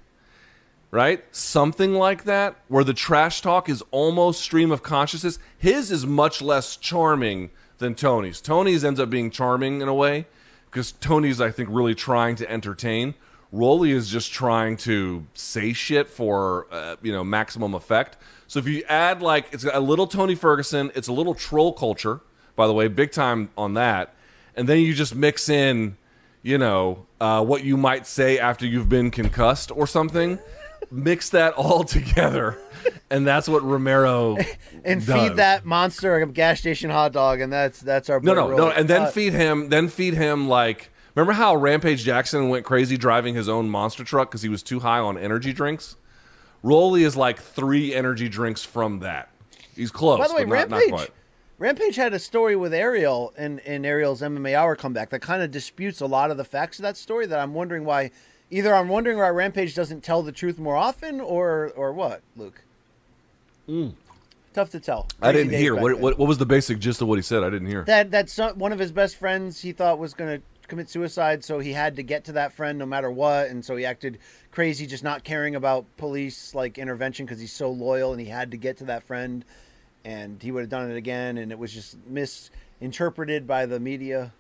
right? 0.93 1.24
Something 1.32 1.95
like 1.95 2.26
that 2.26 2.55
where 2.68 2.84
the 2.84 2.93
trash 2.93 3.41
talk 3.41 3.68
is 3.68 3.82
almost 3.89 4.43
stream 4.43 4.72
of 4.72 4.84
consciousness. 4.84 5.39
His 5.57 5.89
is 5.89 6.05
much 6.05 6.39
less 6.39 6.78
charming 6.78 7.49
than 7.80 7.95
tony's. 7.95 8.39
Tony's 8.39 8.86
ends 8.86 8.99
up 8.99 9.09
being 9.09 9.32
charming 9.32 9.82
in 9.82 9.88
a 9.88 9.93
way 9.93 10.28
because 10.74 10.91
tony's 10.93 11.39
i 11.39 11.51
think 11.51 11.69
really 11.71 11.93
trying 11.93 12.36
to 12.36 12.49
entertain 12.51 13.13
Rolly 13.53 13.91
is 13.91 14.09
just 14.09 14.34
trying 14.34 14.78
to 14.78 15.28
say 15.36 15.74
shit 15.74 16.09
for 16.09 16.65
uh, 16.71 16.95
you 17.03 17.11
know 17.11 17.24
maximum 17.24 17.76
effect. 17.76 18.17
So 18.47 18.57
if 18.57 18.67
you 18.67 18.84
add 18.89 19.21
like 19.21 19.45
it's 19.51 19.63
a 19.63 19.80
little 19.80 20.07
Tony 20.07 20.34
Ferguson, 20.34 20.91
it's 20.95 21.07
a 21.07 21.13
little 21.13 21.36
troll 21.36 21.71
culture, 21.71 22.21
by 22.55 22.65
the 22.65 22.74
way, 22.74 22.88
big 22.88 23.11
time 23.11 23.51
on 23.55 23.76
that, 23.76 24.15
and 24.55 24.67
then 24.67 24.80
you 24.80 24.95
just 24.95 25.13
mix 25.13 25.49
in, 25.49 25.97
you 26.41 26.57
know, 26.57 27.05
uh, 27.21 27.45
what 27.45 27.63
you 27.63 27.78
might 27.78 28.07
say 28.07 28.39
after 28.39 28.65
you've 28.65 28.89
been 28.89 29.11
concussed 29.11 29.71
or 29.71 29.86
something. 29.86 30.39
Mix 30.92 31.30
that 31.32 31.54
all 31.54 31.84
together, 31.84 32.58
and 33.10 33.26
that's 33.26 33.48
what 33.48 33.64
Romero 33.64 34.38
and 34.86 35.06
does. 35.06 35.30
feed 35.30 35.38
that 35.38 35.66
monster 35.66 36.16
a 36.16 36.28
gas 36.28 36.60
station 36.60 36.90
hot 36.90 37.12
dog, 37.14 37.40
and 37.42 37.52
that's 37.52 37.80
that's 37.80 38.10
our 38.10 38.20
No, 38.20 38.34
no, 38.34 38.48
no, 38.56 38.70
and 38.70 38.88
then 38.88 39.04
Uh, 39.04 39.12
feed 39.12 39.34
him. 39.34 39.70
Then 39.70 39.88
feed 39.88 40.14
him 40.14 40.48
like. 40.48 40.90
Remember 41.16 41.34
how 41.34 41.56
Rampage 41.56 42.04
Jackson 42.04 42.50
went 42.50 42.66
crazy 42.66 42.98
driving 42.98 43.36
his 43.36 43.48
own 43.48 43.70
monster 43.70 44.04
truck 44.04 44.32
because 44.32 44.42
he 44.42 44.50
was 44.50 44.64
too 44.64 44.80
high 44.80 44.98
on 44.98 45.16
energy 45.16 45.54
drinks? 45.54 45.96
Rolly 46.64 47.04
is 47.04 47.16
like 47.16 47.40
three 47.40 47.94
energy 47.94 48.28
drinks 48.30 48.64
from 48.64 49.00
that. 49.00 49.30
He's 49.76 49.92
close. 49.92 50.18
by 50.20 50.28
the 50.28 50.34
way, 50.34 50.44
but 50.46 50.56
not, 50.56 50.70
not 50.70 50.78
Rampage 50.78 50.92
quite. 50.92 51.10
Rampage 51.60 51.96
had 51.98 52.14
a 52.14 52.20
story 52.20 52.56
with 52.56 52.74
Ariel 52.74 53.32
in 53.38 53.60
in 53.60 53.86
Ariel's 53.86 54.22
MMA 54.22 54.56
Hour 54.56 54.76
comeback 54.76 55.12
that 55.12 55.22
kind 55.22 55.44
of 55.44 55.52
disputes 55.52 56.02
a 56.02 56.06
lot 56.08 56.32
of 56.32 56.38
the 56.38 56.44
facts 56.44 56.80
of 56.80 56.84
that 56.84 56.98
story. 56.98 57.26
That 57.28 57.40
I'm 57.40 57.54
wondering 57.54 57.86
why. 57.86 58.10
Either 58.54 58.76
I'm 58.76 58.88
wondering 58.88 59.18
why 59.18 59.30
Rampage 59.30 59.74
doesn't 59.74 60.04
tell 60.04 60.22
the 60.22 60.32
truth 60.32 60.60
more 60.60 60.76
often, 60.76 61.20
or 61.20 61.72
or 61.76 61.91
what, 61.91 62.22
Luke. 62.38 62.62
Hmm. 63.66 63.89
Tough 64.54 64.70
to 64.70 64.80
tell. 64.80 65.08
I 65.24 65.32
didn't 65.32 65.54
hear 65.54 65.74
what, 65.74 65.99
what 65.99 66.20
what 66.20 66.28
was 66.28 66.38
the 66.38 66.45
basic 66.45 66.78
gist 66.78 67.01
of 67.01 67.08
what 67.08 67.18
he 67.18 67.24
said. 67.24 67.43
I 67.43 67.49
didn't 67.49 67.68
hear. 67.68 67.84
that 67.86 68.12
that 68.12 68.30
son, 68.30 68.60
one 68.60 68.72
of 68.72 68.78
his 68.78 68.91
best 68.91 69.16
friends 69.16 69.60
he 69.60 69.72
thought 69.72 69.97
was 69.97 70.14
going 70.14 70.38
to 70.38 70.45
commit 70.68 70.88
suicide 70.88 71.43
so 71.43 71.60
he 71.60 71.74
had 71.74 71.95
to 71.95 72.04
get 72.04 72.24
to 72.26 72.32
that 72.32 72.54
friend 72.54 72.80
no 72.80 72.86
matter 72.86 73.12
what 73.12 73.47
and 73.47 73.66
so 73.66 73.76
he 73.76 73.86
acted 73.86 74.18
crazy 74.49 74.88
just 74.88 75.04
not 75.04 75.24
caring 75.24 75.56
about 75.56 75.86
police 75.97 76.56
like 76.56 76.78
intervention 76.78 77.26
because 77.26 77.39
he's 77.39 77.51
so 77.51 77.70
loyal 77.70 78.12
and 78.14 78.22
he 78.22 78.28
had 78.28 78.49
to 78.49 78.56
get 78.56 78.78
to 78.78 78.86
that 78.86 79.04
friend 79.04 79.43
and 80.06 80.41
he 80.41 80.51
would 80.51 80.62
have 80.62 80.70
done 80.70 80.89
it 80.89 80.95
again 80.95 81.38
and 81.38 81.51
it 81.51 81.60
was 81.60 81.74
just 81.74 81.97
misinterpreted 82.08 83.45
by 83.45 83.66
the 83.66 83.78
media 83.80 84.32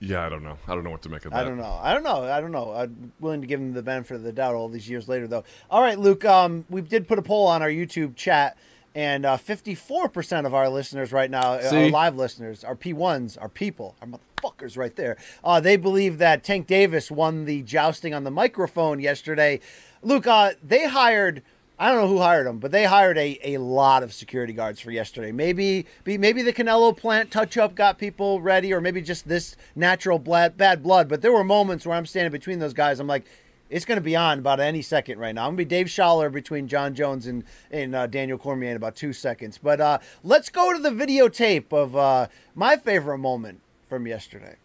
yeah, 0.00 0.24
I 0.24 0.28
don't 0.28 0.42
know. 0.42 0.58
I 0.66 0.74
don't 0.74 0.84
know 0.84 0.90
what 0.90 1.02
to 1.02 1.08
make 1.08 1.24
of 1.24 1.32
that. 1.32 1.40
I 1.40 1.44
don't 1.44 1.56
know. 1.56 1.78
I 1.82 1.92
don't 1.94 2.04
know. 2.04 2.22
I 2.24 2.40
don't 2.40 2.52
know. 2.52 2.72
I'm 2.72 3.12
willing 3.20 3.40
to 3.40 3.46
give 3.46 3.60
him 3.60 3.72
the 3.72 3.82
benefit 3.82 4.14
of 4.14 4.22
the 4.22 4.32
doubt 4.32 4.54
all 4.54 4.68
these 4.68 4.88
years 4.88 5.08
later, 5.08 5.26
though. 5.26 5.44
All 5.70 5.82
right, 5.82 5.98
Luke. 5.98 6.24
Um, 6.24 6.64
we 6.70 6.80
did 6.80 7.08
put 7.08 7.18
a 7.18 7.22
poll 7.22 7.46
on 7.46 7.62
our 7.62 7.68
YouTube 7.68 8.14
chat, 8.16 8.56
and 8.94 9.26
uh, 9.26 9.36
54% 9.36 10.46
of 10.46 10.54
our 10.54 10.68
listeners 10.68 11.12
right 11.12 11.30
now, 11.30 11.54
uh, 11.54 11.70
See? 11.70 11.84
our 11.84 11.90
live 11.90 12.16
listeners, 12.16 12.64
our 12.64 12.76
P1s, 12.76 13.40
our 13.40 13.48
people, 13.48 13.96
our 14.00 14.08
motherfuckers 14.08 14.76
right 14.76 14.94
there, 14.94 15.16
uh, 15.44 15.60
they 15.60 15.76
believe 15.76 16.18
that 16.18 16.44
Tank 16.44 16.66
Davis 16.66 17.10
won 17.10 17.44
the 17.44 17.62
jousting 17.62 18.14
on 18.14 18.24
the 18.24 18.30
microphone 18.30 19.00
yesterday. 19.00 19.60
Luke, 20.02 20.26
uh, 20.26 20.52
they 20.62 20.86
hired. 20.88 21.42
I 21.80 21.90
don't 21.90 22.00
know 22.00 22.08
who 22.08 22.18
hired 22.18 22.46
them, 22.46 22.58
but 22.58 22.72
they 22.72 22.84
hired 22.84 23.16
a, 23.18 23.38
a 23.44 23.58
lot 23.58 24.02
of 24.02 24.12
security 24.12 24.52
guards 24.52 24.80
for 24.80 24.90
yesterday. 24.90 25.30
Maybe 25.30 25.86
be- 26.02 26.18
maybe 26.18 26.42
the 26.42 26.52
Canelo 26.52 26.96
plant 26.96 27.30
touch 27.30 27.56
up 27.56 27.76
got 27.76 27.98
people 27.98 28.40
ready, 28.40 28.72
or 28.72 28.80
maybe 28.80 29.00
just 29.00 29.28
this 29.28 29.56
natural 29.76 30.18
bad, 30.18 30.56
bad 30.56 30.82
blood. 30.82 31.08
But 31.08 31.22
there 31.22 31.32
were 31.32 31.44
moments 31.44 31.86
where 31.86 31.96
I'm 31.96 32.06
standing 32.06 32.32
between 32.32 32.58
those 32.58 32.74
guys. 32.74 32.98
I'm 32.98 33.06
like, 33.06 33.26
it's 33.70 33.84
going 33.84 33.96
to 33.96 34.02
be 34.02 34.16
on 34.16 34.40
about 34.40 34.58
any 34.58 34.82
second 34.82 35.18
right 35.18 35.34
now. 35.34 35.42
I'm 35.42 35.50
going 35.50 35.58
to 35.58 35.64
be 35.66 35.76
Dave 35.76 35.86
Schaller 35.86 36.32
between 36.32 36.66
Jon 36.66 36.94
Jones 36.94 37.26
and, 37.26 37.44
and 37.70 37.94
uh, 37.94 38.06
Daniel 38.08 38.38
Cormier 38.38 38.70
in 38.70 38.76
about 38.76 38.96
two 38.96 39.12
seconds. 39.12 39.58
But 39.62 39.80
uh, 39.80 39.98
let's 40.24 40.48
go 40.48 40.72
to 40.72 40.80
the 40.80 40.90
videotape 40.90 41.72
of 41.72 41.94
uh, 41.94 42.26
my 42.54 42.76
favorite 42.76 43.18
moment 43.18 43.60
from 43.88 44.06
yesterday. 44.06 44.56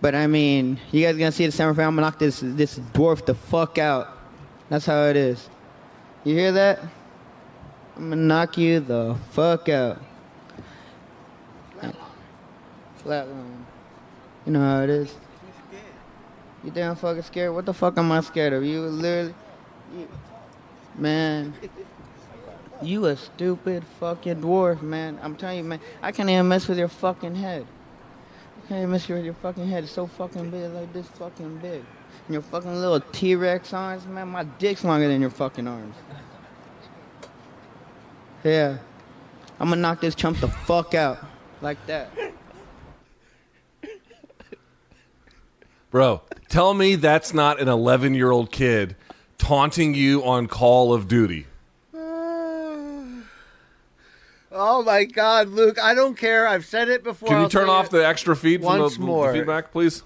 But 0.00 0.14
I 0.14 0.26
mean, 0.26 0.80
you 0.92 1.04
guys 1.04 1.16
gonna 1.16 1.30
see 1.30 1.44
the 1.46 1.52
summer 1.52 1.70
I'm 1.70 1.76
gonna 1.76 2.00
knock 2.00 2.18
this 2.18 2.40
this 2.42 2.78
dwarf 2.78 3.26
the 3.26 3.34
fuck 3.34 3.76
out. 3.76 4.16
That's 4.70 4.86
how 4.86 5.04
it 5.04 5.16
is. 5.16 5.50
You 6.22 6.34
hear 6.34 6.52
that? 6.52 6.80
I'm 7.96 8.10
gonna 8.10 8.16
knock 8.16 8.58
you 8.58 8.80
the 8.80 9.16
fuck 9.30 9.68
out. 9.70 10.02
Flatline. 13.02 13.64
You 14.44 14.52
know 14.52 14.60
how 14.60 14.82
it 14.82 14.90
is. 14.90 15.14
You 16.62 16.70
damn 16.70 16.94
fucking 16.94 17.22
scared? 17.22 17.54
What 17.54 17.64
the 17.64 17.72
fuck 17.72 17.96
am 17.96 18.12
I 18.12 18.20
scared 18.20 18.52
of? 18.52 18.62
You 18.62 18.82
literally, 18.82 19.34
you, 19.96 20.08
man. 20.98 21.54
You 22.82 23.06
a 23.06 23.16
stupid 23.16 23.82
fucking 23.98 24.42
dwarf, 24.42 24.82
man. 24.82 25.18
I'm 25.22 25.36
telling 25.36 25.58
you, 25.58 25.64
man. 25.64 25.80
I 26.02 26.12
can't 26.12 26.28
even 26.28 26.48
mess 26.48 26.68
with 26.68 26.78
your 26.78 26.88
fucking 26.88 27.34
head. 27.34 27.66
I 28.56 28.68
can't 28.68 28.78
even 28.80 28.90
mess 28.90 29.08
with 29.08 29.24
your 29.24 29.34
fucking 29.34 29.66
head. 29.66 29.84
It's 29.84 29.92
so 29.92 30.06
fucking 30.06 30.50
big, 30.50 30.70
like 30.72 30.92
this 30.92 31.06
fucking 31.08 31.58
big. 31.58 31.82
And 32.30 32.34
your 32.34 32.42
fucking 32.42 32.76
little 32.76 33.00
T-Rex 33.00 33.72
arms, 33.72 34.06
man. 34.06 34.28
My 34.28 34.44
dick's 34.44 34.84
longer 34.84 35.08
than 35.08 35.20
your 35.20 35.30
fucking 35.30 35.66
arms. 35.66 35.96
Yeah. 38.44 38.78
I'm 39.58 39.68
gonna 39.70 39.80
knock 39.80 40.00
this 40.00 40.14
chump 40.14 40.38
the 40.38 40.46
fuck 40.46 40.94
out. 40.94 41.18
Like 41.60 41.84
that. 41.88 42.12
Bro, 45.90 46.22
tell 46.48 46.72
me 46.72 46.94
that's 46.94 47.34
not 47.34 47.60
an 47.60 47.66
11 47.66 48.14
year 48.14 48.30
old 48.30 48.52
kid 48.52 48.94
taunting 49.36 49.96
you 49.96 50.22
on 50.22 50.46
Call 50.46 50.94
of 50.94 51.08
Duty. 51.08 51.48
Oh 54.52 54.82
my 54.82 55.04
God, 55.04 55.48
Luke! 55.48 55.78
I 55.80 55.94
don't 55.94 56.16
care. 56.16 56.46
I've 56.46 56.64
said 56.64 56.88
it 56.88 57.04
before. 57.04 57.28
Can 57.28 57.38
you 57.38 57.42
I'll 57.44 57.48
turn 57.48 57.66
say 57.66 57.72
off 57.72 57.86
it 57.86 57.92
the 57.92 58.06
extra 58.06 58.34
feed 58.34 58.62
from 58.62 58.80
once 58.80 58.94
the, 58.94 59.00
the 59.00 59.06
more. 59.06 59.32
feedback, 59.32 59.70
please? 59.70 60.02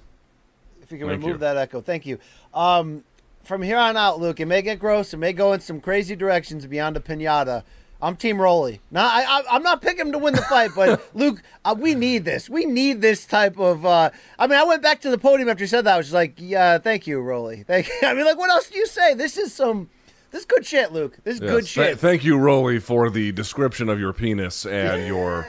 If 0.85 0.93
you 0.93 0.99
can 0.99 1.09
Thank 1.09 1.20
remove 1.22 1.37
you. 1.37 1.39
that 1.39 1.57
echo. 1.57 1.80
Thank 1.80 2.07
you. 2.07 2.18
Um, 2.53 3.03
from 3.43 3.62
here 3.62 3.76
on 3.78 3.97
out, 3.97 4.20
Luke, 4.20 4.39
it 4.41 4.47
may 4.47 4.62
get 4.62 4.78
gross. 4.78 5.12
It 5.12 5.16
may 5.18 5.32
go 5.32 5.53
in 5.53 5.61
some 5.61 5.80
crazy 5.80 6.14
directions 6.16 6.66
beyond 6.66 6.97
a 6.97 7.01
pinata. 7.01 7.62
I'm 8.03 8.16
Team 8.16 8.41
Rolly. 8.41 8.80
Now, 8.91 9.07
I, 9.07 9.22
I, 9.26 9.43
I'm 9.53 9.62
not 9.62 9.80
picking 9.80 10.01
him 10.07 10.12
to 10.12 10.18
win 10.18 10.35
the 10.35 10.43
fight, 10.43 10.70
but 10.76 11.03
Luke, 11.14 11.43
uh, 11.64 11.74
we 11.78 11.95
need 11.95 12.24
this. 12.26 12.51
We 12.51 12.66
need 12.66 13.01
this 13.01 13.24
type 13.24 13.59
of. 13.59 13.87
Uh, 13.87 14.11
I 14.39 14.47
mean, 14.47 14.59
I 14.59 14.64
went 14.64 14.82
back 14.82 15.01
to 15.03 15.11
the 15.11 15.16
podium 15.18 15.49
after 15.49 15.62
you 15.62 15.68
said 15.68 15.82
that. 15.87 15.95
I 15.95 15.97
was 15.97 16.07
just 16.07 16.14
like, 16.14 16.35
yeah, 16.37 16.76
thank 16.78 17.07
you, 17.07 17.20
Rolly. 17.20 17.62
Thank. 17.66 17.89
You. 17.89 18.09
I 18.09 18.12
mean, 18.14 18.24
like, 18.26 18.37
what 18.39 18.51
else 18.51 18.68
do 18.68 18.78
you 18.78 18.87
say? 18.87 19.14
This 19.14 19.39
is 19.39 19.55
some. 19.55 19.89
This 20.32 20.41
is 20.41 20.47
good 20.47 20.66
shit, 20.66 20.93
Luke. 20.93 21.16
This 21.22 21.37
is 21.37 21.43
Yes. 21.43 21.51
good 21.51 21.61
Th- 21.66 21.68
shit. 21.91 21.99
thank 22.01 22.24
you, 22.24 22.37
Rolly, 22.37 22.80
for 22.80 23.09
the 23.09 23.30
description 23.32 23.89
of 23.89 24.01
your 24.01 24.12
penis 24.12 24.66
and 24.66 25.07
your 25.07 25.47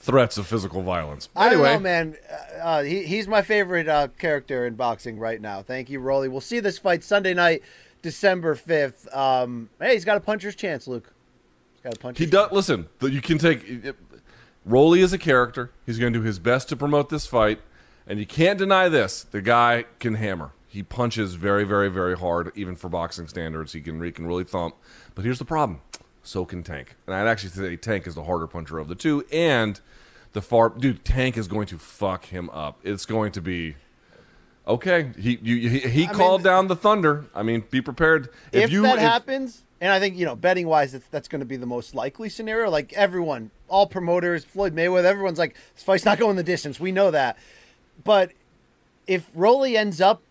threats 0.00 0.38
of 0.38 0.46
physical 0.46 0.82
violence. 0.82 1.28
I 1.36 1.50
don't 1.50 1.62
know, 1.62 1.78
man. 1.78 2.16
Uh, 2.28 2.56
uh, 2.56 2.82
he, 2.82 3.04
he's 3.04 3.28
my 3.28 3.42
favorite 3.42 3.86
uh, 3.86 4.08
character 4.18 4.66
in 4.66 4.74
boxing 4.74 5.18
right 5.18 5.40
now. 5.40 5.62
Thank 5.62 5.90
you, 5.90 6.00
Rolly. 6.00 6.28
We'll 6.28 6.40
see 6.40 6.58
this 6.58 6.78
fight 6.78 7.04
Sunday 7.04 7.34
night, 7.34 7.62
December 8.02 8.56
5th. 8.56 9.14
Um, 9.14 9.68
hey, 9.78 9.92
he's 9.94 10.06
got 10.06 10.16
a 10.16 10.20
puncher's 10.20 10.56
chance, 10.56 10.88
Luke. 10.88 11.12
He's 11.74 11.82
got 11.82 11.94
a 11.94 11.98
puncher's 11.98 12.24
he 12.24 12.30
does. 12.30 12.50
Listen, 12.50 12.88
you 13.02 13.20
can 13.20 13.38
take. 13.38 13.94
Rolly 14.64 15.02
is 15.02 15.12
a 15.12 15.18
character. 15.18 15.70
He's 15.86 15.98
going 15.98 16.12
to 16.12 16.18
do 16.18 16.24
his 16.24 16.38
best 16.38 16.68
to 16.70 16.76
promote 16.76 17.10
this 17.10 17.26
fight, 17.26 17.60
and 18.06 18.18
you 18.18 18.26
can't 18.26 18.58
deny 18.58 18.88
this. 18.88 19.22
The 19.22 19.42
guy 19.42 19.84
can 19.98 20.14
hammer. 20.14 20.52
He 20.66 20.82
punches 20.82 21.34
very, 21.34 21.64
very, 21.64 21.88
very 21.88 22.16
hard, 22.16 22.52
even 22.54 22.76
for 22.76 22.88
boxing 22.88 23.26
standards. 23.26 23.72
He 23.72 23.80
can 23.80 24.02
he 24.02 24.12
can 24.12 24.26
really 24.26 24.44
thump. 24.44 24.76
But 25.14 25.24
here's 25.24 25.38
the 25.38 25.44
problem: 25.44 25.80
so 26.22 26.44
can 26.44 26.62
Tank. 26.62 26.96
And 27.06 27.14
I'd 27.14 27.26
actually 27.26 27.50
say 27.50 27.76
Tank 27.76 28.06
is 28.06 28.14
the 28.14 28.24
harder 28.24 28.46
puncher 28.46 28.78
of 28.78 28.88
the 28.88 28.94
two. 28.94 29.24
And 29.32 29.80
the 30.32 30.42
far 30.42 30.68
dude, 30.68 31.04
Tank 31.04 31.36
is 31.36 31.48
going 31.48 31.66
to 31.68 31.78
fuck 31.78 32.26
him 32.26 32.50
up. 32.50 32.80
It's 32.82 33.06
going 33.06 33.32
to 33.32 33.40
be. 33.40 33.76
Okay, 34.66 35.10
he 35.18 35.38
you, 35.42 35.68
he, 35.68 35.78
he 35.80 36.06
called 36.06 36.42
mean- 36.42 36.44
down 36.44 36.68
the 36.68 36.76
thunder. 36.76 37.24
I 37.34 37.42
mean, 37.42 37.64
be 37.70 37.80
prepared. 37.80 38.28
if, 38.52 38.70
you 38.70 38.82
that 38.82 38.96
if- 38.96 39.00
happens, 39.00 39.64
and 39.80 39.92
I 39.92 39.98
think 39.98 40.16
you 40.16 40.26
know, 40.26 40.36
betting 40.36 40.68
wise, 40.68 40.92
that's, 40.92 41.06
that's 41.08 41.28
going 41.28 41.40
to 41.40 41.46
be 41.46 41.56
the 41.56 41.66
most 41.66 41.94
likely 41.94 42.28
scenario. 42.28 42.70
Like 42.70 42.92
everyone, 42.92 43.50
all 43.68 43.86
promoters, 43.86 44.44
Floyd 44.44 44.74
Mayweather, 44.74 45.04
everyone's 45.04 45.38
like, 45.38 45.56
this 45.74 45.82
fight's 45.82 46.04
not 46.04 46.18
going 46.18 46.36
the 46.36 46.44
distance. 46.44 46.78
We 46.78 46.92
know 46.92 47.10
that. 47.10 47.36
But 48.04 48.32
if 49.06 49.28
Rolly 49.34 49.76
ends 49.76 50.00
up 50.00 50.22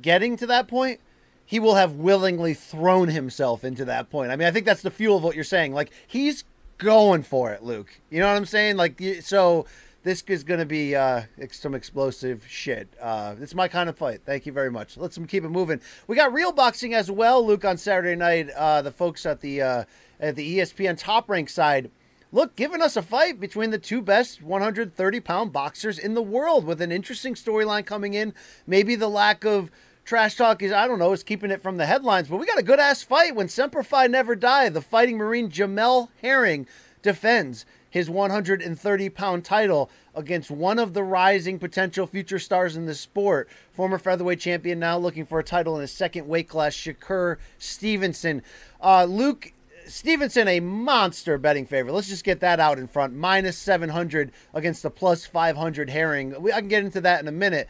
getting 0.00 0.36
to 0.38 0.46
that 0.46 0.68
point, 0.68 1.00
he 1.46 1.60
will 1.60 1.76
have 1.76 1.92
willingly 1.92 2.52
thrown 2.52 3.08
himself 3.08 3.64
into 3.64 3.84
that 3.86 4.10
point. 4.10 4.30
I 4.30 4.36
mean, 4.36 4.48
I 4.48 4.50
think 4.50 4.66
that's 4.66 4.82
the 4.82 4.90
fuel 4.90 5.16
of 5.16 5.22
what 5.22 5.34
you're 5.34 5.44
saying. 5.44 5.72
Like 5.72 5.90
he's 6.06 6.44
going 6.78 7.22
for 7.22 7.52
it, 7.52 7.62
Luke. 7.62 8.00
You 8.10 8.20
know 8.20 8.26
what 8.26 8.36
I'm 8.36 8.46
saying? 8.46 8.76
Like 8.76 9.00
so. 9.22 9.66
This 10.02 10.22
is 10.28 10.44
going 10.44 10.60
to 10.60 10.66
be 10.66 10.94
uh, 10.94 11.22
some 11.50 11.74
explosive 11.74 12.46
shit. 12.48 12.86
Uh, 13.02 13.34
it's 13.40 13.56
my 13.56 13.66
kind 13.66 13.88
of 13.88 13.98
fight. 13.98 14.20
Thank 14.24 14.46
you 14.46 14.52
very 14.52 14.70
much. 14.70 14.96
Let's 14.96 15.18
keep 15.26 15.42
it 15.42 15.48
moving. 15.48 15.80
We 16.06 16.14
got 16.14 16.32
real 16.32 16.52
boxing 16.52 16.94
as 16.94 17.10
well, 17.10 17.44
Luke, 17.44 17.64
on 17.64 17.76
Saturday 17.76 18.14
night. 18.14 18.48
Uh, 18.50 18.82
the 18.82 18.92
folks 18.92 19.26
at 19.26 19.40
the 19.40 19.62
uh, 19.62 19.84
at 20.20 20.36
the 20.36 20.58
ESPN 20.58 20.96
Top 20.96 21.28
Rank 21.28 21.48
side, 21.48 21.90
look, 22.30 22.54
giving 22.54 22.82
us 22.82 22.96
a 22.96 23.02
fight 23.02 23.40
between 23.40 23.70
the 23.70 23.78
two 23.80 24.00
best 24.00 24.40
130 24.42 25.18
pound 25.18 25.52
boxers 25.52 25.98
in 25.98 26.14
the 26.14 26.22
world, 26.22 26.64
with 26.64 26.80
an 26.80 26.92
interesting 26.92 27.34
storyline 27.34 27.84
coming 27.84 28.14
in. 28.14 28.32
Maybe 28.64 28.94
the 28.94 29.08
lack 29.08 29.44
of 29.44 29.72
trash 30.06 30.36
talk 30.36 30.62
is 30.62 30.72
I 30.72 30.86
don't 30.86 31.00
know 31.00 31.12
is 31.12 31.22
keeping 31.22 31.50
it 31.50 31.60
from 31.60 31.76
the 31.76 31.84
headlines, 31.84 32.28
but 32.28 32.38
we 32.38 32.46
got 32.46 32.58
a 32.58 32.62
good 32.62 32.80
ass 32.80 33.02
fight 33.02 33.34
when 33.34 33.48
Semper 33.48 33.82
Fi 33.82 34.06
never 34.06 34.34
die. 34.34 34.68
The 34.68 34.80
Fighting 34.80 35.18
Marine 35.18 35.50
Jamel 35.50 36.08
Herring 36.22 36.66
defends 37.02 37.66
his 37.90 38.08
130 38.08 39.08
pound 39.10 39.44
title 39.44 39.90
against 40.14 40.50
one 40.50 40.78
of 40.78 40.94
the 40.94 41.02
rising 41.02 41.58
potential 41.58 42.06
future 42.06 42.38
stars 42.38 42.76
in 42.76 42.86
the 42.86 42.94
sport, 42.94 43.48
former 43.72 43.98
featherweight 43.98 44.40
champion, 44.40 44.78
now 44.78 44.96
looking 44.96 45.26
for 45.26 45.38
a 45.40 45.44
title 45.44 45.74
in 45.74 45.82
his 45.82 45.92
second 45.92 46.26
weight 46.26 46.48
class, 46.48 46.74
Shakur 46.74 47.36
Stevenson. 47.58 48.42
Uh, 48.82 49.04
Luke 49.04 49.52
Stevenson, 49.86 50.48
a 50.48 50.60
monster 50.60 51.36
betting 51.38 51.66
favorite. 51.66 51.92
Let's 51.92 52.08
just 52.08 52.24
get 52.24 52.40
that 52.40 52.60
out 52.60 52.78
in 52.78 52.86
front. 52.86 53.14
Minus 53.14 53.58
700 53.58 54.32
against 54.54 54.82
the 54.82 54.90
plus 54.90 55.26
500 55.26 55.90
Herring. 55.90 56.40
We, 56.40 56.52
I 56.52 56.60
can 56.60 56.68
get 56.68 56.84
into 56.84 57.00
that 57.02 57.20
in 57.20 57.28
a 57.28 57.32
minute. 57.32 57.68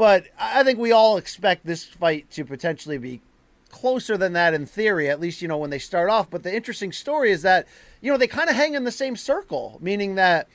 But 0.00 0.28
I 0.38 0.64
think 0.64 0.78
we 0.78 0.92
all 0.92 1.18
expect 1.18 1.66
this 1.66 1.84
fight 1.84 2.30
to 2.30 2.42
potentially 2.42 2.96
be 2.96 3.20
closer 3.68 4.16
than 4.16 4.32
that 4.32 4.54
in 4.54 4.64
theory, 4.64 5.10
at 5.10 5.20
least, 5.20 5.42
you 5.42 5.48
know, 5.48 5.58
when 5.58 5.68
they 5.68 5.78
start 5.78 6.08
off. 6.08 6.30
But 6.30 6.42
the 6.42 6.56
interesting 6.56 6.90
story 6.90 7.30
is 7.30 7.42
that, 7.42 7.68
you 8.00 8.10
know, 8.10 8.16
they 8.16 8.26
kind 8.26 8.48
of 8.48 8.56
hang 8.56 8.72
in 8.72 8.84
the 8.84 8.92
same 8.92 9.14
circle, 9.14 9.76
meaning 9.82 10.14
that 10.14 10.48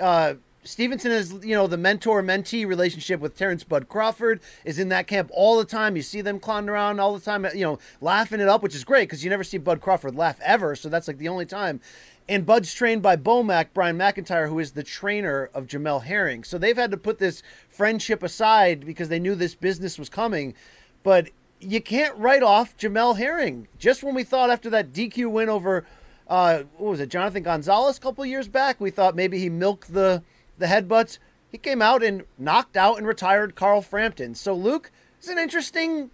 uh, 0.00 0.34
Stevenson 0.64 1.12
is, 1.12 1.32
you 1.44 1.54
know, 1.54 1.68
the 1.68 1.76
mentor 1.76 2.20
mentee 2.20 2.66
relationship 2.66 3.20
with 3.20 3.36
Terrence 3.36 3.62
Bud 3.62 3.88
Crawford 3.88 4.40
is 4.64 4.80
in 4.80 4.88
that 4.88 5.06
camp 5.06 5.30
all 5.32 5.56
the 5.56 5.64
time. 5.64 5.94
You 5.94 6.02
see 6.02 6.20
them 6.20 6.40
clowning 6.40 6.68
around 6.68 6.98
all 6.98 7.14
the 7.14 7.24
time, 7.24 7.46
you 7.54 7.64
know, 7.64 7.78
laughing 8.00 8.40
it 8.40 8.48
up, 8.48 8.64
which 8.64 8.74
is 8.74 8.82
great 8.82 9.08
because 9.08 9.22
you 9.22 9.30
never 9.30 9.44
see 9.44 9.56
Bud 9.56 9.80
Crawford 9.80 10.16
laugh 10.16 10.40
ever. 10.42 10.74
So 10.74 10.88
that's 10.88 11.06
like 11.06 11.18
the 11.18 11.28
only 11.28 11.46
time. 11.46 11.80
And 12.28 12.46
Bud's 12.46 12.72
trained 12.72 13.02
by 13.02 13.16
Bomac, 13.16 13.68
Brian 13.74 13.98
McIntyre, 13.98 14.48
who 14.48 14.58
is 14.58 14.72
the 14.72 14.82
trainer 14.82 15.50
of 15.52 15.66
Jamel 15.66 16.04
Herring. 16.04 16.42
So 16.42 16.56
they've 16.56 16.76
had 16.76 16.90
to 16.90 16.96
put 16.96 17.18
this 17.18 17.42
friendship 17.68 18.22
aside 18.22 18.86
because 18.86 19.10
they 19.10 19.18
knew 19.18 19.34
this 19.34 19.54
business 19.54 19.98
was 19.98 20.08
coming. 20.08 20.54
But 21.02 21.28
you 21.60 21.82
can't 21.82 22.16
write 22.16 22.42
off 22.42 22.76
Jamel 22.78 23.18
Herring. 23.18 23.68
Just 23.78 24.02
when 24.02 24.14
we 24.14 24.24
thought 24.24 24.50
after 24.50 24.70
that 24.70 24.92
DQ 24.92 25.30
win 25.30 25.50
over, 25.50 25.84
uh, 26.28 26.62
what 26.78 26.90
was 26.92 27.00
it, 27.00 27.10
Jonathan 27.10 27.42
Gonzalez 27.42 27.98
a 27.98 28.00
couple 28.00 28.24
years 28.24 28.48
back, 28.48 28.80
we 28.80 28.90
thought 28.90 29.14
maybe 29.14 29.38
he 29.38 29.50
milked 29.50 29.92
the 29.92 30.22
the 30.56 30.66
headbutts. 30.66 31.18
He 31.50 31.58
came 31.58 31.82
out 31.82 32.02
and 32.02 32.24
knocked 32.38 32.76
out 32.76 32.96
and 32.96 33.06
retired 33.06 33.54
Carl 33.54 33.82
Frampton. 33.82 34.34
So 34.34 34.54
Luke, 34.54 34.90
it's 35.18 35.28
an 35.28 35.38
interesting 35.38 36.10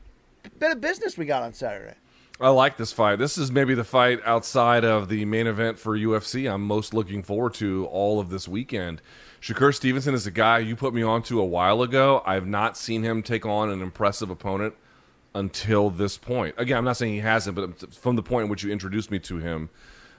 bit 0.59 0.73
of 0.73 0.81
business 0.81 1.17
we 1.17 1.25
got 1.25 1.43
on 1.43 1.53
Saturday. 1.53 1.95
I 2.43 2.49
like 2.49 2.79
this 2.79 2.91
fight. 2.91 3.19
This 3.19 3.37
is 3.37 3.53
maybe 3.53 3.75
the 3.75 3.85
fight 3.85 4.19
outside 4.25 4.83
of 4.83 5.11
the 5.11 5.27
main 5.27 5.47
event 5.47 5.79
for 5.79 5.95
UFC 5.95 6.51
I'm 6.51 6.63
most 6.63 6.95
looking 6.95 7.23
forward 7.23 7.53
to 7.55 7.85
all 7.93 8.19
of 8.19 8.31
this 8.31 8.49
weekend. 8.49 9.03
Shakur 9.43 9.75
Stevenson 9.75 10.15
is 10.15 10.27
a 10.27 10.31
guy 10.31 10.61
you 10.61 10.75
put 10.75 10.95
me 10.95 11.03
onto 11.03 11.39
a 11.39 11.45
while 11.45 11.83
ago. 11.83 12.23
I've 12.25 12.47
not 12.47 12.79
seen 12.79 13.03
him 13.03 13.23
take 13.23 13.45
on 13.45 13.69
an 13.69 13.83
impressive 13.83 14.31
opponent 14.31 14.73
until 15.35 15.91
this 15.91 16.17
point. 16.17 16.55
Again, 16.57 16.79
I'm 16.79 16.85
not 16.85 16.97
saying 16.97 17.13
he 17.13 17.21
hasn't, 17.21 17.57
but 17.57 17.93
from 17.93 18.17
the 18.17 18.23
point 18.23 18.45
in 18.45 18.51
which 18.51 18.63
you 18.63 18.73
introduced 18.73 19.11
me 19.11 19.19
to 19.19 19.37
him, 19.37 19.69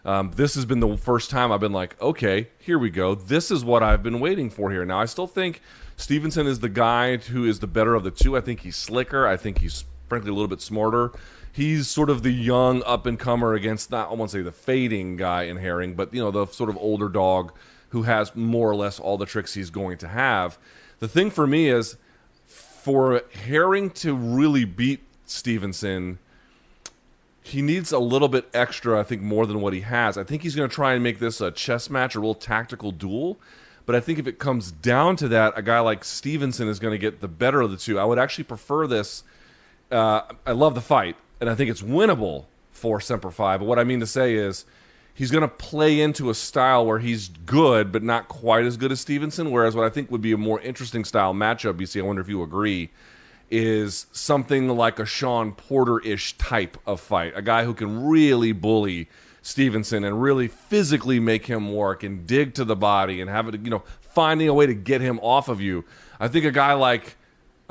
um, 0.05 0.31
this 0.35 0.53
has 0.53 0.65
been 0.65 0.79
the 0.79 0.97
first 0.97 1.31
time 1.31 1.51
I've 1.51 1.59
been 1.59 1.73
like, 1.73 1.99
okay, 1.99 2.49
here 2.59 2.77
we 2.77 2.91
go. 2.91 3.15
This 3.15 3.49
is 3.49 3.65
what 3.65 3.81
I've 3.81 4.03
been 4.03 4.19
waiting 4.19 4.51
for 4.51 4.69
here. 4.69 4.85
Now, 4.85 4.99
I 4.99 5.05
still 5.05 5.27
think 5.27 5.59
Stevenson 5.95 6.45
is 6.45 6.59
the 6.59 6.69
guy 6.69 7.17
who 7.17 7.45
is 7.45 7.61
the 7.61 7.67
better 7.67 7.95
of 7.95 8.03
the 8.03 8.11
two. 8.11 8.37
I 8.37 8.41
think 8.41 8.59
he's 8.59 8.75
slicker. 8.75 9.25
I 9.25 9.37
think 9.37 9.57
he's 9.57 9.85
frankly 10.07 10.29
a 10.29 10.33
little 10.33 10.47
bit 10.47 10.61
smarter. 10.61 11.13
He's 11.51 11.87
sort 11.89 12.09
of 12.09 12.23
the 12.23 12.31
young 12.31 12.81
up 12.83 13.05
and 13.05 13.19
comer 13.19 13.53
against 13.53 13.91
not 13.91 14.09
I 14.09 14.13
won't 14.13 14.31
say 14.31 14.41
the 14.41 14.51
fading 14.51 15.17
guy 15.17 15.43
in 15.43 15.57
Herring, 15.57 15.95
but 15.95 16.13
you 16.13 16.21
know 16.21 16.31
the 16.31 16.45
sort 16.47 16.69
of 16.69 16.77
older 16.77 17.09
dog 17.09 17.53
who 17.89 18.03
has 18.03 18.35
more 18.35 18.69
or 18.69 18.75
less 18.75 18.99
all 18.99 19.17
the 19.17 19.25
tricks 19.25 19.53
he's 19.53 19.69
going 19.69 19.97
to 19.97 20.07
have. 20.07 20.57
The 20.99 21.07
thing 21.07 21.29
for 21.29 21.45
me 21.45 21.67
is 21.67 21.97
for 22.45 23.21
Herring 23.45 23.89
to 23.91 24.15
really 24.15 24.65
beat 24.65 25.01
Stevenson, 25.25 26.19
he 27.41 27.61
needs 27.61 27.91
a 27.91 27.99
little 27.99 28.27
bit 28.27 28.49
extra, 28.53 28.99
I 28.99 29.03
think, 29.03 29.21
more 29.21 29.45
than 29.45 29.61
what 29.61 29.73
he 29.73 29.81
has. 29.81 30.17
I 30.17 30.23
think 30.23 30.43
he's 30.43 30.55
going 30.55 30.69
to 30.69 30.73
try 30.73 30.93
and 30.93 31.03
make 31.03 31.19
this 31.19 31.41
a 31.41 31.51
chess 31.51 31.89
match, 31.89 32.15
a 32.15 32.19
real 32.19 32.35
tactical 32.35 32.91
duel. 32.91 33.39
But 33.85 33.95
I 33.95 33.99
think 33.99 34.19
if 34.19 34.27
it 34.27 34.37
comes 34.37 34.71
down 34.71 35.15
to 35.17 35.27
that, 35.29 35.53
a 35.55 35.61
guy 35.61 35.79
like 35.79 36.03
Stevenson 36.03 36.67
is 36.67 36.79
going 36.79 36.93
to 36.93 36.99
get 36.99 37.19
the 37.19 37.27
better 37.27 37.61
of 37.61 37.71
the 37.71 37.77
two. 37.77 37.97
I 37.97 38.05
would 38.05 38.19
actually 38.19 38.43
prefer 38.43 38.85
this. 38.85 39.23
Uh, 39.89 40.21
I 40.45 40.51
love 40.51 40.75
the 40.75 40.81
fight, 40.81 41.15
and 41.41 41.49
I 41.49 41.55
think 41.55 41.69
it's 41.69 41.81
winnable 41.81 42.45
for 42.71 43.01
Semper 43.01 43.31
Fi. 43.31 43.57
But 43.57 43.65
what 43.65 43.79
I 43.79 43.83
mean 43.83 43.99
to 43.99 44.07
say 44.07 44.35
is, 44.35 44.63
he's 45.13 45.31
going 45.31 45.41
to 45.41 45.47
play 45.47 45.99
into 45.99 46.29
a 46.29 46.33
style 46.33 46.85
where 46.85 46.99
he's 46.99 47.27
good, 47.27 47.91
but 47.91 48.03
not 48.03 48.27
quite 48.27 48.63
as 48.63 48.77
good 48.77 48.91
as 48.91 49.01
Stevenson. 49.01 49.51
Whereas 49.51 49.75
what 49.75 49.85
I 49.85 49.89
think 49.89 50.09
would 50.11 50.21
be 50.21 50.31
a 50.31 50.37
more 50.37 50.61
interesting 50.61 51.03
style 51.03 51.33
matchup, 51.33 51.73
BC, 51.73 51.99
I 52.01 52.05
wonder 52.05 52.21
if 52.21 52.29
you 52.29 52.41
agree, 52.43 52.91
is 53.49 54.05
something 54.11 54.69
like 54.69 54.99
a 54.99 55.05
Sean 55.05 55.51
Porter 55.51 55.99
ish 55.99 56.37
type 56.37 56.77
of 56.85 57.01
fight. 57.01 57.33
A 57.35 57.41
guy 57.41 57.65
who 57.65 57.73
can 57.73 58.07
really 58.07 58.53
bully 58.53 59.09
Stevenson 59.41 60.03
and 60.03 60.21
really 60.21 60.47
physically 60.47 61.19
make 61.19 61.47
him 61.47 61.73
work 61.73 62.03
and 62.03 62.25
dig 62.25 62.53
to 62.53 62.63
the 62.63 62.75
body 62.75 63.19
and 63.19 63.29
have 63.29 63.47
it, 63.47 63.59
you 63.61 63.69
know, 63.69 63.83
finding 63.99 64.47
a 64.47 64.53
way 64.53 64.67
to 64.67 64.73
get 64.73 65.01
him 65.01 65.19
off 65.21 65.49
of 65.49 65.59
you. 65.59 65.83
I 66.19 66.27
think 66.27 66.45
a 66.45 66.51
guy 66.51 66.73
like 66.73 67.17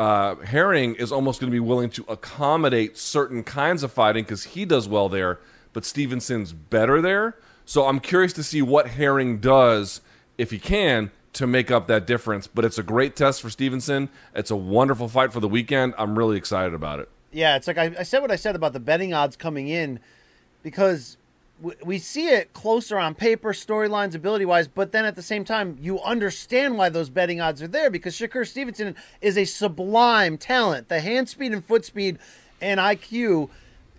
uh, 0.00 0.36
Herring 0.36 0.94
is 0.94 1.12
almost 1.12 1.40
going 1.40 1.50
to 1.50 1.54
be 1.54 1.60
willing 1.60 1.90
to 1.90 2.06
accommodate 2.08 2.96
certain 2.96 3.44
kinds 3.44 3.82
of 3.82 3.92
fighting 3.92 4.24
because 4.24 4.44
he 4.44 4.64
does 4.64 4.88
well 4.88 5.10
there, 5.10 5.40
but 5.74 5.84
Stevenson's 5.84 6.54
better 6.54 7.02
there. 7.02 7.36
So 7.66 7.84
I'm 7.84 8.00
curious 8.00 8.32
to 8.32 8.42
see 8.42 8.62
what 8.62 8.88
Herring 8.88 9.40
does 9.40 10.00
if 10.38 10.52
he 10.52 10.58
can 10.58 11.10
to 11.34 11.46
make 11.46 11.70
up 11.70 11.86
that 11.88 12.06
difference. 12.06 12.46
But 12.46 12.64
it's 12.64 12.78
a 12.78 12.82
great 12.82 13.14
test 13.14 13.42
for 13.42 13.50
Stevenson. 13.50 14.08
It's 14.34 14.50
a 14.50 14.56
wonderful 14.56 15.06
fight 15.06 15.34
for 15.34 15.40
the 15.40 15.48
weekend. 15.48 15.92
I'm 15.98 16.18
really 16.18 16.38
excited 16.38 16.72
about 16.72 17.00
it. 17.00 17.10
Yeah, 17.30 17.56
it's 17.56 17.66
like 17.66 17.76
I, 17.76 17.94
I 17.98 18.02
said 18.02 18.20
what 18.20 18.30
I 18.30 18.36
said 18.36 18.56
about 18.56 18.72
the 18.72 18.80
betting 18.80 19.12
odds 19.12 19.36
coming 19.36 19.68
in 19.68 20.00
because 20.62 21.18
we, 21.84 21.98
see 21.98 22.28
it 22.28 22.52
closer 22.52 22.98
on 22.98 23.14
paper, 23.14 23.52
storylines, 23.52 24.14
ability 24.14 24.44
wise, 24.44 24.68
but 24.68 24.92
then 24.92 25.04
at 25.04 25.16
the 25.16 25.22
same 25.22 25.44
time, 25.44 25.76
you 25.80 26.00
understand 26.00 26.78
why 26.78 26.88
those 26.88 27.10
betting 27.10 27.40
odds 27.40 27.62
are 27.62 27.68
there 27.68 27.90
because 27.90 28.14
Shakur 28.14 28.46
Stevenson 28.46 28.96
is 29.20 29.36
a 29.36 29.44
sublime 29.44 30.38
talent. 30.38 30.88
The 30.88 31.00
hand 31.00 31.28
speed 31.28 31.52
and 31.52 31.64
foot 31.64 31.84
speed 31.84 32.18
and 32.60 32.80
IQ 32.80 33.50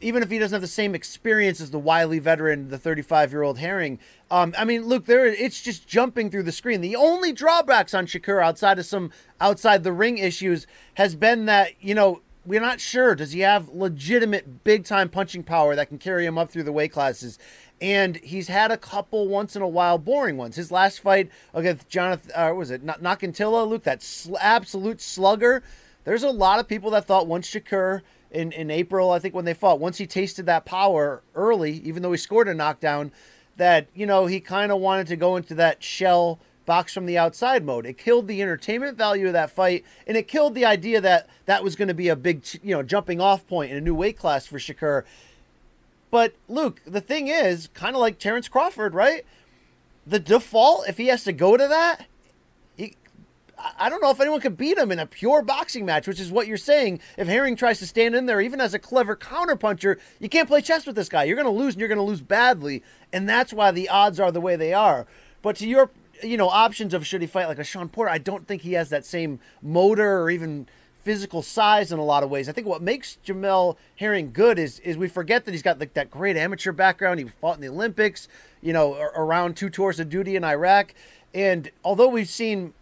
even 0.01 0.23
if 0.23 0.29
he 0.29 0.39
doesn't 0.39 0.55
have 0.55 0.61
the 0.61 0.67
same 0.67 0.95
experience 0.95 1.61
as 1.61 1.71
the 1.71 1.79
wily 1.79 2.19
veteran, 2.19 2.69
the 2.69 2.77
35 2.77 3.31
year 3.31 3.43
old 3.43 3.59
Herring. 3.59 3.99
Um, 4.29 4.53
I 4.57 4.65
mean, 4.65 4.87
look, 4.87 5.05
there 5.05 5.25
it's 5.25 5.61
just 5.61 5.87
jumping 5.87 6.29
through 6.29 6.43
the 6.43 6.51
screen. 6.51 6.81
The 6.81 6.95
only 6.95 7.31
drawbacks 7.31 7.93
on 7.93 8.07
Shakur 8.07 8.43
outside 8.43 8.79
of 8.79 8.85
some 8.85 9.11
outside 9.39 9.83
the 9.83 9.93
ring 9.93 10.17
issues 10.17 10.67
has 10.95 11.15
been 11.15 11.45
that 11.45 11.71
you 11.79 11.93
know 11.93 12.21
we're 12.45 12.61
not 12.61 12.79
sure. 12.79 13.15
Does 13.15 13.31
he 13.31 13.41
have 13.41 13.69
legitimate 13.69 14.63
big 14.63 14.83
time 14.85 15.09
punching 15.09 15.43
power 15.43 15.75
that 15.75 15.89
can 15.89 15.97
carry 15.97 16.25
him 16.25 16.37
up 16.37 16.51
through 16.51 16.63
the 16.63 16.71
weight 16.71 16.91
classes? 16.91 17.37
And 17.79 18.17
he's 18.17 18.47
had 18.47 18.71
a 18.71 18.77
couple 18.77 19.27
once 19.27 19.55
in 19.55 19.61
a 19.61 19.67
while 19.67 19.97
boring 19.97 20.37
ones. 20.37 20.55
His 20.55 20.71
last 20.71 20.99
fight 20.99 21.29
against 21.53 21.89
Jonathan, 21.89 22.31
uh, 22.35 22.53
was 22.53 22.71
it 22.71 22.85
Nakathila, 22.85 23.67
Luke? 23.67 23.83
That 23.83 24.03
sl- 24.03 24.37
absolute 24.39 25.01
slugger. 25.01 25.63
There's 26.03 26.23
a 26.23 26.29
lot 26.29 26.59
of 26.59 26.67
people 26.67 26.91
that 26.91 27.05
thought 27.05 27.27
once 27.27 27.49
Shakur 27.49 28.01
in, 28.31 28.51
in 28.51 28.71
April, 28.71 29.11
I 29.11 29.19
think 29.19 29.35
when 29.35 29.45
they 29.45 29.53
fought, 29.53 29.79
once 29.79 29.97
he 29.97 30.07
tasted 30.07 30.45
that 30.45 30.65
power 30.65 31.21
early, 31.35 31.73
even 31.83 32.01
though 32.01 32.11
he 32.11 32.17
scored 32.17 32.47
a 32.47 32.53
knockdown, 32.53 33.11
that, 33.57 33.87
you 33.93 34.05
know, 34.05 34.25
he 34.25 34.39
kind 34.39 34.71
of 34.71 34.79
wanted 34.79 35.07
to 35.07 35.15
go 35.15 35.35
into 35.35 35.53
that 35.55 35.83
shell 35.83 36.39
box 36.71 36.93
from 36.93 37.05
the 37.05 37.17
outside 37.17 37.65
mode. 37.65 37.85
It 37.85 37.97
killed 37.97 38.29
the 38.29 38.41
entertainment 38.41 38.97
value 38.97 39.27
of 39.27 39.33
that 39.33 39.51
fight, 39.51 39.83
and 40.07 40.15
it 40.15 40.29
killed 40.29 40.55
the 40.55 40.63
idea 40.63 41.01
that 41.01 41.27
that 41.45 41.65
was 41.65 41.75
going 41.75 41.89
to 41.89 41.93
be 41.93 42.07
a 42.07 42.15
big, 42.15 42.45
you 42.63 42.73
know, 42.73 42.81
jumping 42.81 43.19
off 43.19 43.45
point 43.45 43.71
in 43.71 43.77
a 43.77 43.81
new 43.81 43.93
weight 43.93 44.17
class 44.17 44.45
for 44.45 44.57
Shakur. 44.57 45.03
But 46.11 46.33
Luke, 46.47 46.81
the 46.85 47.01
thing 47.01 47.27
is, 47.27 47.67
kind 47.73 47.93
of 47.93 47.99
like 47.99 48.19
Terrence 48.19 48.47
Crawford, 48.47 48.93
right? 48.93 49.25
The 50.07 50.17
default, 50.17 50.87
if 50.87 50.95
he 50.95 51.07
has 51.07 51.25
to 51.25 51.33
go 51.33 51.57
to 51.57 51.67
that, 51.67 52.05
he, 52.77 52.95
I 53.77 53.89
don't 53.89 54.01
know 54.01 54.11
if 54.11 54.21
anyone 54.21 54.39
could 54.39 54.55
beat 54.55 54.77
him 54.77 54.93
in 54.93 54.99
a 54.99 55.05
pure 55.05 55.41
boxing 55.41 55.83
match, 55.83 56.07
which 56.07 56.21
is 56.21 56.31
what 56.31 56.47
you're 56.47 56.55
saying. 56.55 57.01
If 57.17 57.27
Herring 57.27 57.57
tries 57.57 57.79
to 57.79 57.85
stand 57.85 58.15
in 58.15 58.27
there, 58.27 58.39
even 58.39 58.61
as 58.61 58.73
a 58.73 58.79
clever 58.79 59.17
counterpuncher, 59.17 59.99
you 60.21 60.29
can't 60.29 60.47
play 60.47 60.61
chess 60.61 60.85
with 60.85 60.95
this 60.95 61.09
guy. 61.09 61.25
You're 61.25 61.35
going 61.35 61.53
to 61.53 61.61
lose, 61.61 61.73
and 61.73 61.81
you're 61.81 61.89
going 61.89 61.97
to 61.97 62.01
lose 62.01 62.21
badly, 62.21 62.81
and 63.11 63.27
that's 63.27 63.51
why 63.51 63.71
the 63.71 63.89
odds 63.89 64.21
are 64.21 64.31
the 64.31 64.39
way 64.39 64.55
they 64.55 64.73
are. 64.73 65.05
But 65.41 65.57
to 65.57 65.67
your 65.67 65.89
you 66.23 66.37
know, 66.37 66.49
options 66.49 66.93
of 66.93 67.05
should 67.05 67.21
he 67.21 67.27
fight 67.27 67.47
like 67.47 67.59
a 67.59 67.63
Sean 67.63 67.89
Porter. 67.89 68.11
I 68.11 68.17
don't 68.17 68.47
think 68.47 68.61
he 68.61 68.73
has 68.73 68.89
that 68.89 69.05
same 69.05 69.39
motor 69.61 70.21
or 70.21 70.29
even 70.29 70.67
physical 71.03 71.41
size 71.41 71.91
in 71.91 71.99
a 71.99 72.03
lot 72.03 72.23
of 72.23 72.29
ways. 72.29 72.47
I 72.47 72.51
think 72.51 72.67
what 72.67 72.81
makes 72.81 73.17
Jamel 73.25 73.75
Herring 73.95 74.31
good 74.31 74.59
is 74.59 74.79
is 74.79 74.97
we 74.97 75.07
forget 75.07 75.45
that 75.45 75.51
he's 75.51 75.63
got 75.63 75.79
like 75.79 75.93
that 75.95 76.11
great 76.11 76.37
amateur 76.37 76.71
background. 76.71 77.19
He 77.19 77.25
fought 77.25 77.55
in 77.55 77.61
the 77.61 77.69
Olympics, 77.69 78.27
you 78.61 78.73
know, 78.73 78.95
around 79.15 79.57
two 79.57 79.69
tours 79.69 79.99
of 79.99 80.09
duty 80.09 80.35
in 80.35 80.43
Iraq. 80.43 80.93
And 81.33 81.71
although 81.83 82.09
we've 82.09 82.29
seen 82.29 82.73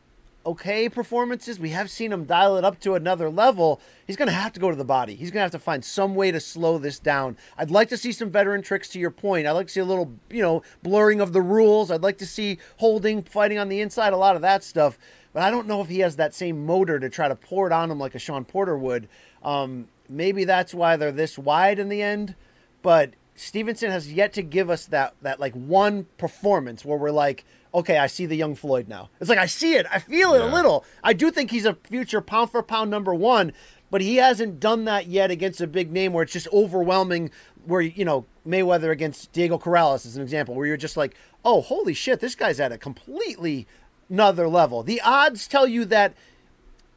okay 0.45 0.89
performances. 0.89 1.59
We 1.59 1.69
have 1.69 1.89
seen 1.89 2.11
him 2.11 2.25
dial 2.25 2.57
it 2.57 2.63
up 2.63 2.79
to 2.81 2.95
another 2.95 3.29
level. 3.29 3.81
He's 4.07 4.15
going 4.15 4.27
to 4.27 4.33
have 4.33 4.53
to 4.53 4.59
go 4.59 4.69
to 4.69 4.75
the 4.75 4.85
body. 4.85 5.15
He's 5.15 5.31
going 5.31 5.39
to 5.39 5.43
have 5.43 5.51
to 5.51 5.59
find 5.59 5.83
some 5.83 6.15
way 6.15 6.31
to 6.31 6.39
slow 6.39 6.77
this 6.77 6.99
down. 6.99 7.37
I'd 7.57 7.71
like 7.71 7.89
to 7.89 7.97
see 7.97 8.11
some 8.11 8.31
veteran 8.31 8.61
tricks 8.61 8.89
to 8.89 8.99
your 8.99 9.11
point. 9.11 9.47
I'd 9.47 9.51
like 9.51 9.67
to 9.67 9.73
see 9.73 9.79
a 9.79 9.85
little, 9.85 10.13
you 10.29 10.41
know, 10.41 10.63
blurring 10.81 11.21
of 11.21 11.33
the 11.33 11.41
rules. 11.41 11.91
I'd 11.91 12.03
like 12.03 12.17
to 12.19 12.25
see 12.25 12.57
holding, 12.77 13.23
fighting 13.23 13.57
on 13.57 13.69
the 13.69 13.81
inside, 13.81 14.13
a 14.13 14.17
lot 14.17 14.35
of 14.35 14.41
that 14.41 14.63
stuff. 14.63 14.97
But 15.33 15.43
I 15.43 15.51
don't 15.51 15.67
know 15.67 15.81
if 15.81 15.89
he 15.89 15.99
has 15.99 16.15
that 16.15 16.33
same 16.33 16.65
motor 16.65 16.99
to 16.99 17.09
try 17.09 17.27
to 17.27 17.35
pour 17.35 17.67
it 17.67 17.73
on 17.73 17.91
him 17.91 17.99
like 17.99 18.15
a 18.15 18.19
Sean 18.19 18.45
Porter 18.45 18.77
would. 18.77 19.07
Um, 19.43 19.87
maybe 20.07 20.43
that's 20.43 20.73
why 20.73 20.97
they're 20.97 21.11
this 21.11 21.37
wide 21.37 21.79
in 21.79 21.89
the 21.89 22.01
end. 22.01 22.35
But 22.81 23.11
Stevenson 23.39 23.89
has 23.89 24.11
yet 24.11 24.33
to 24.33 24.41
give 24.41 24.69
us 24.69 24.85
that 24.87 25.15
that 25.21 25.39
like 25.39 25.53
one 25.53 26.07
performance 26.17 26.83
where 26.83 26.97
we're 26.97 27.09
like, 27.09 27.45
okay, 27.73 27.97
I 27.97 28.07
see 28.07 28.25
the 28.25 28.35
young 28.35 28.53
Floyd 28.53 28.89
now. 28.89 29.09
It's 29.21 29.29
like 29.29 29.39
I 29.39 29.45
see 29.45 29.75
it, 29.75 29.85
I 29.89 29.99
feel 29.99 30.33
it 30.33 30.39
yeah. 30.39 30.51
a 30.51 30.53
little. 30.53 30.83
I 31.03 31.13
do 31.13 31.31
think 31.31 31.49
he's 31.49 31.65
a 31.65 31.75
future 31.75 32.19
pound 32.19 32.51
for 32.51 32.61
pound 32.61 32.91
number 32.91 33.13
one, 33.15 33.53
but 33.89 34.01
he 34.01 34.17
hasn't 34.17 34.59
done 34.59 34.83
that 34.85 35.07
yet 35.07 35.31
against 35.31 35.61
a 35.61 35.67
big 35.67 35.89
name 35.89 36.11
where 36.11 36.23
it's 36.23 36.33
just 36.33 36.49
overwhelming. 36.51 37.31
Where 37.65 37.79
you 37.79 38.03
know 38.03 38.25
Mayweather 38.45 38.91
against 38.91 39.31
Diego 39.31 39.57
Corrales 39.57 40.05
is 40.05 40.17
an 40.17 40.21
example 40.21 40.53
where 40.53 40.67
you're 40.67 40.75
just 40.75 40.97
like, 40.97 41.15
oh, 41.45 41.61
holy 41.61 41.93
shit, 41.93 42.19
this 42.19 42.35
guy's 42.35 42.59
at 42.59 42.73
a 42.73 42.77
completely 42.77 43.67
another 44.09 44.49
level. 44.49 44.83
The 44.83 44.99
odds 44.99 45.47
tell 45.47 45.65
you 45.67 45.85
that 45.85 46.13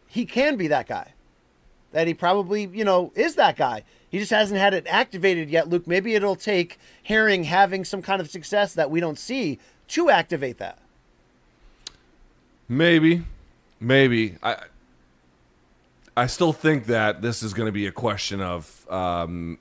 he 0.08 0.24
can 0.24 0.56
be 0.56 0.66
that 0.66 0.88
guy, 0.88 1.14
that 1.92 2.06
he 2.06 2.14
probably 2.14 2.66
you 2.72 2.84
know 2.84 3.12
is 3.14 3.36
that 3.36 3.56
guy. 3.56 3.84
He 4.10 4.18
just 4.18 4.30
hasn't 4.30 4.60
had 4.60 4.74
it 4.74 4.86
activated 4.88 5.48
yet, 5.48 5.68
Luke. 5.68 5.86
Maybe 5.86 6.14
it'll 6.14 6.36
take 6.36 6.78
Herring 7.04 7.44
having 7.44 7.84
some 7.84 8.02
kind 8.02 8.20
of 8.20 8.28
success 8.28 8.74
that 8.74 8.90
we 8.90 9.00
don't 9.00 9.18
see 9.18 9.58
to 9.88 10.10
activate 10.10 10.58
that. 10.58 10.78
Maybe, 12.68 13.24
maybe 13.80 14.36
I. 14.42 14.56
I 16.14 16.26
still 16.26 16.52
think 16.52 16.86
that 16.86 17.22
this 17.22 17.42
is 17.42 17.54
going 17.54 17.66
to 17.66 17.72
be 17.72 17.86
a 17.86 17.92
question 17.92 18.42
of. 18.42 18.86
Um, 18.90 19.58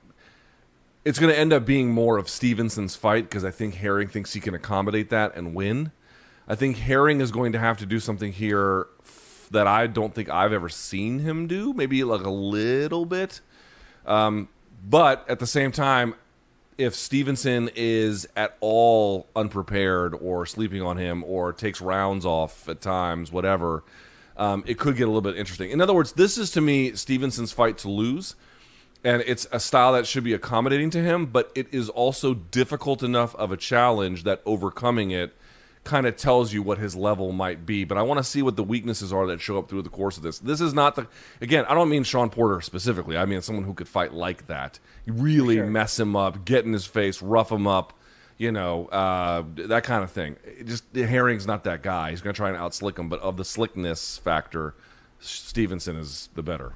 it's 1.04 1.18
going 1.18 1.32
to 1.32 1.38
end 1.38 1.52
up 1.52 1.64
being 1.64 1.90
more 1.90 2.18
of 2.18 2.28
Stevenson's 2.28 2.94
fight 2.94 3.24
because 3.24 3.44
I 3.44 3.50
think 3.50 3.74
Herring 3.74 4.08
thinks 4.08 4.34
he 4.34 4.40
can 4.40 4.54
accommodate 4.54 5.10
that 5.10 5.34
and 5.34 5.54
win. 5.54 5.90
I 6.46 6.54
think 6.54 6.76
Herring 6.76 7.20
is 7.20 7.30
going 7.30 7.52
to 7.52 7.58
have 7.58 7.78
to 7.78 7.86
do 7.86 7.98
something 7.98 8.32
here 8.32 8.86
that 9.52 9.66
I 9.66 9.86
don't 9.86 10.14
think 10.14 10.28
I've 10.28 10.52
ever 10.52 10.68
seen 10.68 11.20
him 11.20 11.46
do. 11.46 11.72
Maybe 11.72 12.02
like 12.04 12.24
a 12.24 12.30
little 12.30 13.06
bit. 13.06 13.40
Um, 14.06 14.48
but 14.88 15.24
at 15.28 15.38
the 15.38 15.46
same 15.46 15.72
time, 15.72 16.14
if 16.78 16.94
Stevenson 16.94 17.70
is 17.74 18.26
at 18.34 18.56
all 18.60 19.28
unprepared 19.36 20.14
or 20.14 20.46
sleeping 20.46 20.82
on 20.82 20.96
him 20.96 21.22
or 21.24 21.52
takes 21.52 21.80
rounds 21.80 22.26
off 22.26 22.68
at 22.68 22.80
times, 22.80 23.30
whatever, 23.30 23.84
um, 24.36 24.64
it 24.66 24.78
could 24.78 24.96
get 24.96 25.04
a 25.04 25.06
little 25.06 25.20
bit 25.20 25.36
interesting. 25.36 25.70
In 25.70 25.80
other 25.80 25.94
words, 25.94 26.12
this 26.12 26.38
is 26.38 26.50
to 26.52 26.60
me 26.60 26.94
Stevenson's 26.94 27.52
fight 27.52 27.78
to 27.78 27.90
lose. 27.90 28.34
And 29.04 29.22
it's 29.26 29.48
a 29.50 29.58
style 29.58 29.92
that 29.94 30.06
should 30.06 30.22
be 30.22 30.32
accommodating 30.32 30.88
to 30.90 31.02
him, 31.02 31.26
but 31.26 31.50
it 31.56 31.66
is 31.74 31.88
also 31.88 32.34
difficult 32.34 33.02
enough 33.02 33.34
of 33.34 33.50
a 33.50 33.56
challenge 33.56 34.22
that 34.22 34.40
overcoming 34.46 35.10
it 35.10 35.36
kind 35.84 36.06
of 36.06 36.16
tells 36.16 36.52
you 36.52 36.62
what 36.62 36.78
his 36.78 36.94
level 36.94 37.32
might 37.32 37.66
be. 37.66 37.84
But 37.84 37.98
I 37.98 38.02
want 38.02 38.18
to 38.18 38.24
see 38.24 38.42
what 38.42 38.56
the 38.56 38.62
weaknesses 38.62 39.12
are 39.12 39.26
that 39.26 39.40
show 39.40 39.58
up 39.58 39.68
through 39.68 39.82
the 39.82 39.90
course 39.90 40.16
of 40.16 40.22
this. 40.22 40.38
This 40.38 40.60
is 40.60 40.74
not 40.74 40.94
the 40.94 41.06
again. 41.40 41.64
I 41.66 41.74
don't 41.74 41.88
mean 41.88 42.04
Sean 42.04 42.30
Porter 42.30 42.60
specifically. 42.60 43.16
I 43.16 43.24
mean 43.24 43.42
someone 43.42 43.64
who 43.64 43.74
could 43.74 43.88
fight 43.88 44.12
like 44.12 44.46
that. 44.46 44.78
really 45.06 45.56
sure. 45.56 45.66
mess 45.66 45.98
him 45.98 46.14
up, 46.14 46.44
get 46.44 46.64
in 46.64 46.72
his 46.72 46.86
face, 46.86 47.20
rough 47.20 47.50
him 47.50 47.66
up. 47.66 47.98
You 48.38 48.50
know 48.50 48.86
uh, 48.86 49.44
that 49.54 49.84
kind 49.84 50.02
of 50.02 50.10
thing. 50.10 50.36
It 50.44 50.66
just 50.66 50.84
Herring's 50.94 51.46
not 51.46 51.64
that 51.64 51.82
guy. 51.82 52.10
He's 52.10 52.20
going 52.22 52.34
to 52.34 52.36
try 52.36 52.48
and 52.48 52.58
outslick 52.58 52.98
him, 52.98 53.08
but 53.08 53.20
of 53.20 53.36
the 53.36 53.44
slickness 53.44 54.18
factor, 54.18 54.74
Stevenson 55.20 55.96
is 55.96 56.28
the 56.34 56.42
better. 56.42 56.74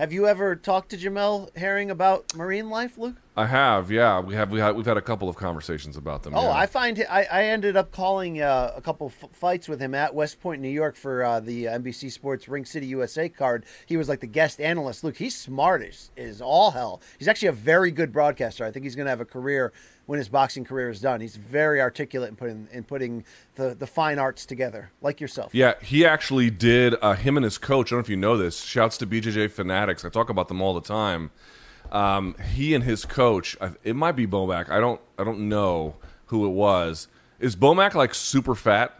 Have 0.00 0.14
you 0.14 0.26
ever 0.26 0.56
talked 0.56 0.92
to 0.92 0.96
Jamel 0.96 1.54
Herring 1.54 1.90
about 1.90 2.34
marine 2.34 2.70
life, 2.70 2.96
Luke? 2.96 3.16
I 3.36 3.44
have, 3.44 3.90
yeah. 3.90 4.18
We 4.18 4.34
have 4.34 4.50
we 4.50 4.58
have 4.58 4.74
we've 4.74 4.86
had 4.86 4.96
a 4.96 5.02
couple 5.02 5.28
of 5.28 5.36
conversations 5.36 5.98
about 5.98 6.22
them. 6.22 6.32
Oh, 6.34 6.44
yeah. 6.44 6.52
I 6.52 6.64
find 6.64 7.04
I, 7.10 7.26
I 7.30 7.44
ended 7.44 7.76
up 7.76 7.92
calling 7.92 8.40
uh, 8.40 8.72
a 8.74 8.80
couple 8.80 9.12
f- 9.22 9.28
fights 9.30 9.68
with 9.68 9.78
him 9.78 9.94
at 9.94 10.14
West 10.14 10.40
Point, 10.40 10.62
New 10.62 10.70
York, 10.70 10.96
for 10.96 11.22
uh, 11.22 11.40
the 11.40 11.66
NBC 11.66 12.10
Sports 12.10 12.48
Ring 12.48 12.64
City 12.64 12.86
USA 12.86 13.28
card. 13.28 13.66
He 13.84 13.98
was 13.98 14.08
like 14.08 14.20
the 14.20 14.26
guest 14.26 14.58
analyst. 14.58 15.04
Luke, 15.04 15.18
he's 15.18 15.36
smart 15.36 15.82
as 15.82 16.10
is 16.16 16.40
all 16.40 16.70
hell. 16.70 17.02
He's 17.18 17.28
actually 17.28 17.48
a 17.48 17.52
very 17.52 17.90
good 17.90 18.10
broadcaster. 18.10 18.64
I 18.64 18.70
think 18.70 18.86
he's 18.86 18.96
going 18.96 19.04
to 19.04 19.10
have 19.10 19.20
a 19.20 19.26
career 19.26 19.74
when 20.10 20.18
his 20.18 20.28
boxing 20.28 20.64
career 20.64 20.90
is 20.90 21.00
done. 21.00 21.20
He's 21.20 21.36
very 21.36 21.80
articulate 21.80 22.30
in 22.30 22.36
putting 22.36 22.66
in 22.72 22.82
putting 22.82 23.24
the, 23.54 23.76
the 23.76 23.86
fine 23.86 24.18
arts 24.18 24.44
together, 24.44 24.90
like 25.00 25.20
yourself. 25.20 25.54
Yeah, 25.54 25.74
he 25.80 26.04
actually 26.04 26.50
did. 26.50 26.96
Uh, 27.00 27.14
him 27.14 27.36
and 27.36 27.44
his 27.44 27.58
coach. 27.58 27.92
I 27.92 27.94
don't 27.94 27.98
know 28.00 28.06
if 28.06 28.08
you 28.08 28.16
know 28.16 28.36
this. 28.36 28.64
Shouts 28.64 28.98
to 28.98 29.06
BJJ 29.06 29.52
Fanatics. 29.52 30.04
I 30.04 30.08
talk 30.08 30.28
about 30.28 30.48
them 30.48 30.60
all 30.60 30.74
the 30.74 30.80
time. 30.80 31.30
Um, 31.92 32.34
he 32.54 32.74
and 32.74 32.82
his 32.82 33.04
coach. 33.04 33.56
It 33.84 33.94
might 33.94 34.16
be 34.16 34.26
Bomac. 34.26 34.68
I 34.68 34.80
don't. 34.80 35.00
I 35.16 35.22
don't 35.22 35.48
know 35.48 35.94
who 36.26 36.44
it 36.44 36.50
was. 36.50 37.06
Is 37.38 37.54
Bomac 37.54 37.94
like 37.94 38.12
super 38.12 38.56
fat? 38.56 38.98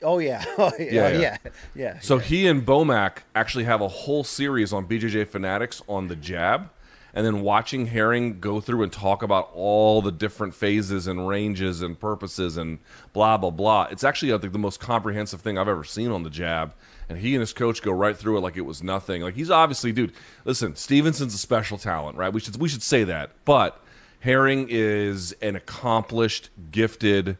Oh 0.00 0.20
yeah, 0.20 0.44
oh, 0.58 0.70
yeah, 0.78 0.86
yeah, 0.92 1.02
oh, 1.02 1.18
yeah. 1.18 1.36
yeah. 1.74 1.98
So 1.98 2.18
yeah. 2.18 2.22
he 2.22 2.46
and 2.46 2.64
Bomac 2.64 3.22
actually 3.34 3.64
have 3.64 3.80
a 3.80 3.88
whole 3.88 4.22
series 4.22 4.72
on 4.72 4.86
BJJ 4.86 5.26
Fanatics 5.26 5.82
on 5.88 6.06
the 6.06 6.14
jab 6.14 6.70
and 7.14 7.26
then 7.26 7.42
watching 7.42 7.86
Herring 7.86 8.40
go 8.40 8.60
through 8.60 8.82
and 8.82 8.92
talk 8.92 9.22
about 9.22 9.50
all 9.54 10.00
the 10.00 10.12
different 10.12 10.54
phases 10.54 11.06
and 11.06 11.28
ranges 11.28 11.82
and 11.82 11.98
purposes 11.98 12.56
and 12.56 12.78
blah 13.12 13.36
blah 13.36 13.50
blah. 13.50 13.88
It's 13.90 14.04
actually 14.04 14.32
I 14.32 14.38
think 14.38 14.52
the 14.52 14.58
most 14.58 14.80
comprehensive 14.80 15.40
thing 15.40 15.58
I've 15.58 15.68
ever 15.68 15.84
seen 15.84 16.10
on 16.10 16.22
the 16.22 16.30
jab. 16.30 16.74
And 17.08 17.18
he 17.18 17.34
and 17.34 17.40
his 17.40 17.52
coach 17.52 17.82
go 17.82 17.92
right 17.92 18.16
through 18.16 18.38
it 18.38 18.40
like 18.40 18.56
it 18.56 18.62
was 18.62 18.82
nothing. 18.82 19.22
Like 19.22 19.34
he's 19.34 19.50
obviously, 19.50 19.92
dude. 19.92 20.12
Listen, 20.44 20.74
Stevenson's 20.74 21.34
a 21.34 21.38
special 21.38 21.76
talent, 21.76 22.16
right? 22.16 22.32
We 22.32 22.40
should 22.40 22.56
we 22.56 22.68
should 22.68 22.82
say 22.82 23.04
that. 23.04 23.32
But 23.44 23.78
Herring 24.20 24.68
is 24.70 25.32
an 25.42 25.56
accomplished, 25.56 26.50
gifted, 26.70 27.38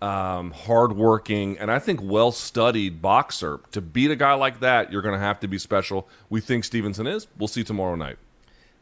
um, 0.00 0.52
hardworking, 0.52 1.58
and 1.58 1.70
I 1.70 1.80
think 1.80 2.00
well 2.02 2.32
studied 2.32 3.02
boxer. 3.02 3.60
To 3.72 3.80
beat 3.80 4.10
a 4.10 4.16
guy 4.16 4.34
like 4.34 4.60
that, 4.60 4.92
you're 4.92 5.02
going 5.02 5.14
to 5.14 5.20
have 5.20 5.40
to 5.40 5.48
be 5.48 5.58
special. 5.58 6.08
We 6.30 6.40
think 6.40 6.64
Stevenson 6.64 7.06
is. 7.06 7.26
We'll 7.36 7.48
see 7.48 7.64
tomorrow 7.64 7.96
night. 7.96 8.16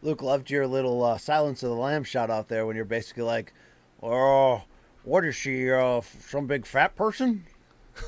Luke 0.02 0.22
loved 0.22 0.50
your 0.50 0.66
little 0.66 1.04
uh, 1.04 1.18
Silence 1.18 1.62
of 1.62 1.70
the 1.70 1.76
Lamb 1.76 2.04
shot 2.04 2.30
out 2.30 2.48
there 2.48 2.66
when 2.66 2.76
you're 2.76 2.84
basically 2.84 3.24
like, 3.24 3.52
"Oh, 4.02 4.62
what 5.04 5.24
is 5.24 5.34
she? 5.34 5.70
Uh, 5.70 6.00
some 6.02 6.46
big 6.46 6.66
fat 6.66 6.96
person?" 6.96 7.44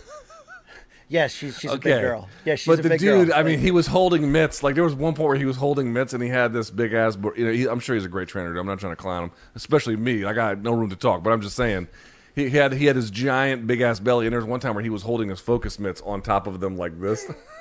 Yes, 1.10 1.34
she's 1.34 1.58
she's 1.58 1.72
a 1.72 1.76
big 1.76 2.00
girl. 2.00 2.28
Yeah, 2.44 2.54
she's 2.54 2.66
but 2.68 2.84
the 2.84 2.96
dude, 2.96 3.28
girl. 3.30 3.36
I 3.36 3.42
mean, 3.42 3.58
he 3.58 3.72
was 3.72 3.88
holding 3.88 4.30
mitts. 4.30 4.62
Like 4.62 4.76
there 4.76 4.84
was 4.84 4.94
one 4.94 5.14
point 5.14 5.26
where 5.26 5.36
he 5.36 5.44
was 5.44 5.56
holding 5.56 5.92
mitts, 5.92 6.12
and 6.12 6.22
he 6.22 6.28
had 6.28 6.52
this 6.52 6.70
big 6.70 6.92
ass. 6.92 7.18
You 7.36 7.46
know, 7.46 7.52
he, 7.52 7.66
I'm 7.66 7.80
sure 7.80 7.96
he's 7.96 8.04
a 8.04 8.08
great 8.08 8.28
trainer. 8.28 8.56
I'm 8.56 8.64
not 8.64 8.78
trying 8.78 8.92
to 8.92 8.96
clown 8.96 9.24
him, 9.24 9.30
especially 9.56 9.96
me. 9.96 10.24
I 10.24 10.32
got 10.32 10.62
no 10.62 10.70
room 10.70 10.88
to 10.88 10.94
talk, 10.94 11.24
but 11.24 11.32
I'm 11.32 11.40
just 11.40 11.56
saying. 11.56 11.88
He 12.36 12.48
he 12.48 12.56
had 12.56 12.72
he 12.74 12.86
had 12.86 12.94
his 12.94 13.10
giant 13.10 13.66
big 13.66 13.80
ass 13.80 13.98
belly, 13.98 14.26
and 14.26 14.32
there 14.32 14.38
was 14.38 14.46
one 14.46 14.60
time 14.60 14.74
where 14.74 14.84
he 14.84 14.88
was 14.88 15.02
holding 15.02 15.30
his 15.30 15.40
focus 15.40 15.80
mitts 15.80 16.00
on 16.02 16.22
top 16.22 16.46
of 16.46 16.60
them 16.60 16.76
like 16.76 17.00
this. 17.00 17.26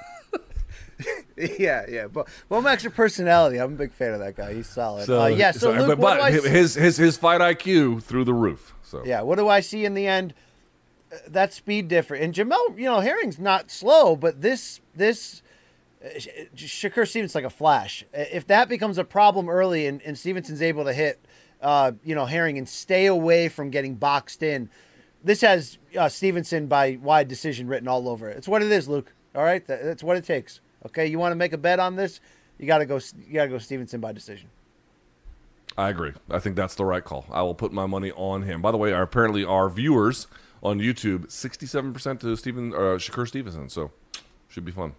yeah, 1.38 1.85
yeah. 1.89 2.07
But 2.07 2.27
Bomac's 2.49 2.84
your 2.84 2.91
personality. 2.91 3.57
I'm 3.57 3.73
a 3.73 3.77
big 3.77 3.93
fan 3.93 4.13
of 4.13 4.19
that 4.19 4.35
guy. 4.35 4.53
He's 4.53 4.67
solid. 4.67 5.05
So 5.05 5.21
uh, 5.21 5.27
yeah. 5.27 5.51
So, 5.51 5.71
Luke, 5.71 5.88
but, 5.88 5.99
but 5.99 6.34
see- 6.43 6.49
his 6.49 6.76
his 6.76 6.97
his 6.97 7.17
fight 7.17 7.41
IQ 7.41 8.03
through 8.03 8.26
the 8.26 8.34
roof. 8.34 8.76
So 8.84 9.03
Yeah, 9.05 9.21
what 9.21 9.38
do 9.38 9.47
I 9.47 9.59
see 9.61 9.85
in 9.85 9.93
the 9.93 10.07
end? 10.07 10.34
Uh, 11.11 11.17
That 11.27 11.53
speed 11.53 11.88
difference. 11.88 12.23
And 12.23 12.34
Jamel, 12.34 12.77
you 12.77 12.85
know, 12.85 12.99
Herring's 12.99 13.39
not 13.39 13.71
slow, 13.71 14.15
but 14.15 14.41
this 14.41 14.81
this 14.95 15.41
uh, 16.03 16.07
Shakur 16.55 17.07
Stevenson's 17.07 17.35
like 17.35 17.43
a 17.45 17.49
flash. 17.49 18.03
Uh, 18.13 18.23
If 18.31 18.47
that 18.47 18.67
becomes 18.69 18.97
a 18.97 19.03
problem 19.03 19.49
early 19.49 19.85
and, 19.88 20.01
and 20.01 20.17
Stevenson's 20.17 20.61
able 20.61 20.84
to 20.85 20.93
hit, 20.93 21.19
uh, 21.61 21.91
you 22.03 22.15
know, 22.15 22.26
Herring 22.26 22.57
and 22.57 22.67
stay 22.67 23.05
away 23.05 23.47
from 23.49 23.69
getting 23.69 23.95
boxed 23.95 24.43
in, 24.43 24.69
this 25.23 25.41
has 25.41 25.77
uh, 25.97 26.09
Stevenson 26.09 26.67
by 26.67 26.97
wide 27.01 27.27
decision 27.27 27.67
written 27.67 27.88
all 27.88 28.07
over 28.09 28.30
it. 28.30 28.38
It's 28.38 28.47
what 28.47 28.61
it 28.63 28.71
is, 28.71 28.88
Luke. 28.89 29.13
All 29.35 29.43
right, 29.43 29.65
That- 29.67 29.84
that's 29.84 30.03
what 30.03 30.17
it 30.17 30.23
takes. 30.26 30.59
Okay, 30.85 31.07
you 31.07 31.19
want 31.19 31.31
to 31.31 31.35
make 31.35 31.53
a 31.53 31.57
bet 31.57 31.80
on 31.80 31.95
this? 31.95 32.22
You 32.57 32.68
gotta 32.68 32.85
go. 32.85 32.99
You 33.27 33.34
gotta 33.34 33.49
go 33.49 33.57
Stevenson 33.57 33.99
by 33.99 34.11
decision. 34.11 34.49
I 35.77 35.89
agree. 35.89 36.11
I 36.30 36.39
think 36.39 36.56
that's 36.56 36.76
the 36.76 36.84
right 36.84 37.03
call. 37.03 37.26
I 37.31 37.41
will 37.41 37.56
put 37.56 37.72
my 37.72 37.85
money 37.85 38.11
on 38.11 38.41
him. 38.43 38.61
By 38.61 38.72
the 38.72 38.77
way, 38.77 38.91
our, 38.91 39.03
apparently 39.03 39.45
our 39.45 39.69
viewers 39.69 40.27
on 40.61 40.80
YouTube, 40.80 41.27
67% 41.27 42.19
to 42.19 42.35
Steven 42.35 42.73
uh, 42.73 42.77
Shakur 42.97 43.27
Stevenson. 43.27 43.69
So 43.69 43.91
should 44.49 44.65
be 44.65 44.73
fun. 44.73 44.93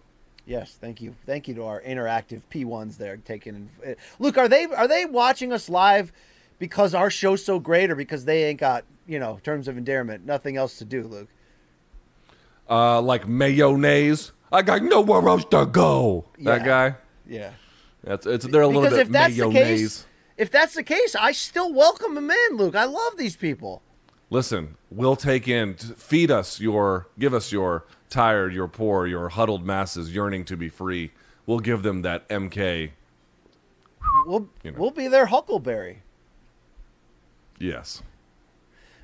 Yes, 0.45 0.75
thank 0.81 1.01
you, 1.01 1.15
thank 1.25 1.47
you 1.47 1.53
to 1.55 1.65
our 1.65 1.81
interactive 1.81 2.41
P 2.49 2.65
ones 2.65 2.97
there 2.97 3.17
taking. 3.17 3.69
uh, 3.85 3.93
Luke, 4.17 4.37
are 4.37 4.47
they 4.47 4.65
are 4.65 4.87
they 4.87 5.05
watching 5.05 5.53
us 5.53 5.69
live 5.69 6.11
because 6.57 6.95
our 6.95 7.11
show's 7.11 7.45
so 7.45 7.59
great, 7.59 7.91
or 7.91 7.95
because 7.95 8.25
they 8.25 8.45
ain't 8.45 8.59
got 8.59 8.83
you 9.05 9.19
know 9.19 9.39
terms 9.43 9.67
of 9.67 9.77
endearment, 9.77 10.25
nothing 10.25 10.57
else 10.57 10.79
to 10.79 10.85
do, 10.85 11.03
Luke? 11.03 11.29
Uh, 12.67 13.01
like 13.01 13.27
mayonnaise. 13.27 14.31
I 14.51 14.61
got 14.61 14.83
nowhere 14.83 15.27
else 15.27 15.45
to 15.45 15.65
go. 15.65 16.25
That 16.39 16.65
guy. 16.65 16.95
Yeah, 17.27 17.51
That's 18.03 18.25
it's 18.25 18.45
they're 18.45 18.61
a 18.63 18.67
little 18.67 18.81
because 18.81 18.97
bit 18.97 19.07
if 19.07 19.11
that's 19.11 19.37
the 19.37 19.49
case, 19.51 20.05
if 20.37 20.51
that's 20.51 20.73
the 20.73 20.83
case, 20.83 21.15
I 21.15 21.31
still 21.31 21.71
welcome 21.73 22.15
them 22.15 22.29
in, 22.29 22.57
Luke. 22.57 22.75
I 22.75 22.85
love 22.85 23.17
these 23.17 23.35
people. 23.35 23.81
Listen, 24.29 24.75
we'll 24.89 25.15
take 25.15 25.47
in 25.47 25.75
feed 25.75 26.31
us 26.31 26.59
your 26.59 27.07
give 27.17 27.33
us 27.33 27.51
your 27.51 27.85
tired, 28.09 28.53
your 28.53 28.67
poor, 28.67 29.07
your 29.07 29.29
huddled 29.29 29.65
masses 29.65 30.13
yearning 30.13 30.43
to 30.45 30.57
be 30.57 30.67
free. 30.69 31.11
We'll 31.45 31.59
give 31.59 31.83
them 31.83 32.01
that 32.01 32.27
MK. 32.29 32.91
We'll 34.25 34.49
You 34.63 34.71
know. 34.71 34.77
we'll 34.79 34.91
be 34.91 35.07
their 35.07 35.27
Huckleberry. 35.27 36.01
Yes. 37.59 38.01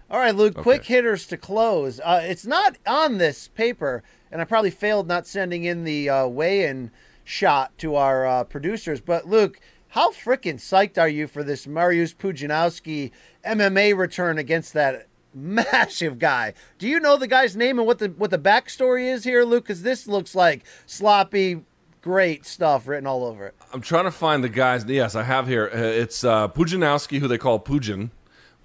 All 0.10 0.20
right, 0.20 0.36
Luke. 0.36 0.56
Okay. 0.56 0.64
Quick 0.64 0.86
hitters 0.86 1.28
to 1.28 1.38
close. 1.38 2.00
Uh, 2.00 2.22
it's 2.24 2.46
not 2.46 2.78
on 2.86 3.18
this 3.18 3.48
paper, 3.50 4.04
and 4.32 4.42
I 4.42 4.46
probably 4.46 4.72
failed 4.72 5.08
not 5.08 5.28
sending 5.28 5.64
in 5.64 5.84
the 5.84 6.10
uh, 6.10 6.28
weigh-in 6.28 6.92
shot 7.24 7.78
to 7.80 7.96
our 7.96 8.26
uh, 8.26 8.44
producers. 8.44 9.02
But 9.02 9.28
Luke, 9.28 9.60
how 9.90 10.12
freaking 10.12 10.56
psyched 10.56 10.98
are 10.98 11.10
you 11.10 11.28
for 11.28 11.44
this 11.44 11.66
Mariusz 11.66 12.16
Pudzianowski 12.16 13.12
MMA 13.46 13.98
return 13.98 14.38
against 14.38 14.74
that 14.74 15.08
massive 15.34 16.20
guy? 16.20 16.54
Do 16.78 16.88
you 16.88 17.00
know 17.00 17.18
the 17.18 17.28
guy's 17.28 17.56
name 17.56 17.78
and 17.80 17.88
what 17.88 18.00
the 18.00 18.08
what 18.10 18.32
the 18.32 18.38
backstory 18.40 19.12
is 19.12 19.24
here, 19.24 19.44
Luke? 19.44 19.64
Because 19.66 19.82
this 19.84 20.08
looks 20.08 20.36
like 20.36 20.64
sloppy, 20.86 21.62
great 22.02 22.46
stuff 22.46 22.88
written 22.88 23.08
all 23.08 23.24
over 23.26 23.48
it. 23.48 23.56
I'm 23.74 23.82
trying 23.82 24.06
to 24.06 24.12
find 24.12 24.44
the 24.44 24.50
guys. 24.50 24.86
Yes, 24.86 25.16
I 25.16 25.24
have 25.24 25.48
here. 25.48 25.70
Uh, 25.74 25.78
It's 25.78 26.24
uh, 26.24 26.48
Pujanowski, 26.48 27.20
who 27.20 27.28
they 27.28 27.38
call 27.38 27.60
Pudzian. 27.60 28.12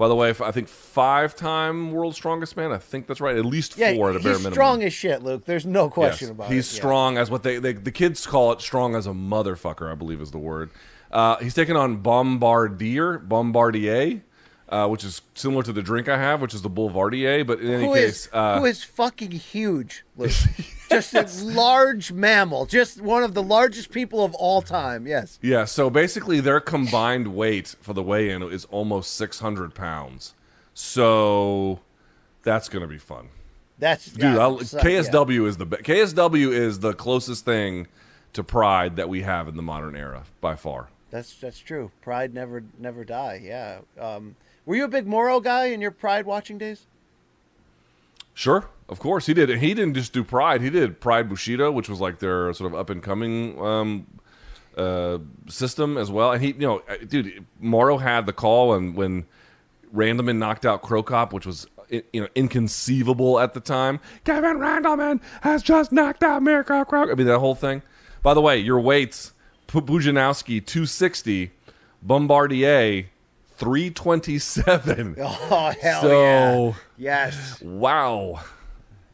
By 0.02 0.08
the 0.08 0.16
way, 0.16 0.30
I 0.30 0.50
think 0.50 0.66
five-time 0.66 1.92
world's 1.92 2.16
strongest 2.16 2.56
man. 2.56 2.72
I 2.72 2.78
think 2.78 3.06
that's 3.06 3.20
right. 3.20 3.36
At 3.36 3.44
least 3.44 3.78
Yeah, 3.78 3.94
four 3.94 4.10
at 4.10 4.16
a 4.16 4.18
bare 4.18 4.32
minimum. 4.32 4.42
he's 4.50 4.52
strong 4.54 4.82
as 4.82 4.92
shit, 4.92 5.22
Luke. 5.22 5.44
There's 5.44 5.64
no 5.64 5.88
question 5.88 6.26
Yes, 6.26 6.30
about 6.32 6.50
it. 6.50 6.54
He's 6.54 6.72
Yeah. 6.74 6.80
strong 6.80 7.18
as 7.18 7.30
what 7.30 7.44
they, 7.44 7.58
they 7.58 7.74
the 7.74 7.92
kids 7.92 8.26
call 8.26 8.50
it 8.50 8.60
strong 8.60 8.96
as 8.96 9.06
a 9.06 9.10
motherfucker, 9.12 9.88
I 9.92 9.94
believe 9.94 10.20
is 10.20 10.32
the 10.32 10.38
word. 10.38 10.70
Uh, 11.12 11.36
he's 11.36 11.54
taking 11.54 11.76
on 11.76 11.98
Bombardier, 11.98 13.18
Bombardier, 13.20 14.22
uh, 14.68 14.88
which 14.88 15.04
is 15.04 15.22
similar 15.34 15.62
to 15.62 15.72
the 15.72 15.82
drink 15.82 16.08
I 16.08 16.18
have, 16.18 16.42
which 16.42 16.52
is 16.52 16.62
the 16.62 16.68
Boulevardier. 16.68 17.44
But 17.46 17.60
in 17.60 17.70
any 17.70 17.86
Who 17.86 17.94
case, 17.94 18.24
is 18.26 18.28
uh, 18.32 18.58
who 18.58 18.64
is 18.64 18.82
fucking 18.82 19.30
huge, 19.30 20.04
Luke. 20.16 20.32
Just 20.92 21.14
a 21.14 21.44
large 21.44 22.12
mammal, 22.12 22.66
just 22.66 23.00
one 23.00 23.22
of 23.24 23.34
the 23.34 23.42
largest 23.42 23.90
people 23.90 24.24
of 24.24 24.34
all 24.34 24.62
time. 24.62 25.06
Yes. 25.06 25.38
yeah. 25.42 25.64
So 25.64 25.90
basically, 25.90 26.40
their 26.40 26.60
combined 26.60 27.34
weight 27.34 27.74
for 27.80 27.92
the 27.92 28.02
weigh-in 28.02 28.42
is 28.44 28.64
almost 28.66 29.14
600 29.16 29.74
pounds. 29.74 30.34
So 30.74 31.80
that's 32.42 32.68
gonna 32.68 32.86
be 32.86 32.98
fun. 32.98 33.28
That's 33.78 34.06
Dude, 34.06 34.22
yeah, 34.22 34.56
so- 34.58 34.78
KSW 34.78 35.46
is 35.46 35.56
the 35.56 35.66
be- 35.66 35.76
KSW 35.78 36.52
is 36.52 36.78
the 36.80 36.92
closest 36.94 37.44
thing 37.44 37.88
to 38.32 38.42
pride 38.44 38.96
that 38.96 39.08
we 39.08 39.22
have 39.22 39.48
in 39.48 39.56
the 39.56 39.62
modern 39.62 39.96
era 39.96 40.24
by 40.40 40.54
far. 40.56 40.88
That's 41.10 41.34
that's 41.34 41.58
true. 41.58 41.90
Pride 42.00 42.32
never 42.32 42.62
never 42.78 43.04
die. 43.04 43.40
Yeah. 43.42 43.80
Um, 44.00 44.36
were 44.64 44.76
you 44.76 44.84
a 44.84 44.88
big 44.88 45.06
Mauro 45.06 45.40
guy 45.40 45.66
in 45.66 45.80
your 45.80 45.90
Pride 45.90 46.24
watching 46.24 46.56
days? 46.58 46.86
Sure, 48.34 48.66
of 48.88 48.98
course 48.98 49.26
he 49.26 49.34
did. 49.34 49.50
And 49.50 49.60
he 49.60 49.74
didn't 49.74 49.94
just 49.94 50.12
do 50.12 50.22
Pride; 50.24 50.60
he 50.60 50.70
did 50.70 51.00
Pride 51.00 51.28
Bushido, 51.28 51.70
which 51.70 51.88
was 51.88 52.00
like 52.00 52.18
their 52.18 52.52
sort 52.52 52.72
of 52.72 52.78
up 52.78 52.90
and 52.90 53.02
coming 53.02 53.58
um, 53.60 54.06
uh, 54.76 55.18
system 55.48 55.96
as 55.98 56.10
well. 56.10 56.32
And 56.32 56.42
he, 56.42 56.48
you 56.48 56.60
know, 56.60 56.82
dude, 57.08 57.44
Mauro 57.60 57.98
had 57.98 58.26
the 58.26 58.32
call, 58.32 58.74
and 58.74 58.94
when 58.94 59.26
Randleman 59.94 60.36
knocked 60.38 60.64
out 60.66 60.82
Cro 60.82 61.02
Cop, 61.02 61.32
which 61.32 61.46
was 61.46 61.66
you 61.90 62.02
know 62.22 62.28
inconceivable 62.34 63.38
at 63.38 63.52
the 63.54 63.60
time. 63.60 64.00
Kevin 64.24 64.56
Randleman 64.58 65.20
has 65.42 65.62
just 65.62 65.92
knocked 65.92 66.22
out 66.22 66.42
Mirko 66.42 66.84
Cro 66.84 67.02
Cop. 67.04 67.10
I 67.10 67.14
mean 67.14 67.26
that 67.26 67.38
whole 67.38 67.54
thing. 67.54 67.82
By 68.22 68.34
the 68.34 68.40
way, 68.40 68.58
your 68.58 68.80
weights: 68.80 69.32
Pudzianowski 69.68 70.64
two 70.64 70.86
sixty, 70.86 71.50
Bombardier 72.02 73.06
three 73.56 73.90
twenty 73.90 74.38
seven. 74.38 75.16
Oh 75.20 75.72
hell 75.80 76.00
So- 76.02 76.22
yeah! 76.68 76.72
Yes, 76.96 77.60
Wow. 77.60 78.40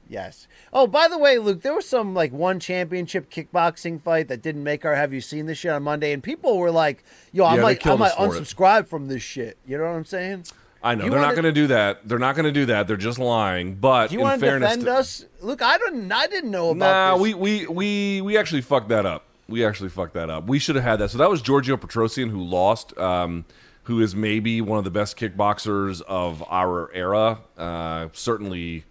Yes. 0.09 0.49
Oh, 0.73 0.87
by 0.87 1.07
the 1.09 1.19
way, 1.19 1.39
Luke, 1.39 1.61
there 1.63 1.75
was 1.75 1.87
some 1.87 2.15
like 2.15 2.33
one 2.33 2.59
championship 2.61 3.31
kickboxing 3.31 4.01
fight 4.01 4.29
that 4.29 4.41
didn't 4.43 4.65
make 4.65 4.85
our. 4.85 4.95
Have 4.95 5.13
you 5.13 5.21
seen 5.21 5.47
this 5.47 5.59
shit 5.59 5.71
on 5.71 5.83
Monday? 5.83 6.13
And 6.13 6.23
people 6.23 6.57
were 6.59 6.71
like, 6.71 7.05
"Yo, 7.33 7.45
I 7.45 7.57
Yeah, 7.57 7.63
might, 7.63 7.87
I 7.87 7.95
might 7.97 8.13
for 8.13 8.35
it. 8.35 8.43
unsubscribe 8.43 8.87
from 8.87 9.09
this 9.09 9.23
shit." 9.23 9.59
You 9.67 9.77
know 9.77 9.85
what 9.85 9.91
I'm 9.91 10.05
saying? 10.07 10.45
I 10.83 10.95
know 10.95 11.05
You 11.05 11.11
they're 11.11 11.21
not 11.21 11.33
going 11.35 11.45
to 11.45 11.53
do 11.53 11.67
that. 11.67 12.07
They're 12.09 12.19
not 12.21 12.37
going 12.37 12.45
to 12.45 12.53
do 12.53 12.67
that. 12.67 12.87
They're 12.87 12.97
just 12.97 13.19
lying. 13.19 13.75
But 13.75 14.09
Do 14.09 14.15
you 14.15 14.21
in 14.21 14.25
want 14.27 14.41
to 14.41 14.47
fairness, 14.47 14.69
defend 14.71 14.87
to- 14.87 14.95
us, 14.95 15.25
Luke? 15.41 15.61
I 15.61 15.77
don't. 15.77 16.11
I 16.11 16.27
didn't 16.27 16.51
know 16.53 16.71
about 16.71 16.79
nah, 16.79 17.13
this. 17.15 17.23
we, 17.23 17.35
we 17.35 17.67
we 17.67 18.21
we 18.23 18.39
actually 18.39 18.63
fucked 18.63 18.89
that 18.89 19.05
up. 19.05 19.25
We 19.49 19.65
actually 19.65 19.89
fucked 19.91 20.15
that 20.15 20.31
up. 20.31 20.47
We 20.47 20.59
should 20.59 20.77
have 20.77 20.85
had 20.85 20.97
that. 21.01 21.11
So 21.11 21.19
that 21.19 21.29
was 21.29 21.43
Giorgio 21.43 21.77
Petrosyan 21.77 22.31
who 22.31 22.43
lost. 22.43 22.97
Um, 22.97 23.45
who 23.85 24.01
is 24.03 24.15
maybe 24.15 24.61
one 24.61 24.77
of 24.79 24.85
the 24.85 24.91
best 24.91 25.17
kickboxers 25.19 26.03
of 26.03 26.45
our 26.51 26.91
era? 26.93 27.39
Uh, 27.57 28.09
certainly 28.13 28.85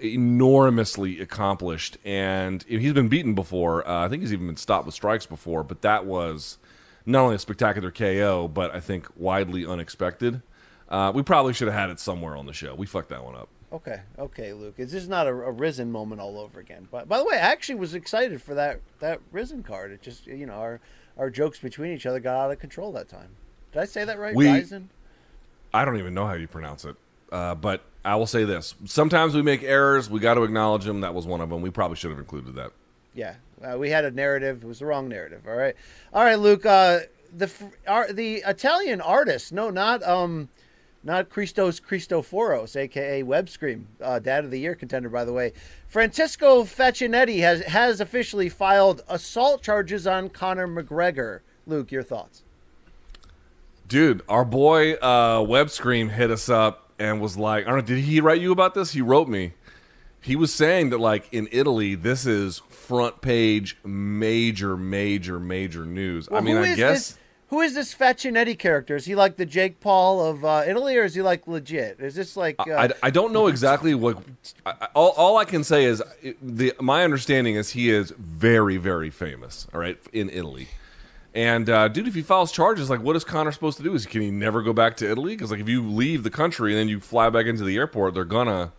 enormously 0.00 1.20
accomplished, 1.20 1.98
and 2.04 2.62
he's 2.64 2.92
been 2.92 3.08
beaten 3.08 3.34
before. 3.34 3.86
Uh, 3.86 4.04
I 4.04 4.08
think 4.08 4.22
he's 4.22 4.32
even 4.32 4.46
been 4.46 4.56
stopped 4.56 4.86
with 4.86 4.94
strikes 4.94 5.26
before. 5.26 5.62
But 5.62 5.82
that 5.82 6.04
was 6.04 6.58
not 7.04 7.22
only 7.22 7.36
a 7.36 7.38
spectacular 7.38 7.90
KO, 7.90 8.48
but 8.48 8.74
I 8.74 8.80
think 8.80 9.06
widely 9.16 9.66
unexpected. 9.66 10.42
Uh, 10.88 11.12
we 11.14 11.22
probably 11.22 11.52
should 11.52 11.68
have 11.68 11.76
had 11.76 11.90
it 11.90 11.98
somewhere 11.98 12.36
on 12.36 12.46
the 12.46 12.52
show. 12.52 12.74
We 12.74 12.86
fucked 12.86 13.08
that 13.08 13.24
one 13.24 13.34
up. 13.34 13.48
Okay, 13.72 14.00
okay, 14.18 14.52
Luke. 14.52 14.74
Is 14.78 14.92
this 14.92 15.08
not 15.08 15.26
a, 15.26 15.30
a 15.30 15.50
Rizin 15.50 15.90
moment 15.90 16.20
all 16.20 16.38
over 16.38 16.60
again? 16.60 16.86
But 16.90 17.08
by 17.08 17.18
the 17.18 17.24
way, 17.24 17.34
I 17.34 17.40
actually 17.40 17.74
was 17.76 17.94
excited 17.94 18.40
for 18.40 18.54
that 18.54 18.80
that 19.00 19.20
Rizin 19.32 19.62
card. 19.62 19.90
It 19.90 20.02
just 20.02 20.26
you 20.26 20.46
know 20.46 20.54
our 20.54 20.80
our 21.18 21.30
jokes 21.30 21.58
between 21.58 21.92
each 21.92 22.06
other 22.06 22.20
got 22.20 22.36
out 22.36 22.50
of 22.52 22.60
control 22.60 22.92
that 22.92 23.08
time. 23.08 23.30
Did 23.72 23.82
I 23.82 23.84
say 23.86 24.04
that 24.04 24.18
right? 24.18 24.34
We- 24.34 24.50
Rizin? 24.50 24.90
I 25.74 25.84
don't 25.84 25.98
even 25.98 26.14
know 26.14 26.26
how 26.26 26.34
you 26.34 26.46
pronounce 26.46 26.84
it. 26.84 26.96
Uh, 27.30 27.54
but 27.54 27.82
I 28.04 28.16
will 28.16 28.26
say 28.26 28.44
this: 28.44 28.74
sometimes 28.84 29.34
we 29.34 29.42
make 29.42 29.62
errors. 29.62 30.08
We 30.08 30.20
got 30.20 30.34
to 30.34 30.42
acknowledge 30.42 30.84
them. 30.84 31.00
That 31.00 31.14
was 31.14 31.26
one 31.26 31.40
of 31.40 31.50
them. 31.50 31.60
We 31.60 31.70
probably 31.70 31.96
should 31.96 32.10
have 32.10 32.18
included 32.18 32.54
that. 32.54 32.72
Yeah, 33.14 33.34
uh, 33.62 33.76
we 33.78 33.90
had 33.90 34.04
a 34.04 34.10
narrative. 34.10 34.62
It 34.62 34.66
was 34.66 34.78
the 34.78 34.86
wrong 34.86 35.08
narrative. 35.08 35.42
All 35.46 35.56
right, 35.56 35.74
all 36.12 36.24
right, 36.24 36.38
Luke. 36.38 36.64
Uh, 36.64 37.00
the 37.36 37.50
the 38.12 38.42
Italian 38.46 39.00
artist, 39.00 39.52
no, 39.52 39.70
not 39.70 40.02
um, 40.02 40.48
not 41.02 41.28
Christos 41.30 41.80
Christoforos, 41.80 42.76
aka 42.76 43.22
Web 43.22 43.48
Scream, 43.48 43.86
uh, 44.00 44.18
Dad 44.18 44.44
of 44.44 44.50
the 44.50 44.58
Year 44.58 44.74
contender, 44.74 45.08
by 45.08 45.24
the 45.24 45.32
way. 45.32 45.52
Francesco 45.88 46.64
Facchinetti 46.64 47.40
has 47.40 47.62
has 47.62 48.00
officially 48.00 48.48
filed 48.48 49.02
assault 49.08 49.62
charges 49.62 50.06
on 50.06 50.28
Conor 50.28 50.68
McGregor. 50.68 51.40
Luke, 51.66 51.90
your 51.90 52.02
thoughts? 52.02 52.42
Dude, 53.88 54.22
our 54.28 54.44
boy 54.44 54.94
uh, 54.94 55.42
Web 55.42 55.70
Scream 55.70 56.08
hit 56.08 56.30
us 56.30 56.48
up 56.48 56.85
and 56.98 57.20
was 57.20 57.36
like, 57.36 57.64
"I 57.66 57.70
don't 57.70 57.78
know, 57.78 57.84
did 57.84 57.98
he 58.04 58.20
write 58.20 58.40
you 58.40 58.52
about 58.52 58.74
this? 58.74 58.92
He 58.92 59.00
wrote 59.00 59.28
me, 59.28 59.52
he 60.20 60.34
was 60.36 60.52
saying 60.52 60.90
that 60.90 60.98
like 60.98 61.28
in 61.32 61.48
Italy, 61.52 61.94
this 61.94 62.26
is 62.26 62.62
front 62.68 63.20
page, 63.20 63.76
major, 63.84 64.76
major, 64.76 65.38
major 65.38 65.84
news. 65.84 66.28
Well, 66.28 66.40
I 66.40 66.42
mean, 66.42 66.56
I 66.56 66.74
guess 66.74 67.10
this, 67.10 67.18
who 67.48 67.60
is 67.60 67.74
this 67.74 67.94
Facchinetti 67.94 68.58
character? 68.58 68.96
Is 68.96 69.04
he 69.04 69.14
like 69.14 69.36
the 69.36 69.46
Jake 69.46 69.78
Paul 69.80 70.24
of 70.24 70.44
uh, 70.44 70.64
Italy, 70.66 70.96
or 70.96 71.04
is 71.04 71.14
he 71.14 71.22
like 71.22 71.46
legit? 71.46 72.00
Is 72.00 72.14
this 72.16 72.36
like? 72.36 72.56
Uh, 72.58 72.72
I, 72.72 72.90
I 73.04 73.10
don't 73.10 73.32
know 73.32 73.46
exactly 73.46 73.94
what. 73.94 74.18
I, 74.64 74.74
I- 74.80 74.88
all, 74.94 75.10
all 75.10 75.36
I 75.36 75.44
can 75.44 75.62
say 75.62 75.84
is 75.84 76.02
the 76.42 76.74
my 76.80 77.04
understanding 77.04 77.54
is 77.54 77.70
he 77.70 77.90
is 77.90 78.12
very, 78.18 78.78
very 78.78 79.10
famous. 79.10 79.68
All 79.72 79.80
right, 79.80 79.98
in 80.12 80.28
Italy. 80.30 80.68
And 81.36 81.68
uh, 81.68 81.88
dude, 81.88 82.08
if 82.08 82.14
he 82.14 82.22
files 82.22 82.50
charges, 82.50 82.88
like, 82.88 83.02
what 83.02 83.14
is 83.14 83.22
Conor 83.22 83.52
supposed 83.52 83.76
to 83.76 83.82
do? 83.82 83.94
Is 83.94 84.06
can 84.06 84.22
he 84.22 84.30
never 84.30 84.62
go 84.62 84.72
back 84.72 84.96
to 84.96 85.10
Italy? 85.10 85.36
Because 85.36 85.50
like, 85.50 85.60
if 85.60 85.68
you 85.68 85.86
leave 85.86 86.22
the 86.22 86.30
country 86.30 86.72
and 86.72 86.80
then 86.80 86.88
you 86.88 86.98
fly 86.98 87.28
back 87.28 87.44
into 87.44 87.62
the 87.62 87.76
airport, 87.76 88.14
they're 88.14 88.24
gonna 88.24 88.72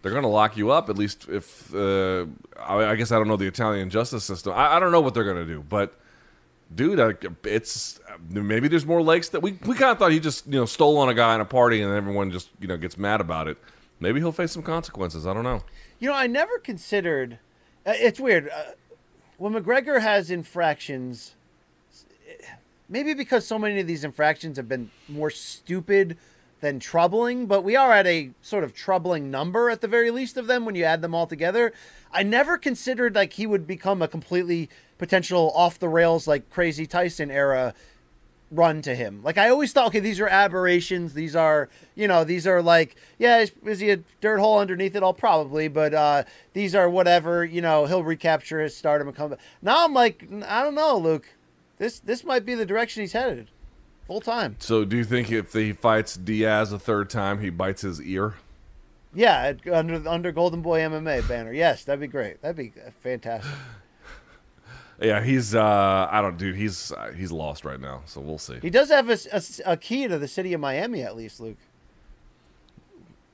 they're 0.00 0.10
gonna 0.10 0.30
lock 0.30 0.56
you 0.56 0.70
up. 0.70 0.88
At 0.88 0.96
least 0.96 1.28
if 1.28 1.72
uh, 1.74 2.24
I, 2.58 2.76
I 2.76 2.94
guess 2.94 3.12
I 3.12 3.18
don't 3.18 3.28
know 3.28 3.36
the 3.36 3.46
Italian 3.46 3.90
justice 3.90 4.24
system. 4.24 4.54
I, 4.54 4.76
I 4.76 4.80
don't 4.80 4.90
know 4.90 5.02
what 5.02 5.12
they're 5.12 5.22
gonna 5.22 5.44
do, 5.44 5.62
but 5.68 6.00
dude, 6.74 6.98
I, 6.98 7.12
it's 7.44 8.00
maybe 8.26 8.68
there's 8.68 8.86
more 8.86 9.02
legs 9.02 9.28
that 9.28 9.40
we 9.40 9.58
we 9.66 9.74
kind 9.74 9.92
of 9.92 9.98
thought 9.98 10.12
he 10.12 10.18
just 10.18 10.46
you 10.46 10.58
know 10.58 10.64
stole 10.64 10.96
on 10.96 11.10
a 11.10 11.14
guy 11.14 11.34
in 11.34 11.42
a 11.42 11.44
party 11.44 11.82
and 11.82 11.92
everyone 11.92 12.30
just 12.30 12.48
you 12.58 12.68
know 12.68 12.78
gets 12.78 12.96
mad 12.96 13.20
about 13.20 13.48
it. 13.48 13.58
Maybe 14.00 14.18
he'll 14.18 14.32
face 14.32 14.52
some 14.52 14.62
consequences. 14.62 15.26
I 15.26 15.34
don't 15.34 15.44
know. 15.44 15.62
You 15.98 16.08
know, 16.08 16.16
I 16.16 16.26
never 16.26 16.56
considered. 16.56 17.38
Uh, 17.84 17.92
it's 17.96 18.18
weird 18.18 18.48
uh, 18.48 18.72
when 19.36 19.52
McGregor 19.52 20.00
has 20.00 20.30
infractions. 20.30 21.34
Maybe 22.92 23.14
because 23.14 23.46
so 23.46 23.58
many 23.58 23.80
of 23.80 23.86
these 23.86 24.04
infractions 24.04 24.58
have 24.58 24.68
been 24.68 24.90
more 25.08 25.30
stupid 25.30 26.18
than 26.60 26.78
troubling, 26.78 27.46
but 27.46 27.64
we 27.64 27.74
are 27.74 27.90
at 27.90 28.06
a 28.06 28.32
sort 28.42 28.64
of 28.64 28.74
troubling 28.74 29.30
number 29.30 29.70
at 29.70 29.80
the 29.80 29.88
very 29.88 30.10
least 30.10 30.36
of 30.36 30.46
them 30.46 30.66
when 30.66 30.74
you 30.74 30.84
add 30.84 31.00
them 31.00 31.14
all 31.14 31.26
together. 31.26 31.72
I 32.12 32.22
never 32.22 32.58
considered 32.58 33.14
like 33.14 33.32
he 33.32 33.46
would 33.46 33.66
become 33.66 34.02
a 34.02 34.08
completely 34.08 34.68
potential 34.98 35.52
off 35.54 35.78
the 35.78 35.88
rails 35.88 36.26
like 36.26 36.50
crazy 36.50 36.84
Tyson 36.84 37.30
era 37.30 37.72
run 38.50 38.82
to 38.82 38.94
him. 38.94 39.22
Like 39.24 39.38
I 39.38 39.48
always 39.48 39.72
thought, 39.72 39.86
okay, 39.86 40.00
these 40.00 40.20
are 40.20 40.28
aberrations. 40.28 41.14
These 41.14 41.34
are, 41.34 41.70
you 41.94 42.06
know, 42.06 42.24
these 42.24 42.46
are 42.46 42.60
like, 42.60 42.96
yeah, 43.18 43.38
is, 43.38 43.52
is 43.64 43.80
he 43.80 43.88
a 43.90 44.00
dirt 44.20 44.36
hole 44.38 44.58
underneath 44.58 44.94
it 44.94 45.02
all? 45.02 45.14
Probably, 45.14 45.66
but 45.66 45.94
uh, 45.94 46.24
these 46.52 46.74
are 46.74 46.90
whatever. 46.90 47.42
You 47.42 47.62
know, 47.62 47.86
he'll 47.86 48.04
recapture 48.04 48.60
his 48.60 48.76
stardom 48.76 49.08
and 49.08 49.16
come 49.16 49.30
back. 49.30 49.40
Now 49.62 49.82
I'm 49.82 49.94
like, 49.94 50.28
I 50.46 50.62
don't 50.62 50.74
know, 50.74 50.98
Luke. 50.98 51.26
This 51.82 51.98
this 51.98 52.22
might 52.22 52.46
be 52.46 52.54
the 52.54 52.64
direction 52.64 53.00
he's 53.00 53.12
headed, 53.12 53.48
full 54.06 54.20
time. 54.20 54.54
So, 54.60 54.84
do 54.84 54.96
you 54.96 55.02
think 55.02 55.32
if 55.32 55.52
he 55.52 55.72
fights 55.72 56.14
Diaz 56.14 56.72
a 56.72 56.78
third 56.78 57.10
time, 57.10 57.40
he 57.40 57.50
bites 57.50 57.82
his 57.82 58.00
ear? 58.00 58.34
Yeah, 59.12 59.54
under 59.72 60.08
under 60.08 60.30
Golden 60.30 60.62
Boy 60.62 60.78
MMA 60.78 61.26
banner. 61.26 61.52
Yes, 61.52 61.82
that'd 61.82 61.98
be 61.98 62.06
great. 62.06 62.40
That'd 62.40 62.56
be 62.56 62.72
fantastic. 63.00 63.50
Yeah, 65.00 65.24
he's. 65.24 65.52
uh 65.52 66.06
I 66.08 66.22
don't, 66.22 66.36
dude. 66.36 66.54
He's 66.54 66.92
uh, 66.92 67.10
he's 67.16 67.32
lost 67.32 67.64
right 67.64 67.80
now. 67.80 68.02
So 68.04 68.20
we'll 68.20 68.38
see. 68.38 68.60
He 68.62 68.70
does 68.70 68.88
have 68.90 69.10
a 69.66 69.76
key 69.76 70.06
to 70.06 70.16
the 70.16 70.28
city 70.28 70.52
of 70.52 70.60
Miami, 70.60 71.02
at 71.02 71.16
least, 71.16 71.40
Luke. 71.40 71.56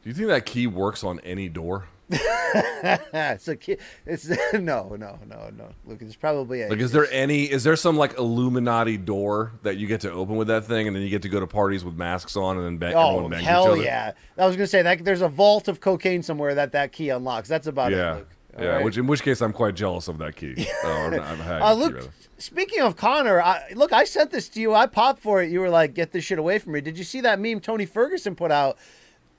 Do 0.03 0.09
you 0.09 0.15
think 0.15 0.29
that 0.29 0.47
key 0.47 0.67
works 0.67 1.05
on 1.05 1.21
any 1.21 1.51
door? 1.51 1.89
it's 2.11 3.49
a 3.49 3.57
key. 3.57 3.77
It's 4.07 4.29
no, 4.55 4.97
no, 4.97 5.19
no, 5.27 5.51
no, 5.55 5.69
Look, 5.85 6.01
It's 6.01 6.17
probably 6.17 6.63
a 6.63 6.69
Like, 6.71 6.79
is 6.79 6.91
there 6.91 7.07
any? 7.13 7.45
Is 7.45 7.65
there 7.65 7.77
some 7.77 7.97
like 7.99 8.17
Illuminati 8.17 8.97
door 8.97 9.53
that 9.63 9.77
you 9.77 9.87
get 9.87 10.01
to 10.03 10.13
open 10.13 10.37
with 10.37 10.49
that 10.49 10.65
thing, 10.65 10.87
and 10.87 10.97
then 10.97 11.03
you 11.03 11.11
get 11.11 11.23
to 11.23 11.29
go 11.29 11.39
to 11.39 11.47
parties 11.47 11.85
with 11.85 11.97
masks 11.97 12.35
on, 12.35 12.57
and 12.57 12.65
then 12.65 12.79
bang, 12.79 12.95
Oh 12.95 13.11
everyone 13.11 13.31
bang 13.33 13.41
each 13.41 13.47
hell 13.47 13.73
other? 13.73 13.83
yeah! 13.83 14.13
I 14.39 14.47
was 14.47 14.57
gonna 14.57 14.67
say 14.67 14.81
that 14.81 15.05
there's 15.05 15.21
a 15.21 15.29
vault 15.29 15.69
of 15.69 15.81
cocaine 15.81 16.23
somewhere 16.23 16.55
that 16.55 16.73
that 16.73 16.93
key 16.93 17.11
unlocks. 17.11 17.49
That's 17.49 17.67
about 17.67 17.93
yeah, 17.93 18.15
it. 18.15 18.17
Luke. 18.17 18.29
All 18.57 18.65
yeah. 18.65 18.71
right? 18.71 18.85
Which 18.85 18.97
in 18.97 19.07
which 19.07 19.23
case 19.23 19.43
I'm 19.43 19.53
quite 19.53 19.75
jealous 19.75 20.09
of 20.09 20.17
that 20.19 20.35
key. 20.35 20.55
oh, 20.85 21.11
I'm, 21.13 21.41
I'm 21.43 21.63
uh, 21.63 21.89
key, 21.91 22.09
speaking 22.39 22.81
of 22.81 22.97
Conor, 22.97 23.43
I, 23.43 23.73
look, 23.75 23.93
I 23.93 24.05
sent 24.05 24.31
this 24.31 24.49
to 24.51 24.61
you. 24.61 24.75
I 24.75 24.87
popped 24.87 25.21
for 25.21 25.43
it. 25.43 25.51
You 25.51 25.61
were 25.61 25.71
like, 25.71 25.93
"Get 25.93 26.13
this 26.13 26.25
shit 26.25 26.39
away 26.39 26.59
from 26.59 26.73
me." 26.73 26.81
Did 26.81 26.97
you 26.97 27.05
see 27.05 27.21
that 27.21 27.39
meme 27.39 27.61
Tony 27.61 27.85
Ferguson 27.85 28.35
put 28.35 28.51
out? 28.51 28.79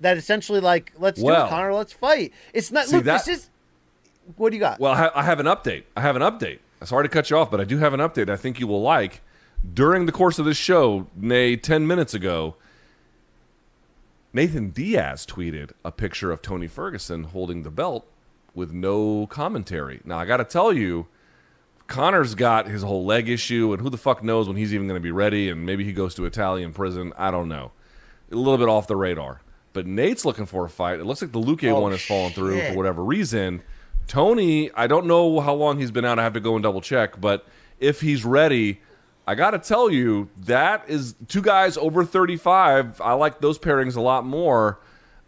That 0.01 0.17
essentially 0.17 0.59
like, 0.59 0.93
"Let's 0.97 1.19
do 1.21 1.29
it, 1.29 1.49
Conor. 1.49 1.73
Let's 1.73 1.93
fight." 1.93 2.33
It's 2.53 2.71
not. 2.71 2.87
see, 2.87 2.97
look, 2.97 3.05
that- 3.05 3.25
this 3.25 3.39
is. 3.39 3.49
What 4.37 4.51
do 4.51 4.55
you 4.55 4.59
got? 4.59 4.79
Well, 4.79 4.93
I, 4.93 5.09
I 5.15 5.23
have 5.23 5.39
an 5.39 5.47
update. 5.47 5.83
I 5.97 6.01
have 6.01 6.15
an 6.15 6.21
update. 6.21 6.59
Sorry 6.83 7.03
to 7.03 7.09
cut 7.09 7.29
you 7.29 7.37
off, 7.37 7.49
but 7.49 7.59
I 7.59 7.63
do 7.63 7.77
have 7.79 7.93
an 7.93 7.99
update. 7.99 8.29
I 8.29 8.37
think 8.37 8.59
you 8.59 8.67
will 8.67 8.81
like. 8.81 9.21
During 9.73 10.05
the 10.05 10.11
course 10.11 10.39
of 10.39 10.45
this 10.45 10.55
show, 10.57 11.07
nay, 11.15 11.55
ten 11.57 11.85
minutes 11.87 12.13
ago, 12.13 12.55
Nathan 14.31 14.69
Diaz 14.69 15.25
tweeted 15.25 15.71
a 15.83 15.91
picture 15.91 16.31
of 16.31 16.41
Tony 16.41 16.67
Ferguson 16.67 17.25
holding 17.25 17.63
the 17.63 17.71
belt 17.71 18.05
with 18.53 18.71
no 18.71 19.25
commentary. 19.27 20.01
Now, 20.05 20.17
I 20.19 20.25
got 20.25 20.37
to 20.37 20.43
tell 20.43 20.71
you, 20.71 21.07
Conor's 21.87 22.35
got 22.35 22.67
his 22.67 22.83
whole 22.83 23.03
leg 23.05 23.27
issue, 23.27 23.73
and 23.73 23.81
who 23.81 23.89
the 23.89 23.97
fuck 23.97 24.23
knows 24.23 24.47
when 24.47 24.55
he's 24.57 24.73
even 24.73 24.87
going 24.87 24.99
to 24.99 25.03
be 25.03 25.11
ready, 25.11 25.49
and 25.49 25.65
maybe 25.65 25.83
he 25.83 25.91
goes 25.91 26.13
to 26.15 26.25
Italian 26.25 26.71
prison. 26.71 27.11
I 27.17 27.31
don't 27.31 27.49
know. 27.49 27.71
A 28.31 28.35
little 28.35 28.57
bit 28.59 28.69
off 28.69 28.85
the 28.87 28.95
radar. 28.95 29.41
But 29.73 29.85
Nate's 29.85 30.25
looking 30.25 30.45
for 30.45 30.65
a 30.65 30.69
fight. 30.69 30.99
It 30.99 31.05
looks 31.05 31.21
like 31.21 31.31
the 31.31 31.39
Luke 31.39 31.63
Oh, 31.63 31.79
one 31.79 31.91
has 31.91 32.01
fallen 32.03 32.31
through 32.33 32.59
for 32.61 32.73
whatever 32.75 33.03
reason. 33.03 33.61
Tony, 34.07 34.71
I 34.73 34.87
don't 34.87 35.05
know 35.05 35.39
how 35.39 35.53
long 35.53 35.79
he's 35.79 35.91
been 35.91 36.05
out. 36.05 36.17
I 36.17 36.23
have 36.23 36.33
to 36.33 36.39
go 36.39 36.55
and 36.55 36.63
double 36.63 36.81
check. 36.81 37.21
But 37.21 37.45
if 37.79 38.01
he's 38.01 38.25
ready, 38.25 38.81
I 39.27 39.35
got 39.35 39.51
to 39.51 39.59
tell 39.59 39.91
you, 39.91 40.29
that 40.37 40.83
is 40.89 41.13
two 41.27 41.43
guys 41.43 41.77
over 41.77 42.03
35. 42.03 42.99
I 43.01 43.13
like 43.13 43.39
those 43.41 43.59
pairings 43.59 43.95
a 43.95 44.01
lot 44.01 44.25
more. 44.25 44.79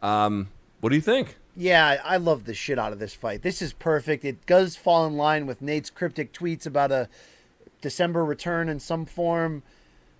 Um, 0.01 0.49
what 0.79 0.89
do 0.89 0.95
you 0.95 1.01
think? 1.01 1.37
Yeah, 1.55 2.01
I 2.03 2.17
love 2.17 2.45
the 2.45 2.55
shit 2.55 2.79
out 2.79 2.91
of 2.93 2.97
this 2.99 3.13
fight. 3.13 3.43
This 3.43 3.61
is 3.61 3.73
perfect. 3.73 4.25
It 4.25 4.45
does 4.47 4.75
fall 4.75 5.05
in 5.05 5.15
line 5.17 5.45
with 5.45 5.61
Nate's 5.61 5.91
cryptic 5.91 6.33
tweets 6.33 6.65
about 6.65 6.91
a 6.91 7.07
December 7.81 8.25
return 8.25 8.69
in 8.69 8.79
some 8.79 9.05
form. 9.05 9.61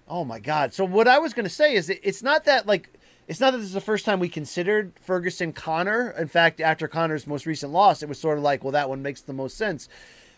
Oh 0.08 0.24
my 0.26 0.40
god. 0.40 0.74
So 0.74 0.84
what 0.86 1.08
I 1.08 1.18
was 1.20 1.34
going 1.34 1.46
to 1.46 1.50
say 1.50 1.74
is 1.74 1.90
it- 1.90 2.02
it's 2.04 2.22
not 2.22 2.44
that 2.46 2.68
like 2.68 2.90
it's 3.32 3.40
not 3.40 3.52
that 3.52 3.60
this 3.60 3.68
is 3.68 3.74
the 3.74 3.80
first 3.80 4.04
time 4.04 4.20
we 4.20 4.28
considered 4.28 4.92
Ferguson 5.02 5.54
Conor. 5.54 6.14
In 6.18 6.28
fact, 6.28 6.60
after 6.60 6.90
Conor's 6.90 7.26
most 7.26 7.46
recent 7.46 7.72
loss, 7.72 8.04
it 8.04 8.10
was 8.10 8.20
sort 8.20 8.38
of 8.38 8.44
like, 8.44 8.62
well 8.62 8.74
that 8.74 8.90
one 8.90 9.02
makes 9.02 9.22
the 9.22 9.32
most 9.32 9.56
sense. 9.56 9.88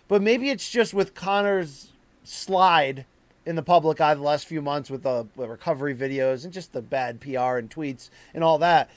But 0.07 0.21
maybe 0.21 0.51
it's 0.51 0.69
just 0.69 0.93
with 0.93 1.15
Conor's 1.15 1.91
slide 2.23 3.05
in 3.47 3.55
the 3.55 3.63
public 3.63 3.99
eye 3.99 4.13
the 4.13 4.21
last 4.21 4.45
few 4.45 4.61
months 4.61 4.91
with 4.91 5.01
the, 5.01 5.25
recovery 5.35 5.95
videos 5.95 6.43
and 6.43 6.53
just 6.53 6.71
the 6.71 6.83
bad 6.83 7.19
PR 7.19 7.57
and 7.57 7.67
tweets 7.67 8.11
and 8.31 8.43
all 8.43 8.59
that. 8.59 8.91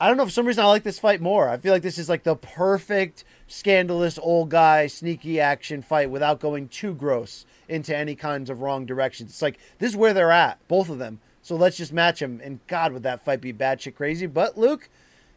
I 0.00 0.08
don't 0.08 0.16
know. 0.16 0.24
For 0.24 0.30
some 0.30 0.46
reason, 0.46 0.64
I 0.64 0.68
like 0.68 0.82
this 0.82 0.98
fight 0.98 1.20
more. 1.20 1.46
I 1.46 1.58
feel 1.58 1.74
like 1.74 1.82
this 1.82 1.98
is 1.98 2.08
like 2.08 2.22
the 2.22 2.36
perfect 2.36 3.24
scandalous 3.48 4.18
old 4.18 4.48
guy 4.48 4.86
sneaky 4.86 5.40
action 5.40 5.82
fight 5.82 6.08
without 6.08 6.40
going 6.40 6.68
too 6.68 6.94
gross 6.94 7.44
into 7.68 7.94
any 7.94 8.14
kinds 8.14 8.48
of 8.48 8.62
wrong 8.62 8.86
directions. 8.86 9.28
It's 9.32 9.42
like 9.42 9.58
this 9.78 9.90
is 9.90 9.96
where 9.96 10.14
they're 10.14 10.32
at, 10.32 10.58
both 10.68 10.88
of 10.88 10.98
them. 10.98 11.20
So 11.46 11.54
let's 11.54 11.76
just 11.76 11.92
match 11.92 12.18
them. 12.18 12.40
And 12.42 12.58
God, 12.66 12.92
would 12.92 13.04
that 13.04 13.24
fight 13.24 13.40
be 13.40 13.52
bad 13.52 13.78
batshit 13.78 13.94
crazy? 13.94 14.26
But 14.26 14.58
Luke, 14.58 14.88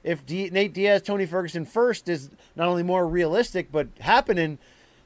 if 0.04 0.26
D- 0.26 0.50
Nate 0.52 0.74
Diaz, 0.74 1.04
Tony 1.04 1.28
Ferguson 1.28 1.66
first 1.66 2.10
is 2.10 2.32
not 2.56 2.68
only 2.68 2.82
more 2.82 3.08
realistic 3.08 3.72
but 3.72 3.90
happening, 4.00 4.58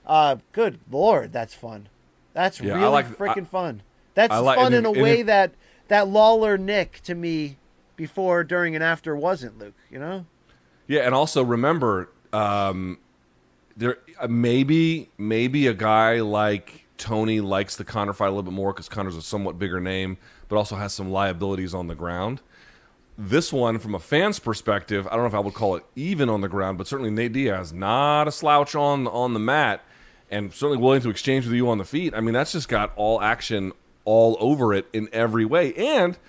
uh, 0.06 0.38
good 0.54 0.80
lord, 0.90 1.34
that's 1.34 1.54
fun. 1.54 1.90
That's 2.32 2.62
Yeah, 2.62 2.76
really 2.76 2.88
like- 2.88 3.18
freaking 3.18 3.46
fun. 3.46 3.82
That's 4.14 4.32
like- 4.32 4.58
fun 4.58 4.74
in 4.74 4.86
a 4.86 4.92
way 4.92 5.24
that 5.24 5.52
that 5.90 6.08
Lawler 6.08 6.58
Nick 6.58 7.02
to 7.02 7.16
me 7.16 7.58
before, 7.98 8.46
during, 8.46 8.74
and 8.74 8.82
after 8.82 9.14
wasn't 9.14 9.60
Luke. 9.60 9.76
You 9.92 10.00
know. 10.00 10.26
Yeah, 10.88 11.02
and 11.02 11.14
also 11.14 11.44
remember, 11.44 12.12
um, 12.32 12.98
there 13.76 13.98
uh, 14.22 14.28
maybe 14.30 15.10
maybe 15.18 15.68
a 15.68 15.74
guy 15.74 16.22
like 16.22 16.86
Tony 16.98 17.42
likes 17.42 17.76
the 17.76 17.84
Conor 17.84 18.14
fight 18.14 18.28
a 18.28 18.30
little 18.30 18.44
bit 18.44 18.54
more 18.54 18.72
because 18.72 18.88
Conor's 18.88 19.18
a 19.18 19.22
somewhat 19.22 19.60
bigger 19.60 19.82
name, 19.82 20.18
but 20.54 20.60
also 20.60 20.76
has 20.76 20.94
some 20.94 21.10
liabilities 21.10 21.74
on 21.74 21.88
the 21.88 21.96
ground. 21.96 22.40
This 23.18 23.52
one, 23.52 23.80
from 23.80 23.96
a 23.96 24.00
fan's 24.00 24.38
perspective, 24.38 25.08
I 25.08 25.16
don't 25.16 25.22
know 25.22 25.26
if 25.26 25.34
I 25.34 25.40
would 25.40 25.56
call 25.56 25.76
it 25.76 25.84
even 25.96 26.30
on 26.30 26.42
the 26.42 26.48
ground, 26.48 26.78
but 26.78 26.86
certainly 26.86 27.10
Nate 27.10 27.34
Diaz 27.34 27.74
not 27.74 28.28
a 28.28 28.32
slouch 28.32 28.76
on 28.76 29.08
on 29.08 29.34
the 29.34 29.40
mat, 29.40 29.82
and 30.30 30.54
certainly 30.54 30.78
willing 30.78 31.02
to 31.02 31.10
exchange 31.10 31.46
with 31.46 31.56
you 31.56 31.68
on 31.70 31.80
the 31.80 31.86
feet. 31.86 32.14
I 32.14 32.22
mean, 32.22 32.36
that's 32.36 32.52
just 32.52 32.70
got 32.70 32.94
all 32.96 33.20
action 33.20 33.72
all 34.06 34.38
over 34.40 34.76
it 34.76 34.86
in 34.94 35.10
every 35.12 35.44
way, 35.44 35.74
and 35.74 36.20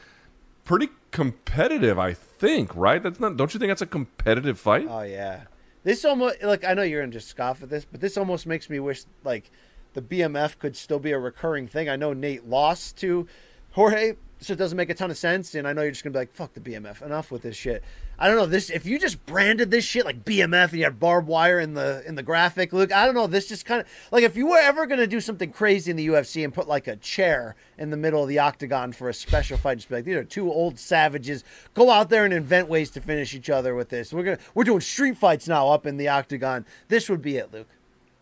pretty 0.64 0.88
competitive. 1.10 1.98
I 1.98 2.14
think, 2.14 2.74
right? 2.74 3.02
That's 3.02 3.20
not. 3.20 3.36
Don't 3.36 3.52
you 3.52 3.60
think 3.60 3.68
that's 3.68 3.82
a 3.82 3.86
competitive 3.86 4.58
fight? 4.58 4.86
Oh 4.88 5.02
yeah. 5.02 5.42
This 5.82 6.02
almost 6.02 6.42
like 6.42 6.64
I 6.64 6.72
know 6.72 6.80
you're 6.80 7.02
gonna 7.02 7.12
just 7.12 7.28
scoff 7.28 7.62
at 7.62 7.68
this, 7.68 7.84
but 7.84 8.00
this 8.00 8.16
almost 8.16 8.46
makes 8.46 8.70
me 8.70 8.80
wish 8.80 9.04
like 9.22 9.50
the 9.92 10.00
BMF 10.00 10.58
could 10.58 10.76
still 10.76 10.98
be 10.98 11.12
a 11.12 11.18
recurring 11.18 11.68
thing. 11.68 11.90
I 11.90 11.96
know 11.96 12.14
Nate 12.14 12.48
lost 12.48 12.96
to 12.98 13.26
Jorge, 13.74 14.14
so 14.38 14.52
it 14.52 14.56
doesn't 14.56 14.76
make 14.76 14.90
a 14.90 14.94
ton 14.94 15.10
of 15.10 15.18
sense. 15.18 15.54
And 15.56 15.66
I 15.66 15.72
know 15.72 15.82
you're 15.82 15.90
just 15.90 16.04
gonna 16.04 16.12
be 16.12 16.20
like, 16.20 16.32
"Fuck 16.32 16.54
the 16.54 16.60
BMF, 16.60 17.02
enough 17.02 17.32
with 17.32 17.42
this 17.42 17.56
shit." 17.56 17.82
I 18.16 18.28
don't 18.28 18.36
know 18.36 18.46
this. 18.46 18.70
If 18.70 18.86
you 18.86 19.00
just 19.00 19.26
branded 19.26 19.72
this 19.72 19.84
shit 19.84 20.04
like 20.04 20.24
BMF 20.24 20.70
and 20.70 20.78
you 20.78 20.84
had 20.84 21.00
barbed 21.00 21.26
wire 21.26 21.58
in 21.58 21.74
the 21.74 22.04
in 22.06 22.14
the 22.14 22.22
graphic, 22.22 22.72
look, 22.72 22.92
I 22.92 23.04
don't 23.04 23.16
know. 23.16 23.26
This 23.26 23.48
just 23.48 23.66
kind 23.66 23.80
of 23.80 23.88
like 24.12 24.22
if 24.22 24.36
you 24.36 24.46
were 24.46 24.58
ever 24.58 24.86
gonna 24.86 25.08
do 25.08 25.20
something 25.20 25.50
crazy 25.50 25.90
in 25.90 25.96
the 25.96 26.06
UFC 26.06 26.44
and 26.44 26.54
put 26.54 26.68
like 26.68 26.86
a 26.86 26.94
chair 26.96 27.56
in 27.76 27.90
the 27.90 27.96
middle 27.96 28.22
of 28.22 28.28
the 28.28 28.38
octagon 28.38 28.92
for 28.92 29.08
a 29.08 29.14
special 29.14 29.58
fight, 29.58 29.78
just 29.78 29.88
be 29.88 29.96
like, 29.96 30.04
these 30.04 30.14
are 30.14 30.24
two 30.24 30.52
old 30.52 30.78
savages. 30.78 31.42
Go 31.74 31.90
out 31.90 32.10
there 32.10 32.24
and 32.24 32.32
invent 32.32 32.68
ways 32.68 32.90
to 32.92 33.00
finish 33.00 33.34
each 33.34 33.50
other 33.50 33.74
with 33.74 33.88
this. 33.88 34.12
We're 34.12 34.22
gonna 34.22 34.38
we're 34.54 34.62
doing 34.62 34.82
street 34.82 35.16
fights 35.16 35.48
now 35.48 35.70
up 35.70 35.84
in 35.84 35.96
the 35.96 36.06
octagon. 36.06 36.64
This 36.86 37.10
would 37.10 37.22
be 37.22 37.38
it, 37.38 37.52
Luke. 37.52 37.68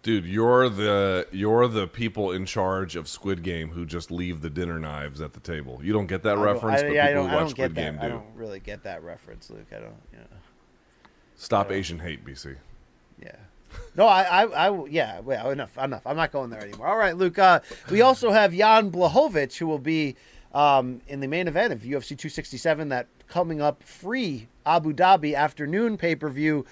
Dude, 0.02 0.26
you're 0.26 0.68
the 0.68 1.28
you're 1.30 1.68
the 1.68 1.86
people 1.86 2.32
in 2.32 2.44
charge 2.44 2.96
of 2.96 3.06
Squid 3.06 3.42
Game 3.44 3.70
who 3.70 3.86
just 3.86 4.10
leave 4.10 4.40
the 4.40 4.50
dinner 4.50 4.80
knives 4.80 5.20
at 5.20 5.32
the 5.32 5.38
table. 5.40 5.78
You 5.82 5.92
don't 5.92 6.08
get 6.08 6.24
that 6.24 6.32
I 6.32 6.34
don't- 6.34 6.44
reference, 6.44 6.80
I, 6.82 6.86
but 6.86 6.92
yeah, 6.94 7.06
people 7.08 7.28
who 7.28 7.36
watch 7.36 7.50
Squid 7.50 7.74
Game 7.74 7.94
that. 7.96 8.04
I 8.04 8.08
do. 8.08 8.14
don't 8.14 8.26
really 8.34 8.58
get 8.58 8.82
that 8.82 9.02
reference, 9.04 9.48
Luke. 9.48 9.66
I 9.70 9.76
don't. 9.76 9.94
You 10.12 10.18
know. 10.18 10.26
Stop 11.36 11.70
Asian 11.70 12.00
hate, 12.00 12.24
BC. 12.24 12.56
Yeah. 13.22 13.36
No, 13.96 14.06
I, 14.06 14.22
I, 14.22 14.68
I, 14.68 14.84
yeah, 14.86 15.20
well, 15.20 15.50
enough, 15.50 15.78
enough. 15.78 16.02
I'm 16.06 16.16
not 16.16 16.30
going 16.30 16.50
there 16.50 16.60
anymore. 16.60 16.88
All 16.88 16.96
right, 16.96 17.16
Luke. 17.16 17.38
Uh, 17.38 17.60
we 17.90 18.02
also 18.02 18.30
have 18.30 18.52
Jan 18.52 18.90
Blachowicz, 18.90 19.56
who 19.56 19.66
will 19.66 19.78
be 19.78 20.14
um, 20.52 21.00
in 21.08 21.20
the 21.20 21.26
main 21.28 21.48
event 21.48 21.72
of 21.72 21.80
UFC 21.80 22.08
267, 22.08 22.88
that 22.90 23.06
coming 23.28 23.62
up 23.62 23.82
free 23.82 24.48
Abu 24.66 24.92
Dhabi 24.92 25.34
afternoon 25.34 25.96
pay 25.96 26.14
per 26.14 26.28
view 26.28 26.66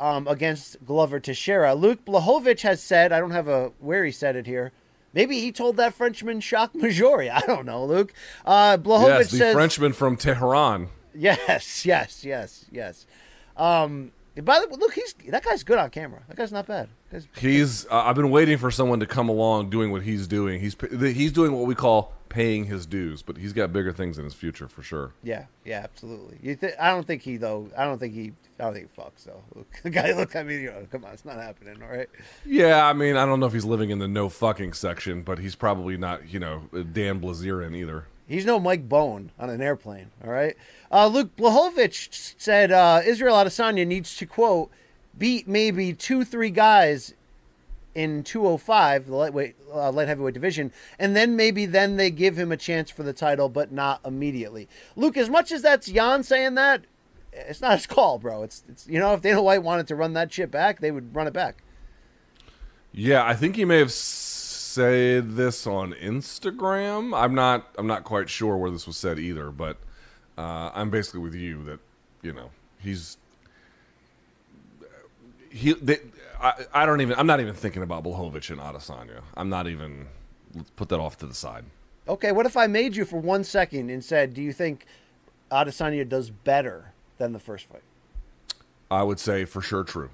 um, 0.00 0.26
against 0.26 0.84
Glover 0.84 1.20
Teixeira. 1.20 1.74
Luke 1.74 2.04
Blachowicz 2.04 2.62
has 2.62 2.82
said, 2.82 3.12
I 3.12 3.20
don't 3.20 3.30
have 3.30 3.46
a 3.46 3.72
where 3.78 4.04
he 4.04 4.10
said 4.10 4.34
it 4.34 4.46
here. 4.46 4.72
Maybe 5.12 5.40
he 5.40 5.52
told 5.52 5.76
that 5.76 5.94
Frenchman 5.94 6.40
Jacques 6.40 6.72
Majori. 6.72 7.30
I 7.34 7.40
don't 7.40 7.66
know, 7.66 7.84
Luke. 7.84 8.12
Uh, 8.44 8.78
Blachowicz 8.78 9.18
Yes, 9.18 9.30
the 9.30 9.36
says, 9.36 9.54
Frenchman 9.54 9.92
from 9.92 10.16
Tehran. 10.16 10.88
Yes, 11.14 11.84
yes, 11.84 12.24
yes, 12.24 12.64
yes. 12.72 13.06
Um, 13.56 14.12
by 14.44 14.60
the 14.60 14.68
way, 14.68 14.76
look, 14.78 14.94
he's 14.94 15.14
that 15.28 15.44
guy's 15.44 15.62
good 15.64 15.78
on 15.78 15.90
camera. 15.90 16.22
That 16.28 16.36
guy's 16.36 16.52
not 16.52 16.66
bad. 16.66 16.88
That 17.10 17.18
guy's- 17.32 17.42
He's. 17.42 17.86
Uh, 17.86 18.02
I've 18.06 18.14
been 18.16 18.30
waiting 18.30 18.58
for 18.58 18.70
someone 18.70 19.00
to 19.00 19.06
come 19.06 19.28
along 19.28 19.70
doing 19.70 19.90
what 19.90 20.02
he's 20.02 20.26
doing. 20.26 20.60
He's 20.60 20.76
he's 20.90 21.32
doing 21.32 21.52
what 21.52 21.66
we 21.66 21.74
call 21.74 22.12
paying 22.28 22.64
his 22.66 22.86
dues, 22.86 23.22
but 23.22 23.36
he's 23.36 23.52
got 23.52 23.72
bigger 23.72 23.92
things 23.92 24.16
in 24.16 24.22
his 24.24 24.34
future 24.34 24.68
for 24.68 24.82
sure. 24.82 25.12
yeah, 25.24 25.46
yeah, 25.64 25.80
absolutely. 25.82 26.38
You 26.40 26.54
th- 26.54 26.74
I 26.80 26.90
don't 26.90 27.04
think 27.06 27.22
he 27.22 27.36
though. 27.36 27.68
I 27.76 27.84
don't 27.84 27.98
think 27.98 28.14
he. 28.14 28.32
I 28.60 28.64
don't 28.64 28.74
think 28.74 28.88
he 28.94 29.00
fucks 29.02 29.24
though. 29.24 29.42
Look, 29.54 29.66
the 29.82 29.90
guy. 29.90 30.12
Look, 30.12 30.36
I 30.36 30.42
mean, 30.44 30.60
you 30.62 30.70
know, 30.70 30.86
come 30.92 31.04
on, 31.04 31.12
it's 31.12 31.24
not 31.24 31.36
happening. 31.36 31.82
All 31.82 31.88
right. 31.88 32.08
Yeah, 32.46 32.86
I 32.86 32.92
mean, 32.92 33.16
I 33.16 33.26
don't 33.26 33.40
know 33.40 33.46
if 33.46 33.52
he's 33.52 33.64
living 33.64 33.90
in 33.90 33.98
the 33.98 34.06
no 34.08 34.28
fucking 34.28 34.74
section, 34.74 35.22
but 35.22 35.38
he's 35.40 35.56
probably 35.56 35.96
not, 35.96 36.32
you 36.32 36.38
know, 36.38 36.68
Dan 36.92 37.20
Bilzerian 37.20 37.74
either. 37.76 38.04
He's 38.30 38.46
no 38.46 38.60
Mike 38.60 38.88
Bone 38.88 39.32
on 39.40 39.50
an 39.50 39.60
airplane. 39.60 40.12
All 40.24 40.30
right. 40.30 40.56
Uh, 40.92 41.08
Luke 41.08 41.36
Blachowicz 41.36 42.34
said 42.38 42.70
uh, 42.70 43.00
Israel 43.04 43.34
Adesanya 43.34 43.84
needs 43.84 44.16
to 44.18 44.24
quote 44.24 44.70
beat 45.18 45.48
maybe 45.48 45.92
two, 45.92 46.24
three 46.24 46.50
guys 46.50 47.12
in 47.92 48.22
205, 48.22 49.06
the 49.06 49.16
lightweight, 49.16 49.56
uh, 49.74 49.90
light 49.90 50.06
heavyweight 50.06 50.32
division, 50.32 50.70
and 50.96 51.16
then 51.16 51.34
maybe 51.34 51.66
then 51.66 51.96
they 51.96 52.08
give 52.08 52.38
him 52.38 52.52
a 52.52 52.56
chance 52.56 52.88
for 52.88 53.02
the 53.02 53.12
title, 53.12 53.48
but 53.48 53.72
not 53.72 54.00
immediately. 54.04 54.68
Luke, 54.94 55.16
as 55.16 55.28
much 55.28 55.50
as 55.50 55.62
that's 55.62 55.88
Jan 55.88 56.22
saying 56.22 56.54
that, 56.54 56.84
it's 57.32 57.60
not 57.60 57.72
his 57.72 57.86
call, 57.88 58.20
bro. 58.20 58.44
It's, 58.44 58.62
it's 58.68 58.86
you 58.86 59.00
know, 59.00 59.12
if 59.12 59.22
Dana 59.22 59.42
White 59.42 59.64
wanted 59.64 59.88
to 59.88 59.96
run 59.96 60.12
that 60.12 60.32
shit 60.32 60.52
back, 60.52 60.78
they 60.78 60.92
would 60.92 61.16
run 61.16 61.26
it 61.26 61.32
back. 61.32 61.64
Yeah, 62.92 63.24
I 63.24 63.34
think 63.34 63.56
he 63.56 63.64
may 63.64 63.78
have 63.78 63.92
said 64.70 65.32
this 65.32 65.66
on 65.66 65.92
Instagram. 65.94 67.16
I'm 67.16 67.34
not. 67.34 67.68
I'm 67.76 67.86
not 67.86 68.04
quite 68.04 68.30
sure 68.30 68.56
where 68.56 68.70
this 68.70 68.86
was 68.86 68.96
said 68.96 69.18
either, 69.18 69.50
but 69.50 69.76
uh, 70.38 70.70
I'm 70.74 70.90
basically 70.90 71.20
with 71.20 71.34
you 71.34 71.62
that 71.64 71.80
you 72.22 72.32
know 72.32 72.50
he's 72.78 73.16
he. 75.50 75.74
They, 75.74 75.98
I, 76.40 76.66
I 76.72 76.86
don't 76.86 77.00
even. 77.00 77.18
I'm 77.18 77.26
not 77.26 77.40
even 77.40 77.54
thinking 77.54 77.82
about 77.82 78.04
Blachowicz 78.04 78.50
and 78.50 78.60
Adesanya. 78.60 79.22
I'm 79.36 79.48
not 79.48 79.66
even. 79.66 80.06
Let's 80.54 80.70
put 80.70 80.88
that 80.88 81.00
off 81.00 81.18
to 81.18 81.26
the 81.26 81.34
side. 81.34 81.64
Okay, 82.08 82.32
what 82.32 82.46
if 82.46 82.56
I 82.56 82.66
made 82.66 82.96
you 82.96 83.04
for 83.04 83.20
one 83.20 83.44
second 83.44 83.88
and 83.88 84.02
said, 84.02 84.34
do 84.34 84.42
you 84.42 84.52
think 84.52 84.84
Adesanya 85.52 86.08
does 86.08 86.30
better 86.30 86.92
than 87.18 87.32
the 87.32 87.38
first 87.38 87.66
fight? 87.66 87.82
I 88.90 89.04
would 89.04 89.20
say 89.20 89.44
for 89.44 89.62
sure 89.62 89.84
true. 89.84 90.10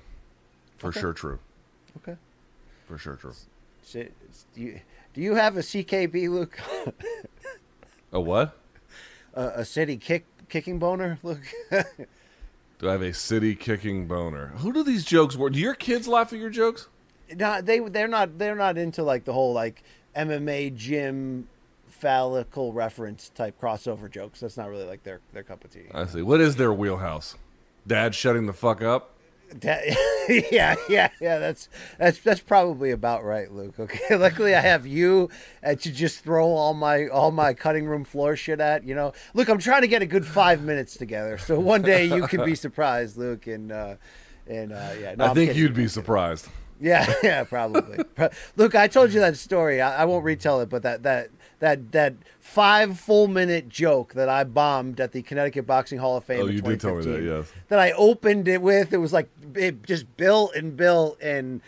For 0.76 0.92
sure 0.92 1.14
true. 1.14 1.38
Okay. 1.96 2.18
For 2.86 2.98
sure 2.98 3.16
true. 3.16 3.32
Do 3.92 4.08
you, 4.54 4.80
do 5.14 5.20
you 5.20 5.34
have 5.34 5.56
a 5.56 5.60
CKB, 5.60 6.28
Luke? 6.28 6.58
A 8.12 8.20
what? 8.20 8.56
a, 9.34 9.46
a 9.56 9.64
city 9.64 9.96
kick 9.96 10.24
kicking 10.48 10.78
boner, 10.78 11.18
Luke? 11.22 11.42
Do 12.78 12.88
I 12.88 12.92
have 12.92 13.02
a 13.02 13.12
city 13.12 13.54
kicking 13.54 14.06
boner? 14.06 14.48
Who 14.58 14.72
do 14.72 14.82
these 14.82 15.04
jokes 15.04 15.36
work? 15.36 15.52
Do 15.52 15.58
your 15.58 15.74
kids 15.74 16.06
laugh 16.06 16.32
at 16.32 16.38
your 16.38 16.50
jokes? 16.50 16.88
no, 17.34 17.60
they 17.60 17.80
they're 17.80 18.08
not 18.08 18.38
they're 18.38 18.54
not 18.54 18.78
into 18.78 19.02
like 19.02 19.24
the 19.24 19.32
whole 19.32 19.52
like 19.52 19.82
MMA 20.14 20.76
gym 20.76 21.48
phallical 21.86 22.72
reference 22.72 23.30
type 23.30 23.60
crossover 23.60 24.10
jokes. 24.10 24.40
That's 24.40 24.56
not 24.56 24.68
really 24.68 24.84
like 24.84 25.02
their 25.02 25.20
their 25.32 25.42
cup 25.42 25.64
of 25.64 25.70
tea. 25.70 25.86
I 25.92 26.06
see. 26.06 26.22
What 26.22 26.40
is 26.40 26.56
their 26.56 26.72
wheelhouse? 26.72 27.36
Dad 27.86 28.14
shutting 28.14 28.46
the 28.46 28.52
fuck 28.52 28.82
up? 28.82 29.15
That- 29.60 29.84
yeah, 30.52 30.74
yeah, 30.88 31.08
yeah. 31.20 31.38
That's 31.38 31.68
that's 31.98 32.18
that's 32.18 32.40
probably 32.40 32.90
about 32.90 33.24
right, 33.24 33.50
Luke. 33.50 33.78
Okay. 33.78 34.16
Luckily, 34.16 34.54
I 34.54 34.60
have 34.60 34.86
you 34.86 35.30
uh, 35.64 35.74
to 35.76 35.92
just 35.92 36.20
throw 36.24 36.46
all 36.46 36.74
my 36.74 37.06
all 37.08 37.30
my 37.30 37.54
cutting 37.54 37.86
room 37.86 38.04
floor 38.04 38.36
shit 38.36 38.60
at. 38.60 38.84
You 38.84 38.94
know, 38.94 39.12
look, 39.34 39.48
I'm 39.48 39.58
trying 39.58 39.82
to 39.82 39.88
get 39.88 40.02
a 40.02 40.06
good 40.06 40.26
five 40.26 40.62
minutes 40.62 40.96
together, 40.96 41.38
so 41.38 41.60
one 41.60 41.82
day 41.82 42.04
you 42.06 42.26
could 42.26 42.44
be 42.44 42.54
surprised, 42.66 43.16
Luke. 43.16 43.46
And 43.46 43.70
uh, 43.70 43.94
and 44.48 44.72
uh, 44.72 44.90
yeah, 45.00 45.14
no, 45.14 45.24
I 45.24 45.28
I'm 45.28 45.34
think 45.34 45.50
kidding. 45.50 45.62
you'd 45.62 45.74
be 45.74 45.88
surprised. 45.88 46.48
Yeah, 46.78 47.10
yeah, 47.22 47.44
probably. 47.44 48.04
Pro- 48.14 48.28
Luke, 48.56 48.74
I 48.74 48.86
told 48.88 49.12
you 49.12 49.20
that 49.20 49.36
story. 49.38 49.80
I, 49.80 50.02
I 50.02 50.04
won't 50.04 50.24
retell 50.24 50.60
it, 50.60 50.68
but 50.68 50.82
that 50.82 51.04
that 51.04 51.30
that 51.58 51.92
that 51.92 52.14
five 52.38 52.98
full 52.98 53.28
minute 53.28 53.68
joke 53.68 54.14
that 54.14 54.28
I 54.28 54.44
bombed 54.44 55.00
at 55.00 55.12
the 55.12 55.22
Connecticut 55.22 55.66
Boxing 55.66 55.98
Hall 55.98 56.16
of 56.16 56.24
Fame. 56.24 56.40
Oh, 56.40 56.46
in 56.46 56.54
you 56.54 56.60
did 56.60 56.80
tell 56.80 56.96
me 56.96 57.04
that, 57.04 57.22
yes. 57.22 57.52
That 57.68 57.78
I 57.78 57.92
opened 57.92 58.48
it 58.48 58.60
with. 58.60 58.92
It 58.92 58.98
was 58.98 59.12
like 59.12 59.28
it 59.54 59.82
just 59.84 60.16
built 60.16 60.54
and 60.54 60.76
built, 60.76 61.20
and 61.20 61.60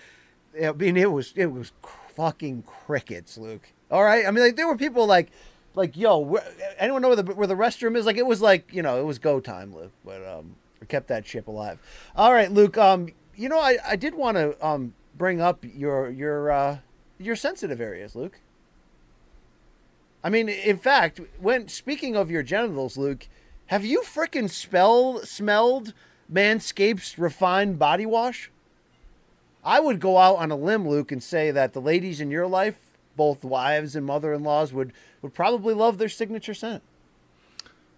I 0.63 0.73
mean 0.73 0.97
it 0.97 1.11
was 1.11 1.33
it 1.37 1.47
was 1.47 1.73
fucking 2.15 2.65
crickets, 2.65 3.39
Luke. 3.39 3.73
All 3.91 4.05
right, 4.05 4.27
I 4.27 4.31
mean 4.31 4.45
like 4.45 4.57
there 4.57 4.67
were 4.67 4.77
people 4.77 5.07
like. 5.07 5.31
Like 5.75 5.97
yo, 5.97 6.19
where, 6.19 6.43
anyone 6.79 7.03
know 7.03 7.09
where 7.09 7.23
the 7.23 7.35
where 7.35 7.47
the 7.47 7.55
restroom 7.55 7.97
is? 7.97 8.05
Like 8.05 8.17
it 8.17 8.27
was 8.27 8.43
like 8.43 8.73
you 8.73 8.83
know 8.83 8.99
it 8.99 9.05
was 9.05 9.21
go 9.21 9.39
time, 9.39 9.73
Luke. 9.73 9.93
But 10.05 10.27
um, 10.27 10.57
we 10.81 10.89
kept 10.89 11.07
that 11.07 11.25
ship 11.25 11.47
alive. 11.47 11.79
All 12.17 12.33
right, 12.33 12.51
Luke. 12.51 12.77
Um, 12.77 13.11
you 13.37 13.49
know 13.49 13.61
I, 13.61 13.77
I 13.87 13.95
did 13.95 14.15
want 14.15 14.39
to 14.39 14.67
um 14.67 14.95
bring 15.17 15.41
up 15.41 15.63
your 15.63 16.11
your 16.11 16.51
uh 16.51 16.79
your 17.19 17.37
sensitive 17.37 17.81
areas, 17.81 18.17
Luke. 18.17 18.41
I 20.23 20.31
mean, 20.31 20.49
in 20.49 20.79
fact, 20.79 21.21
when 21.41 21.69
speaking 21.69 22.17
of 22.17 22.31
your 22.31 22.43
genitals, 22.43 22.97
Luke, 22.97 23.29
have 23.67 23.85
you 23.85 24.03
frickin' 24.03 24.51
spell 24.51 25.21
smelled 25.25 25.95
Manscaped's 26.33 27.19
refined 27.19 27.79
body 27.79 28.07
wash? 28.07 28.51
I 29.65 29.81
would 29.81 30.01
go 30.01 30.19
out 30.19 30.37
on 30.37 30.51
a 30.51 30.57
limb, 30.57 30.89
Luke, 30.89 31.13
and 31.13 31.23
say 31.23 31.51
that 31.51 31.73
the 31.73 31.81
ladies 31.81 32.21
in 32.21 32.31
your 32.31 32.47
life, 32.47 32.79
both 33.17 33.45
wives 33.45 33.95
and 33.95 34.07
mother-in-laws, 34.07 34.73
would 34.73 34.93
would 35.21 35.35
probably 35.35 35.75
love 35.75 35.99
their 35.99 36.09
signature 36.09 36.55
scent. 36.55 36.83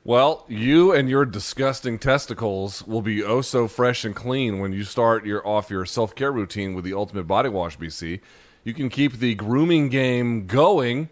Well, 0.03 0.47
you 0.49 0.93
and 0.93 1.11
your 1.11 1.27
disgusting 1.27 1.99
testicles 1.99 2.87
will 2.87 3.03
be 3.03 3.23
oh 3.23 3.43
so 3.43 3.69
fresh 3.69 4.05
and 4.05 4.17
clean 4.17 4.59
when 4.59 4.73
you 4.73 4.85
start 4.85 5.27
your 5.27 5.47
off 5.47 5.71
your 5.71 5.85
self 5.85 6.15
care 6.15 6.33
routine 6.33 6.75
with 6.75 6.85
the 6.85 6.95
Ultimate 6.95 7.25
Body 7.25 7.51
Wash 7.51 7.79
BC. 7.79 8.21
You 8.65 8.75
can 8.75 8.89
keep 8.89 9.15
the 9.15 9.35
grooming 9.35 9.89
game 9.89 10.47
going 10.47 11.11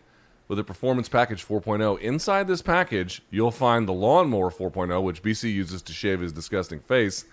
with 0.49 0.59
a 0.59 0.65
Performance 0.65 1.09
Package 1.09 1.47
4.0. 1.47 2.01
Inside 2.01 2.49
this 2.49 2.63
package, 2.63 3.23
you'll 3.31 3.51
find 3.51 3.87
the 3.87 3.93
Lawnmower 3.93 4.51
4.0, 4.51 5.03
which 5.03 5.23
BC 5.23 5.53
uses 5.53 5.83
to 5.83 5.93
shave 5.93 6.21
his 6.21 6.33
disgusting 6.33 6.81
face, 6.81 7.27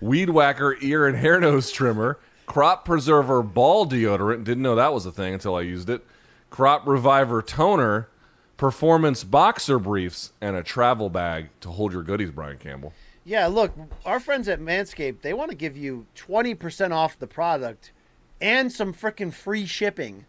Weed 0.00 0.28
Whacker 0.28 0.76
ear 0.82 1.06
and 1.06 1.16
hair 1.16 1.40
nose 1.40 1.70
trimmer, 1.70 2.18
Crop 2.44 2.84
Preserver 2.84 3.42
ball 3.42 3.86
deodorant. 3.86 4.44
Didn't 4.44 4.62
know 4.62 4.74
that 4.74 4.92
was 4.92 5.06
a 5.06 5.12
thing 5.12 5.34
until 5.34 5.56
I 5.56 5.62
used 5.62 5.88
it. 5.88 6.04
Crop 6.50 6.86
Reviver 6.86 7.42
toner, 7.42 8.08
performance 8.56 9.24
boxer 9.24 9.78
briefs, 9.78 10.32
and 10.40 10.56
a 10.56 10.62
travel 10.62 11.08
bag 11.08 11.48
to 11.60 11.70
hold 11.70 11.92
your 11.92 12.02
goodies, 12.02 12.30
Brian 12.30 12.58
Campbell. 12.58 12.92
Yeah, 13.24 13.46
look, 13.48 13.72
our 14.04 14.20
friends 14.20 14.48
at 14.48 14.60
Manscaped, 14.60 15.22
they 15.22 15.34
want 15.34 15.50
to 15.50 15.56
give 15.56 15.76
you 15.76 16.06
20% 16.14 16.92
off 16.92 17.18
the 17.18 17.26
product 17.26 17.90
and 18.40 18.70
some 18.70 18.92
frickin' 18.94 19.32
free 19.32 19.66
shipping. 19.66 20.26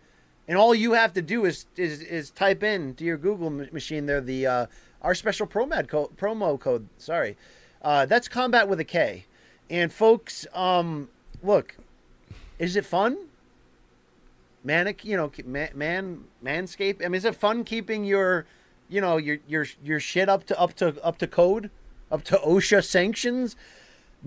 And 0.47 0.57
all 0.57 0.73
you 0.73 0.93
have 0.93 1.13
to 1.13 1.21
do 1.21 1.45
is 1.45 1.65
is, 1.75 2.01
is 2.01 2.29
type 2.29 2.63
in 2.63 2.95
to 2.95 3.03
your 3.03 3.17
Google 3.17 3.49
machine 3.49 4.05
there 4.05 4.21
the 4.21 4.47
uh, 4.47 4.65
our 5.01 5.13
special 5.13 5.45
promo 5.45 5.87
code, 5.87 6.15
promo 6.17 6.59
code. 6.59 6.87
Sorry, 6.97 7.35
uh, 7.81 8.05
that's 8.05 8.27
combat 8.27 8.69
with 8.69 8.79
a 8.79 8.85
K. 8.85 9.25
And 9.69 9.91
folks, 9.91 10.47
um, 10.53 11.09
look, 11.43 11.75
is 12.59 12.75
it 12.77 12.85
fun? 12.85 13.17
Manic, 14.63 15.03
you 15.03 15.17
know, 15.17 15.31
man, 15.45 15.69
man, 15.75 16.23
manscape. 16.43 17.03
I 17.03 17.09
mean, 17.09 17.15
is 17.15 17.25
it 17.25 17.35
fun 17.35 17.63
keeping 17.63 18.05
your 18.05 18.45
you 18.89 19.01
know 19.01 19.17
your 19.17 19.37
your 19.47 19.65
your 19.83 19.99
shit 19.99 20.29
up 20.29 20.45
to 20.45 20.59
up 20.59 20.73
to 20.75 20.95
up 21.03 21.17
to 21.17 21.27
code, 21.27 21.69
up 22.09 22.23
to 22.25 22.37
OSHA 22.37 22.85
sanctions? 22.85 23.55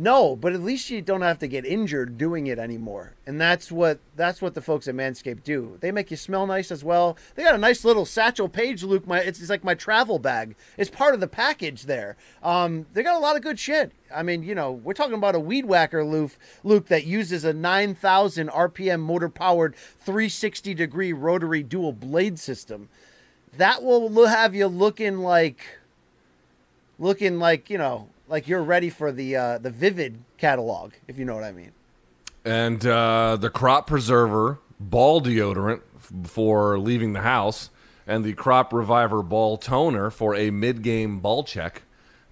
No, 0.02 0.34
but 0.34 0.54
at 0.54 0.62
least 0.62 0.88
you 0.88 1.02
don't 1.02 1.20
have 1.20 1.40
to 1.40 1.46
get 1.46 1.66
injured 1.66 2.16
doing 2.16 2.46
it 2.46 2.58
anymore. 2.58 3.16
And 3.26 3.38
that's 3.38 3.70
what 3.70 3.98
that's 4.16 4.40
what 4.40 4.54
the 4.54 4.62
folks 4.62 4.88
at 4.88 4.94
Manscaped 4.94 5.44
do. 5.44 5.76
They 5.80 5.92
make 5.92 6.10
you 6.10 6.16
smell 6.16 6.46
nice 6.46 6.70
as 6.70 6.82
well. 6.82 7.18
They 7.34 7.42
got 7.42 7.54
a 7.54 7.58
nice 7.58 7.84
little 7.84 8.06
satchel 8.06 8.48
page, 8.48 8.82
Luke. 8.82 9.06
My 9.06 9.18
it's, 9.18 9.42
it's 9.42 9.50
like 9.50 9.62
my 9.62 9.74
travel 9.74 10.18
bag. 10.18 10.56
It's 10.78 10.88
part 10.88 11.12
of 11.12 11.20
the 11.20 11.28
package 11.28 11.82
there. 11.82 12.16
Um, 12.42 12.86
they 12.94 13.02
got 13.02 13.18
a 13.18 13.18
lot 13.18 13.36
of 13.36 13.42
good 13.42 13.58
shit. 13.58 13.92
I 14.10 14.22
mean, 14.22 14.42
you 14.42 14.54
know, 14.54 14.72
we're 14.72 14.94
talking 14.94 15.12
about 15.12 15.34
a 15.34 15.38
weed 15.38 15.66
whacker, 15.66 16.02
Luke, 16.02 16.32
Luke 16.64 16.86
that 16.86 17.04
uses 17.04 17.44
a 17.44 17.52
9,000 17.52 18.48
RPM 18.48 19.00
motor 19.00 19.28
powered 19.28 19.76
360 19.76 20.72
degree 20.72 21.12
rotary 21.12 21.62
dual 21.62 21.92
blade 21.92 22.38
system. 22.38 22.88
That 23.54 23.82
will 23.82 24.26
have 24.26 24.54
you 24.54 24.66
looking 24.66 25.18
like, 25.18 25.62
looking 26.98 27.38
like 27.38 27.68
you 27.68 27.76
know, 27.76 28.08
like 28.30 28.48
you're 28.48 28.62
ready 28.62 28.88
for 28.88 29.12
the 29.12 29.36
uh, 29.36 29.58
the 29.58 29.70
Vivid 29.70 30.22
catalog, 30.38 30.92
if 31.06 31.18
you 31.18 31.24
know 31.26 31.34
what 31.34 31.44
I 31.44 31.52
mean. 31.52 31.72
And 32.44 32.86
uh, 32.86 33.36
the 33.36 33.50
crop 33.50 33.86
preserver 33.86 34.60
ball 34.78 35.20
deodorant 35.20 35.82
for 36.24 36.78
leaving 36.78 37.12
the 37.12 37.20
house, 37.20 37.68
and 38.06 38.24
the 38.24 38.32
crop 38.32 38.72
reviver 38.72 39.22
ball 39.22 39.58
toner 39.58 40.10
for 40.10 40.34
a 40.34 40.50
mid 40.50 40.82
game 40.82 41.20
ball 41.20 41.44
check. 41.44 41.82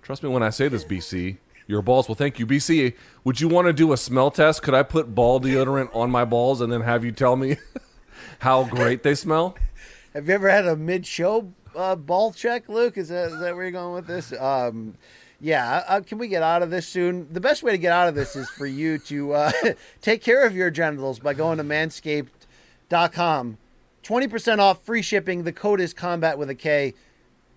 Trust 0.00 0.22
me 0.22 0.30
when 0.30 0.42
I 0.42 0.50
say 0.50 0.68
this, 0.68 0.84
BC. 0.84 1.36
Your 1.66 1.82
balls 1.82 2.08
will 2.08 2.14
thank 2.14 2.38
you. 2.38 2.46
BC, 2.46 2.94
would 3.24 3.42
you 3.42 3.48
want 3.48 3.66
to 3.66 3.74
do 3.74 3.92
a 3.92 3.96
smell 3.98 4.30
test? 4.30 4.62
Could 4.62 4.72
I 4.72 4.82
put 4.82 5.14
ball 5.14 5.38
deodorant 5.38 5.94
on 5.94 6.10
my 6.10 6.24
balls 6.24 6.62
and 6.62 6.72
then 6.72 6.80
have 6.80 7.04
you 7.04 7.12
tell 7.12 7.36
me 7.36 7.58
how 8.38 8.64
great 8.64 9.02
they 9.02 9.14
smell? 9.14 9.54
Have 10.14 10.28
you 10.28 10.34
ever 10.34 10.48
had 10.48 10.66
a 10.66 10.76
mid-show 10.76 11.52
uh, 11.76 11.94
ball 11.94 12.32
check, 12.32 12.70
Luke? 12.70 12.96
Is 12.96 13.10
that 13.10 13.32
is 13.32 13.40
that 13.40 13.54
where 13.54 13.64
you're 13.64 13.72
going 13.72 13.94
with 13.94 14.06
this? 14.06 14.32
Um, 14.32 14.94
yeah. 15.40 15.84
Uh, 15.86 16.00
can 16.00 16.18
we 16.18 16.28
get 16.28 16.42
out 16.42 16.62
of 16.62 16.70
this 16.70 16.86
soon? 16.86 17.32
The 17.32 17.40
best 17.40 17.62
way 17.62 17.72
to 17.72 17.78
get 17.78 17.92
out 17.92 18.08
of 18.08 18.14
this 18.14 18.36
is 18.36 18.48
for 18.50 18.66
you 18.66 18.98
to 18.98 19.32
uh, 19.32 19.52
take 20.00 20.22
care 20.22 20.44
of 20.44 20.56
your 20.56 20.70
genitals 20.70 21.18
by 21.18 21.34
going 21.34 21.58
to 21.58 21.64
manscaped.com. 21.64 23.58
Twenty 24.02 24.28
percent 24.28 24.60
off, 24.60 24.84
free 24.84 25.02
shipping. 25.02 25.44
The 25.44 25.52
code 25.52 25.80
is 25.80 25.92
combat 25.92 26.38
with 26.38 26.50
a 26.50 26.54
K. 26.54 26.94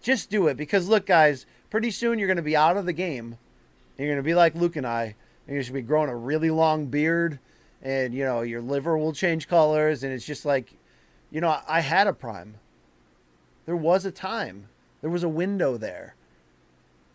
Just 0.02 0.30
do 0.30 0.48
it 0.48 0.58
because 0.58 0.88
look, 0.88 1.06
guys. 1.06 1.46
Pretty 1.70 1.92
soon 1.92 2.20
you're 2.20 2.28
going 2.28 2.36
to 2.36 2.44
be 2.44 2.58
out 2.58 2.76
of 2.76 2.86
the 2.86 2.92
game. 2.92 3.38
You're 3.98 4.10
going 4.10 4.18
to 4.18 4.24
be 4.24 4.34
like 4.34 4.56
Luke 4.56 4.76
and 4.76 4.86
I. 4.86 5.16
And 5.48 5.56
you're 5.56 5.60
going 5.60 5.68
to 5.68 5.74
be 5.74 5.82
growing 5.82 6.10
a 6.10 6.16
really 6.16 6.52
long 6.52 6.88
beard, 6.88 7.40
and 7.82 8.14
you 8.14 8.26
know 8.26 8.42
your 8.42 8.62
liver 8.62 8.98
will 8.98 9.14
change 9.14 9.48
colors, 9.48 10.04
and 10.04 10.12
it's 10.12 10.26
just 10.26 10.44
like 10.44 10.74
you 11.32 11.40
know, 11.40 11.60
I 11.68 11.80
had 11.80 12.08
a 12.08 12.14
prime. 12.14 12.56
There 13.66 13.76
was 13.76 14.06
a 14.06 14.12
time. 14.12 14.68
There 15.00 15.10
was 15.10 15.24
a 15.24 15.30
window 15.30 15.78
there. 15.78 16.16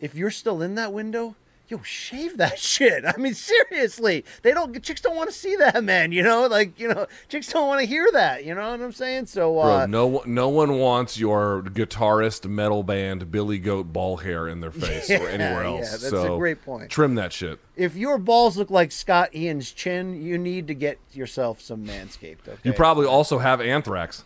If 0.01 0.15
you're 0.15 0.31
still 0.31 0.61
in 0.63 0.75
that 0.77 0.93
window, 0.93 1.37
yo, 1.69 1.81
shave 1.83 2.37
that 2.37 2.59
shit. 2.61 3.05
I 3.05 3.17
mean, 3.17 3.35
seriously. 3.35 4.25
They 4.43 4.53
don't 4.53 4.81
chicks 4.83 5.01
don't 5.01 5.17
want 5.17 5.31
to 5.31 5.35
see 5.37 5.57
that, 5.57 5.83
man, 5.83 6.13
you 6.13 6.23
know? 6.23 6.47
Like, 6.47 6.79
you 6.79 6.87
know, 6.89 7.07
chicks 7.29 7.53
don't 7.53 7.67
want 7.67 7.81
to 7.81 7.87
hear 7.87 8.07
that, 8.13 8.45
you 8.45 8.55
know 8.55 8.71
what 8.71 8.81
I'm 8.81 8.93
saying? 8.93 9.27
So 9.27 9.59
uh 9.59 9.79
Bro, 9.79 9.87
no, 9.87 10.07
one- 10.07 10.35
no 10.35 10.49
one 10.49 10.79
wants 10.79 11.19
your 11.19 11.63
guitarist 11.63 12.49
metal 12.49 12.83
band 12.85 13.31
Billy 13.33 13.59
Goat 13.59 13.93
ball 13.93 14.19
hair 14.19 14.47
in 14.49 14.61
their 14.61 14.71
face 14.87 15.11
or 15.11 15.29
anywhere 15.29 15.65
else. 15.65 15.91
yeah, 16.05 16.11
that's 16.11 16.25
a 16.25 16.37
great 16.37 16.63
point. 16.63 16.91
Trim 16.91 17.15
that 17.17 17.33
shit. 17.33 17.59
if 17.75 17.97
your 17.97 18.19
balls 18.19 18.57
look 18.57 18.71
like 18.71 18.93
Scott 18.93 19.35
Ian's 19.35 19.73
chin, 19.73 20.23
you 20.23 20.39
need 20.39 20.69
to 20.69 20.75
get 20.75 20.99
yourself 21.13 21.61
some 21.61 21.85
manscaped, 21.85 22.47
okay? 22.47 22.59
You 22.63 22.73
probably 22.75 23.07
also 23.07 23.39
have 23.39 23.61
anthrax. 23.61 24.25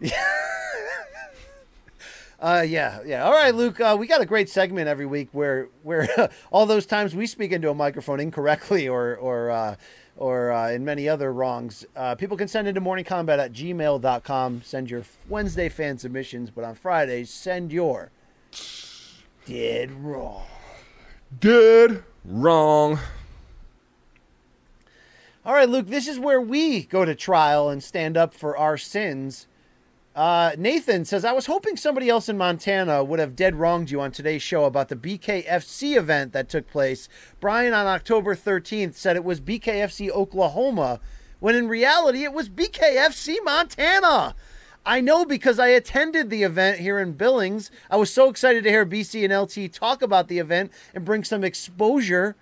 Uh, 2.40 2.64
yeah, 2.66 3.00
yeah. 3.04 3.24
All 3.24 3.32
right, 3.32 3.52
Luke. 3.52 3.80
Uh, 3.80 3.96
we 3.98 4.06
got 4.06 4.20
a 4.20 4.26
great 4.26 4.48
segment 4.48 4.86
every 4.86 5.06
week 5.06 5.28
where 5.32 5.68
where 5.82 6.08
all 6.52 6.66
those 6.66 6.86
times 6.86 7.14
we 7.14 7.26
speak 7.26 7.50
into 7.50 7.68
a 7.68 7.74
microphone 7.74 8.20
incorrectly 8.20 8.88
or 8.88 9.16
or 9.16 9.50
uh, 9.50 9.74
or 10.16 10.52
uh, 10.52 10.70
in 10.70 10.84
many 10.84 11.08
other 11.08 11.32
wrongs. 11.32 11.84
Uh, 11.96 12.14
people 12.14 12.36
can 12.36 12.46
send 12.46 12.68
into 12.68 12.80
morningkombat 12.80 13.38
at 13.38 13.52
gmail.com. 13.52 14.62
Send 14.64 14.90
your 14.90 15.02
Wednesday 15.28 15.68
fan 15.68 15.98
submissions, 15.98 16.50
but 16.50 16.62
on 16.62 16.76
Fridays, 16.76 17.30
send 17.30 17.72
your 17.72 18.12
dead 19.44 19.90
wrong. 19.90 20.46
Dead 21.40 22.04
wrong. 22.24 23.00
All 25.44 25.54
right, 25.54 25.68
Luke. 25.68 25.88
This 25.88 26.06
is 26.06 26.20
where 26.20 26.40
we 26.40 26.84
go 26.84 27.04
to 27.04 27.16
trial 27.16 27.68
and 27.68 27.82
stand 27.82 28.16
up 28.16 28.32
for 28.32 28.56
our 28.56 28.76
sins. 28.76 29.48
Uh, 30.18 30.50
Nathan 30.58 31.04
says, 31.04 31.24
I 31.24 31.30
was 31.30 31.46
hoping 31.46 31.76
somebody 31.76 32.08
else 32.08 32.28
in 32.28 32.36
Montana 32.36 33.04
would 33.04 33.20
have 33.20 33.36
dead 33.36 33.54
wronged 33.54 33.88
you 33.88 34.00
on 34.00 34.10
today's 34.10 34.42
show 34.42 34.64
about 34.64 34.88
the 34.88 34.96
BKFC 34.96 35.96
event 35.96 36.32
that 36.32 36.48
took 36.48 36.68
place. 36.68 37.08
Brian 37.38 37.72
on 37.72 37.86
October 37.86 38.34
13th 38.34 38.94
said 38.94 39.14
it 39.14 39.22
was 39.22 39.40
BKFC 39.40 40.10
Oklahoma, 40.10 40.98
when 41.38 41.54
in 41.54 41.68
reality 41.68 42.24
it 42.24 42.32
was 42.32 42.48
BKFC 42.48 43.36
Montana. 43.44 44.34
I 44.84 45.00
know 45.00 45.24
because 45.24 45.60
I 45.60 45.68
attended 45.68 46.30
the 46.30 46.42
event 46.42 46.80
here 46.80 46.98
in 46.98 47.12
Billings. 47.12 47.70
I 47.88 47.94
was 47.96 48.12
so 48.12 48.28
excited 48.28 48.64
to 48.64 48.70
hear 48.70 48.84
BC 48.84 49.22
and 49.22 49.32
LT 49.32 49.72
talk 49.72 50.02
about 50.02 50.26
the 50.26 50.40
event 50.40 50.72
and 50.96 51.04
bring 51.04 51.22
some 51.22 51.44
exposure 51.44 52.34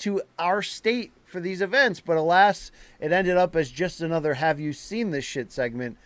to 0.00 0.20
our 0.38 0.60
state 0.60 1.12
for 1.24 1.40
these 1.40 1.62
events. 1.62 2.00
But 2.00 2.18
alas, 2.18 2.70
it 3.00 3.12
ended 3.12 3.38
up 3.38 3.56
as 3.56 3.70
just 3.70 4.02
another 4.02 4.34
Have 4.34 4.60
You 4.60 4.74
Seen 4.74 5.10
This 5.10 5.24
Shit 5.24 5.50
segment. 5.50 5.96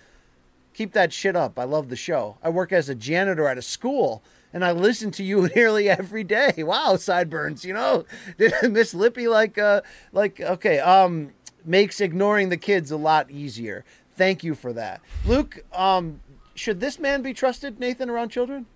Keep 0.75 0.93
that 0.93 1.13
shit 1.13 1.37
up. 1.37 1.59
I 1.59 1.65
love 1.65 1.89
the 1.89 1.97
show. 1.97 2.39
I 2.43 2.49
work 2.49 2.73
as 2.73 2.89
a 2.89 2.95
janitor 2.95 3.47
at 3.47 3.59
a 3.59 3.63
school 3.63 4.23
and 4.53 4.65
I 4.65 4.73
listen 4.73 5.11
to 5.13 5.25
you 5.25 5.49
nearly 5.57 5.89
every 5.89 6.25
day. 6.25 6.55
Wow, 6.59 6.97
sideburns, 6.97 7.65
you 7.65 7.75
know. 7.75 8.05
Did 8.39 8.55
Miss 8.71 8.95
Lippy 8.95 9.29
like 9.29 9.59
uh 9.59 9.83
like 10.13 10.41
okay, 10.41 10.79
um 10.81 11.33
makes 11.65 12.01
ignoring 12.01 12.49
the 12.49 12.57
kids 12.57 12.91
a 12.91 12.97
lot 12.97 13.31
easier. 13.31 13.85
Thank 14.17 14.45
you 14.45 14.55
for 14.55 14.73
that. 14.73 15.01
Luke, 15.25 15.65
um 15.73 16.21
should 16.55 16.81
this 16.81 16.99
man 16.99 17.23
be 17.23 17.33
trusted, 17.33 17.81
Nathan, 17.81 18.11
around 18.11 18.29
children? 18.29 18.67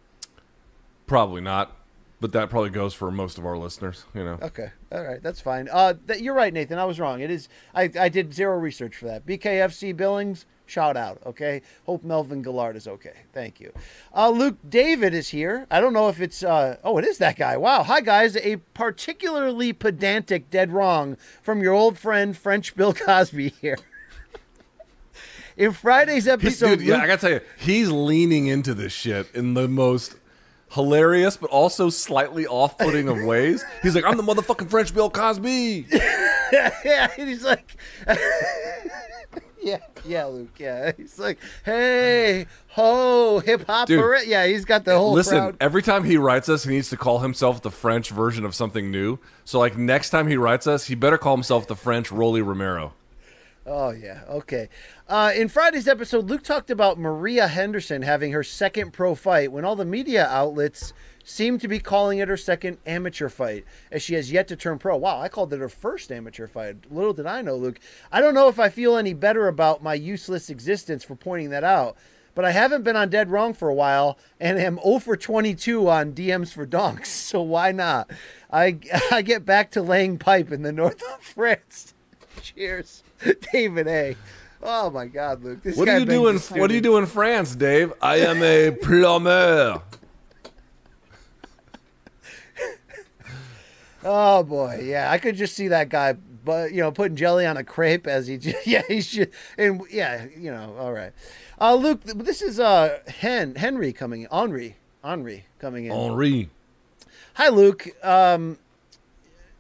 Probably 1.07 1.41
not. 1.41 1.77
But 2.19 2.33
that 2.33 2.49
probably 2.49 2.71
goes 2.71 2.95
for 2.95 3.11
most 3.11 3.37
of 3.37 3.45
our 3.45 3.59
listeners, 3.59 4.07
you 4.15 4.25
know. 4.25 4.39
Okay, 4.41 4.71
all 4.91 5.05
right, 5.05 5.23
that's 5.23 5.41
fine. 5.41 5.69
Uh, 5.71 5.95
that, 6.07 6.23
you're 6.23 6.35
right, 6.35 6.53
Nathan. 6.53 6.79
I 6.79 6.87
was 6.87 6.99
wrong. 6.99 7.21
It 7.21 7.31
is. 7.31 7.51
I, 7.75 7.91
I 8.01 8.09
did 8.09 8.33
zero 8.33 8.57
research 8.59 8.97
for 8.97 9.05
that. 9.05 9.27
BKFC 9.27 9.95
Billings, 9.95 10.47
shout 10.67 10.97
out. 10.97 11.19
Okay, 11.25 11.63
hope 11.85 12.05
Melvin 12.05 12.43
Guillard 12.43 12.77
is 12.77 12.87
okay. 12.87 13.15
Thank 13.33 13.61
you. 13.61 13.73
Uh, 14.15 14.31
Luke 14.31 14.57
David 14.69 15.15
is 15.15 15.29
here. 15.29 15.67
I 15.71 15.81
don't 15.81 15.93
know 15.93 16.09
if 16.09 16.21
it's. 16.21 16.43
Uh, 16.43 16.77
oh, 16.85 16.99
it 16.99 17.05
is 17.05 17.19
that 17.19 17.37
guy. 17.37 17.57
Wow. 17.57 17.83
Hi 17.85 18.01
guys. 18.01 18.37
A 18.37 18.57
particularly 18.75 19.73
pedantic 19.73 20.51
dead 20.51 20.73
wrong 20.73 21.17
from 21.41 21.63
your 21.63 21.73
old 21.73 21.99
friend 21.99 22.37
French 22.37 22.77
Bill 22.77 22.93
Cosby 23.07 23.51
here. 23.61 23.79
In 25.57 25.73
Friday's 25.73 26.29
episode, 26.29 26.81
dude, 26.81 26.89
yeah, 26.89 26.97
I 26.99 27.07
gotta 27.07 27.21
tell 27.21 27.31
you, 27.31 27.41
he's 27.57 27.89
leaning 27.91 28.47
into 28.47 28.75
this 28.75 28.93
shit 28.93 29.35
in 29.35 29.55
the 29.55 29.67
most 29.67 30.17
hilarious 30.73 31.39
but 31.39 31.49
also 31.49 31.89
slightly 31.89 32.47
off-putting 32.47 33.09
of 33.09 33.23
ways. 33.23 33.65
He's 33.83 33.95
like, 33.95 34.05
"I'm 34.05 34.19
the 34.19 34.23
motherfucking 34.23 34.69
French 34.69 34.93
Bill 34.93 35.09
Cosby." 35.09 35.87
yeah, 36.53 37.11
and 37.17 37.29
he's 37.29 37.43
like, 37.43 37.77
yeah, 39.67 39.79
yeah, 40.05 40.25
Luke, 40.27 40.55
yeah. 40.59 40.93
He's 40.97 41.19
like, 41.19 41.39
hey, 41.65 42.47
ho, 42.69 43.41
hip 43.41 43.67
hop, 43.67 43.89
yeah. 43.91 44.47
He's 44.47 44.65
got 44.65 44.85
the 44.85 44.97
whole 44.97 45.13
Listen, 45.13 45.39
crowd. 45.39 45.57
every 45.61 45.83
time 45.83 46.05
he 46.05 46.17
writes 46.17 46.49
us, 46.49 46.63
he 46.63 46.71
needs 46.71 46.89
to 46.91 46.97
call 46.97 47.19
himself 47.19 47.63
the 47.63 47.71
French 47.71 48.11
version 48.11 48.45
of 48.45 48.55
something 48.55 48.91
new. 48.91 49.19
So, 49.45 49.59
like 49.59 49.77
next 49.77 50.11
time 50.11 50.29
he 50.29 50.37
writes 50.37 50.69
us, 50.69 50.87
he 50.87 50.95
better 50.95 51.19
call 51.19 51.35
himself 51.35 51.67
the 51.67 51.75
French 51.75 52.13
Rolly 52.13 52.43
Romero. 52.43 52.95
Oh 53.67 53.91
yeah, 53.91 54.21
okay. 54.29 54.69
Uh, 55.09 55.33
in 55.35 55.49
Friday's 55.49 55.89
episode, 55.89 56.31
Luke 56.31 56.45
talked 56.45 56.71
about 56.71 56.99
Maria 57.01 57.49
Henderson 57.49 58.03
having 58.03 58.31
her 58.31 58.45
second 58.45 58.93
pro 58.93 59.17
fight 59.17 59.51
when 59.51 59.65
all 59.65 59.75
the 59.75 59.85
media 59.85 60.29
outlets 60.29 60.93
seem 61.29 61.59
to 61.59 61.67
be 61.67 61.81
calling 61.81 62.21
it 62.21 62.29
her 62.29 62.37
second 62.37 62.79
amateur 62.87 63.29
fight, 63.29 63.65
as 63.91 64.01
she 64.01 64.15
has 64.15 64.31
yet 64.31 64.47
to 64.49 64.55
turn 64.57 64.79
pro. 64.79 64.97
Wow, 64.97 65.21
I 65.21 65.29
called 65.29 65.53
it 65.53 65.59
her 65.59 65.69
first 65.69 66.13
amateur 66.13 66.47
fight. 66.47 66.77
Little 66.91 67.13
did 67.13 67.27
I 67.27 67.43
know, 67.43 67.57
Luke. 67.57 67.81
I 68.13 68.21
don't 68.21 68.33
know 68.33 68.49
if 68.49 68.61
I 68.61 68.69
feel 68.69 68.97
any 68.97 69.13
better 69.13 69.49
about 69.49 69.83
my 69.83 69.95
useless 69.95 70.49
existence 70.49 71.03
for 71.03 71.17
pointing 71.17 71.51
that 71.51 71.65
out. 71.65 71.97
But 72.37 72.45
I 72.45 72.51
haven't 72.53 72.83
been 72.85 72.97
on 72.97 73.09
Dead 73.09 73.31
Wrong 73.31 73.55
for 73.55 73.69
a 73.71 73.75
while 73.75 74.19
and 74.39 74.59
am 74.59 74.79
0 74.85 74.99
for 75.01 75.17
22 75.17 75.89
on 75.89 76.13
DMs 76.13 76.53
for 76.53 76.65
donks, 76.67 77.09
so 77.31 77.41
why 77.43 77.73
not? 77.73 78.11
I, 78.53 78.79
I 79.11 79.23
get 79.23 79.45
back 79.45 79.71
to 79.73 79.83
laying 79.83 80.19
pipe 80.19 80.53
in 80.53 80.63
the 80.63 80.73
north 80.73 81.03
of 81.03 81.21
France. 81.23 81.93
Cheers, 82.41 83.03
David 83.53 83.89
A. 83.89 84.17
Oh 84.63 84.91
my 84.91 85.07
God, 85.07 85.43
Luke! 85.43 85.63
This 85.63 85.77
What 85.77 85.87
do 85.87 85.99
you 85.99 86.05
do 86.05 86.29
in 86.29 86.37
What 86.37 86.69
do 86.69 86.75
you 86.75 86.81
students. 86.81 86.83
do 86.83 86.97
in 86.99 87.07
France, 87.07 87.57
Dave? 87.57 87.93
I 88.01 88.19
am 88.19 88.43
a 88.43 88.71
plumber. 88.71 89.83
Oh 94.09 94.43
boy, 94.43 94.83
yeah, 94.85 95.11
I 95.11 95.19
could 95.19 95.37
just 95.37 95.55
see 95.55 95.69
that 95.69 95.89
guy 95.89 96.17
but 96.47 96.73
you 96.73 96.81
know, 96.81 96.93
putting 96.93 97.17
jelly 97.17 97.45
on 97.45 97.57
a 97.59 97.65
crepe 97.65 98.07
as 98.07 98.29
he, 98.29 98.37
yeah, 98.65 98.83
he 98.89 99.03
should, 99.03 99.33
and 99.59 99.83
yeah, 99.91 100.27
you 100.35 100.51
know, 100.51 100.75
all 100.79 100.93
right. 100.93 101.13
Uh, 101.61 101.75
Luke, 101.75 102.03
this 102.05 102.41
is 102.41 102.59
uh 102.59 103.01
Hen 103.09 103.57
Henry 103.57 103.93
coming 103.93 104.23
in, 104.23 104.29
Henri, 104.31 104.77
Henri 105.05 105.45
coming 105.59 105.87
in. 105.87 105.93
Henri. 105.93 106.49
Hi, 107.35 107.49
Luke. 107.49 107.89
Um, 108.05 108.59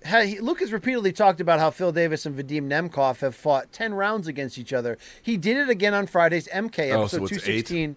he- 0.06 0.39
Luke 0.40 0.60
has 0.60 0.73
repeatedly 0.73 1.12
talked 1.12 1.40
about 1.40 1.59
how 1.59 1.70
Phil 1.70 1.93
Davis 1.93 2.24
and 2.24 2.35
Vadim 2.39 2.68
Nemkov 2.68 3.20
have 3.20 3.35
fought 3.35 3.73
10 3.73 3.93
rounds 3.93 4.28
against 4.28 4.56
each 4.56 4.73
other. 4.73 4.97
He 5.20 5.36
did 5.36 5.56
it 5.56 5.68
again 5.68 5.93
on 5.93 6.06
Friday's 6.06 6.48
MK 6.48 6.93
Oh, 6.94 7.02
episode 7.02 7.16
so 7.23 7.27
216 7.27 7.97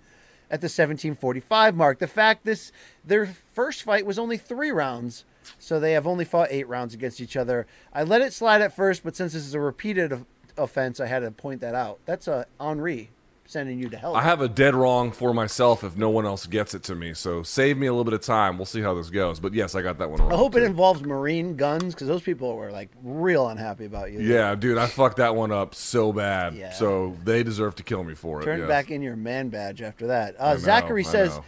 at 0.52 0.60
the 0.62 0.66
1745 0.66 1.76
mark. 1.76 2.00
The 2.00 2.08
fact 2.08 2.44
this 2.44 2.72
their 3.06 3.28
first 3.54 3.84
fight 3.84 4.06
was 4.06 4.18
only 4.18 4.38
three 4.38 4.72
rounds, 4.72 5.24
so 5.57 5.80
they 5.80 5.94
have 5.94 6.07
only 6.07 6.26
fought 6.26 6.49
eight 6.52 6.68
rounds 6.68 6.94
against 6.94 7.22
each 7.22 7.36
other. 7.36 7.68
I 7.94 8.03
let 8.03 8.22
it 8.22 8.34
slide 8.34 8.61
at 8.61 8.76
first, 8.76 9.03
but 9.03 9.16
since 9.16 9.34
this 9.34 9.45
is 9.45 9.53
a 9.53 9.60
repeated 9.60 10.11
of- 10.11 10.26
offense, 10.57 10.99
I 10.99 11.07
had 11.07 11.20
to 11.20 11.32
point 11.32 11.61
that 11.61 11.76
out. 11.76 11.99
That's 12.06 12.28
a 12.28 12.45
Henri 12.60 13.10
sending 13.49 13.80
you 13.80 13.90
to 13.90 13.98
hell. 13.98 14.16
I 14.16 14.22
have 14.22 14.41
a 14.41 14.48
dead 14.48 14.76
wrong 14.76 15.11
for 15.11 15.34
myself 15.34 15.84
if 15.84 15.98
no 15.98 16.10
one 16.11 16.26
else 16.26 16.45
gets 16.45 16.76
it 16.76 16.84
to 16.84 16.95
me. 16.95 17.16
So 17.16 17.41
save 17.41 17.78
me 17.78 17.88
a 17.88 17.91
little 17.91 18.03
bit 18.03 18.14
of 18.14 18.22
time. 18.22 18.57
We'll 18.57 18.66
see 18.66 18.82
how 18.82 18.94
this 18.94 19.10
goes. 19.10 19.40
But 19.40 19.53
yes, 19.53 19.74
I 19.74 19.82
got 19.82 19.98
that 19.98 20.10
one 20.10 20.20
wrong. 20.20 20.32
I 20.32 20.36
hope 20.36 20.56
it 20.56 20.61
involves 20.64 21.02
Marine 21.02 21.56
guns 21.56 21.95
because 21.95 22.07
those 22.07 22.22
people 22.22 22.56
were 22.56 22.72
like 22.72 22.90
real 23.03 23.48
unhappy 23.48 23.86
about 23.86 24.11
you. 24.11 24.20
Yeah, 24.20 24.53
dude, 24.53 24.78
I 24.78 24.86
fucked 24.86 25.18
that 25.18 25.36
one 25.36 25.52
up 25.52 25.74
so 25.74 26.14
bad. 26.14 26.53
Yeah. 26.53 26.72
So 26.72 27.18
they 27.24 27.41
deserve 27.41 27.76
to 27.78 27.84
kill 27.84 28.03
me 28.03 28.14
for 28.14 28.41
it. 28.41 28.45
Turn 28.45 28.60
yes. 28.60 28.68
back 28.68 28.91
in 28.91 29.02
your 29.02 29.16
man 29.16 29.49
badge 29.49 29.82
after 29.82 30.07
that. 30.07 30.36
Uh, 30.40 30.53
know, 30.53 30.60
Zachary 30.60 31.03
says 31.03 31.40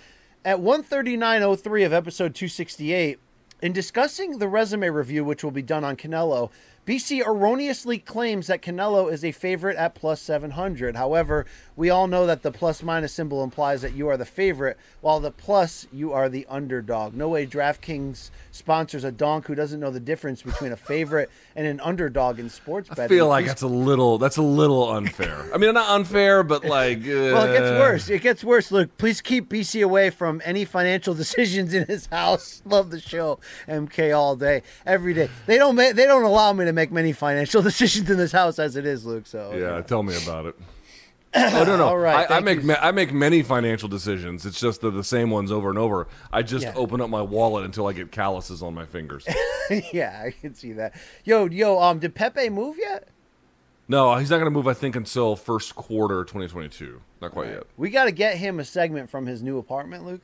at 0.43 0.57
139.03 0.57 1.85
of 1.85 1.93
episode 1.93 2.34
268, 2.34 3.19
in 3.61 3.73
discussing 3.73 4.39
the 4.39 4.47
resume 4.47 4.89
review, 4.89 5.23
which 5.23 5.43
will 5.43 5.51
be 5.51 5.61
done 5.61 5.83
on 5.83 5.95
Canelo, 5.95 6.49
BC 6.86 7.26
erroneously 7.26 7.99
claims 7.99 8.48
that 8.48 8.64
Canelo 8.64 9.12
is 9.12 9.24
a 9.24 9.32
favorite 9.32 9.78
at 9.78 9.94
plus 9.94 10.20
700. 10.20 10.95
However, 10.95 11.45
we 11.76 11.91
all 11.91 12.08
know 12.08 12.26
that 12.26 12.41
the 12.41 12.52
plus 12.52 12.82
minus 12.82 13.14
symbol 13.14 13.44
implies 13.44 13.84
that 13.84 13.94
you 13.94 14.08
are 14.08 14.18
the 14.18 14.26
favorite, 14.26 14.78
while 14.99 15.20
the 15.20 15.30
plus, 15.32 15.88
you 15.94 16.12
are 16.12 16.28
the 16.28 16.45
underdog. 16.49 17.14
No 17.14 17.30
way 17.30 17.45
DraftKings 17.45 18.32
sponsors 18.49 19.03
a 19.03 19.12
donk 19.12 19.45
who 19.45 19.53
doesn't 19.53 19.80
know 19.80 19.91
the 19.91 19.99
difference 19.99 20.41
between 20.41 20.72
a 20.72 20.76
favorite 20.76 21.30
and 21.56 21.68
an 21.68 21.80
underdog 21.82 22.40
in 22.40 22.49
sports 22.49 22.90
I 22.98 23.08
feel 23.08 23.28
like 23.28 23.45
that's 23.45 23.62
a 23.62 23.68
little 23.68 24.18
that's 24.18 24.38
a 24.38 24.41
little 24.41 24.91
unfair. 24.91 25.45
I 25.53 25.58
mean, 25.58 25.74
not 25.76 25.90
unfair, 25.91 26.41
but 26.44 26.66
like 26.66 26.99
uh, 26.99 27.03
Well, 27.34 27.44
it 27.45 27.58
gets 27.58 27.80
worse. 27.80 28.10
It 28.10 28.22
gets 28.22 28.44
worse. 28.44 28.72
Look, 28.72 28.98
please 28.98 29.22
keep 29.22 29.49
BC 29.49 29.84
away 29.84 30.10
from 30.10 30.41
any 30.44 30.66
financial 30.66 31.14
decisions 31.22 31.74
in 31.76 31.86
his 31.86 32.08
house. 32.08 32.64
Love 32.66 32.90
the 32.90 32.99
show, 32.99 33.40
MK 33.68 34.18
all 34.18 34.36
day, 34.36 34.64
every 34.86 35.14
day. 35.14 35.30
They 35.45 35.58
don't. 35.58 35.76
Ma- 35.76 35.94
they 35.94 36.06
don't 36.06 36.24
allow 36.24 36.52
me 36.53 36.66
to 36.66 36.70
make 36.72 36.91
many 36.91 37.11
financial 37.14 37.61
decisions 37.69 38.10
in 38.10 38.18
this 38.18 38.31
house 38.31 38.60
as 38.60 38.76
it 38.76 38.85
is, 38.85 39.06
Luke. 39.06 39.27
So 39.27 39.53
Yeah, 39.56 39.81
tell 39.81 40.03
me 40.03 40.15
about 40.23 40.45
it. 40.48 40.56
Oh 41.34 41.64
no 41.65 41.77
no! 41.77 41.85
All 41.88 41.98
right, 41.98 42.30
I, 42.30 42.38
I 42.38 42.39
make 42.41 42.61
ma- 42.61 42.76
I 42.81 42.91
make 42.91 43.14
many 43.14 43.41
financial 43.41 43.88
decisions. 43.88 44.45
It's 44.45 44.60
just 44.60 44.81
the, 44.81 44.91
the 44.91 45.03
same 45.03 45.30
ones 45.30 45.49
over 45.52 45.69
and 45.69 45.77
over. 45.80 46.07
I 46.31 46.41
just 46.41 46.65
Yeah. 46.65 46.73
open 46.76 46.99
up 46.99 47.10
my 47.10 47.22
wallet 47.22 47.64
until 47.64 47.88
I 47.88 47.93
get 47.93 48.11
calluses 48.11 48.61
on 48.61 48.73
my 48.73 48.85
fingers. 48.85 49.26
yeah, 49.93 50.22
I 50.26 50.31
can 50.31 50.53
see 50.56 50.73
that. 50.73 50.93
Yo, 51.23 51.45
yo, 51.45 51.80
um, 51.81 51.99
did 51.99 52.15
Pepe 52.15 52.49
move 52.49 52.76
yet? 52.77 53.07
no, 53.88 54.15
he's 54.15 54.30
not 54.30 54.38
going 54.38 54.45
to 54.45 54.52
move. 54.52 54.68
I 54.68 54.73
think 54.73 54.95
until 54.95 55.35
first 55.38 55.76
quarter 55.76 56.23
2022. 56.26 57.02
Not 57.22 57.31
quite 57.31 57.49
yet. 57.49 57.64
We 57.77 57.89
got 57.91 58.06
to 58.06 58.11
get 58.11 58.35
him 58.38 58.60
a 58.60 58.65
segment 58.65 59.10
from 59.10 59.26
his 59.26 59.41
new 59.43 59.57
apartment, 59.57 60.06
Luke, 60.06 60.22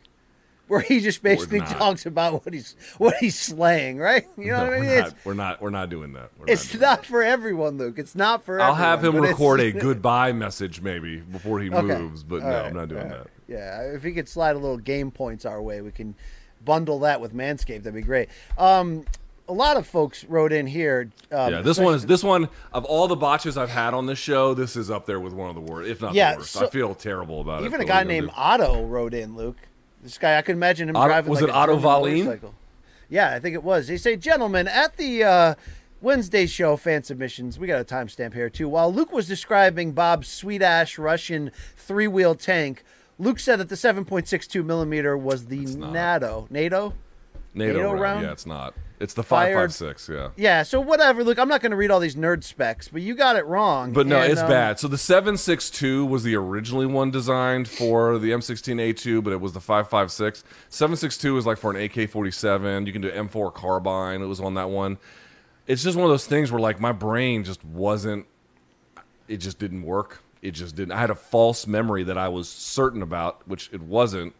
where 0.68 0.80
he 0.82 1.00
just 1.00 1.24
basically 1.24 1.60
talks 1.62 2.06
about 2.06 2.46
what 2.46 2.54
he's 2.54 2.76
what 2.98 3.16
he's 3.18 3.38
slaying. 3.38 3.98
Right? 3.98 4.26
You 4.38 4.52
know 4.52 4.58
No, 4.58 4.64
what 4.72 4.74
I 4.74 4.80
mean? 4.80 4.90
we're, 4.90 5.00
not, 5.02 5.16
we're 5.26 5.34
not. 5.34 5.62
We're 5.62 5.70
not 5.70 5.90
doing 5.90 6.14
that. 6.14 6.32
We're 6.38 6.46
it's 6.48 6.72
doing 6.72 6.82
not 6.82 7.06
for 7.06 7.24
everyone, 7.24 7.78
Luke. 7.78 7.98
It's 8.00 8.16
not 8.16 8.44
for. 8.44 8.58
that. 8.58 8.64
I'll 8.64 8.76
have 8.76 9.04
him 9.04 9.18
record 9.18 9.60
a 9.60 9.72
goodbye 9.74 10.32
message 10.34 10.82
maybe 10.82 11.18
before 11.18 11.60
he 11.60 11.70
Okay. 11.70 11.82
moves. 11.98 12.24
But 12.24 12.42
All 12.44 12.50
no, 12.50 12.56
right, 12.56 12.66
I'm 12.66 12.74
not 12.76 12.90
doing 12.90 13.04
all 13.04 13.08
right. 13.10 13.24
that. 13.24 13.30
Yeah, 13.48 13.82
if 13.96 14.04
he 14.04 14.12
could 14.12 14.28
slide 14.28 14.56
a 14.56 14.60
little 14.60 14.78
game 14.78 15.10
points 15.12 15.46
our 15.46 15.62
way, 15.62 15.82
we 15.82 15.92
can 15.92 16.16
bundle 16.66 17.00
that 17.00 17.22
with 17.22 17.34
Manscaped. 17.34 17.84
That'd 17.84 17.94
be 17.94 18.02
great. 18.02 18.28
Um, 18.58 19.06
a 19.50 19.54
lot 19.54 19.78
of 19.78 19.88
folks 19.88 20.26
wrote 20.26 20.52
in 20.52 20.68
here. 20.68 21.10
Um, 21.32 21.54
Yeah, 21.54 21.62
this 21.62 21.78
one 21.80 21.94
is 21.94 22.06
this 22.06 22.22
one 22.22 22.50
of 22.74 22.84
all 22.84 23.08
the 23.08 23.16
botches 23.16 23.58
I've 23.58 23.70
had 23.70 23.94
on 23.94 24.06
this 24.06 24.20
show. 24.20 24.54
This 24.54 24.76
is 24.76 24.92
up 24.92 25.06
there 25.06 25.22
with 25.22 25.32
one 25.32 25.48
of 25.50 25.56
the 25.56 25.62
worst, 25.62 25.90
if 25.90 26.02
not 26.02 26.14
Yeah, 26.14 26.34
the 26.34 26.40
worst. 26.40 26.52
so- 26.52 26.66
I 26.66 26.70
feel 26.70 26.94
terrible 26.94 27.40
about 27.40 27.62
it. 27.64 27.68
Even 27.68 27.80
a 27.80 27.86
guy 27.86 28.00
what 28.00 28.08
are 28.08 28.14
you 28.14 28.22
named 28.22 28.28
gonna 28.36 28.66
Otto 28.66 28.84
wrote 28.86 29.14
in. 29.14 29.38
Luke, 29.38 29.56
this 30.04 30.18
guy, 30.18 30.38
I 30.38 30.42
could 30.42 30.56
imagine 30.56 30.90
him 30.90 30.96
Otto- 30.96 31.08
driving. 31.08 31.30
was 31.30 31.42
like 31.42 31.50
it 31.50 31.56
Otto 31.56 31.80
German 31.80 32.54
Yeah, 33.10 33.34
I 33.34 33.40
think 33.40 33.56
it 33.56 33.64
was. 33.64 33.88
They 33.88 33.98
say, 33.98 34.16
gentlemen, 34.16 34.68
at 34.68 34.98
the 34.98 35.24
uh, 35.24 35.56
Wednesday 36.02 36.46
show 36.46 36.78
fan 36.78 37.04
submissions, 37.04 37.58
we 37.58 37.68
got 37.68 37.82
a 37.82 37.86
timestamp 37.86 38.34
here 38.34 38.50
too. 38.50 38.70
While 38.70 38.94
Luke 38.94 39.12
was 39.12 39.28
describing 39.28 39.94
Bob's 39.94 40.28
sweet 40.28 40.62
ash 40.62 40.98
Russian 40.98 41.52
three 41.76 42.08
wheel 42.08 42.36
tank, 42.36 42.84
Luke 43.20 43.40
said 43.40 43.58
that 43.60 43.70
the 43.70 43.76
7.62 43.76 44.64
millimeter 44.64 45.18
was 45.18 45.46
the. 45.48 45.66
NATO. 45.66 46.48
NATO. 46.50 46.94
NATO, 47.54 47.74
NATO 47.74 47.82
round. 47.90 48.02
round? 48.02 48.26
Yeah, 48.26 48.32
it's 48.32 48.46
not. 48.46 48.74
It's 49.00 49.14
the 49.14 49.22
Fired- 49.24 49.54
five 49.54 49.64
five 49.64 49.74
six. 49.74 50.10
Yeah. 50.10 50.30
Yeah, 50.36 50.64
so 50.64 50.82
whatever. 50.82 51.24
Look, 51.24 51.38
I'm 51.38 51.48
not 51.48 51.62
going 51.62 51.70
to 51.72 51.78
read 51.78 51.92
all 51.92 52.00
these 52.00 52.16
nerd 52.16 52.44
specs, 52.44 52.88
but 52.88 53.02
you 53.04 53.14
got 53.14 53.36
it 53.36 53.46
wrong. 53.46 53.94
But 53.94 54.08
no, 54.08 54.20
And, 54.22 54.32
it's 54.32 54.42
um, 54.42 54.50
bad. 54.50 54.80
So 54.80 54.88
the 54.88 54.98
762 54.98 56.06
was 56.06 56.24
the 56.24 56.36
originally 56.36 56.88
one 56.88 57.12
designed 57.12 57.68
for 57.68 58.18
the 58.18 58.32
M16A2, 58.32 59.24
but 59.24 59.34
it 59.34 59.40
was 59.40 59.54
the 59.54 59.60
556. 59.62 60.44
762 60.70 61.38
is 61.38 61.46
like 61.46 61.60
for 61.60 61.70
an 61.70 61.78
AK-47. 61.78 62.88
You 62.88 62.94
can 62.94 63.02
do 63.04 63.12
M4 63.12 63.54
carbine. 63.54 64.22
It 64.22 64.26
was 64.26 64.40
on 64.40 64.56
that 64.56 64.70
one. 64.72 64.98
It's 65.68 65.84
just 65.84 65.96
one 65.96 66.06
of 66.06 66.12
those 66.12 66.26
things 66.26 66.52
where 66.52 66.62
like 66.62 66.80
my 66.80 66.92
brain 66.92 67.44
just 67.44 67.64
wasn't. 67.64 68.26
It 69.28 69.38
just 69.38 69.60
didn't 69.60 69.84
work. 69.84 70.24
It 70.42 70.52
just 70.52 70.76
didn't. 70.76 70.94
I 70.94 71.00
had 71.00 71.10
a 71.10 71.16
false 71.16 71.68
memory 71.68 72.04
that 72.06 72.18
I 72.18 72.30
was 72.30 72.48
certain 72.50 73.02
about, 73.02 73.48
which 73.48 73.70
it 73.74 73.82
wasn't. 73.82 74.34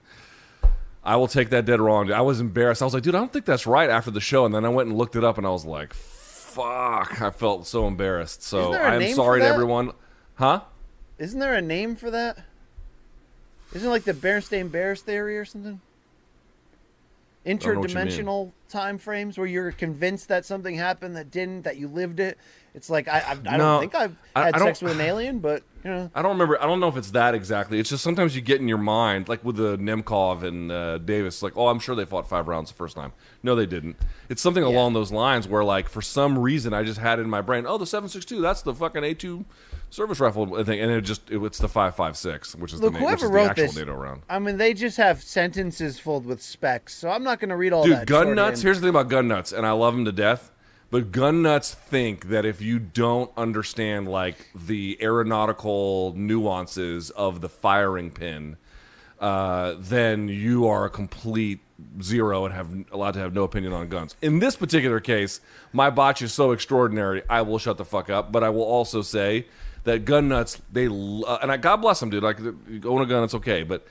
I 1.08 1.16
will 1.16 1.30
take 1.30 1.52
that 1.52 1.64
dead 1.64 1.80
wrong. 1.80 2.12
I 2.12 2.20
was 2.20 2.42
embarrassed. 2.42 2.82
I 2.82 2.86
was 2.86 2.94
like, 2.94 3.02
dude, 3.02 3.16
I 3.16 3.20
don't 3.20 3.32
think 3.32 3.46
that's 3.46 3.66
right 3.66 3.90
after 3.90 4.12
the 4.12 4.20
show. 4.20 4.46
And 4.46 4.54
then 4.54 4.66
I 4.66 4.70
went 4.70 4.90
and 4.90 4.98
looked 4.98 5.16
it 5.16 5.24
up, 5.24 5.38
and 5.38 5.48
I 5.48 5.52
was 5.52 5.66
like, 5.66 5.94
fuck. 5.94 7.22
I 7.22 7.32
felt 7.32 7.66
so 7.66 7.88
embarrassed. 7.88 8.44
So 8.44 8.60
Isn't 8.60 8.72
there 8.74 8.84
a 8.84 8.92
I'm 8.92 9.14
sorry 9.14 9.40
to 9.40 9.48
everyone. 9.48 9.94
Huh? 10.36 10.62
Isn't 11.18 11.40
there 11.40 11.56
a 11.56 11.62
name 11.62 11.96
for 11.96 12.12
that? 12.12 12.40
Isn't 13.74 13.88
it 13.88 13.92
like 13.92 14.04
the 14.04 14.14
Berenstain 14.14 14.70
Bears 14.70 15.02
theory 15.02 15.38
or 15.38 15.46
something? 15.46 15.80
don't 17.46 17.64
know 17.64 17.80
what 17.80 17.90
you 17.90 17.96
mean. 17.96 18.08
Interdimensional 18.08 18.52
time 18.68 18.98
frames 18.98 19.38
where 19.38 19.48
you're 19.48 19.72
convinced 19.72 20.28
that 20.28 20.46
something 20.46 20.76
happened 20.76 21.16
that 21.16 21.32
didn't, 21.32 21.62
that 21.62 21.78
you 21.78 21.88
lived 21.88 22.20
it. 22.20 22.38
It's 22.78 22.92
like 22.92 23.08
I, 23.08 23.20
I, 23.20 23.32
I 23.32 23.58
No, 23.58 23.58
don't 23.58 23.80
think 23.82 23.96
I've 23.96 24.16
had 24.36 24.56
I 24.56 24.60
sex 24.60 24.84
with 24.84 24.92
an 24.94 25.02
alien, 25.02 25.40
but 25.40 25.64
you 25.84 25.90
know, 25.90 26.12
I 26.14 26.22
don't 26.22 26.34
remember. 26.34 26.62
I 26.62 26.68
don't 26.68 26.80
know 26.80 26.90
if 26.90 26.96
it's 26.96 27.10
that 27.12 27.34
exactly. 27.34 27.80
It's 27.80 27.90
just 27.90 28.04
sometimes 28.04 28.36
you 28.36 28.42
get 28.44 28.62
in 28.62 28.68
your 28.68 28.78
mind, 28.78 29.28
like 29.28 29.44
with 29.44 29.56
the 29.56 29.78
Nemkov 29.80 30.44
and 30.44 30.72
uh, 30.72 31.00
Davis, 31.00 31.42
like, 31.42 31.54
oh, 31.58 31.70
I'm 31.70 31.80
sure 31.80 31.96
they 31.96 32.06
fought 32.06 32.30
five 32.30 32.48
rounds 32.48 32.70
the 32.70 32.76
first 32.76 32.96
time. 32.96 33.14
No, 33.42 33.56
they 33.56 33.66
didn't. 33.66 33.96
It's 34.30 34.42
something 34.42 34.64
along 34.64 34.94
those 34.94 35.12
lines 35.12 35.48
where, 35.48 35.64
like, 35.64 35.90
for 35.90 36.04
some 36.04 36.38
reason, 36.38 36.72
I 36.72 36.84
just 36.84 37.00
had 37.00 37.18
it 37.18 37.24
in 37.24 37.30
my 37.32 37.42
brain, 37.42 37.66
oh, 37.68 37.80
the 37.80 37.88
762, 37.88 38.42
that's 38.42 38.62
the 38.62 38.76
fucking 38.76 39.02
A2 39.02 39.44
service 39.90 40.20
rifle 40.20 40.64
thing. 40.64 40.80
And 40.80 40.92
it 40.92 41.02
just, 41.02 41.32
it, 41.32 41.42
it's 41.42 41.58
the 41.58 41.70
556, 41.70 42.56
which 42.58 42.74
is 42.74 42.82
look, 42.82 42.94
the, 42.94 43.00
na- 43.00 43.06
which 43.06 43.20
whoever 43.22 43.26
is 43.26 43.32
the 43.32 43.36
wrote 43.36 43.50
actual 43.52 43.66
this, 43.68 43.76
NATO 43.76 43.94
round. 43.96 44.22
I 44.30 44.38
mean, 44.38 44.58
they 44.58 44.76
just 44.76 44.98
have 44.98 45.24
sentences 45.24 45.98
filled 45.98 46.26
with 46.28 46.44
specs, 46.44 46.94
so 46.96 47.10
I'm 47.10 47.24
not 47.24 47.40
going 47.40 47.50
to 47.50 47.56
read 47.58 47.74
all 47.74 47.84
Dude, 47.86 47.98
that. 47.98 48.08
gun 48.08 48.36
nuts. 48.36 48.62
Here's 48.62 48.78
the 48.78 48.82
thing 48.82 48.90
about 48.90 49.10
gun 49.10 49.28
nuts, 49.28 49.52
and 49.52 49.66
I 49.66 49.72
love 49.72 49.96
them 49.96 50.06
to 50.06 50.12
death. 50.12 50.52
But 50.90 51.12
gun 51.12 51.42
nuts 51.42 51.74
think 51.74 52.30
that 52.30 52.46
if 52.46 52.62
you 52.62 52.80
don't 52.80 53.32
understand 53.36 54.08
like 54.08 54.48
the 54.56 54.98
aeronautical 55.02 56.14
nuances 56.16 57.10
of 57.10 57.42
the 57.42 57.50
firing 57.50 58.10
pin, 58.10 58.58
uh, 59.20 59.76
then 59.78 60.30
you 60.30 60.68
are 60.68 60.86
a 60.86 60.90
complete 60.90 61.60
zero 62.02 62.46
and 62.46 62.54
have 62.54 62.70
allowed 62.92 63.12
to 63.16 63.20
have 63.20 63.34
no 63.34 63.44
opinion 63.44 63.74
on 63.74 63.90
guns. 63.90 64.16
In 64.22 64.40
this 64.40 64.56
particular 64.56 65.00
case, 65.00 65.42
my 65.74 65.90
botch 65.90 66.22
is 66.22 66.34
so 66.34 66.52
extraordinary, 66.52 67.22
I 67.30 67.42
will 67.42 67.60
shut 67.60 67.78
the 67.78 67.86
fuck 67.86 68.10
up. 68.10 68.32
But 68.32 68.44
I 68.44 68.50
will 68.50 68.64
also 68.64 69.02
say 69.02 69.48
that 69.84 70.06
gun 70.06 70.30
nuts, 70.30 70.62
they 70.72 70.88
uh, 70.88 71.38
and 71.42 71.52
I, 71.52 71.58
God 71.58 71.78
bless 71.78 72.00
them, 72.00 72.10
dude. 72.10 72.24
Like 72.24 72.40
you 72.40 72.82
own 72.86 73.02
a 73.02 73.06
gun, 73.06 73.24
it's 73.24 73.36
okay, 73.36 73.64
but 73.64 73.86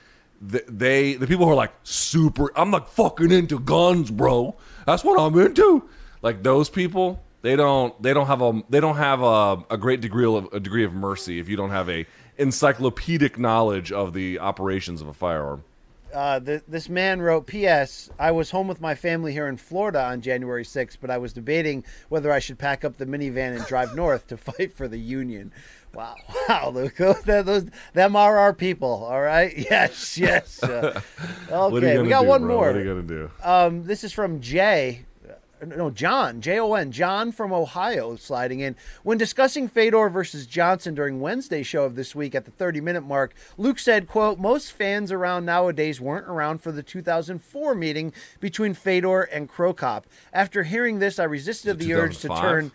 th- 0.51 0.65
they 0.67 1.13
the 1.13 1.27
people 1.27 1.45
who 1.45 1.51
are 1.51 1.55
like 1.55 1.73
super 1.83 2.51
i'm 2.55 2.71
like 2.71 2.87
fucking 2.87 3.31
into 3.31 3.59
guns 3.59 4.11
bro 4.11 4.55
that's 4.85 5.03
what 5.03 5.19
i'm 5.19 5.37
into 5.39 5.87
like 6.27 6.43
those 6.43 6.69
people 6.69 7.23
they 7.41 7.55
don't 7.55 8.01
they 8.03 8.13
don't 8.13 8.27
have 8.27 8.41
a 8.41 8.61
they 8.69 8.81
don't 8.81 8.97
have 8.97 9.21
a, 9.21 9.63
a 9.69 9.77
great 9.77 10.01
degree 10.01 10.25
of 10.25 10.51
a 10.51 10.59
degree 10.59 10.83
of 10.83 10.93
mercy 10.93 11.39
if 11.39 11.47
you 11.47 11.55
don't 11.55 11.69
have 11.69 11.89
a 11.89 12.05
encyclopedic 12.37 13.39
knowledge 13.39 13.93
of 13.93 14.11
the 14.11 14.37
operations 14.37 14.99
of 14.99 15.07
a 15.07 15.13
firearm 15.13 15.63
uh, 16.13 16.39
th- 16.39 16.63
this 16.67 16.87
man 16.87 17.21
wrote, 17.21 17.47
P.S. 17.47 18.09
I 18.17 18.31
was 18.31 18.49
home 18.49 18.69
with 18.69 18.79
my 18.79 18.95
family 18.95 19.33
here 19.33 19.47
in 19.47 19.57
Florida 19.57 20.01
on 20.01 20.21
January 20.21 20.63
6th, 20.63 20.97
but 21.01 21.11
I 21.11 21.17
was 21.17 21.33
debating 21.33 21.83
whether 22.07 22.31
I 22.31 22.39
should 22.39 22.57
pack 22.57 22.85
up 22.85 22.95
the 22.95 23.05
minivan 23.05 23.57
and 23.57 23.65
drive 23.65 23.93
north 24.03 24.25
to 24.27 24.37
fight 24.37 24.73
for 24.73 24.87
the 24.87 24.97
Union. 24.97 25.51
Wow, 25.93 26.15
wow, 26.49 26.69
Luke, 26.69 26.95
those, 26.95 27.23
those 27.23 27.65
them 27.93 28.15
are 28.15 28.37
our 28.37 28.53
people. 28.53 29.03
All 29.03 29.21
right, 29.21 29.53
yes, 29.69 30.17
yes. 30.17 30.63
Uh, 30.63 31.01
what 31.49 31.83
are 31.83 31.87
you 31.87 31.87
okay, 31.87 32.01
we 32.01 32.09
got 32.09 32.21
do, 32.21 32.27
one 32.27 32.41
bro? 32.41 32.55
more. 32.55 32.67
what 32.67 32.75
are 32.77 32.83
you 32.83 32.85
gonna 32.85 33.01
do 33.03 33.31
Um, 33.43 33.83
this 33.83 34.03
is 34.03 34.13
from 34.13 34.39
Jay. 34.39 35.06
No, 35.65 35.89
John, 35.89 36.39
J 36.41 36.59
O 36.59 36.73
N, 36.73 36.91
John 36.91 37.31
from 37.31 37.51
Ohio 37.51 38.15
sliding 38.15 38.59
in. 38.59 38.75
When 39.03 39.17
discussing 39.17 39.67
Fedor 39.67 40.09
versus 40.09 40.45
Johnson 40.45 40.93
during 40.93 41.19
Wednesday's 41.19 41.65
show 41.65 41.83
of 41.83 41.95
this 41.95 42.13
week 42.13 42.35
at 42.35 42.45
the 42.45 42.51
30 42.51 42.79
minute 42.81 43.01
mark, 43.01 43.33
Luke 43.57 43.79
said, 43.79 44.07
quote, 44.07 44.37
most 44.37 44.71
fans 44.71 45.11
around 45.11 45.45
nowadays 45.45 45.99
weren't 45.99 46.27
around 46.27 46.61
for 46.61 46.71
the 46.71 46.83
2004 46.83 47.73
meeting 47.73 48.13
between 48.39 48.73
Fedor 48.75 49.23
and 49.23 49.49
Cro 49.49 49.73
Cop. 49.73 50.05
After 50.31 50.63
hearing 50.63 50.99
this, 50.99 51.17
I 51.17 51.23
resisted 51.23 51.79
the 51.79 51.93
urge 51.93 52.19
to 52.19 52.29
turn 52.29 52.71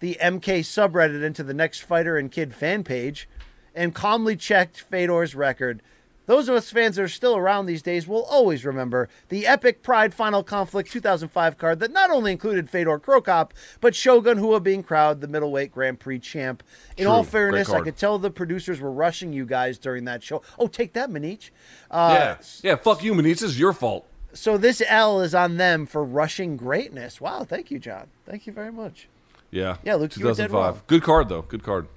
the 0.00 0.18
MK 0.20 0.60
subreddit 0.60 1.22
into 1.22 1.42
the 1.42 1.54
next 1.54 1.80
fighter 1.80 2.18
and 2.18 2.30
kid 2.30 2.54
fan 2.54 2.84
page 2.84 3.28
and 3.74 3.94
calmly 3.94 4.36
checked 4.36 4.80
Fedor's 4.80 5.34
record. 5.34 5.82
Those 6.28 6.46
of 6.50 6.54
us 6.56 6.70
fans 6.70 6.96
that 6.96 7.02
are 7.02 7.08
still 7.08 7.36
around 7.36 7.64
these 7.64 7.80
days 7.80 8.06
will 8.06 8.24
always 8.24 8.62
remember 8.62 9.08
the 9.30 9.46
epic 9.46 9.82
Pride 9.82 10.12
Final 10.12 10.42
Conflict 10.42 10.90
2005 10.92 11.56
card 11.56 11.80
that 11.80 11.90
not 11.90 12.10
only 12.10 12.32
included 12.32 12.68
Fedor 12.68 12.98
Cro 12.98 13.22
Cop, 13.22 13.54
but 13.80 13.94
Shogun 13.94 14.38
Rua 14.38 14.60
being 14.60 14.82
crowned 14.82 15.22
the 15.22 15.26
middleweight 15.26 15.72
Grand 15.72 15.98
Prix 15.98 16.18
champ. 16.18 16.62
In 16.98 17.04
True. 17.04 17.12
all 17.12 17.24
fairness, 17.24 17.70
I 17.70 17.80
could 17.80 17.96
tell 17.96 18.18
the 18.18 18.30
producers 18.30 18.78
were 18.78 18.92
rushing 18.92 19.32
you 19.32 19.46
guys 19.46 19.78
during 19.78 20.04
that 20.04 20.22
show. 20.22 20.42
Oh, 20.58 20.66
take 20.66 20.92
that, 20.92 21.08
Manich. 21.08 21.48
Uh, 21.90 22.10
yeah, 22.12 22.36
yeah. 22.62 22.76
Fuck 22.76 23.02
you, 23.02 23.14
Manich. 23.14 23.40
This 23.40 23.42
is 23.44 23.58
your 23.58 23.72
fault. 23.72 24.06
So 24.34 24.58
this 24.58 24.82
L 24.86 25.22
is 25.22 25.34
on 25.34 25.56
them 25.56 25.86
for 25.86 26.04
rushing 26.04 26.58
greatness. 26.58 27.22
Wow, 27.22 27.44
thank 27.44 27.70
you, 27.70 27.78
John. 27.78 28.08
Thank 28.26 28.46
you 28.46 28.52
very 28.52 28.70
much. 28.70 29.08
Yeah, 29.50 29.78
Yeah, 29.82 29.94
Luke, 29.94 30.14
you 30.14 30.26
were 30.26 30.34
dead 30.34 30.48
2005. 30.48 30.86
Good 30.88 31.02
card 31.02 31.30
though. 31.30 31.40
Good 31.40 31.62
card. 31.62 31.88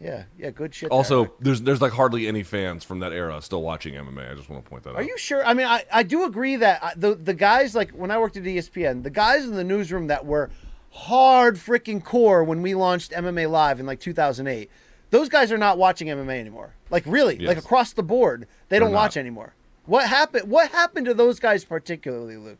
Yeah, 0.00 0.24
yeah, 0.38 0.50
good 0.50 0.74
shit. 0.74 0.88
there. 0.88 0.96
Also, 0.96 1.30
there's 1.40 1.60
there's 1.60 1.82
like 1.82 1.92
hardly 1.92 2.26
any 2.26 2.42
fans 2.42 2.84
from 2.84 3.00
that 3.00 3.12
era 3.12 3.40
still 3.42 3.60
watching 3.62 3.94
MMA. 3.94 4.32
I 4.32 4.34
just 4.34 4.48
want 4.48 4.64
to 4.64 4.70
point 4.70 4.82
that 4.84 4.90
out. 4.90 4.96
Are 4.96 5.02
you 5.02 5.18
sure? 5.18 5.44
I 5.44 5.52
mean, 5.52 5.66
I, 5.66 5.84
I 5.92 6.02
do 6.02 6.24
agree 6.24 6.56
that 6.56 6.82
I- 6.82 6.94
the 6.96 7.14
the 7.14 7.34
guys 7.34 7.74
like 7.74 7.90
when 7.90 8.10
I 8.10 8.18
worked 8.18 8.36
at 8.38 8.44
ESPN, 8.44 9.02
the 9.02 9.10
guys 9.10 9.44
in 9.44 9.54
the 9.54 9.64
newsroom 9.64 10.06
that 10.06 10.24
were 10.24 10.48
hard 10.92 11.56
freaking 11.56 12.02
core 12.02 12.42
when 12.44 12.62
we 12.62 12.74
launched 12.74 13.12
MMA 13.12 13.50
Live 13.50 13.78
in 13.78 13.86
like 13.86 14.00
2008, 14.00 14.70
those 15.10 15.28
guys 15.28 15.52
are 15.52 15.58
not 15.58 15.76
watching 15.76 16.08
MMA 16.08 16.40
anymore. 16.40 16.74
Like 16.88 17.04
really, 17.06 17.38
like 17.38 17.58
across 17.58 17.92
the 17.92 18.02
board, 18.02 18.46
they 18.70 18.78
don't 18.78 18.92
not. 18.92 18.98
watch 18.98 19.16
anymore. 19.18 19.54
What 19.84 20.08
happened? 20.08 20.50
What 20.50 20.70
happened 20.70 21.06
to 21.06 21.14
those 21.14 21.40
guys 21.40 21.64
particularly, 21.64 22.36
Luke? 22.36 22.58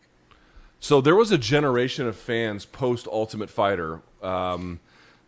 So 0.79 1.01
there 1.01 1.17
was 1.17 1.31
a 1.31 1.39
generation 1.39 2.07
of 2.07 2.17
fans 2.17 2.65
post 2.67 3.07
Ultimate 3.07 3.51
Fighter 3.51 4.01
um, 4.23 4.81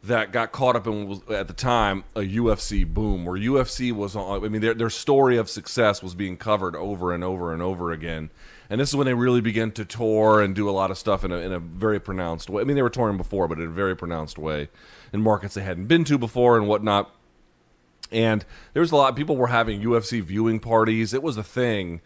that 0.04 0.32
got 0.32 0.50
caught 0.50 0.74
up 0.74 0.86
in 0.86 1.22
at 1.28 1.46
the 1.46 1.54
time 1.54 2.04
a 2.16 2.20
UFC 2.20 2.86
boom, 2.86 3.24
where 3.24 3.38
UFC 3.38 3.92
was 3.92 4.16
on. 4.16 4.44
I 4.44 4.48
mean, 4.48 4.60
their 4.60 4.74
their 4.74 4.90
story 4.90 5.36
of 5.36 5.48
success 5.48 6.02
was 6.02 6.14
being 6.14 6.36
covered 6.36 6.74
over 6.74 7.12
and 7.12 7.22
over 7.22 7.52
and 7.52 7.62
over 7.62 7.92
again. 7.92 8.30
And 8.68 8.80
this 8.80 8.88
is 8.88 8.96
when 8.96 9.06
they 9.06 9.14
really 9.14 9.42
began 9.42 9.70
to 9.72 9.84
tour 9.84 10.40
and 10.40 10.54
do 10.54 10.68
a 10.68 10.72
lot 10.72 10.90
of 10.90 10.96
stuff 10.96 11.24
in 11.24 11.30
a, 11.30 11.36
in 11.36 11.52
a 11.52 11.58
very 11.58 12.00
pronounced 12.00 12.48
way. 12.48 12.62
I 12.62 12.64
mean, 12.64 12.74
they 12.74 12.82
were 12.82 12.90
touring 12.90 13.18
before, 13.18 13.46
but 13.46 13.58
in 13.58 13.64
a 13.66 13.70
very 13.70 13.94
pronounced 13.94 14.38
way 14.38 14.70
in 15.12 15.20
markets 15.22 15.54
they 15.54 15.62
hadn't 15.62 15.86
been 15.86 16.04
to 16.04 16.18
before 16.18 16.56
and 16.56 16.66
whatnot. 16.66 17.14
And 18.10 18.44
there 18.72 18.80
was 18.80 18.90
a 18.90 18.96
lot. 18.96 19.14
People 19.14 19.36
were 19.36 19.48
having 19.48 19.82
UFC 19.82 20.20
viewing 20.22 20.58
parties. 20.58 21.14
It 21.14 21.22
was 21.22 21.36
a 21.36 21.42
thing. 21.42 22.00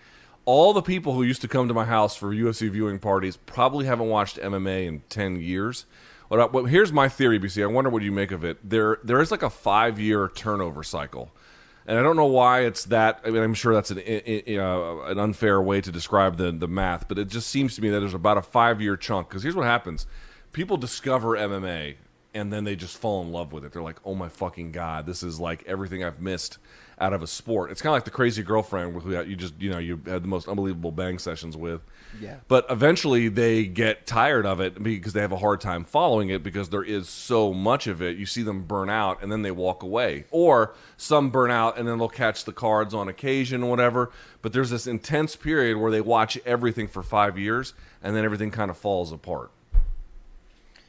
All 0.45 0.73
the 0.73 0.83
people 0.83 1.15
who 1.15 1.23
used 1.23 1.43
to 1.43 1.49
come 1.49 1.67
to 1.67 1.75
my 1.75 1.85
house 1.85 2.15
for 2.15 2.33
UFC 2.33 2.71
viewing 2.71 2.99
parties 2.99 3.37
probably 3.37 3.87
haven't 3.87 4.09
watched 4.09 4.37
MMA 4.37 4.87
in 4.87 5.03
ten 5.09 5.41
years. 5.41 5.87
I- 6.31 6.37
what, 6.47 6.65
here's 6.65 6.93
my 6.93 7.09
theory, 7.09 7.39
BC. 7.39 7.63
I 7.63 7.67
wonder 7.67 7.91
what 7.91 8.03
you 8.03 8.13
make 8.13 8.33
of 8.33 8.45
it. 8.45 8.59
There, 8.69 8.99
there 9.05 9.21
is 9.21 9.31
like 9.31 9.43
a 9.43 9.51
five 9.51 9.99
year 10.01 10.29
turnover 10.29 10.83
cycle, 10.83 11.31
and 11.87 11.99
I 11.99 12.03
don't 12.03 12.17
know 12.17 12.27
why 12.27 12.61
it's 12.61 12.85
that. 12.87 13.21
I 13.25 13.31
mean, 13.31 13.43
I'm 13.43 13.55
sure 13.55 13.75
that's 13.75 13.91
an 13.91 13.99
uh, 13.99 14.97
an 15.05 15.19
unfair 15.19 15.61
way 15.63 15.81
to 15.81 15.93
describe 15.93 16.37
the 16.37 16.51
the 16.53 16.69
math, 16.69 17.09
but 17.09 17.19
it 17.19 17.29
just 17.29 17.49
seems 17.49 17.77
to 17.77 17.83
me 17.83 17.91
that 17.91 18.01
there's 18.01 18.15
about 18.15 18.39
a 18.39 18.43
five 18.43 18.81
year 18.81 18.97
chunk. 18.97 19.29
Because 19.29 19.43
here's 19.43 19.57
what 19.57 19.67
happens: 19.67 20.07
people 20.53 20.77
discover 20.77 21.37
MMA 21.37 21.97
and 22.37 22.53
then 22.53 22.65
they 22.65 22.77
just 22.77 22.99
fall 22.99 23.23
in 23.23 23.33
love 23.33 23.51
with 23.51 23.65
it. 23.65 23.73
They're 23.73 23.83
like, 23.83 23.99
"Oh 24.05 24.15
my 24.15 24.29
fucking 24.29 24.73
god, 24.73 25.07
this 25.07 25.23
is 25.23 25.41
like 25.41 25.65
everything 25.67 26.05
I've 26.05 26.21
missed 26.21 26.59
out 27.01 27.15
of 27.15 27.23
a 27.23 27.27
sport." 27.27 27.71
It's 27.71 27.81
kind 27.81 27.93
of 27.93 27.95
like 27.95 28.05
the 28.05 28.11
crazy 28.11 28.43
girlfriend 28.43 29.01
who 29.01 29.19
you 29.23 29.37
just 29.37 29.55
you 29.59 29.71
know 29.71 29.79
you 29.79 30.01
had 30.05 30.23
the 30.23 30.29
most 30.29 30.47
unbelievable 30.47 30.93
bang 30.93 31.19
sessions 31.19 31.57
with. 31.57 31.81
Yeah. 32.21 32.37
But 32.49 32.67
eventually 32.71 33.29
they 33.29 33.67
get 33.67 34.07
tired 34.07 34.47
of 34.47 34.61
it 34.61 34.83
because 34.83 35.13
they 35.13 35.21
have 35.21 35.33
a 35.33 35.39
hard 35.39 35.61
time 35.61 35.85
following 35.85 36.29
it 36.31 36.43
because 36.43 36.71
there 36.71 36.83
is 36.83 37.09
so 37.09 37.53
much 37.53 37.87
of 37.87 38.01
it. 38.01 38.17
You 38.17 38.27
see 38.27 38.43
them 38.43 38.63
burn 38.65 38.89
out 38.89 39.23
and 39.23 39.31
then 39.31 39.43
they 39.43 39.51
walk 39.51 39.83
away. 39.83 40.25
Or 40.31 40.75
some 40.97 41.31
burn 41.31 41.51
out 41.51 41.79
and 41.79 41.87
then 41.87 41.99
they'll 41.99 42.09
catch 42.09 42.45
the 42.45 42.53
cards 42.53 42.95
on 42.95 43.09
occasion 43.09 43.63
or 43.63 43.71
whatever. 43.71 44.11
But 44.43 44.53
there's 44.53 44.71
this 44.71 44.87
intense 44.87 45.37
period 45.37 45.77
where 45.79 45.91
they 45.91 46.01
watch 46.01 46.39
everything 46.45 46.89
for 46.89 47.03
five 47.03 47.39
years 47.39 47.75
and 48.03 48.17
then 48.17 48.25
everything 48.25 48.51
kind 48.51 48.71
of 48.71 48.77
falls 48.77 49.13
apart. 49.13 49.51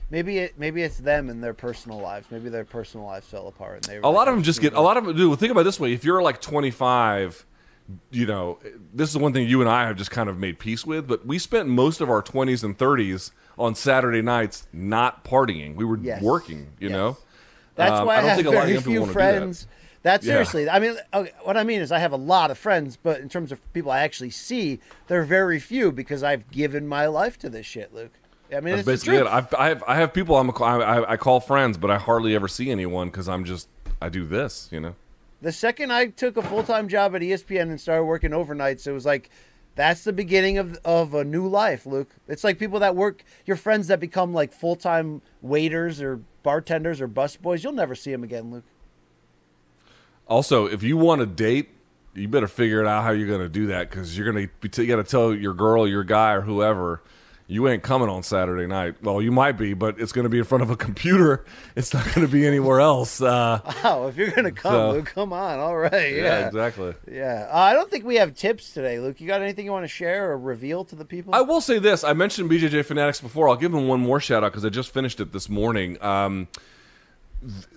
Maybe 0.09 0.37
it 0.37 0.57
maybe 0.57 0.83
it's 0.83 0.97
them 0.97 1.29
and 1.29 1.43
their 1.43 1.53
personal 1.53 1.99
lives. 1.99 2.27
Maybe 2.31 2.47
their 2.47 2.63
personal 2.63 3.05
lives 3.05 3.27
fell 3.27 3.47
apart 3.47 3.75
and 3.75 3.83
they. 3.83 3.97
A 3.97 4.07
lot 4.07 4.29
of 4.29 4.35
them 4.35 4.43
just 4.43 4.61
get 4.61 4.73
a 4.73 4.79
lot 4.79 4.95
of 4.95 5.05
them 5.05 5.17
do. 5.17 5.35
Think 5.35 5.51
about 5.51 5.61
it 5.61 5.63
this 5.65 5.81
way: 5.81 5.91
if 5.91 6.05
you're 6.05 6.21
like 6.21 6.39
25, 6.39 7.45
you 8.11 8.25
know, 8.25 8.59
this 8.93 9.09
is 9.09 9.17
one 9.17 9.33
thing 9.33 9.47
you 9.47 9.61
and 9.61 9.69
I 9.69 9.87
have 9.87 9.95
just 9.95 10.11
kind 10.11 10.29
of 10.29 10.37
made 10.37 10.59
peace 10.59 10.85
with. 10.85 11.07
But 11.07 11.25
we 11.25 11.39
spent 11.39 11.69
most 11.69 12.01
of 12.01 12.09
our 12.09 12.21
20s 12.21 12.63
and 12.63 12.77
30s 12.77 13.31
on 13.57 13.75
Saturday 13.75 14.21
nights 14.21 14.67
not 14.73 15.23
partying. 15.23 15.75
We 15.75 15.85
were 15.85 15.97
Yes. 15.97 16.21
working. 16.21 16.73
You 16.79 16.89
Yes. 16.89 16.95
know, 16.97 17.17
That's 17.75 17.99
Um, 17.99 18.07
why 18.07 18.17
I, 18.17 18.21
don't 18.21 18.29
have 18.29 18.37
think 18.37 18.47
a 18.47 18.51
lot 18.51 18.63
of 18.63 18.69
people 18.69 18.81
few 18.91 18.99
wanna 19.01 19.13
do 19.13 19.19
that. 19.19 19.33
friends. 19.37 19.67
That's 20.01 20.25
Yeah. 20.25 20.33
seriously. 20.33 20.67
I 20.69 20.79
mean, 20.79 20.95
okay, 21.13 21.31
what 21.43 21.57
I 21.57 21.63
mean 21.63 21.79
is 21.79 21.91
I 21.91 21.99
have 21.99 22.11
a 22.11 22.17
lot 22.17 22.49
of 22.49 22.57
friends, 22.57 22.97
but 23.01 23.19
in 23.19 23.29
terms 23.29 23.51
of 23.51 23.61
people 23.73 23.91
I 23.91 23.99
actually 23.99 24.31
see, 24.31 24.79
they're 25.07 25.23
very 25.23 25.59
few 25.59 25.91
because 25.91 26.23
I've 26.23 26.49
given 26.49 26.87
my 26.87 27.05
life 27.05 27.37
to 27.39 27.49
this 27.49 27.65
shit, 27.67 27.93
Luke. 27.93 28.13
I 28.51 28.61
mean, 28.61 28.75
that's 28.75 28.85
basically 28.87 29.17
it. 29.17 29.27
I've, 29.27 29.53
I 29.53 29.67
have 29.69 29.83
I 29.87 29.95
have 29.95 30.13
people 30.13 30.37
I'm 30.37 30.49
a, 30.49 30.53
I, 30.63 31.11
I 31.11 31.17
call 31.17 31.39
friends, 31.39 31.77
but 31.77 31.91
I 31.91 31.97
hardly 31.97 32.33
ever 32.33 32.47
see 32.47 32.71
anyone 32.71 33.09
because 33.09 33.27
I'm 33.29 33.43
just 33.43 33.67
I 34.01 34.09
do 34.09 34.25
this. 34.25 34.69
You 34.71 34.79
know. 34.79 34.95
The 35.47 35.53
second 35.53 35.93
I 35.93 36.07
took 36.07 36.35
a 36.35 36.41
full 36.41 36.61
time 36.61 36.89
job 36.89 37.15
at 37.15 37.21
ESPN 37.21 37.69
and 37.69 37.79
started 37.79 38.03
working 38.03 38.31
overnights, 38.31 38.85
it 38.85 38.91
was 38.91 39.05
like 39.05 39.29
that's 39.75 40.03
the 40.03 40.11
beginning 40.11 40.57
of 40.57 40.77
of 40.83 41.13
a 41.13 41.23
new 41.23 41.47
life, 41.47 41.85
Luke. 41.85 42.09
It's 42.27 42.43
like 42.43 42.59
people 42.59 42.81
that 42.81 42.97
work, 42.97 43.23
your 43.45 43.55
friends 43.55 43.87
that 43.87 44.01
become 44.01 44.33
like 44.33 44.51
full 44.51 44.75
time 44.75 45.21
waiters 45.41 46.01
or 46.01 46.19
bartenders 46.43 46.99
or 46.99 47.07
busboys. 47.07 47.63
You'll 47.63 47.71
never 47.71 47.95
see 47.95 48.11
them 48.11 48.25
again, 48.25 48.51
Luke. 48.51 48.65
Also, 50.27 50.65
if 50.65 50.83
you 50.83 50.97
want 50.97 51.21
to 51.21 51.25
date, 51.25 51.69
you 52.13 52.27
better 52.27 52.49
figure 52.49 52.81
it 52.81 52.85
out 52.85 53.03
how 53.03 53.11
you're 53.11 53.25
going 53.25 53.39
to 53.39 53.47
do 53.47 53.67
that 53.67 53.89
because 53.89 54.17
you're 54.17 54.29
going 54.29 54.49
to 54.49 54.83
you 54.83 54.89
got 54.89 54.97
to 54.97 55.09
tell 55.09 55.33
your 55.33 55.53
girl, 55.53 55.87
your 55.87 56.03
guy, 56.03 56.33
or 56.33 56.41
whoever. 56.41 57.01
You 57.49 57.69
ain't 57.69 57.81
coming 57.81 58.09
on 58.09 58.23
Saturday 58.23 58.67
night. 58.67 59.01
Well, 59.01 59.21
you 59.21 59.31
might 59.31 59.53
be, 59.53 59.73
but 59.73 59.99
it's 60.01 60.11
going 60.11 60.23
to 60.23 60.29
be 60.29 60.37
in 60.37 60.43
front 60.43 60.63
of 60.63 60.69
a 60.69 60.75
computer. 60.75 61.45
It's 61.77 61.93
not 61.93 62.03
going 62.13 62.25
to 62.25 62.31
be 62.31 62.45
anywhere 62.45 62.79
else. 62.81 63.21
Uh, 63.21 63.61
Oh, 63.83 64.07
if 64.07 64.17
you're 64.17 64.31
gonna 64.31 64.51
come, 64.51 64.71
So- 64.73 64.91
Luke, 64.93 65.05
come 65.13 65.31
on. 65.31 65.59
All 65.59 65.77
right, 65.77 66.11
yeah, 66.13 66.23
yeah, 66.41 66.47
exactly. 66.47 66.93
Yeah, 67.09 67.47
uh, 67.51 67.55
I 67.57 67.73
don't 67.73 67.89
think 67.89 68.03
we 68.03 68.15
have 68.15 68.35
tips 68.35 68.73
today, 68.73 68.99
Luke. 68.99 69.21
You 69.21 69.27
got 69.27 69.41
anything 69.41 69.63
you 69.65 69.71
want 69.71 69.83
to 69.83 69.87
share 69.87 70.31
or 70.31 70.37
reveal 70.39 70.83
to 70.85 70.95
the 70.95 71.05
people? 71.05 71.35
I 71.35 71.41
will 71.41 71.61
say 71.61 71.77
this. 71.79 72.03
I 72.03 72.13
mentioned 72.13 72.49
BJJ 72.49 72.83
Fanatics 72.85 73.21
before. 73.21 73.47
I'll 73.47 73.55
give 73.55 73.71
them 73.71 73.87
one 73.87 73.99
more 74.01 74.19
shout 74.19 74.43
out 74.43 74.51
because 74.51 74.65
I 74.65 74.69
just 74.69 74.91
finished 74.91 75.19
it 75.19 75.31
this 75.31 75.47
morning. 75.49 76.01
Um, 76.03 76.47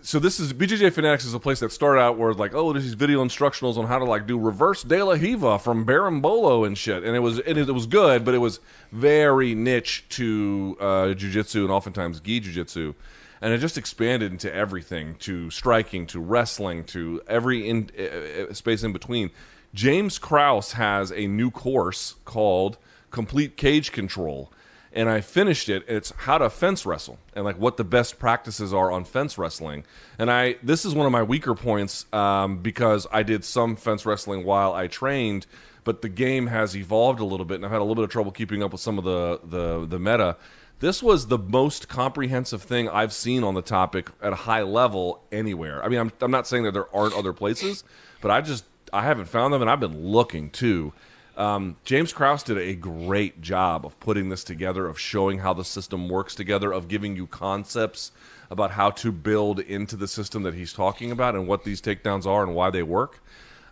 so 0.01 0.19
this 0.19 0.41
is 0.41 0.53
BJJ 0.53 0.93
Fanatics 0.93 1.25
is 1.25 1.35
a 1.35 1.39
place 1.39 1.61
that 1.61 1.71
started 1.71 2.01
out 2.01 2.17
where 2.17 2.33
like, 2.33 2.55
oh, 2.55 2.73
there's 2.73 2.85
these 2.85 2.95
video 2.95 3.23
instructionals 3.23 3.77
on 3.77 3.87
how 3.87 3.99
to 3.99 4.05
like 4.05 4.27
do 4.27 4.39
reverse 4.39 4.83
De 4.83 5.03
La 5.03 5.13
Riva 5.13 5.59
from 5.59 5.85
Berimbolo 5.85 6.67
and 6.67 6.79
shit, 6.79 7.05
and 7.05 7.15
it 7.15 7.21
was 7.21 7.39
it, 7.41 7.59
it 7.59 7.73
was 7.73 7.87
good, 7.87 8.25
but 8.25 8.35
it 8.35 8.39
was 8.39 8.61
very 8.91 9.55
niche 9.55 10.05
to 10.11 10.77
uh, 10.81 10.85
jujitsu 11.15 11.63
and 11.63 11.71
oftentimes 11.71 12.21
gi 12.21 12.41
jujitsu. 12.41 12.95
And 13.43 13.55
it 13.55 13.59
just 13.59 13.79
expanded 13.79 14.33
into 14.33 14.53
everything, 14.55 15.15
to 15.21 15.51
striking, 15.51 16.07
to 16.09 16.21
wrestling, 16.21 16.85
to 16.85 17.23
every 17.27 17.67
in, 17.67 17.91
uh, 17.99 18.53
space 18.53 18.83
in 18.83 18.93
between. 18.93 19.31
James 19.73 20.19
Krause 20.19 20.73
has 20.73 21.11
a 21.11 21.27
new 21.27 21.51
course 21.51 22.17
called 22.27 22.77
Complete 23.11 23.57
Cage 23.57 23.93
Control, 23.93 24.53
and 24.93 25.09
I 25.09 25.21
finished 25.21 25.69
it. 25.69 25.85
It's 25.89 26.13
how 26.17 26.39
to 26.39 26.51
fence 26.51 26.85
wrestle 26.85 27.19
and 27.35 27.45
like 27.45 27.59
what 27.59 27.77
the 27.77 27.85
best 27.85 28.19
practices 28.19 28.73
are 28.73 28.91
on 28.91 29.05
fence 29.05 29.39
wrestling. 29.39 29.85
And 30.19 30.31
I 30.31 30.57
this 30.63 30.85
is 30.85 30.95
one 30.95 31.07
of 31.07 31.13
my 31.13 31.23
weaker 31.23 31.55
points 31.55 32.07
um, 32.13 32.59
because 32.59 33.07
I 33.13 33.23
did 33.23 33.45
some 33.45 33.77
fence 33.77 34.05
wrestling 34.05 34.45
while 34.45 34.73
I 34.73 34.87
trained, 34.87 35.47
but 35.85 36.03
the 36.03 36.09
game 36.09 36.49
has 36.49 36.77
evolved 36.77 37.21
a 37.21 37.25
little 37.25 37.47
bit, 37.47 37.57
and 37.57 37.65
I've 37.65 37.71
had 37.71 37.81
a 37.81 37.85
little 37.85 37.97
bit 37.97 38.05
of 38.05 38.11
trouble 38.11 38.33
keeping 38.33 38.63
up 38.63 38.73
with 38.73 38.81
some 38.81 38.99
of 38.99 39.05
the 39.05 39.41
the, 39.45 39.87
the 39.87 39.99
meta. 39.99 40.37
This 40.81 41.03
was 41.03 41.27
the 41.27 41.39
most 41.39 41.89
comprehensive 41.89 42.63
thing 42.63 42.89
I've 42.89 43.13
seen 43.13 43.45
on 43.45 43.53
the 43.53 43.61
topic 43.61 44.09
at 44.23 44.33
a 44.33 44.37
high 44.37 44.63
level 44.63 45.23
anywhere. 45.31 45.85
I 45.85 45.89
mean, 45.89 46.01
I'm, 46.01 46.13
I'm 46.23 46.31
not 46.31 46.47
saying 46.47 46.63
that 46.65 46.73
there 46.73 46.95
aren't 46.97 47.15
other 47.15 47.35
places, 47.35 47.85
but 48.23 48.31
I 48.31 48.41
just 48.41 48.65
I 48.93 49.03
haven't 49.03 49.27
found 49.27 49.53
them, 49.53 49.61
and 49.61 49.71
I've 49.71 49.81
been 49.81 50.07
looking 50.07 50.51
too. 50.51 50.93
Um, 51.37 51.77
James 51.85 52.13
Krause 52.13 52.43
did 52.43 52.59
a 52.59 52.75
great 52.75 53.41
job 53.41 53.87
of 53.87 53.99
putting 54.01 54.29
this 54.29 54.45
together, 54.45 54.87
of 54.87 54.99
showing 54.99 55.39
how 55.39 55.55
the 55.55 55.65
system 55.65 56.09
works 56.09 56.35
together, 56.35 56.73
of 56.73 56.89
giving 56.89 57.17
you 57.17 57.27
concepts 57.27 58.13
about 58.51 58.73
how 58.73 58.91
to 58.91 59.13
build 59.13 59.61
into 59.61 59.97
the 59.97 60.09
system 60.09 60.43
that 60.43 60.55
he's 60.55 60.73
talking 60.73 61.11
about 61.11 61.35
and 61.35 61.47
what 61.47 61.65
these 61.65 61.81
takedowns 61.81 62.27
are 62.27 62.43
and 62.43 62.55
why 62.55 62.69
they 62.71 62.83
work. 62.83 63.23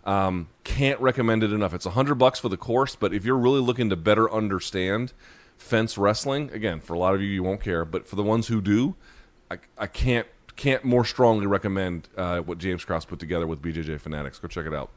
Um, 0.05 0.47
can't 0.63 0.99
recommend 1.01 1.43
it 1.43 1.51
enough. 1.51 1.73
It's 1.73 1.85
a 1.85 1.91
hundred 1.91 2.15
bucks 2.15 2.39
for 2.39 2.49
the 2.49 2.57
course, 2.57 2.95
but 2.95 3.13
if 3.13 3.25
you're 3.25 3.37
really 3.37 3.59
looking 3.59 3.89
to 3.89 3.95
better 3.95 4.31
understand 4.31 5.13
fence 5.59 5.97
wrestling. 5.97 6.49
Again, 6.51 6.79
for 6.79 6.93
a 6.93 6.99
lot 6.99 7.13
of 7.13 7.21
you, 7.21 7.27
you 7.27 7.43
won't 7.43 7.61
care, 7.61 7.85
but 7.85 8.07
for 8.07 8.15
the 8.15 8.23
ones 8.23 8.47
who 8.47 8.61
do, 8.61 8.95
I, 9.51 9.57
I 9.77 9.87
can't 9.87 10.27
can't 10.55 10.83
more 10.83 11.05
strongly 11.05 11.47
recommend 11.47 12.09
uh, 12.17 12.39
what 12.39 12.57
James 12.57 12.83
Krause 12.83 13.05
put 13.05 13.19
together 13.19 13.47
with 13.47 13.61
BJJ 13.61 13.99
Fanatics. 14.01 14.39
Go 14.39 14.47
check 14.49 14.65
it 14.65 14.73
out. 14.73 14.89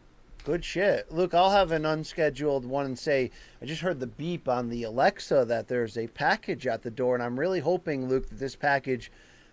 Good 0.45 0.65
shit. 0.65 1.13
Luke, 1.13 1.35
I'll 1.35 1.53
have 1.53 1.71
an 1.71 1.87
unscheduled 1.87 2.67
one 2.67 2.85
and 2.85 2.99
say, 2.99 3.31
I 3.61 3.65
just 3.65 3.81
heard 3.81 4.01
the 4.01 4.09
beep 4.09 4.49
on 4.49 4.71
the 4.71 4.83
Alexa 4.83 5.45
that 5.45 5.69
there's 5.69 5.97
a 5.97 6.09
package 6.09 6.67
at 6.67 6.83
the 6.83 6.91
door, 6.91 7.15
and 7.15 7.23
I'm 7.23 7.39
really 7.39 7.61
hoping, 7.61 8.09
Luke, 8.09 8.29
that 8.29 8.41
this 8.41 8.57
package 8.57 9.13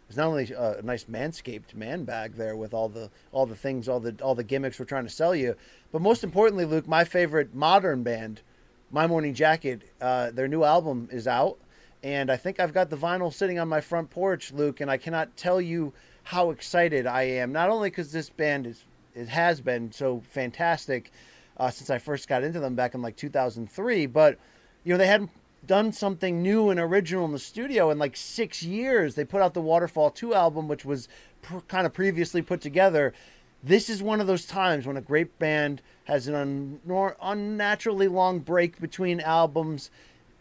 is 0.10 0.18
not 0.18 0.26
only 0.26 0.52
a 0.52 0.82
nice 0.82 1.04
manscaped 1.04 1.76
man 1.76 2.06
bag 2.06 2.34
there 2.34 2.56
with 2.56 2.74
all 2.74 2.90
the 2.90 3.12
all 3.32 3.46
the 3.46 3.56
things, 3.56 3.88
all 3.88 4.00
the 4.00 4.16
all 4.24 4.34
the 4.34 4.44
gimmicks 4.44 4.80
we're 4.80 4.86
trying 4.86 5.04
to 5.04 5.12
sell 5.12 5.36
you, 5.36 5.56
but 5.92 6.02
most 6.02 6.24
importantly, 6.24 6.66
Luke, 6.66 6.88
my 6.88 7.04
favorite 7.04 7.54
modern 7.54 8.02
band, 8.02 8.42
My 8.90 9.06
Morning 9.06 9.36
Jacket, 9.36 9.84
uh, 10.02 10.32
their 10.32 10.48
new 10.48 10.64
album 10.64 11.08
is 11.12 11.28
out, 11.28 11.60
and 12.02 12.32
I 12.32 12.38
think 12.38 12.60
I've 12.60 12.74
got 12.74 12.90
the 12.90 12.98
vinyl 12.98 13.32
sitting 13.32 13.60
on 13.60 13.68
my 13.68 13.80
front 13.80 14.10
porch, 14.10 14.52
Luke, 14.52 14.82
and 14.82 14.90
I 14.90 14.98
cannot 14.98 15.38
tell 15.38 15.62
you 15.62 15.94
how 16.24 16.50
excited 16.50 17.06
I 17.06 17.22
am. 17.24 17.52
Not 17.52 17.70
only 17.70 17.92
because 17.92 18.12
this 18.12 18.32
band 18.32 18.66
is 18.66 18.86
it 19.16 19.28
has 19.30 19.62
been 19.62 19.92
so 19.92 20.22
fantastic 20.30 21.12
uh, 21.58 21.70
since 21.70 21.90
I 21.90 21.98
first 21.98 22.28
got 22.28 22.44
into 22.44 22.60
them 22.60 22.76
back 22.76 22.94
in 22.94 23.02
like 23.02 23.16
2003, 23.16 24.06
but 24.06 24.38
you 24.84 24.94
know 24.94 24.98
they 24.98 25.08
hadn't 25.08 25.32
done 25.66 25.92
something 25.92 26.42
new 26.42 26.70
and 26.70 26.80
original 26.80 27.26
in 27.26 27.32
the 27.32 27.40
studio 27.40 27.90
in 27.92 28.00
like 28.00 28.16
six 28.16 28.64
years. 28.64 29.16
They 29.16 29.26
put 29.26 29.42
out 29.42 29.54
the 29.54 29.62
Waterfall 29.62 30.12
2 30.12 30.34
album, 30.34 30.68
which 30.68 30.86
was 30.86 31.08
pr- 31.42 31.60
kind 31.68 31.86
of 31.86 31.94
previously 31.94 32.42
put 32.42 32.62
together. 32.62 33.14
This 33.62 33.90
is 33.90 34.02
one 34.02 34.22
of 34.22 34.28
those 34.28 34.46
times 34.46 34.88
when 34.88 34.96
a 34.96 35.02
great 35.02 35.38
band 35.38 35.82
has 36.06 36.28
an 36.28 36.36
un- 36.36 37.14
unnaturally 37.22 38.08
long 38.08 38.40
break 38.40 38.80
between 38.80 39.20
albums, 39.20 39.92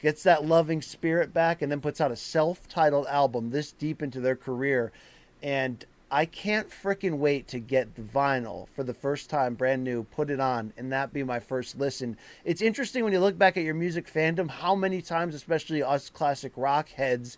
gets 0.01 0.23
that 0.23 0.45
loving 0.45 0.81
spirit 0.81 1.35
back, 1.35 1.61
and 1.61 1.71
then 1.73 1.81
puts 1.81 2.01
out 2.01 2.13
a 2.13 2.17
self 2.17 2.69
titled 2.69 3.07
album 3.09 3.51
this 3.51 3.73
deep 3.73 4.03
into 4.03 4.21
their 4.21 4.37
career. 4.37 4.93
And 5.43 5.85
I 6.11 6.25
can't 6.25 6.71
freaking 6.71 7.19
wait 7.19 7.49
to 7.49 7.59
get 7.59 7.95
the 7.95 8.03
vinyl 8.03 8.67
for 8.69 8.83
the 8.83 8.95
first 8.95 9.29
time, 9.29 9.55
brand 9.55 9.85
new, 9.85 10.05
put 10.05 10.31
it 10.31 10.41
on, 10.41 10.73
and 10.79 10.91
that 10.91 11.13
be 11.13 11.23
my 11.23 11.39
first 11.39 11.79
listen. 11.79 12.17
It's 12.47 12.63
interesting 12.63 13.05
when 13.05 13.13
you 13.13 13.21
look 13.21 13.37
back 13.37 13.59
at 13.59 13.63
your 13.63 13.75
music 13.75 14.11
fandom, 14.11 14.49
how 14.49 14.75
many 14.75 15.03
times, 15.03 15.35
especially 15.35 15.83
us 15.83 16.09
classic 16.09 16.53
rock 16.57 16.89
heads, 16.89 17.37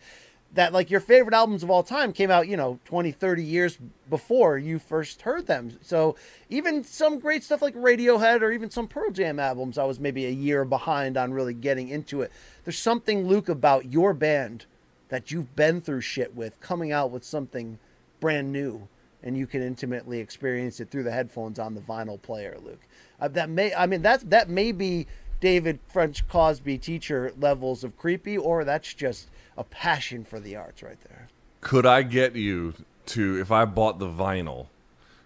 that 0.55 0.73
like 0.73 0.89
your 0.89 1.01
favorite 1.01 1.35
albums 1.35 1.65
of 1.65 1.71
all 1.71 1.83
time 1.83 2.13
came 2.13 2.31
out, 2.31 2.47
you 2.47 2.57
know, 2.57 2.79
20, 2.85 3.11
30 3.11 3.43
years 3.43 3.77
before 4.09 4.57
you 4.57 4.79
first 4.79 5.23
heard 5.23 5.49
them. 5.49 5.77
So 5.83 6.15
even 6.49 6.85
some 6.85 7.19
great 7.19 7.43
stuff 7.43 7.63
like 7.63 7.75
Radiohead 7.75 8.41
or 8.41 8.53
even 8.53 8.71
some 8.71 8.87
Pearl 8.87 9.11
Jam 9.11 9.41
albums, 9.41 9.79
I 9.79 9.85
was 9.85 9.99
maybe 9.99 10.27
a 10.27 10.31
year 10.31 10.65
behind 10.65 11.17
on 11.17 11.33
really 11.33 11.55
getting 11.55 11.89
into 11.89 12.23
it. 12.23 12.31
There's 12.65 12.79
something, 12.79 13.27
Luke, 13.27 13.49
about 13.49 13.87
your 13.93 14.15
band 14.15 14.67
that 15.09 15.33
you've 15.33 15.57
been 15.57 15.81
through 15.81 16.03
shit 16.03 16.37
with 16.37 16.61
coming 16.61 16.93
out 16.93 17.11
with 17.11 17.25
something 17.25 17.81
brand 18.21 18.53
new 18.53 18.87
and 19.23 19.37
you 19.37 19.47
can 19.47 19.63
intimately 19.63 20.19
experience 20.19 20.81
it 20.81 20.91
through 20.91 21.03
the 21.03 21.11
headphones 21.11 21.59
on 21.59 21.75
the 21.75 21.81
vinyl 21.81 22.21
player 22.21 22.57
luke 22.63 22.81
uh, 23.21 23.29
that 23.29 23.49
may 23.49 23.75
i 23.75 23.87
mean 23.87 24.03
that 24.03 24.29
that 24.29 24.49
may 24.49 24.73
be 24.73 25.07
david 25.41 25.79
french 25.89 26.27
cosby 26.29 26.79
teacher 26.79 27.33
levels 27.39 27.83
of 27.83 27.97
creepy 27.97 28.37
or 28.37 28.65
that's 28.65 28.93
just 28.95 29.29
a 29.57 29.65
passion 29.65 30.25
for 30.25 30.41
the 30.41 30.57
arts 30.57 30.83
right 30.83 31.01
there 31.09 31.29
Could 31.61 31.85
I 31.85 32.03
get 32.03 32.35
you 32.37 32.73
to, 33.07 33.39
if 33.39 33.51
I 33.51 33.65
bought 33.67 33.99
the 33.99 34.09
vinyl, 34.09 34.69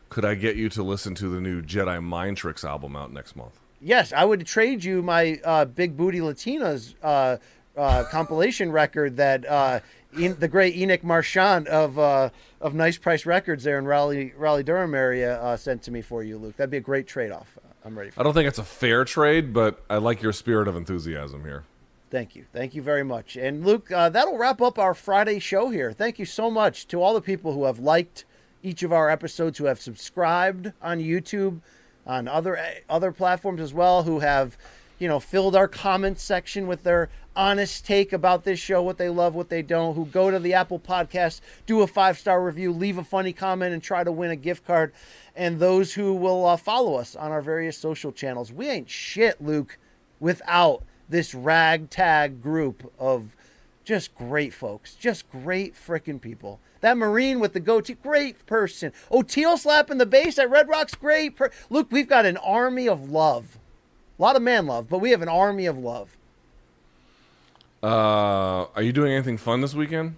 could 0.08 0.24
I 0.24 0.34
get 0.34 0.56
you 0.56 0.68
to 0.70 0.82
listen 0.82 1.14
to 1.16 1.28
the 1.28 1.40
new 1.40 1.62
Jedi 1.62 2.02
Mind 2.02 2.36
Tricks 2.36 2.64
album 2.64 2.96
out 2.96 3.12
next 3.12 3.36
month? 3.36 3.60
yes 3.80 4.12
i 4.12 4.24
would 4.24 4.46
trade 4.46 4.82
you 4.82 5.02
my 5.02 5.38
uh, 5.44 5.64
big 5.66 5.96
booty 5.96 6.18
latinas 6.20 6.94
uh, 7.02 7.36
uh, 7.76 8.04
compilation 8.10 8.72
record 8.72 9.16
that 9.16 9.44
uh, 9.46 9.80
En- 10.18 10.36
the 10.38 10.48
great 10.48 10.76
Enoch 10.76 11.02
Marchand 11.04 11.68
of 11.68 11.98
uh, 11.98 12.30
of 12.60 12.74
Nice 12.74 12.98
Price 12.98 13.26
Records 13.26 13.64
there 13.64 13.78
in 13.78 13.86
Raleigh 13.86 14.32
Raleigh 14.36 14.62
Durham 14.62 14.94
area 14.94 15.40
uh, 15.40 15.56
sent 15.56 15.82
to 15.82 15.90
me 15.90 16.02
for 16.02 16.22
you, 16.22 16.38
Luke. 16.38 16.56
That'd 16.56 16.70
be 16.70 16.76
a 16.76 16.80
great 16.80 17.06
trade 17.06 17.30
off. 17.30 17.58
I'm 17.84 17.96
ready 17.96 18.10
for. 18.10 18.20
I 18.20 18.22
don't 18.22 18.34
think 18.34 18.48
it's 18.48 18.58
a 18.58 18.64
fair 18.64 19.04
trade, 19.04 19.52
but 19.52 19.82
I 19.90 19.96
like 19.96 20.22
your 20.22 20.32
spirit 20.32 20.68
of 20.68 20.76
enthusiasm 20.76 21.42
here. 21.42 21.64
Thank 22.10 22.36
you. 22.36 22.44
Thank 22.52 22.74
you 22.74 22.82
very 22.82 23.02
much. 23.02 23.36
And 23.36 23.64
Luke, 23.66 23.90
uh, 23.90 24.08
that'll 24.08 24.38
wrap 24.38 24.62
up 24.62 24.78
our 24.78 24.94
Friday 24.94 25.40
show 25.40 25.70
here. 25.70 25.92
Thank 25.92 26.18
you 26.18 26.24
so 26.24 26.50
much 26.50 26.86
to 26.88 27.02
all 27.02 27.12
the 27.12 27.20
people 27.20 27.52
who 27.52 27.64
have 27.64 27.80
liked 27.80 28.24
each 28.62 28.82
of 28.82 28.92
our 28.92 29.10
episodes, 29.10 29.58
who 29.58 29.64
have 29.64 29.80
subscribed 29.80 30.72
on 30.80 31.00
YouTube, 31.00 31.60
on 32.06 32.28
other 32.28 32.58
other 32.88 33.10
platforms 33.10 33.60
as 33.60 33.74
well, 33.74 34.04
who 34.04 34.20
have, 34.20 34.56
you 34.98 35.08
know, 35.08 35.18
filled 35.18 35.56
our 35.56 35.68
comments 35.68 36.22
section 36.22 36.66
with 36.66 36.84
their 36.84 37.10
honest 37.36 37.86
take 37.86 38.12
about 38.12 38.44
this 38.44 38.58
show, 38.58 38.82
what 38.82 38.98
they 38.98 39.08
love, 39.08 39.34
what 39.34 39.48
they 39.48 39.62
don't, 39.62 39.94
who 39.94 40.06
go 40.06 40.30
to 40.30 40.38
the 40.38 40.54
Apple 40.54 40.78
Podcast, 40.78 41.40
do 41.66 41.82
a 41.82 41.86
five 41.86 42.18
star 42.18 42.42
review, 42.42 42.72
leave 42.72 42.98
a 42.98 43.04
funny 43.04 43.32
comment, 43.32 43.72
and 43.72 43.82
try 43.82 44.04
to 44.04 44.12
win 44.12 44.30
a 44.30 44.36
gift 44.36 44.66
card, 44.66 44.92
and 45.34 45.58
those 45.58 45.94
who 45.94 46.14
will 46.14 46.46
uh, 46.46 46.56
follow 46.56 46.94
us 46.94 47.16
on 47.16 47.30
our 47.30 47.42
various 47.42 47.76
social 47.76 48.12
channels. 48.12 48.52
We 48.52 48.68
ain't 48.68 48.90
shit, 48.90 49.42
Luke, 49.42 49.78
without 50.20 50.84
this 51.08 51.34
ragtag 51.34 52.42
group 52.42 52.92
of 52.98 53.36
just 53.84 54.14
great 54.14 54.54
folks, 54.54 54.94
just 54.94 55.30
great 55.30 55.74
freaking 55.74 56.20
people. 56.20 56.60
That 56.80 56.96
Marine 56.96 57.40
with 57.40 57.52
the 57.52 57.60
goatee, 57.60 57.94
great 57.94 58.44
person. 58.46 58.92
Oh, 59.10 59.22
Teal 59.22 59.56
slapping 59.56 59.98
the 59.98 60.06
bass 60.06 60.38
at 60.38 60.50
Red 60.50 60.68
Rocks, 60.68 60.94
great. 60.94 61.36
Per- 61.36 61.50
we've 61.70 62.08
got 62.08 62.26
an 62.26 62.36
army 62.38 62.88
of 62.88 63.10
love. 63.10 63.58
A 64.18 64.22
lot 64.22 64.36
of 64.36 64.42
man 64.42 64.66
love, 64.66 64.88
but 64.88 64.98
we 64.98 65.10
have 65.10 65.22
an 65.22 65.28
army 65.28 65.66
of 65.66 65.78
love. 65.78 66.16
Uh, 67.84 68.66
are 68.74 68.82
you 68.82 68.92
doing 68.92 69.12
anything 69.12 69.36
fun 69.36 69.60
this 69.60 69.74
weekend? 69.74 70.16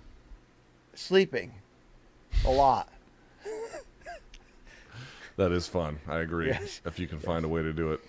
Sleeping. 0.94 1.52
A 2.44 2.51
lot. 2.51 2.88
That 5.36 5.52
is 5.52 5.66
fun. 5.66 5.98
I 6.09 6.20
agree. 6.20 6.47
Yes. 6.47 6.80
If 6.86 6.98
you 6.98 7.09
can 7.09 7.18
find 7.18 7.44
a 7.44 7.48
way 7.48 7.62
to 7.62 7.72
do 7.72 7.93
it. 7.93 8.01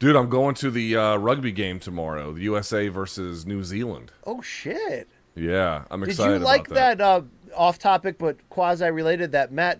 Dude, 0.00 0.16
I'm 0.16 0.28
going 0.28 0.56
to 0.56 0.70
the 0.70 0.96
uh, 0.96 1.16
rugby 1.16 1.52
game 1.52 1.78
tomorrow. 1.78 2.32
The 2.32 2.42
USA 2.42 2.88
versus 2.88 3.46
New 3.46 3.62
Zealand. 3.62 4.10
Oh, 4.26 4.42
shit. 4.42 5.08
Yeah, 5.36 5.84
I'm 5.90 6.02
excited. 6.02 6.32
Did 6.32 6.38
you 6.40 6.44
like 6.44 6.68
that. 6.68 6.98
that, 6.98 7.00
uh, 7.00 7.22
off 7.56 7.78
topic 7.78 8.18
but 8.18 8.36
quasi 8.50 8.90
related, 8.90 9.32
that 9.32 9.52
Matt 9.52 9.78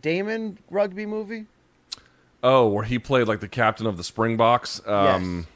Damon 0.00 0.58
rugby 0.68 1.06
movie? 1.06 1.46
Oh, 2.42 2.66
where 2.68 2.84
he 2.84 2.98
played 2.98 3.28
like 3.28 3.38
the 3.40 3.48
captain 3.48 3.86
of 3.86 3.96
the 3.96 4.04
Springboks. 4.04 4.86
Um, 4.86 5.46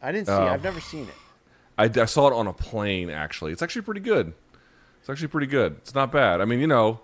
I 0.00 0.12
didn't 0.12 0.28
see 0.28 0.32
it. 0.32 0.36
Oh. 0.36 0.46
I've 0.46 0.62
never 0.62 0.80
seen 0.80 1.08
it. 1.08 1.14
I, 1.80 2.02
I 2.02 2.04
saw 2.04 2.28
it 2.28 2.34
on 2.34 2.46
a 2.46 2.52
plane. 2.52 3.10
Actually, 3.10 3.52
it's 3.52 3.62
actually 3.62 3.82
pretty 3.82 4.00
good. 4.00 4.34
It's 5.00 5.08
actually 5.08 5.28
pretty 5.28 5.46
good. 5.46 5.76
It's 5.78 5.94
not 5.94 6.12
bad. 6.12 6.40
I 6.40 6.44
mean, 6.44 6.60
you 6.60 6.66
know, 6.66 7.00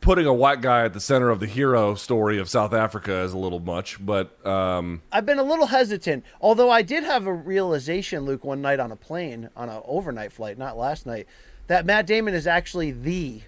putting 0.00 0.26
a 0.26 0.34
white 0.34 0.60
guy 0.60 0.84
at 0.84 0.92
the 0.92 1.00
center 1.00 1.30
of 1.30 1.40
the 1.40 1.46
hero 1.46 1.94
story 1.94 2.38
of 2.38 2.48
South 2.48 2.72
Africa 2.72 3.22
is 3.22 3.32
a 3.32 3.38
little 3.38 3.58
much, 3.58 4.04
but 4.04 4.46
um, 4.46 5.00
I've 5.10 5.24
been 5.24 5.38
a 5.38 5.44
little 5.44 5.66
hesitant, 5.66 6.24
although 6.40 6.70
I 6.70 6.82
did 6.82 7.04
have 7.04 7.26
a 7.26 7.32
realization, 7.32 8.24
Luke, 8.24 8.44
one 8.44 8.60
night 8.60 8.78
on 8.78 8.92
a 8.92 8.96
plane, 8.96 9.48
on 9.56 9.70
an 9.70 9.82
overnight 9.86 10.30
flight, 10.30 10.58
not 10.58 10.76
last 10.76 11.06
night, 11.06 11.26
that 11.66 11.86
Matt 11.86 12.06
Damon 12.06 12.34
is 12.34 12.46
actually 12.46 12.90
the 12.92 13.40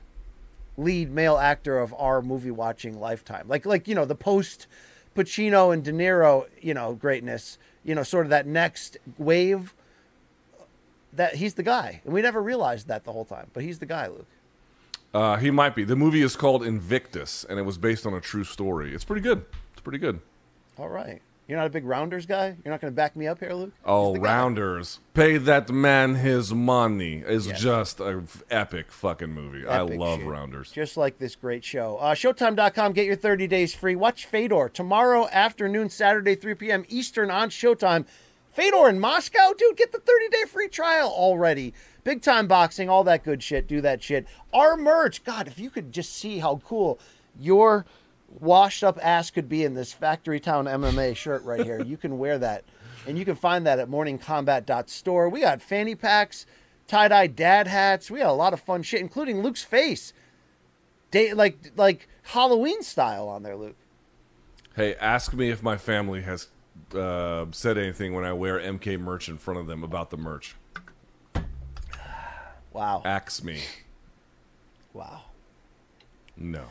lead 0.79 1.11
male 1.13 1.37
actor 1.37 1.79
of 1.79 1.95
our 1.99 2.23
movie 2.23 2.51
watching 2.51 2.99
lifetime. 2.99 3.47
Like, 3.49 3.67
like 3.67 3.87
you 3.87 3.95
know, 3.95 4.07
the 4.07 4.15
post 4.15 4.67
Pacino 5.15 5.73
and 5.73 5.85
De 5.85 5.93
Niro, 5.93 6.47
you 6.61 6.75
know, 6.75 6.95
greatness, 6.95 7.59
you 7.85 7.95
know, 7.95 8.03
sort 8.03 8.27
of 8.27 8.31
that 8.31 8.47
next 8.47 8.97
wave. 9.19 9.75
That 11.17 11.35
he's 11.37 11.55
the 11.55 11.63
guy, 11.63 12.01
and 12.05 12.13
we 12.15 12.23
never 12.23 12.43
realized 12.43 12.89
that 12.89 13.05
the 13.05 13.13
whole 13.13 13.25
time, 13.25 13.49
but 13.53 13.63
he's 13.63 13.79
the 13.79 13.87
guy, 13.87 14.07
Luke. 14.09 14.27
uh, 15.15 15.37
he 15.37 15.51
might 15.51 15.75
be. 15.75 15.85
The 15.85 15.97
movie 15.97 16.23
is 16.23 16.37
called 16.37 16.63
Invictus, 16.65 17.45
and 17.49 17.59
it 17.59 17.63
was 17.63 17.79
based 17.79 18.07
on 18.07 18.15
a 18.15 18.21
true 18.21 18.45
story. 18.45 18.95
It's 18.95 19.05
pretty 19.05 19.23
good. 19.23 19.45
It's 19.73 19.81
pretty 19.83 19.99
good. 19.99 20.21
All 20.79 20.89
right, 20.91 21.23
you're 21.49 21.57
not 21.57 21.67
a 21.67 21.71
big 21.71 21.87
Rounders 21.87 22.27
guy. 22.27 22.55
You're 22.65 22.73
not 22.75 22.83
going 22.83 22.93
to 22.93 22.95
back 22.97 23.17
me 23.17 23.27
up 23.27 23.39
here, 23.39 23.55
Luke. 23.55 23.73
Oh, 23.85 24.13
the 24.13 24.19
guy. 24.19 24.25
Rounders. 24.25 24.99
Pay 25.15 25.39
that 25.39 25.71
man 25.71 26.17
his 26.17 26.53
money 26.53 27.23
is 27.27 27.47
Yes. 27.47 27.61
just 27.63 28.01
a 28.01 28.21
f- 28.25 28.43
epic 28.51 28.93
fucking 28.93 29.33
movie. 29.33 29.67
I 29.67 29.81
love 29.81 30.19
shit. 30.19 30.29
Rounders. 30.29 30.71
Just 30.71 30.99
like 30.99 31.19
this 31.19 31.35
great 31.35 31.65
show. 31.65 31.97
Uh, 31.97 32.15
Showtime.com, 32.15 32.93
get 32.93 33.07
your 33.07 33.17
30 33.17 33.47
days 33.47 33.75
free. 33.75 33.97
Watch 33.97 34.27
Fedor 34.27 34.69
tomorrow 34.69 35.29
afternoon, 35.33 35.89
Saturday, 35.89 36.35
3 36.35 36.55
p.m. 36.57 36.85
Eastern 36.91 37.31
on 37.31 37.49
Showtime. 37.49 38.05
Fedor 38.57 38.89
in 38.89 38.99
Moscow? 38.99 39.53
Dude, 39.53 39.77
get 39.77 39.93
the 39.93 39.99
30 39.99 40.29
day 40.31 40.45
free 40.49 40.69
trial 40.69 41.09
already. 41.09 41.75
Big 42.05 42.23
time 42.23 42.47
boxing, 42.47 42.89
all 42.89 43.05
that 43.05 43.23
good 43.23 43.43
shit. 43.43 43.69
Do 43.69 43.83
that 43.83 44.03
shit. 44.03 44.27
Our 44.55 44.79
merch, 44.79 45.23
God, 45.25 45.47
if 45.47 45.59
you 45.59 45.69
could 45.69 45.93
just 45.93 46.17
see 46.17 46.39
how 46.39 46.63
cool 46.65 46.99
your 47.39 47.85
washed 48.41 48.83
up 48.83 48.99
ass 49.03 49.31
could 49.31 49.47
be 49.47 49.63
in 49.63 49.75
this 49.75 49.93
Factory 49.93 50.41
Town 50.41 50.65
MMA 50.65 51.15
shirt 51.15 51.45
right 51.45 51.63
here, 51.63 51.83
you 51.83 51.99
can 51.99 52.17
wear 52.17 52.39
that. 52.39 52.65
And 53.07 53.19
you 53.19 53.27
can 53.27 53.37
find 53.37 53.67
that 53.67 53.79
at 53.79 53.91
morningkombat.store. 53.91 55.29
We 55.29 55.41
got 55.43 55.61
fanny 55.61 55.95
packs, 55.95 56.47
tie 56.89 57.09
dye 57.09 57.27
dad 57.27 57.67
hats. 57.67 58.11
We 58.11 58.21
got 58.21 58.31
a 58.31 58.33
lot 58.33 58.55
of 58.55 58.61
fun 58.61 58.83
shit, 58.83 59.03
including 59.03 59.43
Luke's 59.43 59.65
face 59.65 60.15
day 61.11 61.35
like 61.35 61.73
like 61.77 62.09
Halloween 62.23 62.83
style 62.83 63.29
on 63.29 63.43
there, 63.43 63.55
Luke. 63.55 63.77
Hey, 64.75 64.95
ask 64.95 65.35
me 65.35 65.51
if 65.51 65.63
my 65.63 65.77
family 65.77 66.23
has 66.23 66.49
uh, 66.95 67.47
said 67.51 67.79
anything 67.79 68.15
when 68.15 68.25
I 68.25 68.33
wear 68.33 68.59
MK 68.59 68.99
merch 69.01 69.29
in 69.29 69.39
front 69.39 69.61
of 69.61 69.67
them 69.67 69.83
about 69.83 70.11
the 70.11 70.17
merch. 70.17 70.57
Wow. 72.73 73.01
Axe 73.07 73.43
me. 73.43 73.63
Wow. 74.93 75.23
No. 76.37 76.65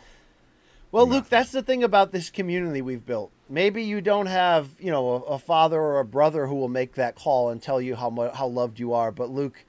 Well, 0.92 1.08
Luke, 1.08 1.28
that's 1.28 1.52
the 1.52 1.62
thing 1.62 1.84
about 1.84 2.12
this 2.12 2.30
community 2.30 2.82
we've 2.82 3.06
built. 3.06 3.32
Maybe 3.50 3.84
you 3.84 4.02
don't 4.02 4.28
have, 4.28 4.70
you 4.80 4.92
know, 4.92 5.10
a, 5.10 5.20
a 5.34 5.40
father 5.40 5.80
or 5.82 6.00
a 6.00 6.06
brother 6.06 6.48
who 6.48 6.56
will 6.56 6.70
make 6.70 6.94
that 6.94 7.16
call 7.16 7.50
and 7.50 7.62
tell 7.62 7.82
you 7.82 7.96
how 7.96 8.10
mu- 8.10 8.32
how 8.32 8.48
loved 8.48 8.80
you 8.80 8.94
are. 8.94 9.12
But 9.12 9.30
Luke, 9.30 9.66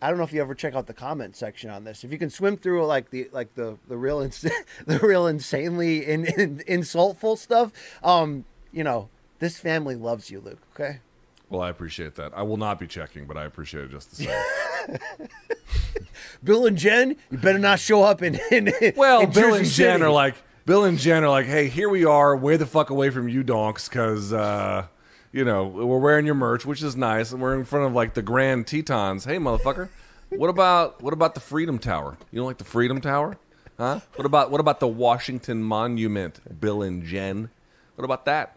I 0.00 0.08
don't 0.08 0.16
know 0.16 0.24
if 0.24 0.32
you 0.32 0.40
ever 0.40 0.54
check 0.54 0.74
out 0.74 0.86
the 0.86 0.94
comment 0.94 1.36
section 1.36 1.68
on 1.68 1.84
this. 1.84 2.04
If 2.04 2.12
you 2.12 2.18
can 2.18 2.30
swim 2.30 2.56
through 2.56 2.86
like 2.86 3.10
the 3.10 3.28
like 3.32 3.54
the 3.54 3.76
the 3.86 3.98
real 3.98 4.20
ins- 4.20 4.40
the 4.86 4.98
real 5.00 5.26
insanely 5.26 6.06
in, 6.06 6.24
in, 6.24 6.58
insultful 6.60 7.36
stuff, 7.36 7.72
um, 8.02 8.44
you 8.72 8.82
know, 8.82 9.10
this 9.40 9.58
family 9.58 9.96
loves 9.96 10.30
you, 10.30 10.40
Luke. 10.40 10.60
Okay. 10.74 11.00
Well, 11.48 11.62
I 11.62 11.68
appreciate 11.68 12.14
that. 12.14 12.32
I 12.36 12.42
will 12.42 12.56
not 12.56 12.78
be 12.78 12.86
checking, 12.86 13.26
but 13.26 13.36
I 13.36 13.44
appreciate 13.44 13.84
it 13.84 13.90
just 13.90 14.10
the 14.10 14.24
same. 14.24 14.98
Bill 16.44 16.66
and 16.66 16.76
Jen, 16.78 17.16
you 17.30 17.38
better 17.38 17.58
not 17.58 17.80
show 17.80 18.04
up 18.04 18.22
in. 18.22 18.38
in 18.52 18.72
well, 18.96 19.22
in 19.22 19.32
Bill 19.32 19.54
and 19.54 19.64
Jen 19.64 19.94
City. 19.94 20.02
are 20.04 20.10
like 20.10 20.36
Bill 20.64 20.84
and 20.84 20.96
Jen 20.96 21.24
are 21.24 21.28
like, 21.28 21.46
hey, 21.46 21.66
here 21.66 21.88
we 21.88 22.04
are, 22.04 22.36
way 22.36 22.56
the 22.56 22.66
fuck 22.66 22.90
away 22.90 23.10
from 23.10 23.28
you, 23.28 23.42
donks, 23.42 23.88
because 23.88 24.32
uh, 24.32 24.86
you 25.32 25.44
know 25.44 25.66
we're 25.66 25.98
wearing 25.98 26.24
your 26.24 26.36
merch, 26.36 26.64
which 26.64 26.82
is 26.84 26.94
nice, 26.94 27.32
and 27.32 27.42
we're 27.42 27.58
in 27.58 27.64
front 27.64 27.86
of 27.86 27.94
like 27.94 28.14
the 28.14 28.22
Grand 28.22 28.68
Tetons. 28.68 29.24
Hey, 29.24 29.38
motherfucker, 29.38 29.88
what 30.30 30.50
about 30.50 31.02
what 31.02 31.12
about 31.12 31.34
the 31.34 31.40
Freedom 31.40 31.78
Tower? 31.78 32.16
You 32.30 32.38
don't 32.38 32.46
like 32.46 32.58
the 32.58 32.64
Freedom 32.64 33.00
Tower, 33.00 33.38
huh? 33.76 33.98
What 34.14 34.26
about 34.26 34.52
what 34.52 34.60
about 34.60 34.78
the 34.78 34.88
Washington 34.88 35.64
Monument, 35.64 36.60
Bill 36.60 36.82
and 36.82 37.02
Jen? 37.04 37.50
What 37.96 38.04
about 38.04 38.24
that? 38.26 38.56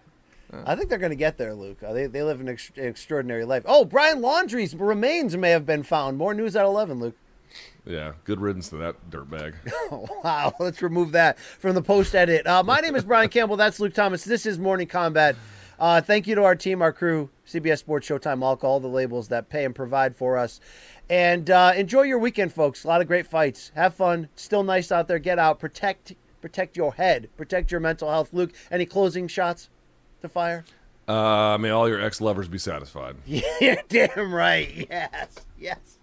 I 0.65 0.75
think 0.75 0.89
they're 0.89 0.99
going 0.99 1.09
to 1.11 1.15
get 1.15 1.38
there, 1.38 1.53
Luke. 1.53 1.81
Uh, 1.84 1.93
They, 1.93 2.07
they 2.07 2.23
live 2.23 2.41
an 2.41 2.49
ex- 2.49 2.71
extraordinary 2.75 3.45
life. 3.45 3.63
Oh, 3.65 3.85
Brian 3.85 4.21
Laundrie's 4.21 4.75
remains 4.75 5.35
may 5.38 5.51
have 5.51 5.65
been 5.65 5.84
found. 5.84 6.17
More 6.17 6.34
news 6.34 6.55
at 6.55 6.65
11, 6.65 6.99
Luke. 6.99 7.15
Yeah, 7.85 8.13
good 8.23 8.39
riddance 8.39 8.69
to 8.69 8.77
that 8.77 9.09
dirtbag. 9.09 9.55
Wow, 10.23 10.53
let's 10.59 10.81
remove 10.81 11.11
that 11.11 11.38
from 11.39 11.75
the 11.75 11.81
post 11.81 12.15
edit. 12.15 12.47
Uh, 12.47 12.63
my 12.63 12.80
name 12.80 12.95
is 12.95 13.03
Brian 13.03 13.30
Campbell. 13.30 13.57
That's 13.57 13.80
Luke 13.80 13.93
Thomas. 13.93 14.23
This 14.23 14.45
is 14.45 14.57
Morning 14.57 14.88
Kombat. 14.88 15.35
Uh, 15.77 15.99
thank 15.99 16.27
you 16.27 16.35
to 16.35 16.43
our 16.43 16.55
team, 16.55 16.81
our 16.81 16.93
crew, 16.93 17.30
CBS 17.45 17.80
Sports, 17.80 18.07
Showtime, 18.07 18.41
Alcohol, 18.41 18.73
all 18.75 18.80
the 18.80 18.88
labels 18.88 19.27
that 19.27 19.49
pay 19.49 19.65
and 19.65 19.75
provide 19.75 20.15
for 20.15 20.38
us. 20.38 20.61
And 21.09 21.49
uh, 21.49 21.73
enjoy 21.75 22.03
your 22.03 22.19
weekend, 22.19 22.53
folks. 22.53 22.85
A 22.85 22.88
lot 22.88 23.01
of 23.01 23.07
great 23.07 23.27
fights. 23.27 23.71
Have 23.75 23.93
fun. 23.93 24.30
Still 24.35 24.63
nice 24.63 24.91
out 24.91 25.07
there. 25.09 25.19
Get 25.19 25.38
out. 25.39 25.59
Protect 25.59 26.13
protect 26.41 26.75
your 26.77 26.93
head. 26.93 27.30
Protect 27.38 27.71
your 27.71 27.80
mental 27.81 28.09
health. 28.09 28.30
Luke, 28.34 28.51
any 28.71 28.85
closing 28.85 29.27
shots 29.27 29.69
to 30.24 30.30
fire? 30.30 30.66
Uh, 31.08 31.58
may 31.60 31.70
all 31.70 31.88
your 31.88 32.02
ex 32.02 32.20
lovers 32.22 32.48
be 32.48 32.58
satisfied. 32.58 33.16
You're 33.26 33.78
damn 33.90 34.34
right. 34.34 34.88
Yes. 34.90 35.36
Yes. 35.60 36.00